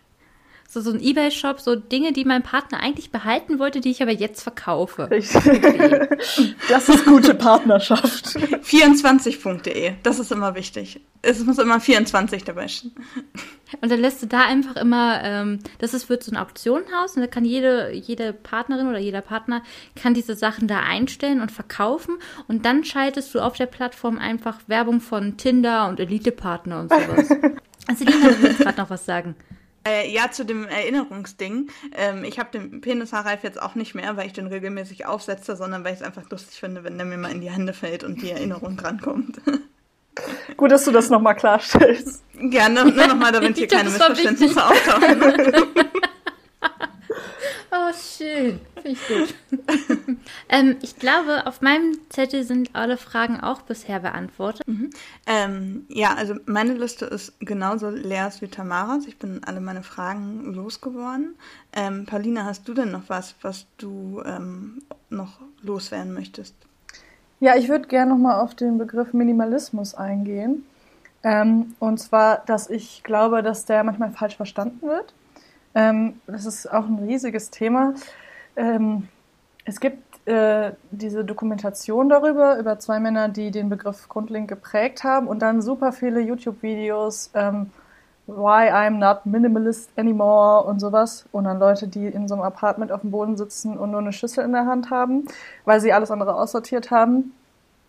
so, 0.74 0.80
so 0.80 0.90
ein 0.90 1.00
Ebay-Shop, 1.00 1.60
so 1.60 1.76
Dinge, 1.76 2.12
die 2.12 2.24
mein 2.24 2.42
Partner 2.42 2.80
eigentlich 2.80 3.12
behalten 3.12 3.60
wollte, 3.60 3.80
die 3.80 3.92
ich 3.92 4.02
aber 4.02 4.10
jetzt 4.10 4.42
verkaufe. 4.42 5.08
das 6.68 6.88
ist 6.88 7.04
gute 7.04 7.34
Partnerschaft. 7.34 8.26
24.de, 8.26 9.94
das 10.02 10.18
ist 10.18 10.32
immer 10.32 10.56
wichtig. 10.56 11.00
Es 11.22 11.44
muss 11.44 11.58
immer 11.58 11.78
24 11.78 12.42
dabei 12.42 12.66
stehen. 12.66 12.92
Und 13.80 13.90
dann 13.90 14.00
lässt 14.00 14.20
du 14.22 14.26
da 14.26 14.44
einfach 14.46 14.74
immer, 14.76 15.22
ähm, 15.22 15.60
das 15.78 15.94
ist, 15.94 16.08
wird 16.08 16.24
so 16.24 16.32
ein 16.32 16.36
Auktionenhaus 16.36 17.14
und 17.14 17.22
da 17.22 17.28
kann 17.28 17.44
jede, 17.44 17.92
jede 17.92 18.32
Partnerin 18.32 18.88
oder 18.88 18.98
jeder 18.98 19.20
Partner 19.20 19.62
kann 19.94 20.12
diese 20.12 20.34
Sachen 20.34 20.66
da 20.66 20.80
einstellen 20.80 21.40
und 21.40 21.52
verkaufen 21.52 22.18
und 22.48 22.66
dann 22.66 22.84
schaltest 22.84 23.32
du 23.34 23.40
auf 23.40 23.56
der 23.56 23.66
Plattform 23.66 24.18
einfach 24.18 24.58
Werbung 24.66 25.00
von 25.00 25.36
Tinder 25.36 25.88
und 25.88 26.00
Elite-Partner 26.00 26.80
und 26.80 26.90
sowas. 26.90 27.28
Also, 27.86 28.06
Lina, 28.06 28.28
du 28.30 28.42
willst 28.42 28.60
gerade 28.60 28.80
noch 28.80 28.88
was 28.88 29.04
sagen. 29.04 29.36
Äh, 29.86 30.10
ja, 30.10 30.30
zu 30.30 30.44
dem 30.44 30.66
Erinnerungsding. 30.66 31.70
Ähm, 31.94 32.24
ich 32.24 32.38
habe 32.38 32.50
den 32.50 32.80
Penishaarreif 32.80 33.42
jetzt 33.42 33.60
auch 33.60 33.74
nicht 33.74 33.94
mehr, 33.94 34.16
weil 34.16 34.26
ich 34.26 34.32
den 34.32 34.46
regelmäßig 34.46 35.04
aufsetze, 35.04 35.56
sondern 35.56 35.84
weil 35.84 35.92
ich 35.92 36.00
es 36.00 36.06
einfach 36.06 36.28
lustig 36.30 36.58
finde, 36.58 36.84
wenn 36.84 36.96
der 36.96 37.06
mir 37.06 37.18
mal 37.18 37.30
in 37.30 37.42
die 37.42 37.50
Hände 37.50 37.74
fällt 37.74 38.02
und 38.02 38.22
die 38.22 38.30
Erinnerung 38.30 38.78
rankommt. 38.78 39.40
Gut, 40.56 40.70
dass 40.70 40.84
du 40.84 40.90
das 40.90 41.10
nochmal 41.10 41.34
klarstellst. 41.34 42.22
Gerne, 42.34 42.84
nur 42.84 43.06
nochmal, 43.06 43.32
damit 43.32 43.56
hier 43.58 43.68
keine 43.68 43.90
Missverständnisse 43.90 44.64
auftauchen. 44.64 45.22
Oh, 47.70 47.92
schön. 47.92 48.60
Finde 48.80 48.90
ich 48.90 49.08
gut. 49.08 49.34
ähm, 50.48 50.76
ich 50.82 50.96
glaube, 50.96 51.46
auf 51.46 51.60
meinem 51.60 51.98
Zettel 52.08 52.44
sind 52.44 52.70
alle 52.74 52.96
Fragen 52.96 53.40
auch 53.40 53.62
bisher 53.62 53.98
beantwortet. 54.00 54.66
Mhm. 54.66 54.90
Ähm, 55.26 55.86
ja, 55.88 56.14
also 56.14 56.34
meine 56.46 56.74
Liste 56.74 57.06
ist 57.06 57.32
genauso 57.40 57.90
leer 57.90 58.30
wie 58.40 58.46
Tamaras. 58.46 59.06
Ich 59.06 59.18
bin 59.18 59.42
alle 59.44 59.60
meine 59.60 59.82
Fragen 59.82 60.54
losgeworden. 60.54 61.34
Ähm, 61.72 62.06
Paulina, 62.06 62.44
hast 62.44 62.68
du 62.68 62.74
denn 62.74 62.92
noch 62.92 63.08
was, 63.08 63.34
was 63.42 63.66
du 63.78 64.22
ähm, 64.24 64.82
noch 65.10 65.40
loswerden 65.62 66.14
möchtest? 66.14 66.54
Ja, 67.40 67.56
ich 67.56 67.68
würde 67.68 67.88
gerne 67.88 68.12
nochmal 68.12 68.40
auf 68.40 68.54
den 68.54 68.78
Begriff 68.78 69.12
Minimalismus 69.12 69.94
eingehen. 69.94 70.64
Ähm, 71.24 71.74
und 71.80 71.98
zwar, 71.98 72.42
dass 72.46 72.70
ich 72.70 73.02
glaube, 73.02 73.42
dass 73.42 73.64
der 73.64 73.82
manchmal 73.82 74.12
falsch 74.12 74.36
verstanden 74.36 74.86
wird. 74.86 75.12
Ähm, 75.74 76.20
das 76.26 76.46
ist 76.46 76.70
auch 76.70 76.86
ein 76.86 76.98
riesiges 76.98 77.50
Thema. 77.50 77.94
Ähm, 78.56 79.08
es 79.64 79.80
gibt 79.80 80.26
äh, 80.28 80.72
diese 80.90 81.24
Dokumentation 81.24 82.08
darüber, 82.08 82.58
über 82.58 82.78
zwei 82.78 83.00
Männer, 83.00 83.28
die 83.28 83.50
den 83.50 83.68
Begriff 83.68 84.08
Grundlink 84.08 84.48
geprägt 84.48 85.04
haben 85.04 85.26
und 85.26 85.40
dann 85.40 85.62
super 85.62 85.92
viele 85.92 86.20
YouTube-Videos, 86.20 87.30
ähm, 87.34 87.70
Why 88.26 88.70
I'm 88.70 88.98
not 88.98 89.26
minimalist 89.26 89.90
anymore 89.98 90.64
und 90.64 90.80
sowas. 90.80 91.26
Und 91.30 91.44
dann 91.44 91.58
Leute, 91.58 91.88
die 91.88 92.06
in 92.06 92.26
so 92.26 92.34
einem 92.34 92.42
Apartment 92.42 92.90
auf 92.90 93.02
dem 93.02 93.10
Boden 93.10 93.36
sitzen 93.36 93.76
und 93.76 93.90
nur 93.90 94.00
eine 94.00 94.14
Schüssel 94.14 94.44
in 94.44 94.52
der 94.52 94.64
Hand 94.64 94.90
haben, 94.90 95.26
weil 95.66 95.80
sie 95.80 95.92
alles 95.92 96.10
andere 96.10 96.34
aussortiert 96.34 96.90
haben. 96.90 97.34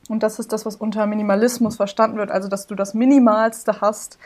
Und 0.10 0.24
das 0.24 0.38
ist 0.38 0.52
das, 0.52 0.66
was 0.66 0.76
unter 0.76 1.06
Minimalismus 1.06 1.78
verstanden 1.78 2.18
wird, 2.18 2.32
also 2.32 2.50
dass 2.50 2.68
du 2.68 2.76
das 2.76 2.94
Minimalste 2.94 3.80
hast, 3.80 4.20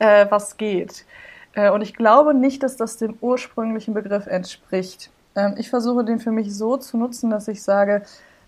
äh, 0.00 0.26
was 0.28 0.56
geht. 0.56 1.06
Äh, 1.54 1.70
und 1.70 1.82
ich 1.82 1.94
glaube 1.94 2.34
nicht, 2.34 2.62
dass 2.62 2.76
das 2.76 2.96
dem 2.96 3.16
ursprünglichen 3.20 3.94
Begriff 3.94 4.26
entspricht. 4.26 5.10
Ähm, 5.34 5.54
ich 5.58 5.70
versuche 5.70 6.04
den 6.04 6.20
für 6.20 6.32
mich 6.32 6.54
so 6.54 6.76
zu 6.76 6.96
nutzen, 6.96 7.30
dass 7.30 7.48
ich 7.48 7.62
sage, 7.62 8.02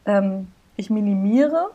ähm, 0.04 0.48
ich 0.76 0.90
minimiere 0.90 1.70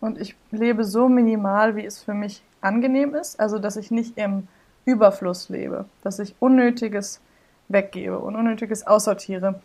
und 0.00 0.20
ich 0.20 0.36
lebe 0.50 0.84
so 0.84 1.08
minimal, 1.08 1.76
wie 1.76 1.84
es 1.84 2.02
für 2.02 2.14
mich 2.14 2.42
angenehm 2.60 3.14
ist. 3.14 3.40
Also, 3.40 3.58
dass 3.58 3.76
ich 3.76 3.90
nicht 3.90 4.16
im 4.16 4.48
Überfluss 4.84 5.48
lebe, 5.48 5.86
dass 6.02 6.18
ich 6.18 6.34
Unnötiges 6.38 7.20
weggebe 7.68 8.18
und 8.18 8.36
Unnötiges 8.36 8.86
aussortiere. 8.86 9.60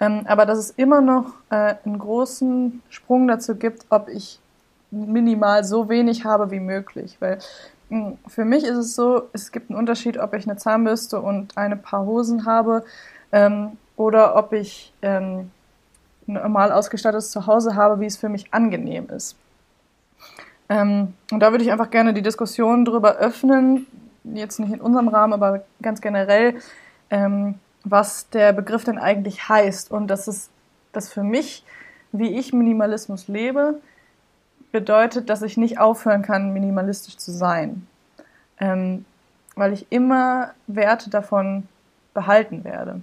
Ähm, 0.00 0.22
aber 0.26 0.44
dass 0.44 0.58
es 0.58 0.70
immer 0.70 1.00
noch 1.00 1.34
äh, 1.50 1.76
einen 1.84 1.98
großen 1.98 2.82
Sprung 2.90 3.28
dazu 3.28 3.54
gibt, 3.54 3.86
ob 3.90 4.08
ich 4.08 4.40
minimal 4.90 5.64
so 5.64 5.88
wenig 5.88 6.24
habe 6.24 6.50
wie 6.50 6.60
möglich. 6.60 7.16
Weil 7.20 7.38
für 8.26 8.44
mich 8.44 8.64
ist 8.64 8.76
es 8.76 8.94
so, 8.94 9.28
es 9.32 9.52
gibt 9.52 9.70
einen 9.70 9.78
Unterschied, 9.78 10.18
ob 10.18 10.34
ich 10.34 10.46
eine 10.46 10.56
Zahnbürste 10.56 11.20
und 11.20 11.56
eine 11.56 11.76
paar 11.76 12.06
Hosen 12.06 12.46
habe 12.46 12.84
ähm, 13.32 13.76
oder 13.96 14.36
ob 14.36 14.52
ich 14.52 14.92
ähm, 15.02 15.50
ein 16.26 16.34
normal 16.34 16.72
ausgestattetes 16.72 17.30
Zuhause 17.30 17.74
habe, 17.74 18.00
wie 18.00 18.06
es 18.06 18.16
für 18.16 18.28
mich 18.28 18.52
angenehm 18.52 19.08
ist. 19.10 19.36
Ähm, 20.68 21.14
und 21.30 21.40
da 21.40 21.50
würde 21.50 21.64
ich 21.64 21.72
einfach 21.72 21.90
gerne 21.90 22.14
die 22.14 22.22
Diskussion 22.22 22.84
darüber 22.84 23.16
öffnen, 23.16 23.86
jetzt 24.24 24.58
nicht 24.58 24.72
in 24.72 24.80
unserem 24.80 25.08
Rahmen, 25.08 25.32
aber 25.32 25.64
ganz 25.82 26.00
generell, 26.00 26.56
ähm, 27.10 27.56
was 27.84 28.30
der 28.30 28.52
Begriff 28.52 28.84
denn 28.84 28.98
eigentlich 28.98 29.48
heißt 29.48 29.90
und 29.90 30.08
dass 30.08 30.26
es 30.26 30.48
das 30.92 31.12
für 31.12 31.22
mich, 31.22 31.64
wie 32.12 32.38
ich 32.38 32.52
Minimalismus 32.52 33.28
lebe, 33.28 33.80
bedeutet, 34.74 35.30
dass 35.30 35.40
ich 35.42 35.56
nicht 35.56 35.78
aufhören 35.78 36.22
kann, 36.22 36.52
minimalistisch 36.52 37.16
zu 37.16 37.30
sein, 37.30 37.86
ähm, 38.58 39.04
weil 39.54 39.72
ich 39.72 39.86
immer 39.90 40.50
Werte 40.66 41.10
davon 41.10 41.68
behalten 42.12 42.64
werde. 42.64 43.00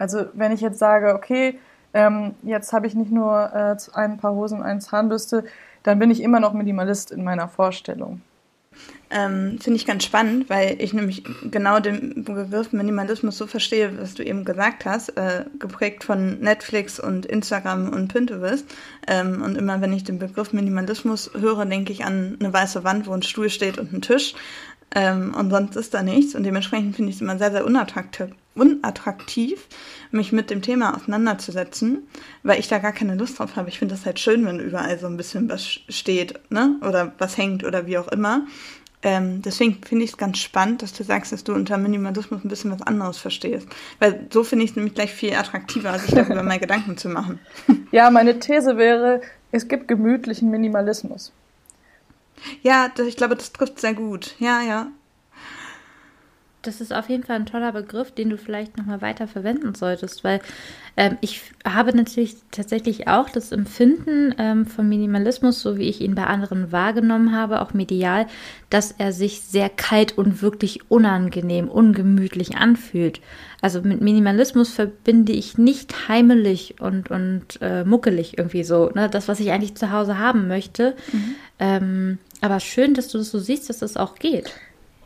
Also 0.00 0.24
wenn 0.32 0.50
ich 0.50 0.60
jetzt 0.60 0.80
sage, 0.80 1.14
okay, 1.14 1.60
ähm, 1.94 2.34
jetzt 2.42 2.72
habe 2.72 2.88
ich 2.88 2.96
nicht 2.96 3.12
nur 3.12 3.54
äh, 3.54 3.76
ein 3.94 4.16
paar 4.18 4.32
Hosen 4.32 4.58
und 4.58 4.64
eine 4.64 4.80
Zahnbürste, 4.80 5.44
dann 5.84 6.00
bin 6.00 6.10
ich 6.10 6.24
immer 6.24 6.40
noch 6.40 6.54
Minimalist 6.54 7.12
in 7.12 7.22
meiner 7.22 7.46
Vorstellung. 7.46 8.20
Ähm, 9.10 9.58
Finde 9.60 9.76
ich 9.76 9.84
ganz 9.84 10.04
spannend, 10.04 10.48
weil 10.48 10.80
ich 10.80 10.94
nämlich 10.94 11.22
genau 11.50 11.80
den 11.80 12.24
Begriff 12.24 12.72
Minimalismus 12.72 13.36
so 13.36 13.46
verstehe, 13.46 13.98
was 14.00 14.14
du 14.14 14.24
eben 14.24 14.44
gesagt 14.46 14.86
hast, 14.86 15.10
äh, 15.18 15.44
geprägt 15.58 16.04
von 16.04 16.40
Netflix 16.40 16.98
und 16.98 17.26
Instagram 17.26 17.90
und 17.90 18.08
Pinterest. 18.08 18.64
Ähm, 19.06 19.42
und 19.42 19.56
immer 19.56 19.82
wenn 19.82 19.92
ich 19.92 20.04
den 20.04 20.18
Begriff 20.18 20.54
Minimalismus 20.54 21.30
höre, 21.38 21.66
denke 21.66 21.92
ich 21.92 22.04
an 22.04 22.38
eine 22.40 22.52
weiße 22.52 22.84
Wand, 22.84 23.06
wo 23.06 23.12
ein 23.12 23.22
Stuhl 23.22 23.50
steht 23.50 23.76
und 23.76 23.92
ein 23.92 24.00
Tisch. 24.00 24.34
Ähm, 24.94 25.34
und 25.34 25.50
sonst 25.50 25.76
ist 25.76 25.94
da 25.94 26.02
nichts. 26.02 26.34
Und 26.34 26.44
dementsprechend 26.44 26.96
finde 26.96 27.10
ich 27.10 27.16
es 27.16 27.22
immer 27.22 27.38
sehr, 27.38 27.50
sehr 27.50 27.64
unattraktiv, 27.64 28.28
unattraktiv, 28.54 29.66
mich 30.10 30.32
mit 30.32 30.50
dem 30.50 30.60
Thema 30.60 30.94
auseinanderzusetzen, 30.94 32.06
weil 32.42 32.60
ich 32.60 32.68
da 32.68 32.78
gar 32.78 32.92
keine 32.92 33.14
Lust 33.14 33.38
drauf 33.38 33.56
habe. 33.56 33.70
Ich 33.70 33.78
finde 33.78 33.94
das 33.94 34.04
halt 34.04 34.20
schön, 34.20 34.44
wenn 34.44 34.60
überall 34.60 34.98
so 34.98 35.06
ein 35.06 35.16
bisschen 35.16 35.48
was 35.48 35.66
steht, 35.66 36.38
ne? 36.50 36.76
Oder 36.86 37.12
was 37.18 37.38
hängt 37.38 37.64
oder 37.64 37.86
wie 37.86 37.96
auch 37.96 38.08
immer. 38.08 38.46
Ähm, 39.04 39.42
deswegen 39.42 39.80
finde 39.84 40.04
ich 40.04 40.12
es 40.12 40.16
ganz 40.16 40.38
spannend, 40.38 40.82
dass 40.82 40.92
du 40.92 41.02
sagst, 41.02 41.32
dass 41.32 41.42
du 41.42 41.54
unter 41.54 41.76
Minimalismus 41.76 42.44
ein 42.44 42.48
bisschen 42.48 42.70
was 42.70 42.82
anderes 42.82 43.18
verstehst. 43.18 43.66
Weil 43.98 44.28
so 44.30 44.44
finde 44.44 44.64
ich 44.64 44.70
es 44.70 44.76
nämlich 44.76 44.94
gleich 44.94 45.12
viel 45.12 45.34
attraktiver, 45.34 45.98
sich 45.98 46.14
darüber 46.14 46.42
mal 46.44 46.60
Gedanken 46.60 46.96
zu 46.96 47.08
machen. 47.08 47.40
Ja, 47.90 48.10
meine 48.10 48.38
These 48.38 48.76
wäre, 48.76 49.22
es 49.50 49.66
gibt 49.66 49.88
gemütlichen 49.88 50.50
Minimalismus. 50.50 51.32
Ja, 52.62 52.90
ich 53.06 53.16
glaube, 53.16 53.36
das 53.36 53.52
trifft 53.52 53.80
sehr 53.80 53.94
gut. 53.94 54.34
Ja, 54.38 54.62
ja. 54.62 54.88
Das 56.62 56.80
ist 56.80 56.94
auf 56.94 57.08
jeden 57.08 57.24
Fall 57.24 57.36
ein 57.36 57.46
toller 57.46 57.72
Begriff, 57.72 58.12
den 58.12 58.30
du 58.30 58.38
vielleicht 58.38 58.76
nochmal 58.76 59.02
weiter 59.02 59.26
verwenden 59.26 59.74
solltest, 59.74 60.22
weil 60.22 60.40
ähm, 60.96 61.18
ich 61.20 61.42
habe 61.66 61.94
natürlich 61.96 62.36
tatsächlich 62.52 63.08
auch 63.08 63.28
das 63.28 63.50
Empfinden 63.50 64.32
ähm, 64.38 64.66
von 64.66 64.88
Minimalismus, 64.88 65.60
so 65.60 65.76
wie 65.76 65.88
ich 65.88 66.00
ihn 66.00 66.14
bei 66.14 66.24
anderen 66.24 66.70
wahrgenommen 66.70 67.34
habe, 67.34 67.62
auch 67.62 67.74
medial, 67.74 68.26
dass 68.70 68.92
er 68.92 69.12
sich 69.12 69.40
sehr 69.40 69.70
kalt 69.70 70.16
und 70.16 70.40
wirklich 70.40 70.88
unangenehm, 70.88 71.68
ungemütlich 71.68 72.56
anfühlt. 72.56 73.20
Also 73.62 73.80
mit 73.80 74.00
Minimalismus 74.00 74.72
verbinde 74.72 75.32
ich 75.32 75.56
nicht 75.56 76.08
heimelig 76.08 76.80
und, 76.80 77.12
und 77.12 77.60
äh, 77.60 77.84
muckelig 77.84 78.36
irgendwie 78.36 78.64
so, 78.64 78.90
ne? 78.90 79.08
das, 79.08 79.28
was 79.28 79.38
ich 79.38 79.52
eigentlich 79.52 79.76
zu 79.76 79.92
Hause 79.92 80.18
haben 80.18 80.48
möchte. 80.48 80.96
Mhm. 81.12 81.34
Ähm, 81.60 82.18
aber 82.40 82.58
schön, 82.58 82.92
dass 82.94 83.06
du 83.06 83.18
das 83.18 83.30
so 83.30 83.38
siehst, 83.38 83.70
dass 83.70 83.78
das 83.78 83.96
auch 83.96 84.16
geht. 84.16 84.52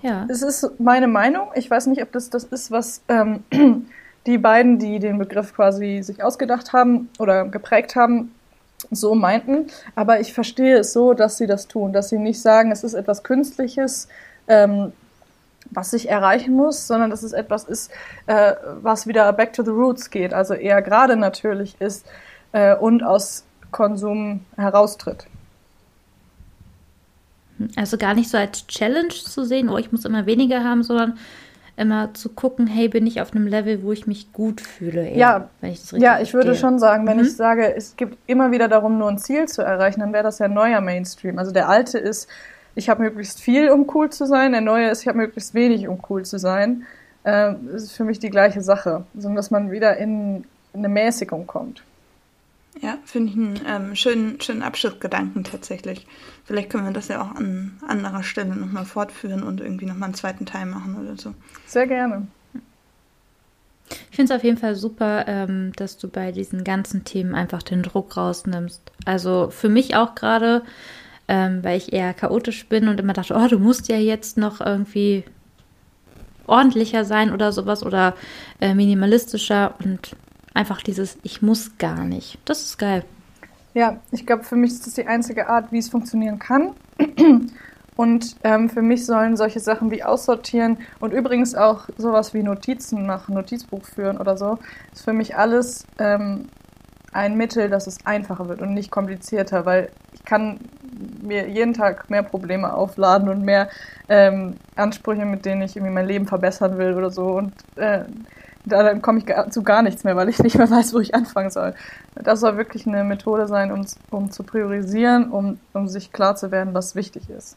Ja. 0.01 0.27
Es 0.31 0.41
ist 0.41 0.81
meine 0.81 1.07
Meinung. 1.07 1.49
Ich 1.55 1.71
weiß 1.71 1.87
nicht, 1.89 2.03
ob 2.03 2.13
das 2.13 2.31
das 2.31 2.45
ist, 2.45 2.71
was 2.71 3.03
ähm, 3.09 3.45
die 4.27 4.39
beiden, 4.39 4.79
die 4.79 5.01
den 5.01 5.19
Begriff 5.19 5.55
quasi 5.55 6.01
sich 6.03 6.25
ausgedacht 6.25 6.73
haben 6.73 7.11
oder 7.19 7.45
geprägt 7.47 7.95
haben, 7.95 8.33
so 8.91 9.15
meinten. 9.15 9.67
Aber 9.95 10.21
ich 10.21 10.33
verstehe 10.33 10.79
es 10.79 10.95
so, 10.95 11.13
dass 11.13 11.37
sie 11.37 11.47
das 11.47 11.69
tun, 11.69 11.93
dass 11.93 12.09
sie 12.09 12.19
nicht 12.19 12.41
sagen, 12.41 12.73
es 12.73 12.85
ist 12.85 12.95
etwas 12.95 13.23
Künstliches, 13.23 14.09
ähm, 14.49 14.93
was 15.71 15.93
ich 15.93 16.09
erreichen 16.09 16.55
muss, 16.55 16.87
sondern 16.87 17.11
dass 17.11 17.23
es 17.23 17.33
etwas 17.33 17.65
ist, 17.65 17.91
äh, 18.27 18.55
was 18.81 19.07
wieder 19.07 19.33
back 19.33 19.53
to 19.53 19.63
the 19.63 19.71
roots 19.71 20.11
geht, 20.11 20.35
also 20.35 20.55
eher 20.55 20.83
gerade 20.83 21.17
natürlich 21.17 21.81
ist 21.81 22.07
äh, 22.53 22.75
und 22.75 23.03
aus 23.03 23.45
Konsum 23.71 24.45
heraustritt. 24.57 25.27
Also 27.77 27.97
gar 27.97 28.15
nicht 28.15 28.29
so 28.29 28.37
als 28.37 28.67
Challenge 28.67 29.09
zu 29.09 29.45
sehen, 29.45 29.69
oh, 29.71 29.79
ich 29.79 29.91
muss 29.93 30.05
immer 30.05 30.27
weniger 30.27 30.63
haben, 30.63 30.83
sondern 30.83 31.19
immer 31.77 32.15
zu 32.15 32.31
gucken, 32.31 32.67
hey, 32.67 32.89
bin 32.89 33.07
ich 33.07 33.21
auf 33.21 33.35
einem 33.35 33.47
Level, 33.47 33.83
wo 33.83 33.93
ich 33.93 34.07
mich 34.07 34.33
gut 34.33 34.61
fühle. 34.61 35.07
Eher, 35.07 35.17
ja, 35.17 35.51
wenn 35.61 35.73
ich 35.73 35.81
das 35.81 35.93
richtig 35.93 36.05
ja, 36.05 36.21
ich 36.21 36.31
verstehe. 36.31 36.51
würde 36.51 36.59
schon 36.59 36.79
sagen, 36.79 37.07
wenn 37.07 37.19
mhm. 37.19 37.25
ich 37.25 37.37
sage, 37.37 37.75
es 37.75 37.97
geht 37.97 38.17
immer 38.27 38.51
wieder 38.51 38.69
darum, 38.69 38.99
nur 38.99 39.09
ein 39.09 39.19
Ziel 39.19 39.47
zu 39.47 39.63
erreichen, 39.63 40.01
dann 40.01 40.13
wäre 40.13 40.25
das 40.25 40.39
ja 40.39 40.49
neuer 40.49 40.81
Mainstream. 40.81 41.39
Also 41.39 41.53
der 41.53 41.69
alte 41.69 41.99
ist, 41.99 42.29
ich 42.77 42.89
habe 42.89 43.03
möglichst 43.03 43.41
viel, 43.41 43.71
um 43.71 43.91
cool 43.95 44.11
zu 44.11 44.27
sein. 44.27 44.53
Der 44.53 44.61
neue 44.61 44.91
ist, 44.91 45.03
ich 45.03 45.09
habe 45.09 45.19
möglichst 45.19 45.55
wenig, 45.55 45.89
um 45.89 46.01
cool 46.09 46.25
zu 46.25 46.39
sein. 46.39 46.87
Ähm, 47.25 47.69
das 47.73 47.83
ist 47.83 47.93
für 47.93 48.05
mich 48.05 48.21
die 48.21 48.31
gleiche 48.31 48.61
Sache, 48.61 49.05
sondern 49.15 49.37
dass 49.37 49.51
man 49.51 49.73
wieder 49.73 49.97
in, 49.97 50.45
in 50.73 50.85
eine 50.85 50.89
Mäßigung 50.89 51.47
kommt. 51.47 51.83
Ja, 52.81 52.99
finde 53.05 53.33
ich 53.33 53.37
einen 53.37 53.61
ähm, 53.67 53.97
schönen, 53.97 54.41
schönen 54.41 54.63
Abschlussgedanken 54.63 55.45
tatsächlich. 55.45 56.07
Vielleicht 56.45 56.69
können 56.69 56.85
wir 56.85 56.93
das 56.93 57.09
ja 57.09 57.23
auch 57.23 57.35
an 57.35 57.79
anderer 57.89 58.23
Stelle 58.23 58.55
nochmal 58.55 58.85
fortführen 58.85 59.43
und 59.43 59.61
irgendwie 59.61 59.87
nochmal 59.87 60.09
einen 60.09 60.15
zweiten 60.15 60.45
Teil 60.45 60.67
machen 60.67 60.97
oder 61.01 61.17
so. 61.17 61.33
Sehr 61.67 61.87
gerne. 61.87 62.29
Ich 64.11 64.17
finde 64.17 64.35
es 64.35 64.39
auf 64.39 64.45
jeden 64.45 64.59
Fall 64.59 64.75
super, 64.75 65.27
ähm, 65.27 65.73
dass 65.77 65.97
du 65.97 66.09
bei 66.09 66.33
diesen 66.33 66.65
ganzen 66.65 67.05
Themen 67.05 67.35
einfach 67.35 67.63
den 67.63 67.83
Druck 67.83 68.17
rausnimmst. 68.17 68.83
Also 69.05 69.49
für 69.51 69.69
mich 69.69 69.97
auch 69.97 70.15
gerade, 70.15 70.63
ähm, 71.29 71.63
weil 71.63 71.77
ich 71.77 71.93
eher 71.93 72.15
chaotisch 72.15 72.67
bin 72.69 72.89
und 72.89 73.01
immer 73.01 73.13
dachte, 73.13 73.35
oh, 73.37 73.49
du 73.49 73.59
musst 73.59 73.89
ja 73.89 73.97
jetzt 73.97 74.37
noch 74.37 74.61
irgendwie 74.61 75.25
ordentlicher 76.47 77.05
sein 77.05 77.33
oder 77.33 77.53
sowas 77.53 77.85
oder 77.85 78.15
äh, 78.61 78.75
minimalistischer 78.75 79.75
und 79.83 80.17
Einfach 80.57 80.81
dieses, 80.81 81.19
ich 81.23 81.43
muss 81.43 81.77
gar 81.77 82.05
nicht. 82.05 82.39
Das 82.47 82.63
ist 82.63 82.79
geil. 82.79 83.05
Ja, 83.75 83.99
ich 84.11 84.25
glaube, 84.25 84.43
für 84.43 84.57
mich 84.57 84.71
ist 84.71 84.87
das 84.87 84.95
die 84.95 85.07
einzige 85.07 85.51
Art, 85.51 85.71
wie 85.71 85.77
es 85.77 85.91
funktionieren 85.91 86.39
kann. 86.39 86.71
Und 87.97 88.37
ähm, 88.43 88.71
für 88.71 88.81
mich 88.81 89.05
sollen 89.05 89.37
solche 89.37 89.61
Sachen 89.61 89.91
wie 89.91 90.03
aussortieren 90.03 90.77
und 91.01 91.15
übrigens 91.15 91.55
auch 91.55 91.89
sowas 91.97 92.35
wie 92.35 92.43
Notizen 92.43 93.07
machen, 93.07 93.35
Notizbuch 93.35 93.87
führen 93.87 94.19
oder 94.19 94.37
so, 94.37 94.59
ist 94.93 95.05
für 95.05 95.15
mich 95.15 95.35
alles 95.35 95.87
ähm, 95.99 96.51
ein 97.17 97.37
Mittel, 97.37 97.71
dass 97.71 97.87
es 97.87 98.05
einfacher 98.05 98.49
wird 98.49 98.61
und 98.61 98.75
nicht 98.75 98.91
komplizierter, 98.91 99.65
weil 99.65 99.89
ich 100.13 100.25
kann 100.25 100.61
mir 101.23 101.49
jeden 101.49 101.73
Tag 101.73 102.11
mehr 102.11 102.23
Probleme 102.23 102.73
aufladen 102.73 103.29
und 103.29 103.43
mehr 103.43 103.69
ähm, 104.09 104.57
Ansprüche, 104.77 105.25
mit 105.25 105.45
denen 105.45 105.63
ich 105.63 105.77
irgendwie 105.77 105.93
mein 105.93 106.07
Leben 106.07 106.27
verbessern 106.27 106.79
will 106.79 106.95
oder 106.95 107.11
so. 107.11 107.29
Und 107.29 107.53
äh, 107.77 108.05
da 108.67 108.95
komme 108.99 109.21
ich 109.21 109.53
zu 109.53 109.63
gar 109.63 109.83
nichts 109.83 110.05
mehr, 110.05 110.15
weil 110.15 110.29
ich 110.29 110.39
nicht 110.43 110.59
mehr 110.59 110.71
weiß, 110.71 110.93
wo 110.93 111.01
ich 111.01 111.15
anfangen 111.15 111.51
soll. 111.51 111.75
Das 112.15 112.41
soll 112.41 112.57
wirklich 112.59 112.87
eine 112.87 113.03
Methode 113.03 113.49
sein, 113.49 113.73
um, 113.73 113.87
um 114.11 114.31
zu 114.31 114.43
priorisieren, 114.43 115.31
um, 115.31 115.59
um 115.73 115.89
sich 115.89 116.13
klar 116.13 116.37
zu 116.37 116.51
werden, 116.51 116.75
was 116.75 116.95
wichtig 116.95 117.31
ist. 117.31 117.57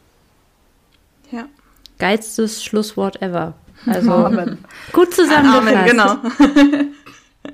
Ja. 1.30 1.44
Geilstes 1.98 2.64
Schlusswort 2.64 3.20
ever. 3.20 3.52
Also 3.86 4.12
Amen. 4.26 4.64
gut 4.92 5.12
zusammengefasst. 5.12 5.68
Amen, 5.68 5.86
genau. 5.86 6.16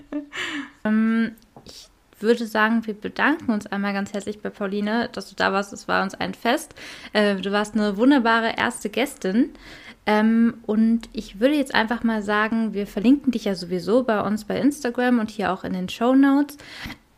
ähm, 0.85 1.33
würde 2.27 2.47
sagen, 2.47 2.87
wir 2.87 2.95
bedanken 2.95 3.53
uns 3.53 3.67
einmal 3.67 3.93
ganz 3.93 4.13
herzlich 4.13 4.41
bei 4.43 4.51
Pauline, 4.51 5.09
dass 5.13 5.31
du 5.31 5.37
da 5.37 5.53
warst. 5.53 5.73
Es 5.73 5.89
war 5.89 6.03
uns 6.03 6.15
ein 6.15 6.35
Fest. 6.35 6.75
Äh, 7.13 7.37
du 7.37 7.53
warst 7.53 7.75
eine 7.75 7.97
wunderbare 7.97 8.55
erste 8.57 8.91
Gästin. 8.91 9.51
Ähm, 10.05 10.55
und 10.67 11.09
ich 11.13 11.41
würde 11.41 11.55
jetzt 11.55 11.75
einfach 11.75 12.03
mal 12.03 12.23
sagen, 12.23 12.75
wir 12.75 12.87
verlinken 12.87 13.33
dich 13.33 13.45
ja 13.45 13.55
sowieso 13.55 14.05
bei 14.05 14.21
uns 14.21 14.45
bei 14.45 14.59
Instagram 14.59 15.19
und 15.19 15.31
hier 15.31 15.53
auch 15.53 15.65
in 15.65 15.73
den 15.73 15.89
Show 15.89 16.15
Notes. 16.15 16.59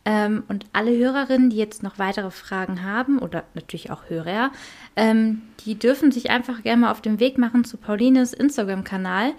Ähm, 0.05 0.43
und 0.47 0.65
alle 0.73 0.97
Hörerinnen, 0.97 1.49
die 1.49 1.57
jetzt 1.57 1.83
noch 1.83 1.99
weitere 1.99 2.31
Fragen 2.31 2.83
haben, 2.83 3.19
oder 3.19 3.43
natürlich 3.53 3.91
auch 3.91 4.09
Hörer, 4.09 4.51
ähm, 4.95 5.43
die 5.65 5.77
dürfen 5.77 6.11
sich 6.11 6.31
einfach 6.31 6.63
gerne 6.63 6.81
mal 6.81 6.91
auf 6.91 7.01
den 7.01 7.19
Weg 7.19 7.37
machen 7.37 7.63
zu 7.63 7.77
Paulines 7.77 8.33
Instagram-Kanal. 8.33 9.33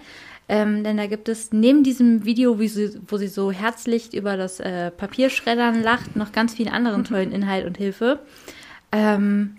Ähm, 0.51 0.83
denn 0.83 0.97
da 0.97 1.07
gibt 1.07 1.29
es 1.29 1.53
neben 1.53 1.81
diesem 1.81 2.25
Video, 2.25 2.57
sie, 2.67 2.99
wo 3.07 3.15
sie 3.15 3.29
so 3.29 3.53
herzlich 3.53 4.13
über 4.13 4.35
das 4.35 4.59
äh, 4.59 4.91
Papierschreddern 4.91 5.81
lacht, 5.81 6.17
noch 6.17 6.33
ganz 6.33 6.55
viel 6.55 6.67
anderen 6.67 7.05
tollen 7.05 7.31
Inhalt 7.31 7.65
und 7.65 7.77
Hilfe. 7.77 8.19
Ähm, 8.91 9.55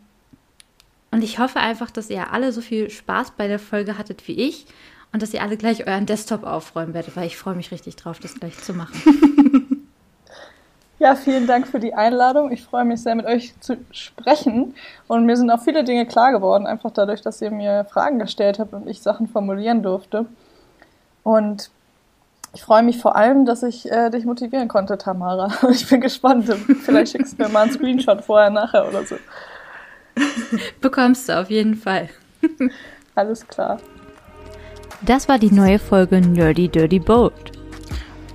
und 1.10 1.24
ich 1.24 1.38
hoffe 1.38 1.60
einfach, 1.60 1.90
dass 1.90 2.10
ihr 2.10 2.30
alle 2.34 2.52
so 2.52 2.60
viel 2.60 2.90
Spaß 2.90 3.30
bei 3.38 3.48
der 3.48 3.58
Folge 3.58 3.96
hattet 3.96 4.28
wie 4.28 4.34
ich 4.34 4.66
und 5.14 5.22
dass 5.22 5.32
ihr 5.32 5.40
alle 5.40 5.56
gleich 5.56 5.86
euren 5.86 6.04
Desktop 6.04 6.44
aufräumen 6.44 6.92
werdet, 6.92 7.16
weil 7.16 7.26
ich 7.26 7.38
freue 7.38 7.54
mich 7.54 7.72
richtig 7.72 7.96
drauf, 7.96 8.18
das 8.20 8.34
gleich 8.34 8.58
zu 8.58 8.74
machen. 8.74 9.00
Ja, 10.98 11.16
vielen 11.16 11.48
Dank 11.48 11.66
für 11.66 11.80
die 11.80 11.94
Einladung. 11.94 12.52
Ich 12.52 12.62
freue 12.62 12.84
mich 12.84 13.02
sehr, 13.02 13.16
mit 13.16 13.26
euch 13.26 13.58
zu 13.58 13.76
sprechen. 13.90 14.76
Und 15.08 15.26
mir 15.26 15.36
sind 15.36 15.50
auch 15.50 15.60
viele 15.60 15.82
Dinge 15.82 16.06
klar 16.06 16.30
geworden, 16.30 16.64
einfach 16.64 16.92
dadurch, 16.92 17.22
dass 17.22 17.42
ihr 17.42 17.50
mir 17.50 17.84
Fragen 17.86 18.20
gestellt 18.20 18.60
habt 18.60 18.72
und 18.72 18.86
ich 18.86 19.02
Sachen 19.02 19.26
formulieren 19.26 19.82
durfte. 19.82 20.26
Und 21.22 21.70
ich 22.54 22.62
freue 22.62 22.82
mich 22.82 22.98
vor 22.98 23.16
allem, 23.16 23.46
dass 23.46 23.62
ich 23.62 23.90
äh, 23.90 24.10
dich 24.10 24.24
motivieren 24.24 24.68
konnte, 24.68 24.98
Tamara. 24.98 25.50
Ich 25.70 25.88
bin 25.88 26.00
gespannt. 26.00 26.52
Vielleicht 26.84 27.12
schickst 27.12 27.38
du 27.38 27.44
mir 27.44 27.48
mal 27.48 27.62
einen 27.62 27.72
Screenshot 27.72 28.22
vorher, 28.22 28.50
nachher 28.50 28.88
oder 28.88 29.04
so. 29.04 29.16
Bekommst 30.80 31.28
du 31.28 31.40
auf 31.40 31.50
jeden 31.50 31.74
Fall. 31.74 32.08
Alles 33.14 33.46
klar. 33.46 33.78
Das 35.02 35.28
war 35.28 35.38
die 35.38 35.50
neue 35.50 35.78
Folge 35.78 36.20
Nerdy 36.20 36.68
Dirty 36.68 36.98
Bold. 36.98 37.52